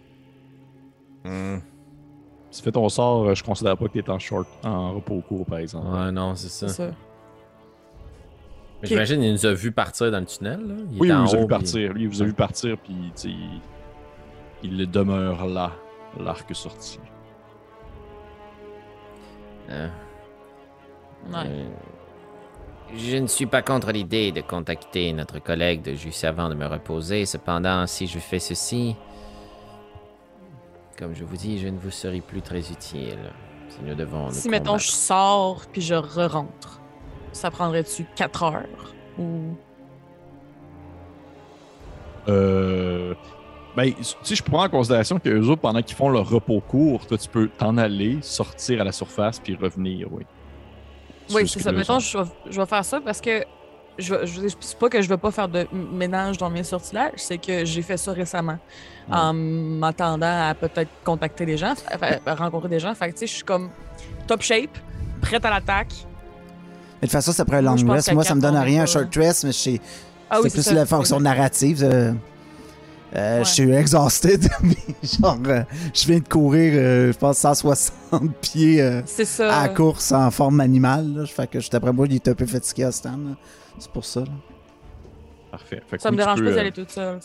Hmm. 1.25 1.59
Si 2.51 2.59
tu 2.61 2.65
fais 2.65 2.73
ton 2.73 2.89
sort, 2.89 3.25
euh, 3.29 3.35
je 3.35 3.43
considère 3.43 3.77
pas 3.77 3.87
que 3.89 3.93
tu 3.93 3.99
es 4.01 4.11
en 4.11 4.19
short, 4.19 4.47
en 4.65 4.95
repos 4.95 5.21
court, 5.27 5.47
par 5.47 5.59
exemple. 5.59 5.87
Ouais, 5.89 6.13
non, 6.13 6.35
c'est 6.35 6.49
ça. 6.49 6.69
C'est 6.69 6.75
ça. 6.89 6.91
Mais 8.83 8.89
J'imagine 8.89 9.21
qu'il 9.21 9.33
nous 9.33 9.47
a 9.47 9.53
vu 9.55 9.71
partir 9.73 10.11
dans 10.11 10.19
le 10.21 10.27
tunnel, 10.27 10.61
là. 10.67 10.75
Il 10.93 11.01
Oui, 11.01 11.09
il 11.09 11.13
en 11.13 11.25
vous 11.25 11.35
a 11.35 11.39
vu 11.39 11.47
puis- 11.47 11.49
partir. 11.49 11.93
Lui, 11.93 12.03
il 12.03 12.09
vous 12.09 12.21
a 12.23 12.25
vu 12.25 12.33
partir, 12.35 12.77
puis 12.79 12.95
il, 13.25 13.61
il 14.63 14.91
demeure 14.91 15.47
là, 15.47 15.73
l'arc 16.19 16.55
sorti. 16.55 16.99
Ouais. 19.69 19.89
Euh, 21.35 21.69
Je 22.95 23.17
ne 23.17 23.27
suis 23.27 23.47
pas 23.47 23.63
contre 23.63 23.93
l'idée 23.93 24.33
de 24.33 24.41
contacter 24.41 25.13
notre 25.13 25.39
collègue 25.39 25.83
de 25.83 25.95
juste 25.95 26.25
avant 26.25 26.49
de 26.49 26.55
me 26.55 26.67
reposer. 26.67 27.25
Cependant, 27.27 27.87
si 27.87 28.07
je 28.07 28.19
fais 28.19 28.39
ceci, 28.39 28.97
comme 30.99 31.15
je 31.15 31.25
vous 31.25 31.37
dis, 31.37 31.59
je 31.59 31.69
ne 31.69 31.79
vous 31.79 31.91
serai 31.91 32.21
plus 32.21 32.43
très 32.43 32.71
utile. 32.71 33.19
Si 33.69 33.79
nous 33.83 33.95
devons 33.95 34.27
nous 34.27 34.33
Si, 34.33 34.49
mettons, 34.49 34.79
je 34.79 34.91
sors 34.91 35.63
puis 35.73 35.81
je 35.81 35.95
re-rentre, 35.95 36.81
ça 37.33 37.51
prendrait-tu 37.51 38.05
4 38.15 38.43
heures? 38.43 38.95
Ou... 39.19 39.55
Euh, 42.29 43.15
ben, 43.77 43.93
sais, 44.23 44.35
je 44.35 44.43
prends 44.43 44.65
en 44.65 44.69
considération 44.69 45.19
que 45.19 45.29
eux 45.31 45.49
autres, 45.49 45.61
pendant 45.63 45.83
qu'ils 45.83 45.97
font 45.97 46.09
leur 46.09 46.29
repos 46.29 46.61
court, 46.61 47.07
toi, 47.07 47.17
tu 47.19 47.29
peux 47.29 47.49
t'en 47.49 47.77
aller, 47.79 48.19
sortir 48.23 48.81
à 48.81 48.85
la 48.85 48.93
surface, 48.93 49.39
puis 49.39 49.57
revenir, 49.57 50.09
oui. 50.13 50.25
Oui, 51.33 51.47
ce 51.49 51.55
c'est 51.59 51.65
ça. 51.65 51.73
Mettons, 51.73 51.99
je 51.99 52.19
vais, 52.19 52.25
je 52.51 52.61
vais 52.61 52.67
faire 52.67 52.85
ça 52.85 53.01
parce 53.01 53.21
que 53.21 53.45
je, 53.99 54.15
vais- 54.15 54.27
je, 54.27 54.41
c'est 54.61 54.79
pas 54.79 54.89
que 54.89 55.01
je 55.01 55.09
veux 55.09 55.17
pas 55.17 55.31
faire 55.31 55.49
de 55.49 55.67
ménage 55.73 56.37
dans 56.37 56.51
mes 56.51 56.65
sortilèges, 56.65 57.13
c'est 57.17 57.39
que 57.39 57.65
j'ai 57.65 57.83
fait 57.83 57.97
ça 57.97 58.13
récemment 58.13 58.59
Ouais. 59.09 59.17
en 59.17 59.33
m'attendant 59.33 60.49
à 60.49 60.55
peut-être 60.55 60.91
contacter 61.05 61.45
des 61.47 61.57
gens, 61.57 61.75
à- 61.91 62.31
à 62.31 62.35
rencontrer 62.35 62.69
des 62.69 62.79
gens. 62.81 62.95
Fait 62.95 63.09
que 63.09 63.13
tu 63.15 63.19
sais, 63.21 63.27
je 63.27 63.33
suis 63.35 63.45
comme 63.45 63.71
top 64.27 64.43
shape, 64.43 64.77
prête 65.21 65.45
à 65.45 65.51
l'attaque. 65.51 65.93
Mais 67.01 67.07
de 67.07 67.07
toute 67.07 67.13
façon, 67.13 67.33
ça 67.33 67.45
prend 67.45 67.57
un 67.57 67.63
long 67.63 67.73
rest. 67.93 68.13
Moi, 68.13 68.23
ça 68.25 68.35
me 68.35 68.41
donne 68.41 68.57
rien, 68.57 68.83
un 68.83 68.87
short 68.87 69.15
rest, 69.17 69.45
mais 69.45 69.53
c'est 69.53 69.81
Ah 70.31 70.37
oui, 70.43 70.51
c'est 70.51 70.57
plus 70.57 70.63
ça. 70.63 70.75
la 70.75 70.87
fonction 70.87 71.19
narrative. 71.21 71.83
euh, 71.83 72.13
euh, 73.15 73.39
Ouais. 73.39 73.45
Je 73.45 73.51
suis 73.51 73.71
exhausted. 73.71 74.49
mais 74.63 74.77
genre, 75.03 75.39
euh, 75.47 75.63
je 75.95 76.07
viens 76.07 76.19
de 76.21 76.29
courir, 76.29 76.73
euh, 76.77 77.13
je 77.13 77.19
pense, 77.19 77.39
160 77.39 78.35
pieds 78.41 78.81
euh, 78.83 79.03
ça. 79.07 79.53
à 79.61 79.63
la 79.69 79.75
course 79.75 80.13
en 80.13 80.31
forme 80.31 80.61
animale. 80.61 81.15
Là. 81.15 81.27
Fait 81.27 81.47
que 81.47 81.61
je- 81.61 81.71
d'après 81.71 81.93
moi, 81.93 82.07
il 82.09 82.15
est 82.15 82.29
un 82.29 82.35
peu 82.35 82.47
fatigué 82.47 82.85
à 82.85 82.93
ce 82.93 83.03
temps. 83.03 83.19
C'est 83.79 83.91
pour 83.91 84.05
ça. 84.05 84.21
là. 84.21 84.27
Parfait. 85.51 85.83
Fait 85.87 85.97
que 85.97 86.03
Ça 86.03 86.11
me 86.11 86.17
oui, 86.17 86.23
dérange 86.23 86.39
peux, 86.39 86.45
pas 86.47 86.51
d'y 86.53 86.57
euh, 86.57 86.61
aller 86.61 86.73
toute 86.73 86.91
seule. 86.91 87.19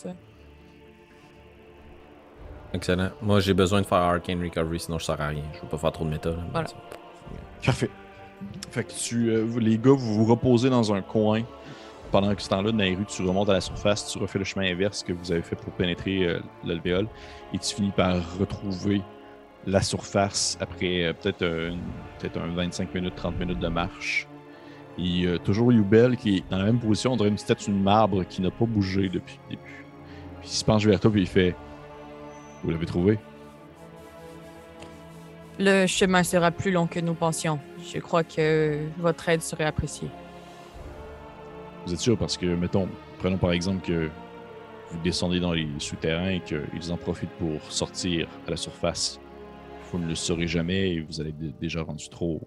Excellent. 2.74 3.10
Moi, 3.22 3.40
j'ai 3.40 3.54
besoin 3.54 3.80
de 3.80 3.86
faire 3.86 3.98
Arcane 3.98 4.42
Recovery, 4.42 4.78
sinon 4.80 4.98
je 4.98 5.04
sers 5.06 5.20
à 5.20 5.28
rien. 5.28 5.42
Je 5.54 5.60
veux 5.62 5.68
pas 5.68 5.78
faire 5.78 5.92
trop 5.92 6.04
de 6.04 6.10
méta. 6.10 6.30
là. 6.30 6.36
Voilà. 6.52 6.68
Parfait. 7.64 7.90
Fait 8.70 8.84
que 8.84 8.92
tu, 8.92 9.30
euh, 9.30 9.46
les 9.58 9.78
gars, 9.78 9.92
vous 9.96 10.14
vous 10.14 10.24
reposez 10.26 10.68
dans 10.70 10.92
un 10.92 11.00
coin. 11.00 11.42
Pendant 12.10 12.32
ce 12.36 12.48
temps-là, 12.48 12.72
Nairu, 12.72 13.04
tu 13.04 13.22
remontes 13.22 13.50
à 13.50 13.54
la 13.54 13.60
surface, 13.60 14.06
tu 14.06 14.18
refais 14.18 14.38
le 14.38 14.44
chemin 14.44 14.70
inverse 14.70 15.02
que 15.02 15.12
vous 15.12 15.30
avez 15.30 15.42
fait 15.42 15.56
pour 15.56 15.72
pénétrer 15.74 16.24
euh, 16.24 16.40
l'alvéole, 16.64 17.06
et 17.52 17.58
tu 17.58 17.74
finis 17.74 17.92
par 17.94 18.16
retrouver 18.38 19.02
la 19.66 19.82
surface 19.82 20.56
après 20.60 21.04
euh, 21.04 21.12
peut-être 21.12 21.44
un, 21.44 21.76
peut 22.18 22.40
un 22.40 22.54
25 22.54 22.94
minutes, 22.94 23.14
30 23.14 23.38
minutes 23.38 23.58
de 23.58 23.68
marche. 23.68 24.26
Et 24.98 25.26
euh, 25.26 25.38
toujours 25.38 25.70
Yubel 25.70 26.16
qui 26.16 26.38
est 26.38 26.50
dans 26.50 26.58
la 26.58 26.64
même 26.64 26.80
position, 26.80 27.12
on 27.12 27.16
dirait 27.16 27.28
une 27.28 27.38
statue 27.38 27.70
de 27.70 27.76
marbre 27.76 28.24
qui 28.24 28.40
n'a 28.40 28.50
pas 28.50 28.64
bougé 28.64 29.08
depuis 29.08 29.38
le 29.44 29.56
début. 29.56 29.84
Puis 30.40 30.48
il 30.48 30.56
se 30.56 30.64
penche 30.64 30.86
vers 30.86 30.98
toi 30.98 31.10
et 31.14 31.18
il 31.18 31.26
fait 31.26 31.54
Vous 32.64 32.70
l'avez 32.70 32.86
trouvé 32.86 33.18
Le 35.58 35.86
chemin 35.86 36.22
sera 36.22 36.50
plus 36.50 36.72
long 36.72 36.86
que 36.86 37.00
nous 37.00 37.14
pensions. 37.14 37.60
Je 37.84 37.98
crois 37.98 38.24
que 38.24 38.78
votre 38.98 39.28
aide 39.28 39.42
serait 39.42 39.64
appréciée. 39.64 40.08
Vous 41.88 41.94
êtes 41.94 42.00
sûr? 42.00 42.18
Parce 42.18 42.36
que, 42.36 42.44
mettons, 42.44 42.86
prenons 43.18 43.38
par 43.38 43.50
exemple 43.52 43.82
que 43.82 44.10
vous 44.90 44.98
descendez 45.00 45.40
dans 45.40 45.54
les 45.54 45.66
souterrains 45.78 46.32
et 46.32 46.42
qu'ils 46.42 46.92
en 46.92 46.98
profitent 46.98 47.32
pour 47.38 47.62
sortir 47.72 48.28
à 48.46 48.50
la 48.50 48.58
surface. 48.58 49.18
Vous 49.90 49.98
ne 49.98 50.06
le 50.06 50.14
saurez 50.14 50.46
jamais 50.46 50.96
et 50.96 51.00
vous 51.00 51.22
allez 51.22 51.32
déjà 51.32 51.80
rendu 51.80 52.10
trop 52.10 52.46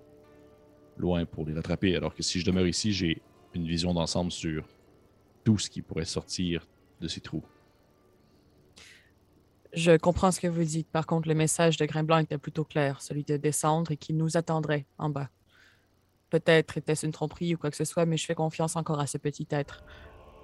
loin 0.96 1.26
pour 1.26 1.48
les 1.48 1.56
rattraper. 1.56 1.96
Alors 1.96 2.14
que 2.14 2.22
si 2.22 2.40
je 2.40 2.46
demeure 2.46 2.68
ici, 2.68 2.94
j'ai 2.94 3.20
une 3.56 3.66
vision 3.66 3.96
d'ensemble 3.96 4.32
sur 4.32 4.68
tout 5.44 5.58
ce 5.58 5.72
qui 5.72 5.82
pourrait 5.82 6.06
sortir 6.06 6.68
de 7.00 7.08
ces 7.08 7.20
trous. 7.20 7.44
Je 9.74 9.98
comprends 9.98 10.30
ce 10.30 10.40
que 10.40 10.46
vous 10.46 10.64
dites. 10.64 10.88
Par 10.92 11.08
contre, 11.08 11.28
le 11.28 11.34
message 11.34 11.78
de 11.78 11.86
Grimblanc 11.88 12.20
était 12.20 12.38
plutôt 12.38 12.64
clair, 12.64 13.02
celui 13.02 13.24
de 13.24 13.38
descendre 13.38 13.90
et 13.90 13.98
qu'il 13.98 14.18
nous 14.18 14.38
attendrait 14.38 14.86
en 15.00 15.10
bas. 15.10 15.32
Peut-être 16.32 16.78
était-ce 16.78 17.06
une 17.06 17.12
tromperie 17.12 17.54
ou 17.54 17.58
quoi 17.60 17.70
que 17.70 17.76
ce 17.78 17.86
soit, 17.86 18.06
mais 18.08 18.18
je 18.18 18.26
fais 18.26 18.34
confiance 18.36 18.76
encore 18.76 19.00
à 19.00 19.06
ce 19.06 19.20
petit 19.20 19.46
être. 19.52 19.84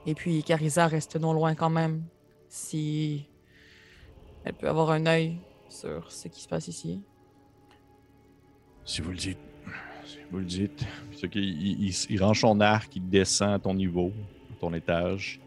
Et 0.05 0.13
puis, 0.13 0.43
Carissa 0.43 0.85
reste 0.85 1.15
non 1.15 1.33
loin 1.33 1.55
quand 1.55 1.69
même. 1.71 2.03
Si 2.49 3.25
elle 4.43 4.53
peut 4.53 4.69
avoir 4.69 4.91
un 4.91 5.05
œil 5.07 5.37
sur 5.69 6.11
ce 6.11 6.27
qui 6.27 6.41
se 6.41 6.47
passe 6.47 6.67
ici. 6.67 7.01
Si 8.85 9.01
vous 9.01 9.11
le 9.11 9.17
dites. 9.17 9.39
Si 10.05 10.17
vous 10.31 10.37
le 10.39 10.45
dites. 10.45 10.85
Il- 11.33 11.93
il 12.09 12.23
range 12.23 12.41
son 12.41 12.59
arc, 12.61 12.95
il 12.95 13.09
descend 13.09 13.51
à 13.53 13.59
ton 13.59 13.73
niveau, 13.73 14.11
à 14.51 14.59
ton 14.59 14.73
étage. 14.73 15.41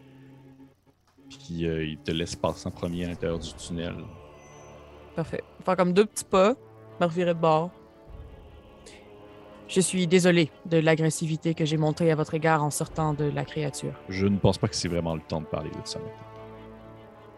Puis 1.29 1.65
euh, 1.65 1.85
il 1.85 1.97
te 1.97 2.11
laisse 2.11 2.35
passer 2.35 2.67
en 2.67 2.71
premier 2.71 3.05
à 3.05 3.09
l'intérieur 3.09 3.39
du 3.39 3.53
tunnel. 3.53 3.95
Parfait. 5.15 5.43
Faire 5.65 5.75
comme 5.77 5.93
deux 5.93 6.05
petits 6.05 6.25
pas, 6.25 6.55
me 6.99 7.05
revirer 7.05 7.33
de 7.33 7.39
bord. 7.39 7.71
Je 9.73 9.79
suis 9.79 10.05
désolé 10.05 10.51
de 10.65 10.77
l'agressivité 10.77 11.53
que 11.53 11.63
j'ai 11.63 11.77
montrée 11.77 12.11
à 12.11 12.15
votre 12.15 12.33
égard 12.33 12.61
en 12.61 12.71
sortant 12.71 13.13
de 13.13 13.23
la 13.23 13.45
créature. 13.45 13.93
Je 14.09 14.27
ne 14.27 14.37
pense 14.37 14.57
pas 14.57 14.67
que 14.67 14.75
c'est 14.75 14.89
vraiment 14.89 15.15
le 15.15 15.21
temps 15.21 15.39
de 15.39 15.45
parler 15.45 15.69
de 15.69 15.75
ça 15.85 15.97
maintenant. 15.99 16.13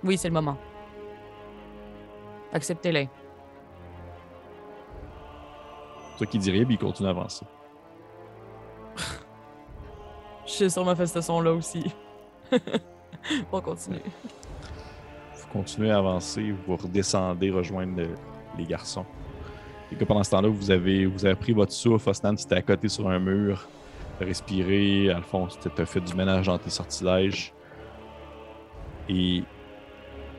Oui, 0.04 0.18
c'est 0.18 0.30
le 0.30 0.34
moment. 0.34 0.58
Acceptez-les. 2.52 3.08
Toi 6.18 6.26
qui 6.26 6.40
dis 6.40 6.50
rien, 6.50 6.66
puis 6.66 6.74
il 6.74 6.80
continue 6.80 7.08
à 7.08 7.12
avancer. 7.12 7.46
Je 10.48 10.52
suis 10.52 10.72
sur 10.72 10.84
ma 10.86 10.96
festation 10.96 11.40
là 11.40 11.54
aussi. 11.54 11.84
On 13.52 13.62
continue. 13.62 14.02
Vous 15.36 15.48
continuez 15.54 15.92
à 15.92 16.00
avancer, 16.00 16.52
vous 16.66 16.76
redescendez, 16.78 17.52
rejoindre 17.52 17.96
le- 17.98 18.16
les 18.58 18.66
garçons. 18.66 19.06
Et 19.94 19.96
que 19.96 20.06
pendant 20.06 20.24
ce 20.24 20.32
temps-là, 20.32 20.50
vous 20.50 20.72
avez, 20.72 21.06
vous 21.06 21.24
avez 21.24 21.36
pris 21.36 21.54
votre 21.54 21.72
souffle. 21.72 22.10
Osnan, 22.10 22.34
tu 22.34 22.52
à 22.52 22.62
côté 22.64 22.90
sur 22.90 23.08
un 23.08 23.20
mur, 23.20 23.68
respiré. 24.20 25.12
Alphonse, 25.12 25.60
tu 25.62 25.70
as 25.82 25.86
fait 25.86 26.02
du 26.02 26.16
ménage 26.16 26.48
dans 26.48 26.58
tes 26.58 26.72
sortilèges. 26.72 27.54
Et 29.08 29.44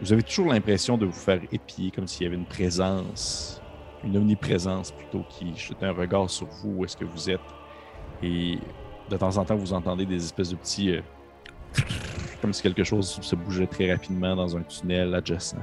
vous 0.02 0.12
avez 0.12 0.24
toujours 0.24 0.52
l'impression 0.52 0.98
de 0.98 1.06
vous 1.06 1.12
faire 1.12 1.40
épier 1.52 1.93
comme 1.93 2.09
s'il 2.09 2.24
y 2.24 2.26
avait 2.26 2.36
une 2.36 2.47
présence, 2.47 3.62
une 4.02 4.16
omniprésence 4.16 4.90
plutôt, 4.90 5.24
qui 5.28 5.56
jetait 5.56 5.86
un 5.86 5.93
regard 5.93 6.28
sur 6.28 6.48
vous, 6.48 6.78
où 6.78 6.85
est-ce 6.85 6.97
que 6.97 7.05
vous 7.05 7.31
êtes. 7.31 7.40
Et 8.24 8.59
de 9.09 9.16
temps 9.16 9.36
en 9.36 9.44
temps, 9.44 9.55
vous 9.55 9.72
entendez 9.72 10.05
des 10.05 10.24
espèces 10.24 10.51
de 10.51 10.56
petits. 10.56 10.90
euh, 10.90 11.01
comme 12.40 12.52
si 12.52 12.60
quelque 12.60 12.85
chose 12.85 13.18
se 13.22 13.36
bougeait 13.36 13.66
très 13.66 13.90
rapidement 13.90 14.36
dans 14.36 14.55
un 14.55 14.62
tunnel 14.62 15.14
adjacent. 15.14 15.56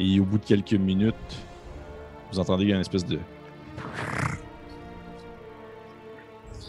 Et 0.00 0.18
au 0.18 0.24
bout 0.24 0.38
de 0.38 0.44
quelques 0.44 0.72
minutes, 0.72 1.14
vous 2.32 2.38
entendez 2.38 2.64
une 2.64 2.80
espèce 2.80 3.04
de. 3.04 3.18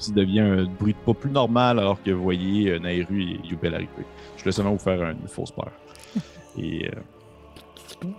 qui 0.02 0.12
devient 0.12 0.40
un 0.40 0.64
bruit 0.66 0.94
de 0.94 0.98
pas 0.98 1.14
plus 1.14 1.30
normal 1.30 1.78
alors 1.80 2.02
que 2.02 2.10
vous 2.12 2.24
voyez 2.24 2.72
euh, 2.72 2.80
Nairu 2.80 3.22
et 3.22 3.40
Yubel 3.48 3.76
arriver. 3.76 3.90
Je 4.36 4.42
voulais 4.42 4.52
seulement 4.52 4.72
vous 4.72 4.80
faire 4.80 5.02
une 5.10 5.28
fausse 5.28 5.52
peur. 5.52 5.72
Et 6.58 6.90
euh, 6.90 8.10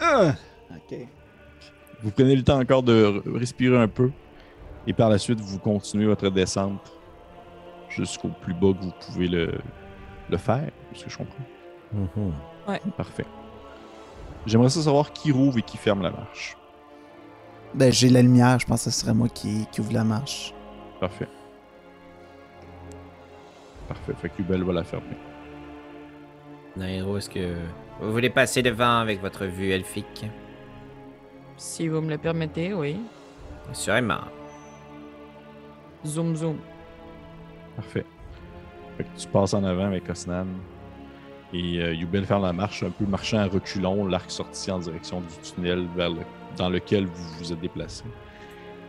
Ah! 0.00 0.34
Ok. 0.70 0.98
Vous 2.02 2.10
prenez 2.10 2.36
le 2.36 2.42
temps 2.42 2.60
encore 2.60 2.82
de 2.82 3.22
respirer 3.26 3.78
un 3.78 3.88
peu. 3.88 4.10
Et 4.86 4.92
par 4.92 5.08
la 5.08 5.16
suite, 5.16 5.40
vous 5.40 5.58
continuez 5.58 6.06
votre 6.06 6.28
descente 6.28 6.92
jusqu'au 7.88 8.28
plus 8.28 8.52
bas 8.52 8.74
que 8.78 8.84
vous 8.84 8.92
pouvez 9.06 9.28
le, 9.28 9.54
le 10.30 10.36
faire. 10.36 10.70
Est-ce 10.94 11.04
que 11.04 11.10
je 11.10 11.16
comprends? 11.16 11.44
Parfait. 12.98 13.24
J'aimerais 14.46 14.68
ça 14.68 14.82
savoir 14.82 15.12
qui 15.12 15.32
rouvre 15.32 15.58
et 15.58 15.62
qui 15.62 15.76
ferme 15.76 16.02
la 16.02 16.10
marche. 16.10 16.56
Ben, 17.74 17.92
j'ai 17.92 18.08
la 18.08 18.22
lumière, 18.22 18.58
je 18.58 18.66
pense 18.66 18.84
que 18.84 18.90
ce 18.90 19.00
serait 19.00 19.14
moi 19.14 19.28
qui, 19.28 19.66
qui 19.72 19.80
ouvre 19.80 19.92
la 19.92 20.04
marche. 20.04 20.54
Parfait. 21.00 21.28
Parfait. 23.88 24.12
Fait 24.20 24.28
que 24.28 24.42
Ubel 24.42 24.62
va 24.62 24.72
la 24.72 24.84
fermer. 24.84 25.16
Nairo, 26.76 27.18
est-ce 27.18 27.30
que 27.30 27.54
vous 28.00 28.12
voulez 28.12 28.30
passer 28.30 28.62
devant 28.62 28.98
avec 28.98 29.20
votre 29.20 29.44
vue 29.46 29.70
elfique? 29.70 30.26
Si 31.56 31.88
vous 31.88 32.00
me 32.00 32.10
le 32.10 32.18
permettez, 32.18 32.74
oui. 32.74 33.00
Assurément. 33.70 34.20
Zoom, 36.04 36.36
zoom. 36.36 36.58
Parfait. 37.76 38.04
Fait 38.96 39.04
que 39.04 39.18
tu 39.18 39.26
passes 39.28 39.54
en 39.54 39.64
avant 39.64 39.86
avec 39.86 40.08
Osnan. 40.08 40.46
Et 41.54 41.78
euh, 41.78 41.94
Yubel 41.94 42.26
fait 42.26 42.38
la 42.38 42.52
marche, 42.52 42.82
un 42.82 42.90
peu 42.90 43.06
marchant 43.06 43.38
à 43.38 43.46
reculons, 43.46 44.06
l'arc 44.06 44.28
sorti 44.28 44.72
en 44.72 44.80
direction 44.80 45.20
du 45.20 45.26
tunnel 45.42 45.86
dans 46.56 46.68
lequel 46.68 47.06
vous 47.06 47.38
vous 47.38 47.52
êtes 47.52 47.60
déplacé. 47.60 48.02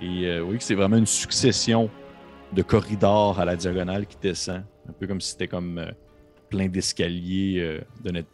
Et 0.02 0.26
euh, 0.26 0.42
oui, 0.42 0.58
que 0.58 0.64
c'est 0.64 0.74
vraiment 0.74 0.98
une 0.98 1.06
succession 1.06 1.92
de 2.52 2.64
corridors 2.64 3.40
à 3.40 3.46
la 3.46 3.56
diagonale 3.56 4.08
qui 4.08 4.18
descend. 4.20 4.64
Un 4.90 4.94
peu 4.94 5.06
comme 5.06 5.22
si 5.22 5.32
c'était 5.32 5.48
comme 5.48 5.78
euh, 5.78 5.92
plein 6.50 6.68
d'escaliers 6.68 7.60
euh, 7.60 7.82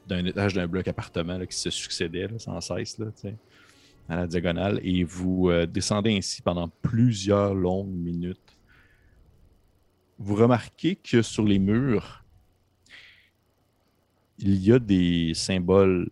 d'un 0.08 0.26
étage 0.26 0.54
d'un 0.54 0.68
bloc 0.68 0.88
appartement 0.88 1.38
là, 1.38 1.46
qui 1.46 1.58
se 1.58 1.70
succédaient 1.70 2.30
sans 2.38 2.62
cesse 2.62 2.98
à 4.08 4.16
la 4.16 4.28
diagonale. 4.28 4.80
Et 4.82 5.04
vous 5.04 5.50
euh, 5.50 5.66
descendez 5.66 6.16
ainsi 6.16 6.42
pendant 6.42 6.70
plusieurs 6.82 7.54
longues 7.54 7.90
minutes 7.90 8.40
vous 10.24 10.36
remarquez 10.36 10.96
que 10.96 11.24
sur 11.24 11.44
les 11.44 11.58
murs, 11.58 12.21
il 14.42 14.56
y 14.66 14.72
a 14.72 14.80
des 14.80 15.34
symboles 15.34 16.10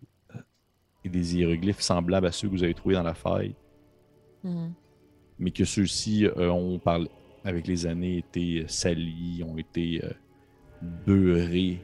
et 1.04 1.08
des 1.08 1.36
hiéroglyphes 1.36 1.80
semblables 1.80 2.26
à 2.26 2.32
ceux 2.32 2.48
que 2.48 2.52
vous 2.52 2.62
avez 2.62 2.74
trouvés 2.74 2.94
dans 2.94 3.02
la 3.02 3.14
faille, 3.14 3.54
Mhm. 4.44 4.72
mais 5.38 5.50
que 5.50 5.64
ceux-ci 5.64 6.26
euh, 6.26 6.50
ont, 6.50 6.78
par, 6.78 7.00
avec 7.44 7.66
les 7.66 7.86
années, 7.86 8.18
été 8.18 8.64
salis, 8.68 9.42
ont 9.46 9.56
été 9.58 10.02
euh, 10.04 10.10
beurrés, 11.06 11.80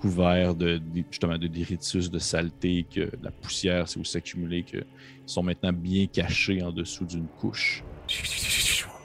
couverts 0.00 0.54
de, 0.54 0.78
de- 0.78 1.04
justement 1.10 1.38
de 1.38 1.46
détritus, 1.46 2.10
de 2.10 2.18
saleté, 2.18 2.84
que 2.90 3.10
la 3.22 3.30
poussière 3.30 3.88
s'est 3.88 4.00
aussi 4.00 4.16
accumulée, 4.16 4.62
qu'ils 4.64 4.84
sont 5.26 5.42
maintenant 5.42 5.72
bien 5.72 6.06
cachés 6.06 6.62
en 6.62 6.72
dessous 6.72 7.04
d'une 7.06 7.26
couche. 7.26 7.82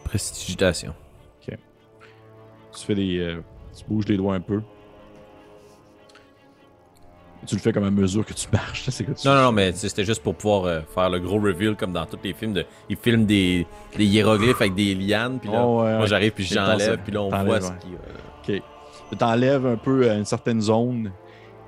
Prestigitation. 0.04 0.94
Tu 2.72 2.86
fais 2.86 2.96
des. 2.96 3.18
euh, 3.20 3.42
tu 3.78 3.84
bouges 3.86 4.08
les 4.08 4.16
doigts 4.18 4.36
un 4.36 4.40
peu. 4.42 4.62
Tu 7.48 7.56
le 7.56 7.62
fais 7.62 7.72
comme 7.72 7.86
à 7.86 7.92
mesure 7.92 8.26
que 8.26 8.34
tu 8.34 8.48
marches. 8.52 8.86
que 8.86 9.12
tu 9.14 9.28
Non, 9.28 9.36
non, 9.36 9.44
non, 9.44 9.52
mais 9.52 9.72
c'était 9.72 10.04
juste 10.04 10.22
pour 10.22 10.36
pouvoir 10.36 10.66
euh, 10.66 10.82
faire 10.94 11.10
le 11.10 11.20
gros 11.20 11.40
reveal 11.40 11.76
comme 11.76 11.94
dans 11.94 12.06
tous 12.06 12.20
les 12.24 12.34
films. 12.34 12.54
De... 12.54 12.66
Ils 12.90 12.98
filment 12.98 13.26
des, 13.26 13.66
des 13.96 14.06
hiéroglyphes 14.06 14.60
avec 14.62 14.76
des 14.76 14.94
lianes, 14.96 15.40
puis 15.40 15.50
là, 15.50 15.66
Oh, 15.66 15.82
ouais, 15.84 15.98
moi 15.98 16.06
j'arrive, 16.06 16.32
puis 16.34 16.44
j'enlève, 16.44 17.00
puis 17.04 17.14
là 17.14 17.22
on 17.22 17.30
voit 17.30 17.62
ce 17.62 17.72
qui. 17.72 17.88
euh, 17.94 18.58
Ok. 18.58 19.18
T'enlèves 19.18 19.66
un 19.66 19.78
peu 19.78 20.10
à 20.12 20.16
une 20.16 20.26
certaine 20.26 20.62
zone 20.62 21.12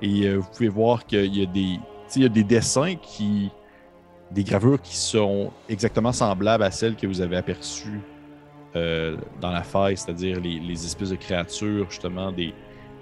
et 0.01 0.27
euh, 0.27 0.37
vous 0.37 0.47
pouvez 0.55 0.69
voir 0.69 1.05
qu'il 1.05 1.35
y 1.35 1.41
a 1.41 1.45
des. 1.45 1.79
il 2.15 2.21
y 2.21 2.25
a 2.25 2.29
des 2.29 2.43
dessins 2.43 2.95
qui. 2.95 3.49
Des 4.31 4.43
gravures 4.45 4.81
qui 4.81 4.95
sont 4.95 5.51
exactement 5.67 6.11
semblables 6.13 6.63
à 6.63 6.71
celles 6.71 6.95
que 6.95 7.05
vous 7.05 7.19
avez 7.19 7.35
aperçues 7.35 7.99
euh, 8.77 9.17
dans 9.41 9.51
la 9.51 9.61
faille, 9.63 9.97
c'est-à-dire 9.97 10.39
les, 10.39 10.57
les 10.59 10.85
espèces 10.85 11.09
de 11.09 11.17
créatures, 11.17 11.89
justement, 11.89 12.31
des, 12.31 12.53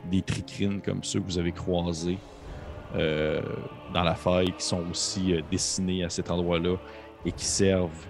des 0.10 0.24
tricrines 0.24 0.82
comme 0.82 1.04
ceux 1.04 1.20
que 1.20 1.26
vous 1.26 1.38
avez 1.38 1.52
croisés 1.52 2.18
euh, 2.96 3.42
dans 3.94 4.04
la 4.04 4.16
faille, 4.16 4.52
qui 4.54 4.64
sont 4.64 4.84
aussi 4.90 5.34
euh, 5.34 5.42
dessinés 5.52 6.04
à 6.04 6.10
cet 6.10 6.32
endroit-là 6.32 6.76
et 7.26 7.32
qui 7.32 7.46
servent 7.46 8.06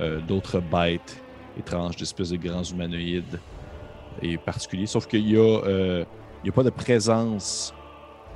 euh, 0.00 0.20
d'autres 0.20 0.60
bêtes 0.60 1.22
étranges, 1.58 1.96
d'espèces 1.96 2.30
de 2.30 2.36
grands 2.36 2.62
humanoïdes 2.62 3.38
et 4.22 4.36
particuliers. 4.38 4.86
Sauf 4.86 5.06
qu'il 5.06 5.28
y 5.28 5.36
a, 5.36 5.40
euh, 5.40 6.04
il 6.42 6.50
a 6.50 6.52
pas 6.52 6.62
de 6.62 6.70
présence 6.70 7.74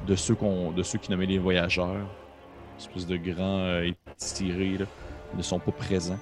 de 0.07 0.15
ceux, 0.15 0.35
qu'on, 0.35 0.71
de 0.71 0.83
ceux 0.83 0.99
qui 0.99 1.11
nommaient 1.11 1.27
les 1.27 1.39
voyageurs. 1.39 2.07
Espèces 2.79 3.07
de 3.07 3.17
grands 3.17 3.81
étirés 4.17 4.79
là, 4.79 4.87
ne 5.37 5.43
sont 5.43 5.59
pas 5.59 5.73
présents. 5.73 6.21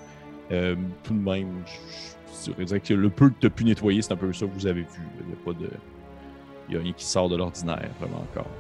Tout 0.49 1.13
de 1.13 1.19
même, 1.19 1.65
je, 1.67 2.53
je 2.57 2.65
dirais 2.65 2.81
que 2.81 2.95
le 2.95 3.11
peu 3.11 3.29
que 3.29 3.35
tu 3.41 3.47
as 3.47 3.51
pu 3.51 3.65
nettoyer, 3.65 4.01
c'est 4.01 4.13
un 4.13 4.17
peu 4.17 4.33
ça 4.33 4.47
que 4.47 4.53
vous 4.53 4.67
avez 4.67 4.83
vu. 4.83 5.03
Il 5.19 6.71
n'y 6.71 6.77
a 6.77 6.79
a 6.79 6.83
rien 6.83 6.93
qui 6.93 7.05
sort 7.05 7.29
de 7.29 7.37
l'ordinaire, 7.37 7.91
vraiment 8.01 8.23
encore. 8.23 8.51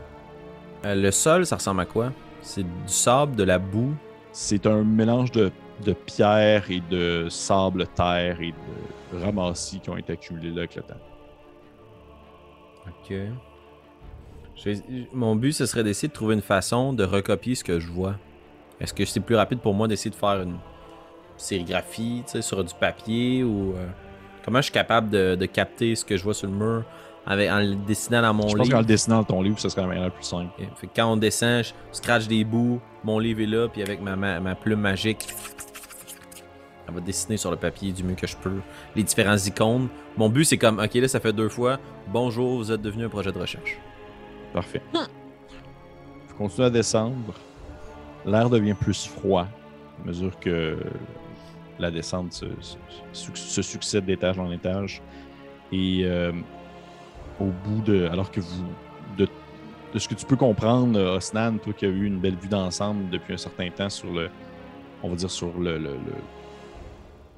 Euh, 0.84 0.94
le 0.94 1.10
sol, 1.10 1.46
ça 1.46 1.56
ressemble 1.56 1.80
à 1.80 1.86
quoi? 1.86 2.12
C'est 2.42 2.62
du 2.62 2.68
sable, 2.86 3.36
de 3.36 3.42
la 3.44 3.58
boue? 3.58 3.94
C'est 4.32 4.66
un 4.66 4.84
mélange 4.84 5.32
de, 5.32 5.50
de 5.84 5.92
pierre 5.92 6.70
et 6.70 6.80
de 6.90 7.28
sable, 7.30 7.86
terre 7.88 8.40
et 8.40 8.52
de 9.12 9.18
ramassis 9.18 9.80
qui 9.80 9.90
ont 9.90 9.96
été 9.96 10.12
accumulés 10.12 10.50
là 10.50 10.58
avec 10.58 10.76
le 10.76 10.82
temps. 10.82 11.00
Ok. 12.86 13.14
Je 14.56 14.70
Mon 15.12 15.36
but, 15.36 15.52
ce 15.52 15.66
serait 15.66 15.82
d'essayer 15.84 16.08
de 16.08 16.12
trouver 16.12 16.34
une 16.34 16.42
façon 16.42 16.92
de 16.92 17.04
recopier 17.04 17.54
ce 17.54 17.64
que 17.64 17.80
je 17.80 17.88
vois. 17.88 18.14
Est-ce 18.80 18.94
que 18.94 19.04
c'est 19.04 19.20
plus 19.20 19.36
rapide 19.36 19.60
pour 19.60 19.74
moi 19.74 19.88
d'essayer 19.88 20.10
de 20.10 20.16
faire 20.16 20.42
une 20.42 20.58
sérigraphie 21.36 22.22
sur 22.40 22.62
du 22.62 22.74
papier 22.74 23.42
ou. 23.42 23.74
euh, 23.76 23.86
Comment 24.44 24.58
je 24.58 24.66
suis 24.66 24.72
capable 24.72 25.10
de, 25.10 25.34
de 25.34 25.46
capter 25.46 25.96
ce 25.96 26.04
que 26.04 26.16
je 26.16 26.22
vois 26.22 26.32
sur 26.32 26.48
le 26.48 26.54
mur? 26.54 26.84
Avec, 27.26 27.50
en 27.50 27.58
le 27.58 27.74
dessinant 27.74 28.22
dans 28.22 28.34
mon 28.34 28.48
Je 28.48 28.56
pense 28.56 28.66
livre 28.66 28.76
qu'en 28.76 28.80
le 28.80 28.86
dessinant 28.86 29.16
dans 29.18 29.24
ton 29.24 29.42
livre, 29.42 29.58
ça 29.58 29.68
serait 29.68 29.82
la 29.82 29.88
manière 29.88 30.04
la 30.04 30.10
plus 30.10 30.24
simple. 30.24 30.50
Ok. 30.58 30.66
Fait 30.76 30.86
que 30.86 30.92
quand 30.94 31.12
on 31.12 31.16
descend, 31.16 31.64
je 31.64 31.72
scratch 31.92 32.26
des 32.28 32.44
bouts, 32.44 32.80
mon 33.04 33.18
livre 33.18 33.40
est 33.40 33.46
là, 33.46 33.68
puis 33.68 33.82
avec 33.82 34.00
ma, 34.00 34.14
ma, 34.16 34.38
ma 34.40 34.54
plume 34.54 34.80
magique, 34.80 35.26
elle 36.88 36.94
va 36.94 37.00
dessiner 37.00 37.36
sur 37.36 37.50
le 37.50 37.56
papier 37.56 37.90
du 37.92 38.04
mieux 38.04 38.14
que 38.14 38.26
je 38.28 38.36
peux 38.36 38.60
les 38.94 39.02
différents 39.02 39.36
icônes. 39.36 39.88
Mon 40.16 40.28
but, 40.28 40.44
c'est 40.44 40.56
comme, 40.58 40.78
ok, 40.78 40.94
là, 40.94 41.08
ça 41.08 41.18
fait 41.18 41.32
deux 41.32 41.48
fois. 41.48 41.78
Bonjour, 42.06 42.58
vous 42.58 42.70
êtes 42.70 42.80
devenu 42.80 43.04
un 43.06 43.08
projet 43.08 43.32
de 43.32 43.38
recherche. 43.38 43.76
Parfait. 44.52 44.80
Vous 44.92 46.34
continuez 46.38 46.66
à 46.68 46.70
descendre. 46.70 47.34
L'air 48.24 48.48
devient 48.50 48.74
plus 48.74 49.06
froid 49.06 49.46
à 50.02 50.06
mesure 50.06 50.38
que 50.38 50.78
la 51.78 51.90
descente 51.90 52.32
se, 52.32 52.46
se- 53.12 53.30
se 53.34 53.62
succède 53.62 54.04
d'étage 54.04 54.38
en 54.38 54.50
étage. 54.52 55.02
Et 55.72 56.02
euh, 56.04 56.32
au 57.40 57.46
bout 57.46 57.82
de. 57.82 58.06
Alors 58.06 58.30
que 58.30 58.40
vous. 58.40 58.64
De, 59.18 59.28
de 59.94 59.98
ce 59.98 60.08
que 60.08 60.14
tu 60.14 60.26
peux 60.26 60.36
comprendre, 60.36 60.98
euh, 60.98 61.16
Osnan, 61.16 61.58
toi 61.58 61.72
qui 61.72 61.86
as 61.86 61.88
eu 61.88 62.04
une 62.04 62.18
belle 62.20 62.36
vue 62.36 62.48
d'ensemble 62.48 63.08
depuis 63.10 63.34
un 63.34 63.38
certain 63.38 63.70
temps 63.70 63.90
sur 63.90 64.12
le. 64.12 64.28
On 65.02 65.08
va 65.10 65.16
dire 65.16 65.30
sur 65.30 65.58
le. 65.58 65.78
le- 65.78 65.96
le- 65.96 66.00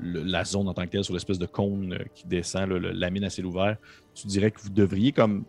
le- 0.00 0.22
la 0.22 0.44
zone 0.44 0.68
en 0.68 0.74
tant 0.74 0.84
que 0.84 0.90
telle, 0.90 1.02
sur 1.04 1.12
l'espèce 1.14 1.38
de 1.40 1.46
cône 1.46 1.92
euh, 1.92 2.04
qui 2.14 2.24
descend, 2.26 2.70
là, 2.70 2.90
la 2.92 3.10
mine 3.10 3.24
à 3.24 3.30
ciel 3.30 3.46
ouvert, 3.46 3.76
tu 4.14 4.28
dirais 4.28 4.52
que 4.52 4.60
vous 4.60 4.70
devriez 4.70 5.10
comme 5.10 5.42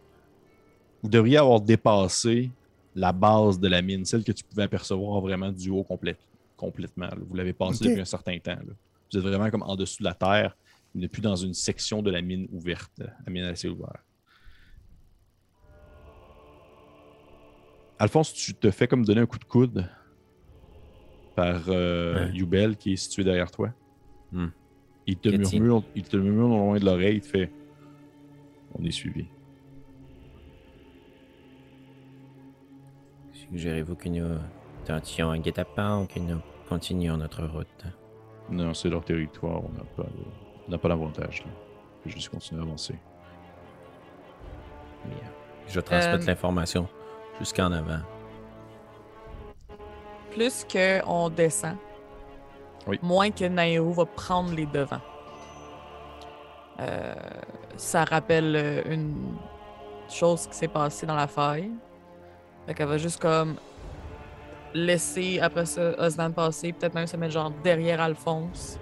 vous 1.03 1.09
devriez 1.09 1.37
avoir 1.37 1.61
dépassé 1.61 2.49
la 2.95 3.11
base 3.13 3.59
de 3.59 3.67
la 3.67 3.81
mine, 3.83 4.05
celle 4.05 4.23
que 4.23 4.31
tu 4.31 4.43
pouvais 4.43 4.63
apercevoir 4.63 5.21
vraiment 5.21 5.51
du 5.51 5.69
haut 5.69 5.83
complète, 5.83 6.17
complètement. 6.57 7.05
là. 7.05 7.17
Vous 7.29 7.35
l'avez 7.35 7.53
passé 7.53 7.83
Ok. 7.85 7.89
depuis 7.89 8.01
un 8.01 8.05
certain 8.05 8.37
temps. 8.39 8.55
là. 8.55 8.73
Vous 9.11 9.19
êtes 9.19 9.23
vraiment 9.23 9.49
comme 9.51 9.61
en 9.63 9.75
dessous 9.75 9.99
de 9.99 10.05
la 10.05 10.15
terre, 10.15 10.57
vous 10.95 10.99
n'êtes 11.01 11.11
plus 11.11 11.21
dans 11.21 11.35
une 11.35 11.53
section 11.53 12.01
de 12.01 12.09
la 12.09 12.21
mine 12.21 12.47
ouverte, 12.51 12.91
la 12.99 13.31
mine 13.31 13.43
à 13.43 13.53
ciel 13.55 13.73
ouvert. 13.73 14.03
Alphonse, 17.99 18.33
tu 18.33 18.53
te 18.53 18.71
fais 18.71 18.87
comme 18.87 19.03
donner 19.05 19.21
un 19.21 19.25
coup 19.25 19.37
de 19.37 19.43
coude 19.43 19.85
par 21.35 21.63
euh, 21.67 22.27
Ouais. 22.27 22.31
Yubel 22.33 22.77
qui 22.77 22.93
est 22.93 22.95
situé 22.95 23.23
derrière 23.25 23.51
toi. 23.51 23.69
Hmm. 24.31 24.47
Il, 25.05 25.17
te 25.17 25.29
murmure, 25.29 25.83
il 25.95 26.03
te 26.03 26.15
murmure 26.15 26.49
au 26.51 26.65
loin 26.65 26.79
de 26.79 26.85
l'oreille, 26.85 27.15
il 27.17 27.21
te 27.21 27.27
fait 27.27 27.51
On 28.77 28.83
est 28.85 28.91
suivi. 28.91 29.25
Suggérez-vous 33.33 33.95
que 33.95 34.09
nous 34.09 34.37
tentions 34.85 35.31
un 35.31 35.39
guet-apens 35.39 36.03
ou 36.03 36.05
que 36.05 36.19
nous 36.19 36.39
continuions 36.69 37.17
notre 37.17 37.43
route? 37.45 37.85
Non, 38.49 38.73
c'est 38.73 38.89
leur 38.89 39.03
territoire, 39.03 39.63
on 39.63 39.69
n'a 39.73 39.83
pas, 39.83 40.05
on 40.67 40.87
là. 40.87 41.03
On 41.03 42.03
peut 42.03 42.09
juste 42.09 42.29
continuer 42.29 42.61
à 42.61 42.63
avancer. 42.63 42.95
Je 45.67 45.75
vais 45.75 45.81
transmettre 45.81 46.23
Euh, 46.23 46.27
l'information 46.27 46.87
jusqu'en 47.39 47.71
avant. 47.71 47.99
Plus 50.31 50.65
qu'on 50.71 51.29
descend, 51.29 51.75
Oui. 52.87 52.99
moins 53.01 53.31
que 53.31 53.45
Nairo 53.45 53.91
va 53.93 54.05
prendre 54.05 54.53
les 54.53 54.65
devants. 54.65 55.01
Euh, 56.79 57.13
ça 57.75 58.03
rappelle 58.05 58.55
euh, 58.55 58.81
une 58.85 59.35
chose 60.09 60.47
qui 60.47 60.53
s'est 60.55 60.67
passée 60.67 61.05
dans 61.05 61.15
la 61.15 61.27
faille. 61.27 61.71
Fait 62.65 62.73
qu'elle 62.73 62.87
va 62.87 62.97
juste 62.97 63.21
comme 63.21 63.55
laisser 64.73 65.39
après 65.41 65.65
ça 65.65 65.93
Osnan 65.97 66.31
passer, 66.31 66.71
peut-être 66.73 66.93
même 66.93 67.07
se 67.07 67.17
mettre 67.17 67.33
genre 67.33 67.51
derrière 67.63 67.99
Alphonse, 68.01 68.79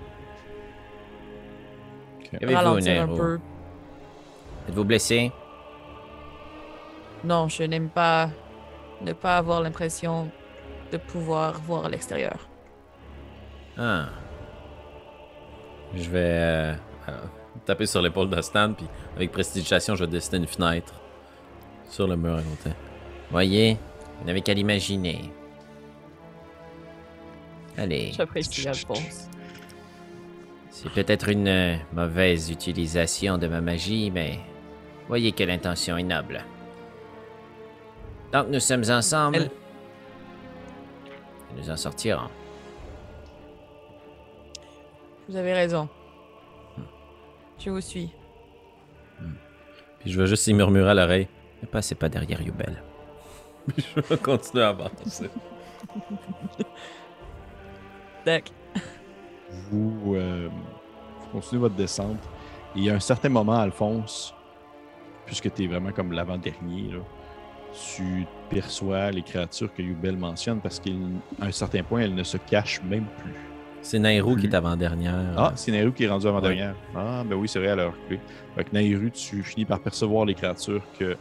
Qu'avez-vous, 2.30 2.54
ralentir 2.54 3.04
un 3.04 3.08
peu. 3.08 3.40
Êtes-vous 4.68 4.84
blessé? 4.84 5.32
Non, 7.24 7.48
je 7.48 7.64
n'aime 7.64 7.90
pas 7.90 8.30
ne 9.02 9.14
pas 9.14 9.38
avoir 9.38 9.62
l'impression 9.62 10.30
de 10.92 10.98
pouvoir 10.98 11.60
voir 11.62 11.86
à 11.86 11.90
l'extérieur. 11.90 12.48
Ah, 13.78 14.08
Je 15.96 16.10
vais 16.10 16.20
euh, 16.20 16.74
euh, 17.10 17.12
taper 17.66 17.86
sur 17.86 18.02
l'épaule 18.02 18.30
de 18.30 18.42
Stan, 18.42 18.74
puis 18.74 18.88
avec 19.16 19.32
prestidigitation, 19.32 19.96
je 19.96 20.04
vais 20.06 20.12
dessiner 20.12 20.40
une 20.40 20.48
fenêtre 20.48 20.94
sur 21.90 22.08
le 22.08 22.16
mur 22.18 22.36
à 22.36 22.42
côté. 22.42 22.72
voyez, 23.32 23.78
vous 24.20 24.26
n'avez 24.26 24.42
qu'à 24.42 24.54
l'imaginer. 24.54 25.32
Allez, 27.78 28.12
J'apprécie 28.14 28.68
Alphonse. 28.68 29.30
c'est 30.72 30.90
peut-être 30.92 31.30
une 31.30 31.78
mauvaise 31.94 32.50
utilisation 32.50 33.38
de 33.38 33.48
ma 33.48 33.62
magie, 33.62 34.10
mais 34.10 34.40
voyez 35.08 35.32
que 35.32 35.44
l'intention 35.44 35.96
est 35.98 36.04
noble. 36.04 36.44
Donc 38.32 38.48
nous 38.50 38.60
sommes 38.60 38.84
ensemble. 38.90 39.38
Elle- 39.38 39.52
Nous 41.58 41.70
en 41.70 41.78
sortirons. 41.78 42.30
Vous 45.30 45.36
avez 45.36 45.54
raison. 45.54 45.88
Je 47.60 47.70
vous 47.70 47.82
suis. 47.82 48.12
Puis 50.00 50.12
je 50.12 50.22
vais 50.22 50.28
juste 50.28 50.46
y 50.48 50.54
murmurer 50.54 50.92
à 50.92 50.94
l'oreille. 50.94 51.28
Ne 51.62 51.68
passez 51.68 51.96
pas 51.96 52.08
derrière 52.08 52.42
Yubel. 52.42 52.82
Puis 53.68 53.86
je 53.96 54.00
vais 54.02 54.18
continuer 54.18 54.64
à 54.64 54.70
avancer. 54.70 55.30
Deck. 58.26 58.52
Vous, 59.72 60.14
euh, 60.16 60.50
vous 61.22 61.28
continuez 61.32 61.62
votre 61.62 61.76
descente. 61.76 62.20
Et 62.76 62.80
il 62.80 62.84
y 62.86 62.90
a 62.90 62.94
un 62.94 63.00
certain 63.00 63.30
moment, 63.30 63.54
Alphonse, 63.60 64.34
puisque 65.26 65.52
tu 65.54 65.64
es 65.64 65.68
vraiment 65.68 65.92
comme 65.92 66.12
l'avant-dernier, 66.12 66.92
là, 66.92 67.00
tu 67.96 68.26
perçois 68.50 69.12
les 69.12 69.22
créatures 69.22 69.74
que 69.74 69.82
Yubel 69.82 70.18
mentionne 70.18 70.60
parce 70.60 70.80
qu'à 70.80 70.92
un 71.42 71.52
certain 71.52 71.84
point, 71.84 72.02
elles 72.02 72.16
ne 72.16 72.24
se 72.24 72.38
cachent 72.38 72.82
même 72.84 73.06
plus. 73.20 73.34
C'est 73.82 74.00
Nairo 74.00 74.36
qui 74.36 74.48
est 74.48 74.56
avant-dernière. 74.56 75.16
Ah, 75.38 75.54
c'est 75.56 75.72
Nairu 75.72 75.94
qui 75.94 76.04
est 76.04 76.10
rendu 76.10 76.28
avant-dernière. 76.28 76.76
Ah, 76.96 77.24
ben 77.26 77.36
oui, 77.36 77.48
c'est 77.48 77.60
vrai, 77.60 77.70
à 77.70 77.76
l'heure 77.76 77.94
clé. 78.08 78.20
Avec 78.56 78.74
Nairu, 78.74 79.12
tu 79.12 79.44
finis 79.44 79.66
par 79.66 79.80
percevoir 79.80 80.26
les 80.26 80.34
créatures 80.34 80.84
que, 81.00 81.16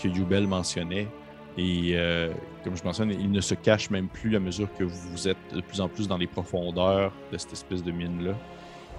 que 0.00 0.08
Yubel 0.08 0.46
mentionnait. 0.46 1.08
Et 1.56 1.92
euh, 1.94 2.32
comme 2.62 2.76
je 2.76 2.84
mentionne, 2.84 3.10
ils 3.10 3.30
ne 3.32 3.40
se 3.40 3.54
cachent 3.54 3.90
même 3.90 4.06
plus 4.06 4.36
à 4.36 4.38
mesure 4.38 4.68
que 4.78 4.84
vous 4.84 5.26
êtes 5.26 5.36
de 5.52 5.60
plus 5.60 5.80
en 5.80 5.88
plus 5.88 6.06
dans 6.06 6.18
les 6.18 6.28
profondeurs 6.28 7.12
de 7.32 7.38
cette 7.38 7.52
espèce 7.52 7.82
de 7.82 7.90
mine-là. 7.90 8.34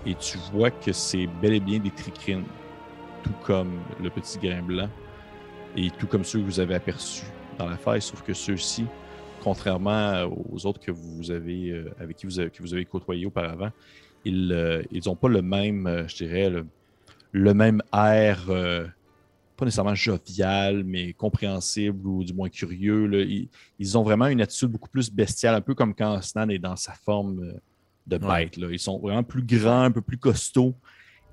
Et 0.06 0.16
tu 0.16 0.38
vois 0.52 0.72
que 0.72 0.92
c'est 0.92 1.28
bel 1.42 1.54
et 1.54 1.60
bien 1.60 1.80
des 1.80 1.92
tricrines, 1.92 2.44
tout 3.24 3.34
comme 3.46 3.80
le 4.02 4.10
petit 4.10 4.40
grain 4.40 4.62
blanc, 4.62 4.90
et 5.76 5.90
tout 5.92 6.08
comme 6.08 6.24
ceux 6.24 6.40
que 6.40 6.46
vous 6.46 6.60
avez 6.60 6.76
aperçus 6.76 7.26
dans 7.58 7.68
la 7.70 7.78
faille, 7.78 8.02
sauf 8.02 8.22
que 8.22 8.34
ceux-ci, 8.34 8.86
contrairement 9.42 10.24
aux 10.52 10.66
autres 10.66 10.80
que 10.80 10.92
vous 10.92 11.32
avez, 11.32 11.70
euh, 11.70 11.94
avec 12.00 12.18
qui 12.18 12.26
vous 12.26 12.40
avez, 12.40 12.50
que 12.50 12.62
vous 12.62 12.74
avez 12.74 12.86
côtoyé 12.86 13.26
auparavant, 13.26 13.70
ils 14.26 14.84
n'ont 15.06 15.16
pas 15.16 15.30
le 15.30 15.42
même, 15.42 15.88
euh, 15.88 16.08
je 16.08 16.18
dirais, 16.18 16.50
le, 16.50 16.66
le 17.32 17.54
même 17.54 17.82
air, 17.94 18.46
euh, 18.50 18.86
pas 19.56 19.66
nécessairement 19.66 19.96
jovial, 19.96 20.84
mais 20.84 21.14
compréhensible 21.14 22.08
ou 22.08 22.24
du 22.24 22.34
moins 22.34 22.50
curieux. 22.50 23.06
là. 23.08 23.20
Ils, 23.20 23.50
ils 23.78 23.98
ont 23.98 24.04
vraiment 24.04 24.28
une 24.28 24.42
attitude 24.42 24.70
beaucoup 24.70 24.90
plus 24.90 25.12
bestiale, 25.12 25.56
un 25.56 25.62
peu 25.62 25.76
comme 25.76 25.94
quand 25.94 26.22
Snan 26.22 26.50
est 26.50 26.60
dans 26.60 26.76
sa 26.76 26.94
forme 26.94 27.44
euh, 27.44 27.54
de 28.08 28.18
bête. 28.18 28.58
là. 28.58 28.68
Ils 28.72 28.80
sont 28.80 29.00
vraiment 29.00 29.24
plus 29.24 29.44
grands, 29.44 29.84
un 29.84 29.92
peu 29.92 30.02
plus 30.02 30.18
costauds, 30.18 30.76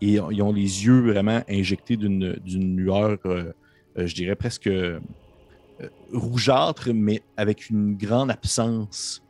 et 0.01 0.15
ils 0.31 0.43
ont 0.43 0.53
les 0.53 0.85
yeux 0.85 1.01
vraiment 1.11 1.43
injectés 1.49 1.97
d'une 1.97 2.77
lueur, 2.77 3.19
euh, 3.25 3.27
euh, 3.27 3.53
je 4.05 4.15
dirais 4.15 4.35
presque 4.37 4.67
euh, 4.67 4.99
rougeâtre, 6.13 6.89
mais 6.95 7.23
avec 7.37 7.71
une 7.71 7.97
grande 7.97 8.31
absence 8.31 9.23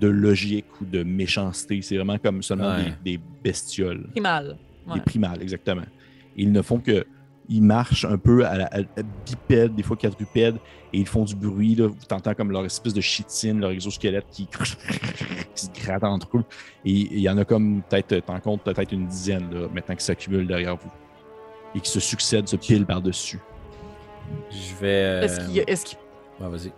de 0.00 0.08
logique 0.08 0.66
ou 0.80 0.84
de 0.86 1.02
méchanceté. 1.02 1.82
C'est 1.82 1.96
vraiment 1.96 2.18
comme 2.18 2.42
seulement 2.42 2.74
Ouais. 2.76 2.94
des, 3.04 3.18
des 3.18 3.20
bestioles. 3.44 4.08
Primal. 4.12 4.56
Ouais. 4.86 4.94
Des 4.94 5.00
primales, 5.00 5.42
exactement. 5.42 5.82
Ils 6.36 6.50
ne 6.52 6.62
font 6.62 6.78
que. 6.78 7.04
Ils 7.48 7.60
marchent 7.62 8.04
un 8.04 8.16
peu 8.16 8.46
à, 8.46 8.56
la, 8.56 8.66
à- 8.66 8.78
à 8.78 9.02
bipède, 9.26 9.74
des 9.74 9.82
fois 9.82 9.96
quadrupèdes, 9.96 10.56
et 10.92 10.98
ils 11.00 11.06
font 11.08 11.24
du 11.24 11.34
bruit. 11.34 11.74
Là. 11.74 11.88
Vous 11.88 11.96
t'entends 12.08 12.34
comme 12.34 12.52
leur 12.52 12.64
espèce 12.64 12.94
de 12.94 13.00
chitine, 13.00 13.60
leur 13.60 13.72
exosquelette 13.72 14.26
qui, 14.30 14.46
qui 15.54 15.66
se 15.66 15.70
gratte 15.84 16.04
entre 16.04 16.38
eux. 16.38 16.44
Et 16.84 16.92
il 16.92 17.18
y 17.18 17.28
en 17.28 17.36
a 17.38 17.44
comme 17.44 17.82
peut-être, 17.82 18.24
t'en 18.24 18.38
comptes 18.40 18.62
peut-être 18.62 18.92
une 18.92 19.06
dizaine 19.08 19.52
là, 19.52 19.66
maintenant 19.74 19.96
qui 19.96 20.04
s'accumulent 20.04 20.46
derrière 20.46 20.76
vous. 20.76 20.90
Et 21.74 21.80
qui 21.80 21.90
se 21.90 22.00
succèdent, 22.00 22.46
se 22.48 22.56
pilent 22.56 22.86
par-dessus. 22.86 23.40
Je 24.50 24.74
vais. 24.80 24.86
euh, 24.88 25.22
Est-ce 25.22 25.40
qu'il 25.40 25.52
y 25.54 25.60
a- 25.60 25.64
est-ce 25.66 25.84
qu'il 25.84 25.98
Ouais, 26.40 26.48
vas-y. 26.48 26.72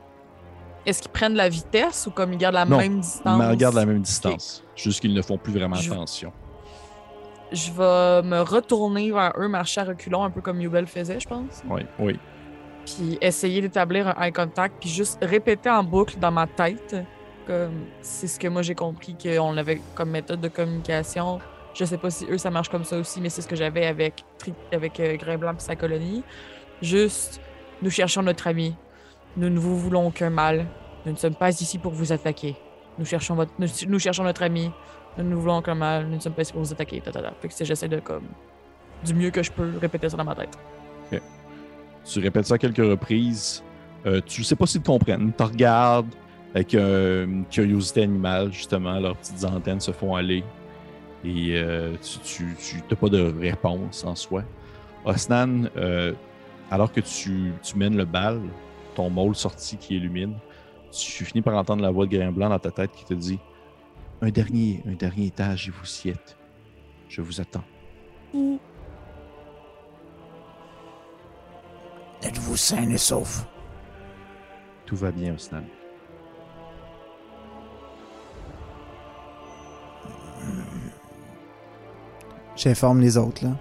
Est-ce 0.87 1.01
qu'ils 1.01 1.11
prennent 1.11 1.35
la 1.35 1.49
vitesse 1.49 2.07
ou 2.07 2.11
comme 2.11 2.33
ils 2.33 2.39
gardent 2.39 2.57
la 2.57 2.65
Non, 2.67 2.77
même 2.77 3.01
distance? 3.01 3.39
Mais 3.39 3.49
regarde 3.49 3.75
la 3.75 3.87
même 3.87 4.01
distance. 4.01 4.63
Juste 4.77 5.01
qu'ils 5.01 5.15
ne 5.15 5.23
font 5.23 5.39
plus 5.39 5.53
vraiment 5.53 5.77
Je- 5.77 5.91
attention. 5.91 6.33
Je 7.53 7.71
vais 7.71 8.23
me 8.29 8.41
retourner 8.41 9.11
vers 9.13 9.33
eux, 9.39 9.49
marcher 9.49 9.81
à 9.81 9.85
reculons, 9.85 10.25
un 10.25 10.31
peu 10.31 10.41
comme 10.41 10.61
Yubel 10.61 10.87
faisait, 10.87 11.21
je 11.21 11.29
pense. 11.29 11.63
Oui, 11.69 11.83
oui. 11.99 12.19
Puis 12.85 13.17
essayer 13.21 13.61
d'établir 13.63 14.09
un 14.09 14.23
eye 14.27 14.33
contact, 14.33 14.77
puis 14.81 14.89
juste 14.91 15.19
répéter 15.23 15.71
en 15.71 15.83
boucle 15.85 16.19
dans 16.19 16.31
ma 16.33 16.47
tête. 16.47 16.97
Comme 17.47 17.85
c'est 18.01 18.27
ce 18.27 18.39
que 18.41 18.49
moi 18.49 18.63
j'ai 18.63 18.75
compris 18.75 19.15
qu'on 19.23 19.57
avait 19.59 19.81
comme 19.95 20.11
méthode 20.11 20.41
de 20.41 20.49
communication. 20.49 21.39
Je 21.75 21.85
sais 21.85 21.99
pas 21.99 22.09
si 22.11 22.27
eux 22.31 22.39
ça 22.39 22.51
marche 22.51 22.71
comme 22.71 22.85
ça 22.85 22.97
aussi, 22.99 23.21
mais 23.21 23.29
c'est 23.29 23.43
ce 23.43 23.49
que 23.49 23.57
j'avais 23.57 23.87
avec 23.87 24.25
avec 24.73 24.99
euh, 25.01 25.17
Grain 25.17 25.37
Blanc 25.37 25.53
et 25.53 25.61
sa 25.61 25.77
colonie. 25.77 26.23
Juste, 26.85 27.41
nous 27.81 27.89
cherchons 27.89 28.23
notre 28.23 28.47
ami. 28.47 28.75
Nous 29.39 29.49
ne 29.49 29.59
vous 29.59 29.79
voulons 29.79 30.07
aucun 30.07 30.29
mal. 30.29 30.67
Nous 31.07 31.13
ne 31.13 31.17
sommes 31.17 31.35
pas 31.35 31.49
ici 31.49 31.79
pour 31.79 31.93
vous 31.93 32.13
attaquer. 32.13 32.57
Nous 32.99 33.07
cherchons 33.07 33.37
nous, 33.59 33.99
cherchons 33.99 34.23
notre 34.23 34.43
ami. 34.43 34.71
Nous 35.17 35.25
ne 35.25 35.35
voulons 35.35 35.57
aucun 35.57 35.75
mal. 35.75 36.07
Nous 36.07 36.17
ne 36.17 36.21
sommes 36.21 36.35
pas 36.35 36.43
ici 36.43 36.53
pour 36.53 36.63
vous 36.63 36.73
attaquer. 36.73 37.01
Ta, 37.01 37.11
ta, 37.11 37.23
ta. 37.23 37.33
J'essaie 37.65 37.89
de 37.89 38.01
comme 38.01 38.27
du 39.03 39.15
mieux 39.15 39.31
que 39.31 39.43
je 39.43 39.51
peux 39.51 39.79
répéter 39.81 40.11
ça 40.11 40.19
dans 40.19 40.25
ma 40.25 40.35
tête. 40.35 40.59
Tu 42.05 42.21
répètes 42.21 42.45
ça 42.45 42.59
quelques 42.59 42.77
reprises. 42.77 43.65
Euh, 44.05 44.21
tu 44.27 44.45
sais 44.45 44.55
pas 44.55 44.67
s'ils 44.67 44.83
te 44.83 44.87
comprennent. 44.87 45.29
Ils 45.29 45.33
te 45.33 45.43
regardent 45.43 46.15
avec 46.55 46.75
euh, 46.75 47.25
une 47.25 47.47
curiosité 47.47 48.03
animale, 48.03 48.53
justement. 48.53 49.01
Leurs 49.01 49.17
petites 49.17 49.43
antennes 49.43 49.81
se 49.81 49.91
font 49.91 50.15
aller. 50.15 50.45
Et 51.25 51.55
euh, 51.55 51.95
tu 52.23 52.45
n'as 52.91 52.97
pas 52.97 53.09
de 53.09 53.35
réponse 53.41 54.05
en 54.05 54.15
soi. 54.15 54.43
Osnan, 55.07 55.71
euh, 55.77 56.13
alors 56.75 56.91
que 56.91 57.01
tu, 57.01 57.53
tu 57.63 57.79
mènes 57.79 57.97
le 57.97 58.05
bal, 58.05 58.41
ton 58.97 59.09
môle 59.09 59.37
sorti 59.37 59.77
qui 59.77 59.95
illumine, 59.95 60.35
tu 60.91 61.25
finis 61.25 61.41
par 61.41 61.57
entendre 61.57 61.83
la 61.83 61.93
voix 61.93 62.05
de 62.05 62.17
Grain 62.17 62.33
Blanc 62.33 62.49
dans 62.49 62.59
ta 62.59 62.73
tête 62.73 62.91
qui 62.91 63.05
te 63.05 63.15
dit 63.15 63.39
Un 64.21 64.31
dernier, 64.31 64.83
un 64.85 64.95
dernier 64.95 65.27
étage 65.27 65.69
et 65.69 65.71
vous 65.71 65.87
y 66.05 66.09
êtes. 66.09 66.37
Je 67.09 67.23
vous 67.23 67.41
attends. 67.41 67.63
Êtes-vous 72.25 72.57
sain 72.57 72.91
et 72.91 72.99
sauf? 72.99 73.47
Tout 74.85 74.97
va 74.97 75.13
bien, 75.13 75.35
Osnan. 75.35 75.63
J'informe 82.57 83.01
les 83.01 83.17
autres, 83.17 83.45
là. 83.45 83.53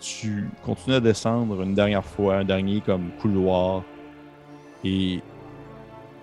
Tu 0.00 0.56
continues 0.62 0.96
à 0.96 1.00
descendre 1.00 1.62
une 1.62 1.74
dernière 1.74 2.04
fois, 2.04 2.38
un 2.38 2.44
dernier 2.44 2.82
comme 2.82 3.12
couloir. 3.14 3.86
Et 4.84 5.24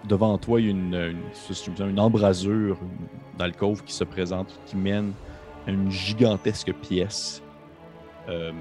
devant 0.03 0.37
toi, 0.39 0.61
il 0.61 0.65
y 0.67 0.69
a 0.69 0.71
une, 0.71 0.95
une, 0.95 1.89
une 1.89 1.99
embrasure 1.99 2.79
d'alcôve 3.33 3.83
qui 3.83 3.93
se 3.93 4.03
présente, 4.05 4.61
qui 4.65 4.77
mène 4.77 5.15
à 5.67 5.71
une 5.71 5.91
gigantesque 5.91 6.73
pièce. 6.73 7.43
euh, 8.29 8.53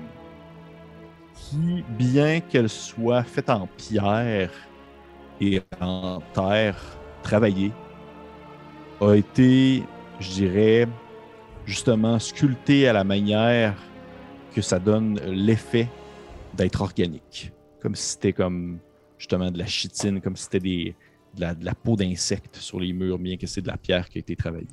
qui, 1.34 1.84
bien 1.88 2.40
qu'elle 2.40 2.68
soit 2.68 3.24
faite 3.24 3.51
en 3.51 3.68
pierre 3.68 4.52
et 5.40 5.62
en 5.80 6.22
terre 6.32 7.01
travaillée, 7.22 7.76
a 9.01 9.14
été, 9.14 9.88
je 10.18 10.30
dirais, 10.32 10.88
justement 11.66 12.18
sculpté 12.18 12.88
à 12.88 12.93
la 12.93 13.05
manière 13.05 13.76
que 14.56 14.62
ça 14.62 14.78
donne 14.78 15.20
l'effet 15.26 15.86
d'être 16.54 16.80
organique. 16.80 17.52
Comme 17.82 17.94
si 17.94 18.12
c'était 18.12 18.32
comme 18.32 18.78
justement 19.18 19.50
de 19.50 19.58
la 19.58 19.66
chitine, 19.66 20.18
comme 20.22 20.34
si 20.34 20.44
c'était 20.44 20.60
des, 20.60 20.94
de, 21.34 21.40
la, 21.42 21.54
de 21.54 21.62
la 21.62 21.74
peau 21.74 21.94
d'insectes 21.94 22.56
sur 22.56 22.80
les 22.80 22.94
murs, 22.94 23.18
bien 23.18 23.36
que 23.36 23.46
c'est 23.46 23.60
de 23.60 23.66
la 23.68 23.76
pierre 23.76 24.08
qui 24.08 24.16
a 24.16 24.20
été 24.20 24.34
travaillée. 24.34 24.66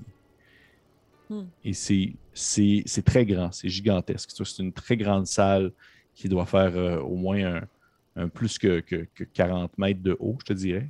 Hmm. 1.30 1.44
Et 1.66 1.74
c'est- 1.74 2.14
c'est 2.34 2.84
c'est 2.86 3.04
très 3.04 3.26
grand, 3.26 3.52
c'est 3.52 3.68
gigantesque. 3.68 4.30
C'est 4.34 4.60
une 4.64 4.72
très 4.72 4.96
grande 4.96 5.28
salle 5.28 5.74
qui 6.16 6.30
doit 6.30 6.46
faire 6.46 6.72
euh, 6.78 7.00
au 7.02 7.16
moins 7.18 7.58
un, 7.58 7.62
un 8.16 8.28
plus 8.30 8.58
que, 8.58 8.80
que- 8.80 9.06
que 9.14 9.26
40 9.26 9.78
mètres 9.78 10.02
de 10.02 10.16
haut, 10.18 10.38
je 10.40 10.46
te 10.46 10.54
dirais. 10.54 10.90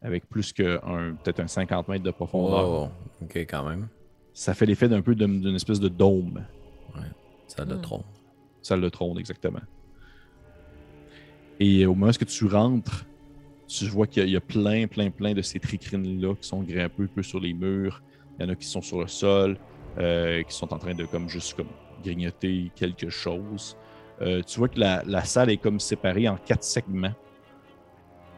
Avec 0.00 0.26
plus 0.26 0.54
que 0.54 0.80
un- 0.86 1.16
peut-être 1.16 1.40
un 1.40 1.48
50 1.48 1.86
mètres 1.88 2.04
de 2.04 2.10
profondeur. 2.12 2.66
Oh, 2.66 3.24
ok, 3.24 3.36
quand 3.40 3.68
même. 3.68 3.88
Ça 4.32 4.54
fait 4.54 4.64
l'effet 4.64 4.88
d'un 4.88 5.02
peu 5.02 5.14
d'une 5.14 5.54
espèce 5.54 5.80
de 5.80 5.88
dôme. 5.88 6.46
Le 7.58 7.76
Hmm. 7.76 7.80
trompe. 7.80 8.06
Salle 8.62 8.80
de 8.80 8.88
trône, 8.88 9.18
exactement. 9.18 9.60
Et 11.60 11.86
au 11.86 11.94
moment 11.94 12.12
où 12.12 12.24
tu 12.24 12.46
rentres, 12.46 13.04
tu 13.66 13.86
vois 13.86 14.06
qu'il 14.06 14.22
y, 14.22 14.24
a- 14.24 14.26
il 14.26 14.32
y 14.32 14.36
a 14.36 14.40
plein, 14.40 14.86
plein, 14.86 15.10
plein 15.10 15.34
de 15.34 15.42
ces 15.42 15.60
tricrines-là 15.60 16.34
qui 16.36 16.48
sont 16.48 16.62
grimpés 16.62 17.02
un 17.02 17.06
peu 17.06 17.22
sur 17.22 17.40
les 17.40 17.52
murs. 17.52 18.00
Il 18.38 18.44
y 18.44 18.48
en 18.48 18.52
a 18.52 18.56
qui 18.56 18.66
sont 18.68 18.82
sur 18.82 19.00
le 19.00 19.08
sol, 19.08 19.58
euh, 19.98 20.42
qui 20.42 20.54
sont 20.56 20.72
en 20.72 20.78
train 20.78 20.94
de 20.94 21.04
comme 21.06 21.28
juste 21.28 21.54
comme 21.54 21.68
grignoter 22.02 22.72
quelque 22.76 23.10
chose. 23.10 23.76
Euh, 24.20 24.42
tu 24.42 24.58
vois 24.58 24.68
que 24.68 24.78
la, 24.78 25.02
la 25.06 25.24
salle 25.24 25.50
est 25.50 25.58
comme 25.58 25.80
séparée 25.80 26.28
en 26.28 26.36
quatre 26.36 26.64
segments. 26.64 27.14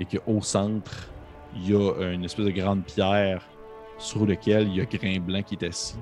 Et 0.00 0.06
qu'au 0.06 0.40
centre, 0.40 1.10
il 1.54 1.70
y 1.70 1.74
a 1.74 2.12
une 2.12 2.24
espèce 2.24 2.46
de 2.46 2.50
grande 2.50 2.84
pierre 2.84 3.46
sur 3.98 4.26
laquelle 4.26 4.68
il 4.68 4.76
y 4.76 4.80
a 4.80 4.84
Grain 4.86 5.20
Blanc 5.20 5.42
qui 5.42 5.54
est 5.54 5.64
assis. 5.64 5.96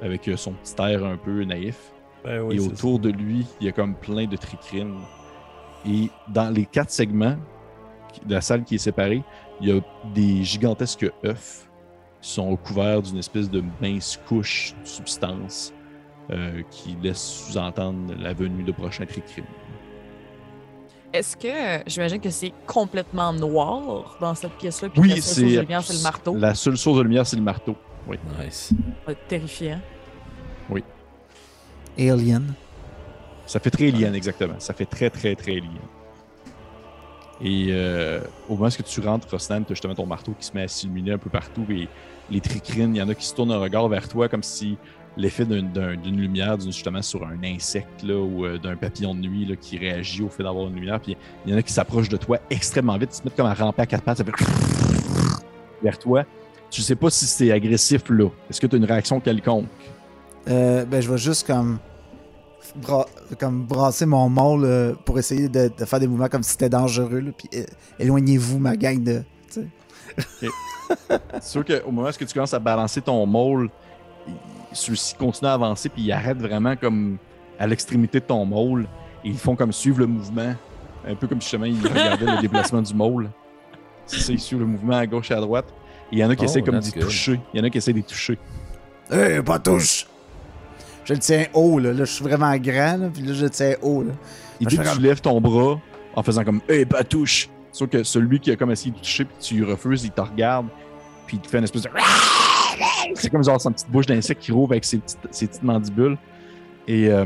Avec 0.00 0.28
euh, 0.28 0.36
son 0.36 0.52
petit 0.52 0.74
air 0.80 1.04
un 1.04 1.16
peu 1.16 1.44
naïf. 1.44 1.92
Ben 2.24 2.50
et 2.50 2.58
autour 2.58 2.98
de 2.98 3.10
lui, 3.10 3.46
il 3.60 3.66
y 3.66 3.68
a 3.68 3.72
comme 3.72 3.94
plein 3.94 4.26
de 4.26 4.36
tricrines. 4.36 4.98
Et 5.86 6.10
dans 6.28 6.50
les 6.52 6.66
quatre 6.66 6.90
segments 6.90 7.36
de 8.24 8.34
la 8.34 8.40
salle 8.40 8.64
qui 8.64 8.76
est 8.76 8.78
séparée, 8.78 9.22
il 9.60 9.68
y 9.68 9.72
a 9.72 9.80
des 10.14 10.42
gigantesques 10.42 11.10
œufs 11.24 11.68
qui 12.20 12.30
sont 12.30 12.56
couverts 12.56 13.02
d'une 13.02 13.18
espèce 13.18 13.50
de 13.50 13.62
mince 13.80 14.18
couche 14.26 14.74
de 14.82 14.88
substance 14.88 15.72
euh, 16.30 16.62
qui 16.70 16.96
laisse 17.02 17.20
sous-entendre 17.20 18.14
la 18.18 18.32
venue 18.32 18.64
de 18.64 18.72
prochains 18.72 19.06
tricrines. 19.06 19.44
Est-ce 21.12 21.36
que 21.36 21.88
j'imagine 21.88 22.20
que 22.20 22.30
c'est 22.30 22.52
complètement 22.66 23.32
noir 23.32 24.16
dans 24.20 24.34
cette 24.34 24.52
pièce-là? 24.52 24.88
Oui, 24.96 25.08
la 25.08 25.14
seule 25.16 25.22
source 25.22 25.34
c'est 25.34 25.42
de 25.56 25.60
lumière, 25.60 25.82
c'est 25.82 25.96
le 25.96 26.02
marteau? 26.02 26.36
La 26.36 26.54
seule 26.54 26.76
source 26.76 26.98
de 26.98 27.02
lumière, 27.04 27.26
c'est 27.26 27.36
le 27.36 27.42
marteau. 27.42 27.76
Nice. 28.38 28.72
Va 29.06 29.12
être 29.12 29.26
terrifiant. 29.26 29.80
Alien. 31.98 32.54
Ça 33.46 33.60
fait 33.60 33.70
très 33.70 33.88
alien, 33.88 34.14
exactement. 34.14 34.54
Ça 34.58 34.74
fait 34.74 34.86
très, 34.86 35.08
très, 35.10 35.34
très 35.36 35.52
alien. 35.52 35.70
Et 37.40 37.66
euh, 37.70 38.20
au 38.48 38.54
moment 38.56 38.68
où 38.68 38.82
tu 38.82 39.00
rentres, 39.00 39.28
Rosnan, 39.30 39.60
tu 39.62 39.72
as 39.72 39.74
justement 39.74 39.94
ton 39.94 40.06
marteau 40.06 40.32
qui 40.38 40.46
se 40.46 40.52
met 40.54 40.62
à 40.62 40.68
s'illuminer 40.68 41.12
un 41.12 41.18
peu 41.18 41.28
partout. 41.30 41.66
Et 41.70 41.86
les 42.30 42.40
tricrines, 42.40 42.94
il 42.96 42.98
y 42.98 43.02
en 43.02 43.08
a 43.08 43.14
qui 43.14 43.26
se 43.26 43.34
tournent 43.34 43.52
un 43.52 43.58
regard 43.58 43.88
vers 43.88 44.08
toi 44.08 44.28
comme 44.28 44.42
si 44.42 44.76
l'effet 45.18 45.44
d'un- 45.44 45.62
d'un- 45.62 45.96
d'une 45.96 46.18
lumière, 46.18 46.56
d'une- 46.58 46.72
justement 46.72 47.02
sur 47.02 47.26
un 47.26 47.42
insecte 47.44 48.02
là, 48.02 48.18
ou 48.18 48.44
euh, 48.46 48.58
d'un 48.58 48.74
papillon 48.76 49.14
de 49.14 49.20
nuit 49.20 49.44
là, 49.44 49.54
qui 49.56 49.76
réagit 49.78 50.22
au 50.22 50.28
fait 50.30 50.42
d'avoir 50.42 50.66
une 50.68 50.74
lumière. 50.76 50.98
Puis 50.98 51.16
il 51.44 51.52
y 51.52 51.54
en 51.54 51.58
a 51.58 51.62
qui 51.62 51.72
s'approchent 51.72 52.08
de 52.08 52.16
toi 52.16 52.38
extrêmement 52.50 52.96
vite. 52.96 53.10
Ils 53.12 53.16
se 53.18 53.22
mettent 53.24 53.36
comme 53.36 53.46
à 53.46 53.54
ramper 53.54 53.82
à 53.82 53.86
quatre 53.86 54.02
pattes. 54.02 54.18
Ça 54.18 54.24
fait 54.24 54.32
vers 55.82 55.98
toi. 55.98 56.24
Tu 56.70 56.80
sais 56.82 56.96
pas 56.96 57.10
si 57.10 57.26
c'est 57.26 57.52
agressif 57.52 58.02
là. 58.08 58.28
Est-ce 58.50 58.60
que 58.60 58.66
tu 58.66 58.76
as 58.76 58.78
une 58.78 58.84
réaction 58.86 59.20
quelconque? 59.20 59.66
Euh, 60.48 60.84
ben, 60.84 61.00
je 61.00 61.10
vais 61.10 61.18
juste 61.18 61.46
comme, 61.46 61.78
bra- 62.76 63.06
comme 63.38 63.64
brasser 63.64 64.06
mon 64.06 64.28
môle 64.28 64.64
euh, 64.64 64.94
pour 65.04 65.18
essayer 65.18 65.48
de, 65.48 65.70
de 65.76 65.84
faire 65.84 65.98
des 66.00 66.06
mouvements 66.06 66.28
comme 66.28 66.42
si 66.42 66.50
c'était 66.52 66.68
dangereux. 66.68 67.20
là, 67.20 67.30
puis 67.36 67.48
euh, 67.60 67.64
éloignez-vous, 67.98 68.58
ma 68.58 68.76
gang 68.76 69.02
de. 69.02 69.22
C'est 69.50 70.48
sûr 71.42 71.64
qu'au 71.64 71.90
moment 71.90 72.08
où 72.08 72.12
tu 72.12 72.26
commences 72.26 72.54
à 72.54 72.58
balancer 72.58 73.00
ton 73.02 73.24
môle, 73.26 73.70
il- 74.28 74.34
celui-ci 74.72 75.14
continue 75.14 75.48
à 75.48 75.54
avancer, 75.54 75.88
puis 75.88 76.02
il 76.02 76.12
arrête 76.12 76.38
vraiment 76.38 76.76
comme 76.76 77.16
à 77.58 77.66
l'extrémité 77.66 78.20
de 78.20 78.24
ton 78.26 78.44
môle. 78.44 78.86
Et 79.24 79.28
ils 79.30 79.38
font 79.38 79.56
comme 79.56 79.72
suivre 79.72 79.98
le 80.00 80.06
mouvement, 80.06 80.54
un 81.06 81.14
peu 81.16 81.26
comme 81.26 81.40
si 81.40 81.46
justement 81.50 81.64
ils 81.64 81.80
regardaient 81.86 82.26
le 82.36 82.40
déplacement 82.40 82.82
du 82.82 82.94
môle. 82.94 83.30
C'est 84.06 84.32
ils 84.34 84.38
suivent 84.40 84.60
le 84.60 84.66
mouvement 84.66 84.96
à 84.96 85.06
gauche 85.06 85.30
et 85.32 85.34
à 85.34 85.40
droite. 85.40 85.66
Et 86.12 86.16
il 86.16 86.18
y 86.20 86.24
en 86.24 86.30
a 86.30 86.36
qui 86.36 86.42
Oh, 86.42 86.44
essaient 86.44 86.62
comme 86.62 86.78
d'y 86.78 86.92
toucher. 86.92 87.40
Il 87.52 87.58
y 87.58 87.60
en 87.60 87.64
a 87.66 87.70
qui 87.70 87.78
essaient 87.78 87.92
d'y 87.92 88.04
toucher. 88.04 88.38
Hey, 89.10 89.42
pas 89.42 89.58
touche! 89.58 90.06
Je 91.06 91.14
le 91.14 91.18
tiens 91.20 91.46
haut, 91.54 91.78
là. 91.78 91.92
Là, 91.92 92.04
je 92.04 92.12
suis 92.12 92.24
vraiment 92.24 92.54
grand, 92.56 92.96
là, 92.98 93.08
puis 93.12 93.22
là, 93.22 93.32
je 93.32 93.44
le 93.44 93.50
tiens 93.50 93.74
haut, 93.80 94.02
là. 94.02 94.12
Et 94.60 94.64
dès 94.66 94.76
que 94.76 94.82
tu 94.82 94.88
comme- 94.88 95.02
lèves 95.02 95.20
ton 95.20 95.40
bras 95.40 95.80
en 96.14 96.22
faisant 96.22 96.44
comme 96.44 96.60
Hey, 96.68 96.84
bah 96.84 97.02
touche! 97.04 97.48
Sauf 97.72 97.88
que 97.90 98.02
celui 98.02 98.40
qui 98.40 98.50
a 98.50 98.56
comme 98.56 98.70
essayé 98.70 98.90
de 98.90 98.98
toucher, 98.98 99.24
puis 99.24 99.36
tu 99.40 99.64
refuses, 99.64 100.04
il 100.04 100.10
te 100.10 100.20
regarde, 100.20 100.66
puis 101.26 101.36
il 101.36 101.40
te 101.40 101.48
fait 101.48 101.58
une 101.58 101.64
espèce 101.64 101.82
de. 101.82 101.90
C'est 103.14 103.30
comme 103.30 103.44
genre 103.44 103.60
sa 103.60 103.70
petite 103.70 103.88
bouche 103.90 104.06
d'insecte 104.06 104.42
qui 104.42 104.52
rouvre 104.52 104.72
avec 104.72 104.84
ses 104.84 104.98
petites, 104.98 105.18
ses 105.30 105.46
petites 105.46 105.62
mandibules. 105.62 106.18
Et 106.88 107.08
euh, 107.08 107.24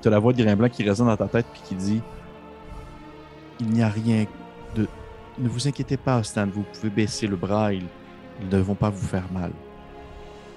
tu 0.00 0.08
as 0.08 0.10
la 0.10 0.18
voix 0.18 0.32
de 0.32 0.42
Grimblanc 0.42 0.68
qui 0.68 0.82
résonne 0.88 1.08
dans 1.08 1.16
ta 1.16 1.26
tête, 1.26 1.46
puis 1.52 1.62
qui 1.66 1.74
dit 1.74 2.02
Il 3.60 3.70
n'y 3.70 3.82
a 3.82 3.88
rien 3.88 4.26
de. 4.76 4.86
Ne 5.38 5.48
vous 5.48 5.66
inquiétez 5.66 5.96
pas, 5.96 6.22
Stan, 6.22 6.46
vous 6.46 6.62
pouvez 6.72 6.90
baisser 6.90 7.26
le 7.26 7.36
bras, 7.36 7.72
ils, 7.72 7.86
ils 8.40 8.48
ne 8.48 8.58
vont 8.62 8.74
pas 8.76 8.90
vous 8.90 9.06
faire 9.06 9.24
mal. 9.32 9.50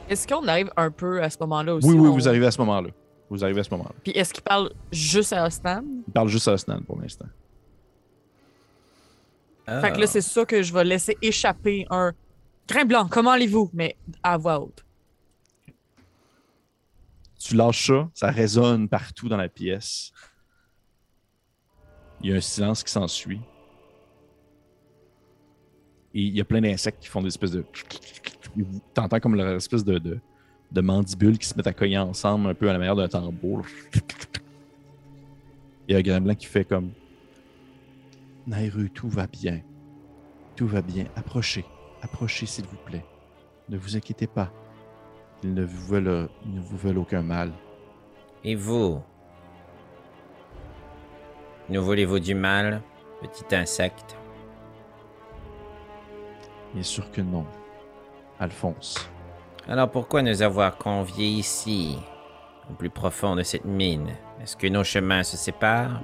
Est-ce 0.09 0.27
qu'on 0.27 0.47
arrive 0.47 0.71
un 0.77 0.89
peu 0.91 1.21
à 1.21 1.29
ce 1.29 1.37
moment-là 1.41 1.75
aussi? 1.75 1.87
Oui, 1.87 1.95
oui, 1.95 2.07
on- 2.07 2.13
vous 2.13 2.27
arrivez 2.27 2.45
à 2.47 2.51
ce 2.51 2.59
moment-là. 2.59 2.89
Vous 3.29 3.43
arrivez 3.43 3.59
à 3.59 3.63
ce 3.63 3.69
moment-là. 3.71 3.93
Puis 4.03 4.13
est-ce 4.13 4.33
qu'il 4.33 4.43
parle 4.43 4.71
juste 4.91 5.33
à 5.33 5.45
Ostan? 5.45 5.83
Il 6.07 6.13
parle 6.13 6.29
juste 6.29 6.47
à 6.47 6.57
Stan 6.57 6.81
pour 6.81 6.99
l'instant. 7.01 7.25
Ah. 9.65 9.81
Fait 9.81 9.91
que 9.91 9.99
là, 9.99 10.07
c'est 10.07 10.21
ça 10.21 10.45
que 10.45 10.61
je 10.63 10.71
vais 10.73 10.85
laisser 10.85 11.17
échapper 11.21 11.85
un 11.89 12.13
grain 12.69 12.85
blanc. 12.85 13.07
Comment 13.09 13.31
allez-vous? 13.31 13.69
Mais 13.73 13.97
à 14.23 14.37
voix 14.37 14.61
haute. 14.61 14.85
Tu 17.37 17.55
lâches 17.55 17.87
ça, 17.87 18.09
ça 18.13 18.31
résonne 18.31 18.87
partout 18.87 19.27
dans 19.27 19.37
la 19.37 19.49
pièce. 19.49 20.11
Il 22.21 22.29
y 22.29 22.33
a 22.33 22.37
un 22.37 22.41
silence 22.41 22.81
qui 22.83 22.91
s'ensuit. 22.91 23.41
Et 26.13 26.21
il 26.21 26.35
y 26.35 26.41
a 26.41 26.45
plein 26.45 26.61
d'insectes 26.61 27.01
qui 27.01 27.09
font 27.09 27.21
des 27.21 27.27
espèces 27.27 27.51
de. 27.51 27.65
T'entends 28.93 29.19
comme 29.19 29.35
leur 29.35 29.55
espèce 29.55 29.83
de, 29.83 29.97
de, 29.97 30.19
de 30.71 30.81
mandibules 30.81 31.37
qui 31.37 31.47
se 31.47 31.55
mettent 31.55 31.67
à 31.67 31.73
cogner 31.73 31.97
ensemble 31.97 32.47
un 32.49 32.53
peu 32.53 32.69
à 32.69 32.73
la 32.73 32.79
manière 32.79 32.95
d'un 32.95 33.07
tambour. 33.07 33.63
Il 35.87 36.05
y 36.05 36.11
a 36.11 36.15
un 36.15 36.21
blanc 36.21 36.35
qui 36.35 36.47
fait 36.47 36.65
comme. 36.65 36.91
Nairu, 38.45 38.89
tout 38.89 39.09
va 39.09 39.27
bien. 39.27 39.61
Tout 40.55 40.67
va 40.67 40.81
bien. 40.81 41.05
Approchez. 41.15 41.65
Approchez, 42.01 42.45
s'il 42.45 42.65
vous 42.65 42.77
plaît. 42.85 43.05
Ne 43.69 43.77
vous 43.77 43.95
inquiétez 43.95 44.27
pas. 44.27 44.51
Ils 45.43 45.53
ne 45.53 45.63
vous 45.63 45.87
veulent, 45.87 46.29
ils 46.45 46.55
ne 46.55 46.61
vous 46.61 46.77
veulent 46.77 46.97
aucun 46.97 47.21
mal. 47.21 47.51
Et 48.43 48.55
vous? 48.55 49.01
Nous 51.69 51.83
voulez-vous 51.83 52.19
du 52.19 52.33
mal, 52.33 52.81
petit 53.21 53.55
insecte? 53.55 54.15
Bien 56.73 56.83
sûr 56.83 57.11
que 57.11 57.21
non. 57.21 57.45
Alphonse. 58.39 59.09
Alors 59.67 59.89
pourquoi 59.89 60.21
nous 60.21 60.41
avoir 60.41 60.77
conviés 60.77 61.27
ici, 61.27 61.97
au 62.69 62.73
plus 62.73 62.89
profond 62.89 63.35
de 63.35 63.43
cette 63.43 63.65
mine? 63.65 64.09
Est-ce 64.41 64.55
que 64.55 64.67
nos 64.67 64.83
chemins 64.83 65.23
se 65.23 65.35
séparent? 65.35 66.01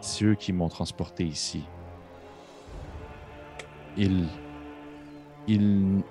C'est 0.00 0.24
eux 0.24 0.34
qui 0.34 0.52
m'ont 0.52 0.68
transporté 0.68 1.24
ici. 1.24 1.64
Ils. 3.96 4.26
Ils. 5.46 6.02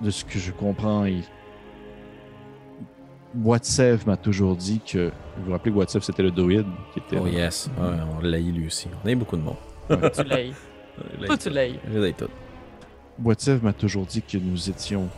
De 0.00 0.10
ce 0.10 0.24
que 0.24 0.38
je 0.38 0.52
comprends, 0.52 1.04
ils. 1.04 1.24
Watsev 3.36 4.06
m'a 4.06 4.16
toujours 4.16 4.56
dit 4.56 4.80
que. 4.80 5.12
Vous 5.36 5.44
vous 5.46 5.52
rappelez 5.52 5.72
que 5.72 5.78
Watsev 5.78 6.02
c'était 6.02 6.22
le 6.22 6.30
druide 6.30 6.66
qui 6.92 7.00
était. 7.00 7.18
Oh 7.18 7.26
yes, 7.26 7.70
ouais, 7.78 7.96
on 8.18 8.22
l'a 8.22 8.38
eu 8.38 8.52
lui 8.52 8.66
aussi. 8.66 8.88
On 9.04 9.08
a 9.08 9.12
eu 9.12 9.16
beaucoup 9.16 9.36
de 9.36 9.42
monde. 9.42 9.56
Tu 9.88 10.24
l'as. 10.24 11.26
Toi, 11.26 11.36
tu 11.36 11.50
l'as. 11.50 11.68
Je 11.68 11.98
l'ai 11.98 12.12
tout. 12.12 12.28
Watsev 13.22 13.62
m'a 13.64 13.72
toujours 13.72 14.06
dit 14.06 14.22
que 14.22 14.38
nous 14.38 14.70
étions 14.70 15.08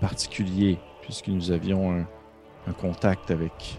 particuliers 0.00 0.78
puisque 1.02 1.28
nous 1.28 1.50
avions 1.50 1.92
un, 1.92 2.06
un 2.66 2.72
contact 2.72 3.30
avec 3.30 3.78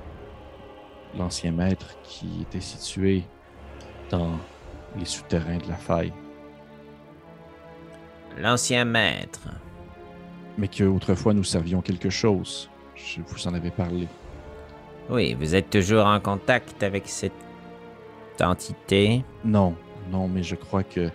l'ancien 1.17 1.51
maître 1.51 1.97
qui 2.03 2.41
était 2.41 2.61
situé 2.61 3.23
dans 4.09 4.37
les 4.97 5.05
souterrains 5.05 5.57
de 5.57 5.67
la 5.67 5.75
faille. 5.75 6.13
L'ancien 8.37 8.85
maître. 8.85 9.49
mais 10.57 10.67
que 10.67 10.83
autrefois 10.83 11.33
nous 11.33 11.43
servions 11.43 11.81
quelque 11.81 12.09
chose. 12.09 12.69
Je 12.95 13.21
vous 13.21 13.47
en 13.47 13.53
avais 13.53 13.71
parlé. 13.71 14.07
Oui, 15.09 15.33
vous 15.35 15.55
êtes 15.55 15.69
toujours 15.69 16.05
en 16.05 16.19
contact 16.19 16.83
avec 16.83 17.07
cette 17.07 17.31
entité? 18.41 19.23
Non, 19.43 19.75
non, 20.11 20.27
mais 20.27 20.43
je 20.43 20.55
crois 20.55 20.83
que 20.83 21.09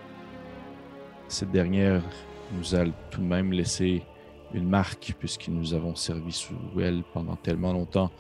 cette 1.29 1.51
dernière 1.51 2.03
nous 2.53 2.75
a 2.75 2.85
tout 3.11 3.21
de 3.21 3.27
même 3.27 3.53
laissé 3.53 4.03
une 4.55 4.69
marque 4.69 5.15
puisque 5.19 5.49
nous 5.49 5.75
avons 5.75 5.95
servi 5.95 6.33
sous 6.33 6.55
elle 6.81 7.03
pendant 7.13 7.37
tellement 7.37 7.73
longtemps. 7.73 8.11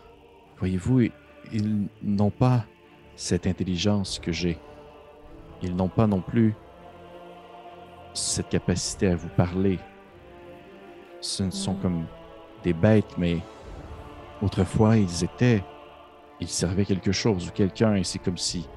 Voyez-vous, 0.58 1.08
ils 1.52 1.88
n'ont 2.02 2.30
pas 2.30 2.64
cette 3.16 3.46
intelligence 3.46 4.18
que 4.18 4.32
j'ai. 4.32 4.58
Ils 5.62 5.76
n'ont 5.76 5.88
pas 5.88 6.06
non 6.06 6.20
plus 6.20 6.54
cette 8.14 8.48
capacité 8.48 9.08
à 9.08 9.16
vous 9.16 9.28
parler. 9.28 9.78
Ce 11.20 11.42
ne 11.42 11.50
sont 11.50 11.74
comme 11.74 12.06
des 12.62 12.72
bêtes, 12.72 13.16
mais 13.18 13.38
autrefois 14.40 14.96
ils 14.96 15.24
étaient, 15.24 15.62
ils 16.40 16.48
servaient 16.48 16.84
quelque 16.84 17.12
chose 17.12 17.48
ou 17.48 17.52
quelqu'un 17.52 17.94
et 17.94 18.04
c'est 18.04 18.18
comme 18.18 18.38
si 18.38 18.68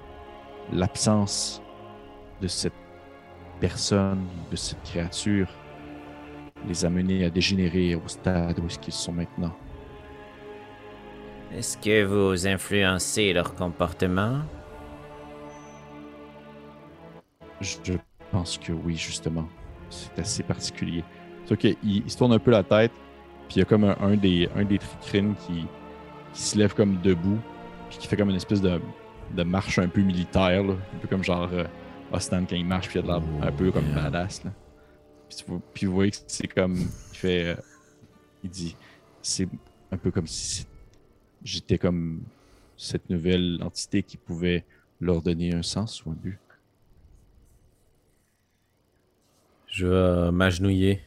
l'absence 0.72 1.62
de 2.42 2.48
cette 2.48 2.74
personne, 3.60 4.26
de 4.52 4.56
cette 4.56 4.82
créature, 4.84 5.48
les 6.68 6.86
a 6.86 6.90
menés 6.90 7.26
à 7.26 7.30
dégénérer 7.30 7.96
au 7.96 8.08
stade 8.08 8.60
où 8.60 8.68
qu'ils 8.68 8.94
sont 8.94 9.12
maintenant. 9.12 9.56
Est-ce 11.54 11.78
que 11.78 12.04
vous 12.04 12.48
influencez 12.48 13.34
leur 13.34 13.54
comportement? 13.56 14.42
Je 17.62 17.78
je 17.84 17.94
pense 18.32 18.58
que 18.58 18.74
oui, 18.74 18.96
justement. 18.96 19.48
C'est 19.90 20.20
assez 20.20 20.44
particulier. 20.44 21.04
C'est 21.46 21.58
qu'il 21.58 21.78
il 21.84 22.10
se 22.10 22.18
tourne 22.18 22.34
un 22.34 22.40
peu 22.40 22.52
la 22.52 22.64
tête, 22.64 22.92
puis 23.48 23.58
il 23.58 23.60
y 23.60 23.62
a 23.62 23.66
comme 23.66 23.86
un, 23.86 23.96
un 24.02 24.16
des, 24.18 24.50
un 24.56 24.66
des 24.66 24.80
tricrines 24.80 25.36
qui, 25.46 25.66
qui 26.34 26.42
se 26.42 26.58
lève 26.58 26.74
comme 26.74 27.00
debout, 27.02 27.40
puis 27.90 28.00
qui 28.00 28.08
fait 28.08 28.18
comme 28.18 28.30
une 28.30 28.36
espèce 28.36 28.62
de, 28.62 28.82
de 29.36 29.44
marche 29.44 29.80
un 29.80 29.88
peu 29.88 30.02
militaire, 30.02 30.64
là. 30.64 30.74
un 30.74 30.98
peu 30.98 31.08
comme 31.08 31.24
genre 31.24 31.48
euh, 31.54 31.66
Quand 32.20 32.46
il 32.52 32.66
marche, 32.66 32.88
puis 32.90 33.00
il 33.00 33.00
a 33.00 33.02
de 33.04 33.08
l'air 33.08 33.22
un 33.48 33.52
peu 33.52 33.72
comme 33.72 33.86
Yeah. 33.88 33.96
badass. 34.10 34.44
Là. 34.44 34.52
Puis, 35.30 35.38
tu 35.38 35.46
vois- 35.46 35.62
puis 35.74 35.86
vous 35.86 35.94
voyez 35.94 36.12
que 36.12 36.18
c'est 36.28 36.48
comme. 36.48 36.76
Il 36.76 37.18
fait. 37.18 37.44
euh, 37.50 37.56
il 38.44 38.50
dit. 38.50 38.76
C'est 39.22 39.48
un 39.92 39.98
peu 39.98 40.12
comme 40.12 40.28
si 40.28 40.66
j'étais 41.44 41.78
comme 41.78 42.22
cette 42.78 43.10
nouvelle 43.10 43.60
entité 43.64 44.04
qui 44.04 44.18
pouvait 44.18 44.64
leur 45.02 45.22
donner 45.22 45.54
un 45.54 45.64
sens 45.64 46.06
ou 46.06 46.12
un 46.12 46.14
but. 46.14 46.40
Je 49.68 49.88
vais 49.88 50.32
m'agenouiller 50.32 51.02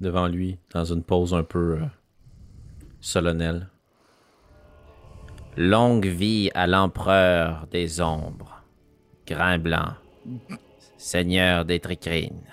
devant 0.00 0.28
lui 0.28 0.58
dans 0.72 0.84
une 0.84 1.02
pose 1.02 1.34
un 1.34 1.42
peu 1.42 1.78
euh, 1.80 1.86
solennelle. 3.00 3.68
Longue 5.56 6.06
vie 6.06 6.50
à 6.54 6.66
l'empereur 6.66 7.66
des 7.70 8.00
ombres. 8.00 8.62
Grain 9.26 9.58
blanc. 9.58 9.94
Seigneur 10.96 11.64
des 11.64 11.80
tricrines. 11.80 12.46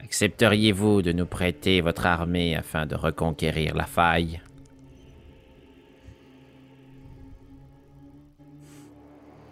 Accepteriez-vous 0.00 1.02
de 1.02 1.12
nous 1.12 1.26
prêter 1.26 1.80
votre 1.80 2.06
armée 2.06 2.56
afin 2.56 2.86
de 2.86 2.94
reconquérir 2.94 3.74
la 3.74 3.86
faille? 3.86 4.40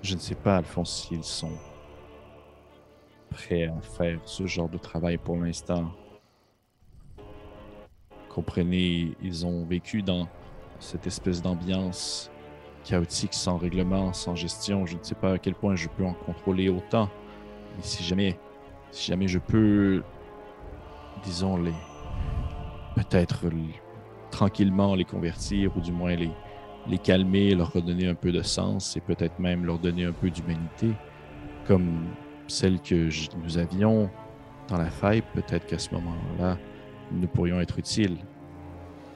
Je 0.03 0.15
ne 0.15 0.21
sais 0.21 0.37
pas, 0.37 0.57
Alphonse, 0.57 1.09
s'ils 1.09 1.25
sont 1.25 1.59
prêts 3.31 3.65
à 3.65 3.81
faire 3.81 4.21
ce 4.25 4.47
genre 4.47 4.69
de 4.69 4.79
travail 4.79 5.19
pour 5.19 5.37
l'instant. 5.37 5.91
Comprenez, 8.29 9.17
ils 9.21 9.45
ont 9.45 9.65
vécu 9.67 10.03
dans 10.03 10.29
cette 10.79 11.07
espèce 11.07 11.43
d'ambiance 11.43 12.31
chaotique, 12.87 13.35
sans 13.35 13.57
règlement, 13.59 14.13
sans 14.13 14.35
gestion. 14.35 14.87
Je 14.87 14.97
ne 14.97 15.03
sais 15.03 15.15
pas 15.15 15.33
à 15.33 15.39
quel 15.39 15.55
point 15.55 15.75
je 15.77 15.89
peux 15.89 16.05
en 16.05 16.15
contrôler 16.15 16.69
autant. 16.69 17.11
Mais 17.77 17.83
si 17.83 18.03
jamais, 18.05 18.39
si 18.91 19.11
jamais 19.11 19.29
je 19.29 19.39
peux, 19.39 20.03
disons, 21.23 21.57
les. 21.57 21.75
Peut-être 22.95 23.45
tranquillement 24.31 24.95
les 24.95 25.05
convertir, 25.05 25.77
ou 25.77 25.81
du 25.81 25.93
moins 25.93 26.15
les, 26.15 26.31
les 26.89 26.97
calmer, 26.99 27.55
leur 27.55 27.73
redonner 27.73 28.09
un 28.09 28.15
peu 28.15 28.33
de 28.33 28.41
sens 28.41 28.97
et 28.97 29.01
peut-être 29.01 29.39
même 29.39 29.67
leur 29.67 29.79
donner 29.79 30.05
un 30.05 30.13
peu 30.13 30.31
d'humanité, 30.31 30.93
comme 31.67 32.07
celle 32.47 32.81
que 32.81 33.11
nous 33.43 33.59
avions 33.59 34.09
dans 34.69 34.79
la 34.79 34.91
faille, 34.91 35.23
peut-être 35.35 35.67
qu'à 35.67 35.79
ce 35.79 35.93
moment-là, 35.95 36.57
nous 37.13 37.27
pourrions 37.29 37.61
être 37.61 37.79
utiles 37.79 38.17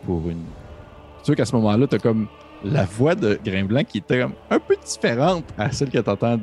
pour 0.05 0.29
une... 0.29 0.45
C'est 1.19 1.27
sûr 1.27 1.37
qu'à 1.37 1.45
ce 1.45 1.57
moment-là, 1.57 1.87
tu 1.87 1.97
as 1.97 1.99
comme 1.99 2.29
la 2.65 2.85
voix 2.85 3.15
de 3.15 3.39
Grain 3.45 3.65
Blanc 3.65 3.85
qui 3.85 3.99
était 3.99 4.21
comme 4.21 4.35
un 4.51 4.59
peu 4.59 4.77
différente 4.77 5.45
à 5.57 5.71
celle 5.73 5.91
que 5.91 5.99
tu 5.99 6.11
entends 6.11 6.39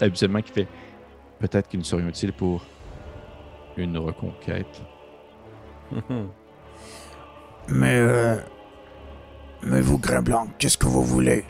habituellement 0.00 0.42
qui 0.42 0.52
fait 0.52 0.68
peut-être 1.38 1.68
que 1.68 1.76
nous 1.76 1.84
serions 1.84 2.08
utiles 2.08 2.32
pour 2.32 2.64
une 3.76 3.98
reconquête. 3.98 4.82
Mais, 7.68 7.96
euh, 7.96 8.36
mais 9.62 9.80
vous, 9.80 9.98
Grain 9.98 10.22
Blanc, 10.22 10.46
qu'est-ce 10.56 10.78
que 10.78 10.86
vous 10.86 11.02
voulez? 11.02 11.44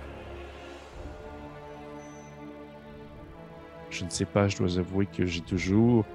Je 3.90 4.04
ne 4.04 4.08
sais 4.08 4.24
pas, 4.24 4.48
je 4.48 4.56
dois 4.56 4.78
avouer 4.78 5.04
que 5.04 5.26
j'ai 5.26 5.42
toujours. 5.42 6.06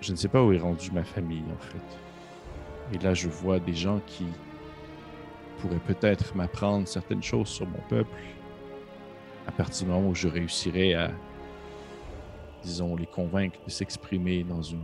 Je 0.00 0.12
ne 0.12 0.16
sais 0.16 0.28
pas 0.28 0.42
où 0.42 0.52
est 0.52 0.58
rendue 0.58 0.90
ma 0.92 1.04
famille, 1.04 1.44
en 1.52 1.62
fait. 1.62 2.96
Et 2.96 2.98
là, 3.04 3.12
je 3.12 3.28
vois 3.28 3.58
des 3.58 3.74
gens 3.74 4.00
qui 4.06 4.24
pourraient 5.58 5.80
peut-être 5.86 6.34
m'apprendre 6.34 6.86
certaines 6.88 7.22
choses 7.22 7.48
sur 7.48 7.66
mon 7.66 7.80
peuple 7.88 8.10
à 9.46 9.52
partir 9.52 9.86
du 9.86 9.92
moment 9.92 10.08
où 10.08 10.14
je 10.14 10.28
réussirais 10.28 10.94
à, 10.94 11.10
disons, 12.62 12.94
les 12.96 13.06
convaincre 13.06 13.58
de 13.64 13.70
s'exprimer 13.70 14.44
dans 14.44 14.62
une 14.62 14.82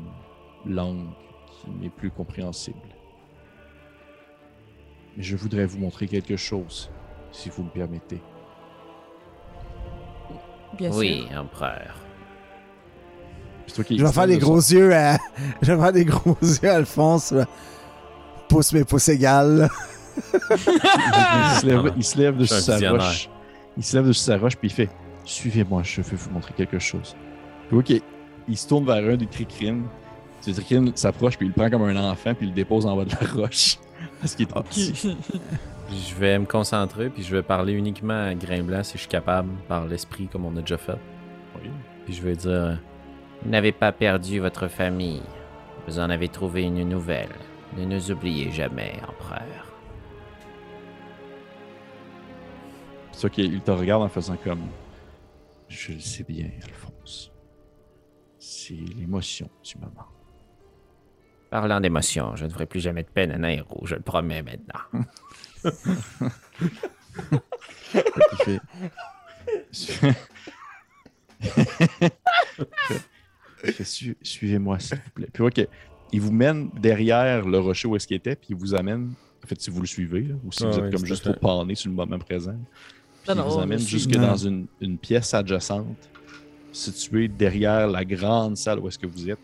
langue 0.66 1.06
qui 1.50 1.70
n'est 1.70 1.90
plus 1.90 2.10
compréhensible. 2.10 2.78
Mais 5.16 5.22
je 5.22 5.36
voudrais 5.36 5.66
vous 5.66 5.78
montrer 5.78 6.06
quelque 6.08 6.36
chose, 6.36 6.90
si 7.32 7.48
vous 7.50 7.62
me 7.64 7.70
permettez. 7.70 8.20
Bien 10.76 10.90
Oui, 10.92 11.26
sûr. 11.30 11.40
empereur. 11.40 11.94
Je 13.90 14.02
vais 14.04 14.12
faire 14.12 14.26
des 14.26 14.38
gros 14.38 14.56
yeux 14.58 14.94
à. 14.94 15.18
Je 15.62 15.72
vais 15.72 15.78
faire 15.80 15.92
des 15.92 16.04
gros 16.04 16.36
yeux 16.40 16.68
à 16.70 16.76
Alphonse. 16.76 17.32
là. 17.32 17.46
Pouce 18.48 18.72
mes 18.72 18.84
pouces 18.84 19.08
égales. 19.08 19.68
Il, 20.32 21.60
se 21.60 21.66
lève, 21.66 21.92
il 21.96 22.04
se 22.04 22.18
lève 22.18 22.36
de 22.36 22.44
sa 22.44 22.74
visionnaire. 22.74 22.92
roche. 22.92 23.28
Il 23.76 23.84
se 23.84 23.96
lève 23.96 24.06
de 24.06 24.12
sa 24.12 24.36
roche, 24.38 24.56
puis 24.56 24.68
il 24.68 24.72
fait 24.72 24.90
Suivez-moi, 25.24 25.82
je 25.84 26.00
vais 26.00 26.16
vous 26.16 26.30
montrer 26.30 26.54
quelque 26.54 26.78
chose. 26.78 27.14
Puis 27.68 27.76
ok, 27.76 28.02
il 28.48 28.56
se 28.56 28.66
tourne 28.66 28.86
vers 28.86 29.12
un 29.12 29.16
des 29.16 29.26
tricrines. 29.26 29.84
Ce 30.40 30.50
tricrine 30.50 30.90
s'approche, 30.96 31.36
puis 31.36 31.46
il 31.46 31.50
le 31.50 31.54
prend 31.54 31.68
comme 31.68 31.82
un 31.82 32.10
enfant, 32.10 32.34
puis 32.34 32.46
il 32.46 32.50
le 32.50 32.54
dépose 32.54 32.86
en 32.86 32.96
bas 32.96 33.04
de 33.04 33.10
la 33.10 33.42
roche. 33.42 33.76
Parce 34.20 34.34
qu'il 34.34 34.46
est 34.46 34.48
trop 34.48 34.62
petit. 34.62 35.16
Je 35.90 36.14
vais 36.14 36.38
me 36.38 36.46
concentrer, 36.46 37.08
puis 37.10 37.22
je 37.22 37.34
vais 37.34 37.42
parler 37.42 37.72
uniquement 37.72 38.26
à 38.26 38.34
Grimblanc 38.34 38.82
si 38.84 38.94
je 38.94 38.98
suis 39.00 39.08
capable, 39.08 39.50
par 39.68 39.86
l'esprit, 39.86 40.28
comme 40.30 40.44
on 40.44 40.56
a 40.56 40.60
déjà 40.60 40.78
fait. 40.78 40.98
Oui. 41.56 41.70
Puis 42.04 42.14
je 42.14 42.22
vais 42.22 42.36
dire 42.36 42.78
Vous 43.42 43.50
n'avez 43.50 43.72
pas 43.72 43.92
perdu 43.92 44.38
votre 44.40 44.68
famille. 44.68 45.22
Vous 45.86 45.98
en 45.98 46.10
avez 46.10 46.28
trouvé 46.28 46.62
une 46.62 46.88
nouvelle. 46.88 47.28
Ne 47.76 47.84
nous 47.84 48.10
oubliez 48.10 48.50
jamais, 48.50 48.94
empereur. 49.06 49.67
C'est 53.18 53.22
ça 53.22 53.30
qu'il 53.30 53.60
te 53.62 53.72
regarde 53.72 54.04
en 54.04 54.08
faisant 54.08 54.36
comme 54.36 54.60
Je 55.68 55.90
le 55.94 55.98
sais 55.98 56.22
bien, 56.22 56.48
Alphonse. 56.62 57.32
C'est 58.38 58.74
l'émotion 58.96 59.50
du 59.64 59.76
moment. 59.76 60.06
Parlant 61.50 61.80
d'émotion, 61.80 62.36
je 62.36 62.44
ne 62.44 62.50
ferai 62.50 62.66
plus 62.66 62.78
jamais 62.78 63.02
de 63.02 63.08
peine 63.08 63.32
à 63.32 63.38
Nairo, 63.38 63.84
je 63.86 63.96
le 63.96 64.02
promets 64.02 64.44
maintenant. 64.44 65.02
Fait. 68.44 68.60
Su- 73.84 74.16
Suivez-moi, 74.22 74.78
s'il 74.78 74.96
vous 74.98 75.10
plaît. 75.14 75.28
Puis 75.32 75.42
ok, 75.42 75.66
il 76.12 76.20
vous 76.20 76.30
mène 76.30 76.70
derrière 76.80 77.44
le 77.48 77.58
rocher 77.58 77.88
où 77.88 77.96
est-ce 77.96 78.06
qu'il 78.06 78.16
était, 78.16 78.36
puis 78.36 78.50
il 78.50 78.56
vous 78.56 78.76
amène. 78.76 79.12
En 79.42 79.46
fait, 79.48 79.60
si 79.60 79.70
vous 79.70 79.80
le 79.80 79.86
suivez, 79.88 80.20
là, 80.20 80.34
ou 80.44 80.52
si 80.52 80.62
Ah 80.64 80.70
vous 80.70 80.78
oui, 80.78 80.86
êtes 80.86 80.92
comme 80.94 81.04
juste 81.06 81.24
trop 81.24 81.34
pané 81.34 81.74
sur 81.74 81.90
le 81.90 81.96
moment 81.96 82.18
présent. 82.20 82.56
Puis 83.28 83.36
Non, 83.36 83.44
il 83.44 83.50
vous 83.50 83.56
non, 83.56 83.62
amène 83.62 83.78
jusque 83.78 84.14
Non. 84.16 84.28
dans 84.28 84.36
une, 84.36 84.66
une 84.80 84.98
pièce 84.98 85.34
adjacente, 85.34 86.08
située 86.72 87.28
derrière 87.28 87.86
la 87.86 88.04
grande 88.04 88.56
salle 88.56 88.78
où 88.78 88.88
est-ce 88.88 88.98
que 88.98 89.06
vous 89.06 89.28
êtes. 89.30 89.38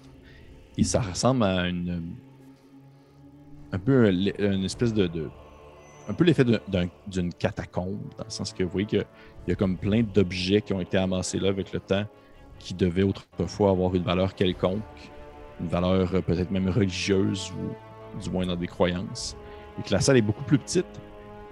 Et 0.79 0.85
ça 0.85 1.01
ressemble 1.01 1.45
à 1.45 1.69
une. 1.69 2.03
Un 3.73 3.79
peu 3.79 4.07
un- 4.07 4.55
une 4.55 4.65
espèce 4.65 4.93
de. 4.95 5.07
de- 5.07 5.29
un 6.09 6.13
peu 6.15 6.25
l'effet 6.25 6.45
d'un- 6.45 6.61
d'un- 6.69 6.89
d'une 7.07 7.33
catacombe, 7.33 7.99
dans 8.19 8.25
le 8.25 8.31
sens 8.31 8.53
que 8.53 8.63
vous 8.63 8.69
voyez 8.71 8.87
qu'il 8.87 9.05
y 9.49 9.53
a 9.53 9.55
comme 9.55 9.77
plein 9.79 10.03
d'objets 10.03 10.61
qui 10.61 10.73
ont 10.75 10.81
été 10.81 10.99
amassés 10.99 11.39
là 11.39 11.49
avec 11.49 11.73
le 11.73 11.81
temps, 11.81 12.05
qui 12.59 12.75
devaient 12.75 13.03
autrefois 13.05 13.71
avoir 13.71 13.95
une 13.95 14.03
valeur 14.03 14.35
quelconque, 14.35 14.83
une 15.61 15.69
valeur 15.69 16.15
euh, 16.15 16.21
peut-être 16.21 16.51
même 16.51 16.69
religieuse 16.69 17.51
ou 17.53 18.21
du 18.23 18.31
moins 18.31 18.45
dans 18.47 18.55
des 18.57 18.67
croyances, 18.67 19.35
et 19.79 19.83
que 19.83 19.93
la 19.95 20.01
salle 20.01 20.19
est 20.19 20.23
beaucoup 20.23 20.45
plus 20.45 20.59
petite 20.59 20.87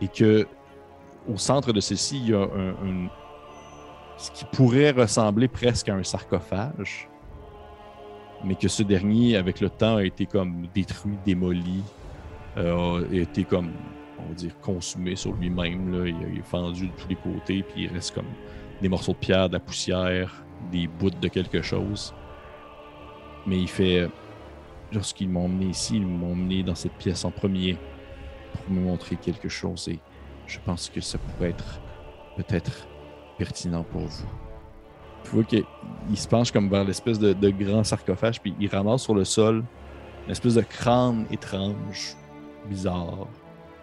et 0.03 0.09
que 0.09 0.47
au 1.29 1.37
centre 1.37 1.73
de 1.73 1.81
celle-ci, 1.81 2.19
il 2.19 2.31
y 2.31 2.35
a 2.35 2.43
un, 2.43 3.09
ce 4.17 4.31
qui 4.31 4.45
pourrait 4.45 4.91
ressembler 4.91 5.49
presque 5.49 5.89
à 5.89 5.95
un 5.95 6.03
sarcophage, 6.03 7.09
mais 8.45 8.55
que 8.55 8.69
ce 8.69 8.83
dernier, 8.83 9.37
avec 9.37 9.61
le 9.61 9.71
temps, 9.71 9.97
a 9.97 10.05
été 10.05 10.27
comme 10.27 10.67
détruit, 10.75 11.17
démoli, 11.25 11.83
euh, 12.57 13.05
a 13.11 13.15
été 13.15 13.45
comme, 13.45 13.71
on 14.19 14.29
va 14.29 14.35
dire, 14.35 14.59
consumé 14.61 15.17
sur 15.17 15.33
lui-même. 15.33 16.05
il 16.07 16.39
est 16.39 16.43
fendu 16.43 16.89
de 16.89 16.93
tous 16.93 17.09
les 17.09 17.17
côtés, 17.17 17.63
puis 17.63 17.85
il 17.85 17.93
reste 17.93 18.15
comme 18.15 18.31
des 18.81 18.89
morceaux 18.89 19.13
de 19.13 19.19
pierre, 19.19 19.49
de 19.49 19.55
la 19.55 19.61
poussière, 19.61 20.45
des 20.71 20.87
bouts 20.87 21.11
de 21.11 21.29
quelque 21.29 21.63
chose. 21.63 22.15
Mais 23.47 23.59
il 23.59 23.69
fait, 23.69 24.09
lorsqu'ils 24.93 25.29
m'ont 25.29 25.45
emmené 25.45 25.67
ici, 25.67 25.97
ils 25.97 26.07
m'ont 26.07 26.33
emmené 26.33 26.63
dans 26.63 26.75
cette 26.75 26.95
pièce 26.95 27.25
en 27.25 27.31
premier 27.31 27.77
pour 28.53 28.75
me 28.75 28.81
montrer 28.81 29.17
quelque 29.17 29.49
chose 29.49 29.89
et 29.89 29.99
je 30.53 30.59
pense 30.61 30.91
que 30.91 31.01
ça 31.01 31.19
pourrait 31.19 31.51
être 31.51 31.81
peut-être 32.37 32.87
pertinent 33.39 33.85
pour 33.85 34.03
vous. 34.03 34.27
Tu 35.25 35.31
vois 35.31 35.45
qu'il 35.45 35.65
il 36.11 36.19
se 36.19 36.29
penche 36.29 36.53
comme 36.53 36.69
vers 36.69 36.85
l'espèce 36.85 37.19
de, 37.19 37.33
de 37.33 37.51
grand 37.51 37.85
sarcophage, 37.85 38.41
puis 38.41 38.55
il 38.61 38.69
ramasse 38.69 39.03
sur 39.03 39.15
le 39.15 39.25
sol 39.25 39.65
une 40.27 40.31
espèce 40.31 40.55
de 40.55 40.61
crâne 40.61 41.27
étrange, 41.31 42.17
bizarre. 42.69 43.27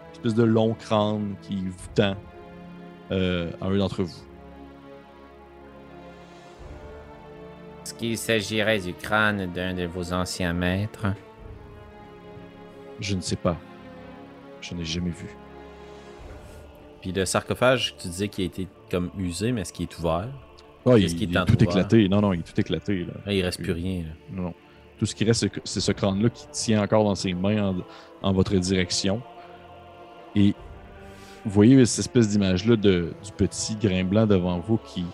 Une 0.06 0.12
espèce 0.12 0.34
de 0.34 0.44
long 0.44 0.74
crâne 0.74 1.34
qui 1.42 1.56
vous 1.56 1.88
tend 1.94 2.14
euh, 3.10 3.50
à 3.60 3.66
un 3.66 3.76
d'entre 3.76 4.04
vous. 4.04 4.22
Est-ce 7.82 7.94
qu'il 7.94 8.16
s'agirait 8.16 8.78
du 8.78 8.94
crâne 8.94 9.50
d'un 9.52 9.74
de 9.74 9.86
vos 9.86 10.12
anciens 10.12 10.52
maîtres? 10.52 11.08
Je 13.00 13.16
ne 13.16 13.20
sais 13.20 13.36
pas. 13.36 13.56
Je 14.60 14.74
n'ai 14.74 14.84
jamais 14.84 15.10
vu. 15.10 15.26
Puis 17.00 17.12
le 17.12 17.24
sarcophage, 17.24 17.94
tu 17.98 18.08
disais 18.08 18.28
qu'il 18.28 18.44
a 18.44 18.46
été 18.46 18.68
comme 18.90 19.10
usé, 19.18 19.52
mais 19.52 19.62
est-ce 19.62 19.72
qu'il 19.72 19.84
est 19.84 19.98
ouvert? 19.98 20.28
Oh, 20.84 20.96
il, 20.96 21.06
qui 21.14 21.24
il 21.24 21.36
est 21.36 21.40
est 21.40 21.44
tout 21.44 21.62
éclaté. 21.62 22.08
Non, 22.08 22.20
non, 22.20 22.32
il 22.32 22.40
est 22.40 22.42
tout 22.42 22.58
éclaté. 22.60 23.04
Là. 23.04 23.12
Là, 23.26 23.32
il 23.32 23.42
reste 23.42 23.62
plus 23.62 23.72
rien. 23.72 24.02
là. 24.02 24.08
Non, 24.32 24.42
non. 24.44 24.54
Tout 24.98 25.06
ce 25.06 25.14
qui 25.14 25.24
reste, 25.24 25.46
c'est 25.64 25.80
ce 25.80 25.92
crâne-là 25.92 26.28
qui 26.28 26.46
tient 26.48 26.82
encore 26.82 27.04
dans 27.04 27.14
ses 27.14 27.32
mains 27.32 27.70
en, 27.70 27.76
en 28.22 28.32
votre 28.32 28.54
direction. 28.56 29.22
Et 30.36 30.54
vous 31.44 31.50
voyez 31.50 31.84
cette 31.86 32.00
espèce 32.00 32.28
d'image-là 32.28 32.76
du 32.76 33.10
petit 33.36 33.76
grain 33.76 34.04
blanc 34.04 34.26
devant 34.26 34.58
vous 34.58 34.76
qui, 34.78 35.04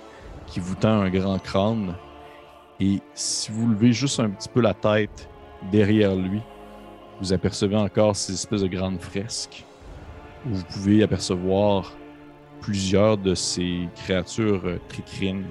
qui 0.46 0.58
vous 0.58 0.74
tend 0.74 1.00
un 1.00 1.08
grand 1.08 1.38
crâne. 1.38 1.94
Et 2.80 3.00
si 3.14 3.52
vous 3.52 3.68
levez 3.68 3.92
juste 3.92 4.18
un 4.20 4.30
petit 4.30 4.48
peu 4.48 4.60
la 4.60 4.74
tête 4.74 5.28
derrière 5.70 6.14
lui, 6.16 6.40
vous 7.20 7.32
apercevez 7.32 7.76
encore 7.76 8.14
ces 8.16 8.32
espèces 8.34 8.62
de 8.62 8.66
grandes 8.68 9.00
fresques 9.00 9.64
où 10.46 10.54
vous 10.54 10.64
pouvez 10.64 11.02
apercevoir 11.02 11.92
plusieurs 12.60 13.18
de 13.18 13.34
ces 13.34 13.88
créatures 13.96 14.62
euh, 14.64 14.78
tricrines 14.88 15.44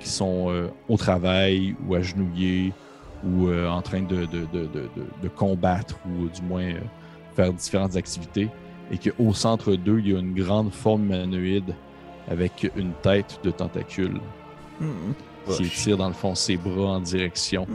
qui 0.00 0.08
sont 0.08 0.50
euh, 0.50 0.68
au 0.88 0.96
travail 0.96 1.74
ou 1.86 1.94
agenouillés 1.94 2.72
ou 3.24 3.48
euh, 3.48 3.68
en 3.68 3.80
train 3.82 4.02
de, 4.02 4.26
de, 4.26 4.40
de, 4.52 4.66
de, 4.66 4.66
de- 4.66 4.88
de 5.22 5.28
combattre 5.28 5.96
ou 6.06 6.28
du 6.28 6.42
moins 6.42 6.64
euh, 6.64 6.80
faire 7.34 7.52
différentes 7.52 7.96
activités. 7.96 8.48
Et 8.92 8.98
qu'au 8.98 9.32
centre 9.32 9.74
d'eux, 9.76 10.00
il 10.04 10.12
y 10.12 10.16
a 10.16 10.18
une 10.18 10.34
grande 10.34 10.70
forme 10.72 11.04
humanoïde 11.06 11.74
avec 12.28 12.70
une 12.76 12.92
tête 13.02 13.40
de 13.42 13.50
tentacule 13.50 14.20
qui 15.46 15.64
étire 15.64 15.96
dans 15.96 16.08
le 16.08 16.14
fond 16.14 16.34
ses 16.34 16.56
bras 16.56 16.92
en 16.96 17.00
direction 17.00 17.66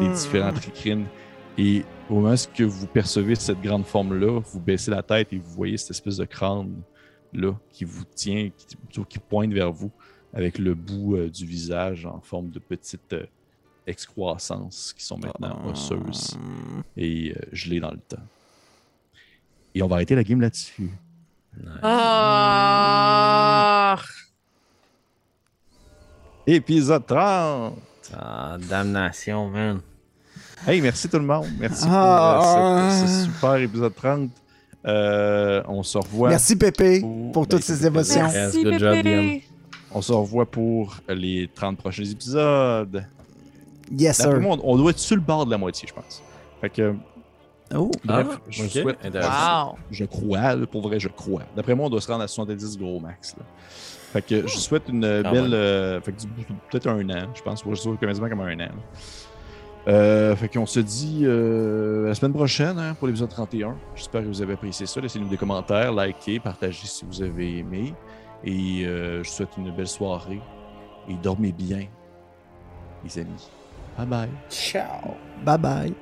des 0.00 0.08
différents 0.08 0.52
tricrines. 0.52 1.04
Et 1.58 1.84
au 2.10 2.14
moment 2.14 2.34
où 2.34 2.68
vous 2.68 2.86
percevez 2.86 3.34
cette 3.34 3.60
grande 3.60 3.84
forme-là, 3.86 4.40
vous 4.40 4.60
baissez 4.60 4.90
la 4.90 5.02
tête 5.02 5.32
et 5.32 5.38
vous 5.38 5.50
voyez 5.50 5.76
cette 5.78 5.90
espèce 5.90 6.16
de 6.18 6.24
crâne-là 6.24 7.52
qui 7.70 7.84
vous 7.84 8.04
tient, 8.04 8.50
qui, 8.56 8.76
plutôt 8.76 9.04
qui 9.04 9.18
pointe 9.18 9.52
vers 9.52 9.72
vous 9.72 9.90
avec 10.32 10.58
le 10.58 10.74
bout 10.74 11.16
euh, 11.16 11.30
du 11.30 11.46
visage 11.46 12.04
en 12.06 12.20
forme 12.20 12.50
de 12.50 12.58
petites 12.58 13.12
euh, 13.12 13.24
excroissances 13.86 14.92
qui 14.92 15.04
sont 15.04 15.18
maintenant 15.18 15.62
osseuses 15.66 16.36
et 16.96 17.32
euh, 17.32 17.40
gelées 17.52 17.80
dans 17.80 17.92
le 17.92 18.00
temps. 18.00 18.22
Et 19.74 19.82
on 19.82 19.88
va 19.88 19.96
arrêter 19.96 20.14
la 20.14 20.24
game 20.24 20.40
là-dessus. 20.40 20.90
Ah! 21.82 22.76
Épisode 26.46 27.06
30! 27.06 27.78
Ah, 28.12 28.58
damnation, 28.68 29.48
man. 29.48 29.80
Hey, 30.66 30.80
merci 30.80 31.08
tout 31.08 31.18
le 31.18 31.24
monde. 31.24 31.46
Merci 31.58 31.84
Ah. 31.88 32.38
pour 32.40 32.50
euh, 32.66 32.90
ce, 32.90 33.06
ce 33.06 33.24
super 33.24 33.56
épisode 33.56 33.94
30. 33.94 34.30
Euh, 34.86 35.62
on 35.68 35.82
se 35.82 35.98
revoit. 35.98 36.28
Merci 36.30 36.56
Pépé 36.56 37.00
Pour- 37.00 37.32
pour 37.32 37.42
ben, 37.46 37.48
toutes 37.56 37.62
ces 37.64 37.86
émotions. 37.86 38.24
Yes, 38.26 38.34
Merci, 38.34 38.62
good 38.64 38.78
job, 38.78 38.92
bébé. 38.94 39.44
On 39.92 40.02
se 40.02 40.12
revoit 40.12 40.46
pour 40.46 40.96
les 41.08 41.48
30 41.54 41.78
prochains 41.78 42.04
épisodes. 42.04 43.04
Yes 43.90 44.18
D'après 44.18 44.34
sir. 44.36 44.40
moi, 44.40 44.56
on, 44.62 44.72
on 44.72 44.76
doit 44.76 44.90
être 44.90 44.98
sur 44.98 45.16
le 45.16 45.22
bord 45.22 45.46
de 45.46 45.50
la 45.50 45.58
moitié, 45.58 45.86
je 45.88 45.94
pense. 45.94 46.22
Fait 46.60 46.70
que, 46.70 46.94
Oh. 47.74 47.90
bref, 48.04 48.26
Ah, 48.30 48.38
je 48.50 48.66
souhaite. 48.68 48.98
Wow! 49.14 49.76
Je 49.90 50.04
crois, 50.04 50.54
là, 50.54 50.66
pour 50.66 50.82
vrai, 50.82 51.00
je 51.00 51.08
crois. 51.08 51.42
D'après 51.56 51.74
moi, 51.74 51.86
on 51.86 51.90
doit 51.90 52.00
se 52.00 52.10
rendre 52.10 52.22
à 52.24 52.28
70 52.28 52.76
gros 52.78 53.00
max. 53.00 53.34
là. 53.38 53.44
Fait 54.12 54.22
que 54.22 54.46
je 54.46 54.56
souhaite 54.58 54.84
une 54.88 55.00
belle. 55.00 55.54
euh, 55.54 56.00
fait 56.00 56.12
que 56.12 56.18
peut-être 56.70 56.86
un 56.88 57.08
an, 57.10 57.26
je 57.34 57.42
pense. 57.42 57.62
Je 57.68 57.74
souhaite 57.74 57.98
quasiment 57.98 58.28
comme 58.28 58.40
un 58.42 58.54
an. 58.54 58.58
là. 58.58 58.68
Euh, 59.86 60.34
fait 60.34 60.48
qu'on 60.48 60.64
se 60.64 60.80
dit 60.80 61.22
euh, 61.24 62.08
la 62.08 62.14
semaine 62.14 62.32
prochaine 62.32 62.78
hein, 62.78 62.94
pour 62.94 63.06
l'épisode 63.06 63.28
31. 63.28 63.76
J'espère 63.94 64.22
que 64.22 64.28
vous 64.28 64.40
avez 64.40 64.54
apprécié 64.54 64.86
ça. 64.86 65.00
Laissez-nous 65.00 65.28
des 65.28 65.36
commentaires, 65.36 65.92
likez, 65.92 66.40
partagez 66.40 66.86
si 66.86 67.04
vous 67.04 67.22
avez 67.22 67.58
aimé. 67.58 67.94
Et 68.44 68.84
euh, 68.86 69.22
je 69.22 69.28
vous 69.28 69.34
souhaite 69.34 69.56
une 69.58 69.70
belle 69.74 69.88
soirée. 69.88 70.40
Et 71.08 71.14
dormez 71.14 71.52
bien, 71.52 71.86
les 73.04 73.18
amis. 73.18 73.50
Bye 73.98 74.06
bye. 74.06 74.30
Ciao. 74.48 75.14
Bye 75.44 75.58
bye. 75.58 75.94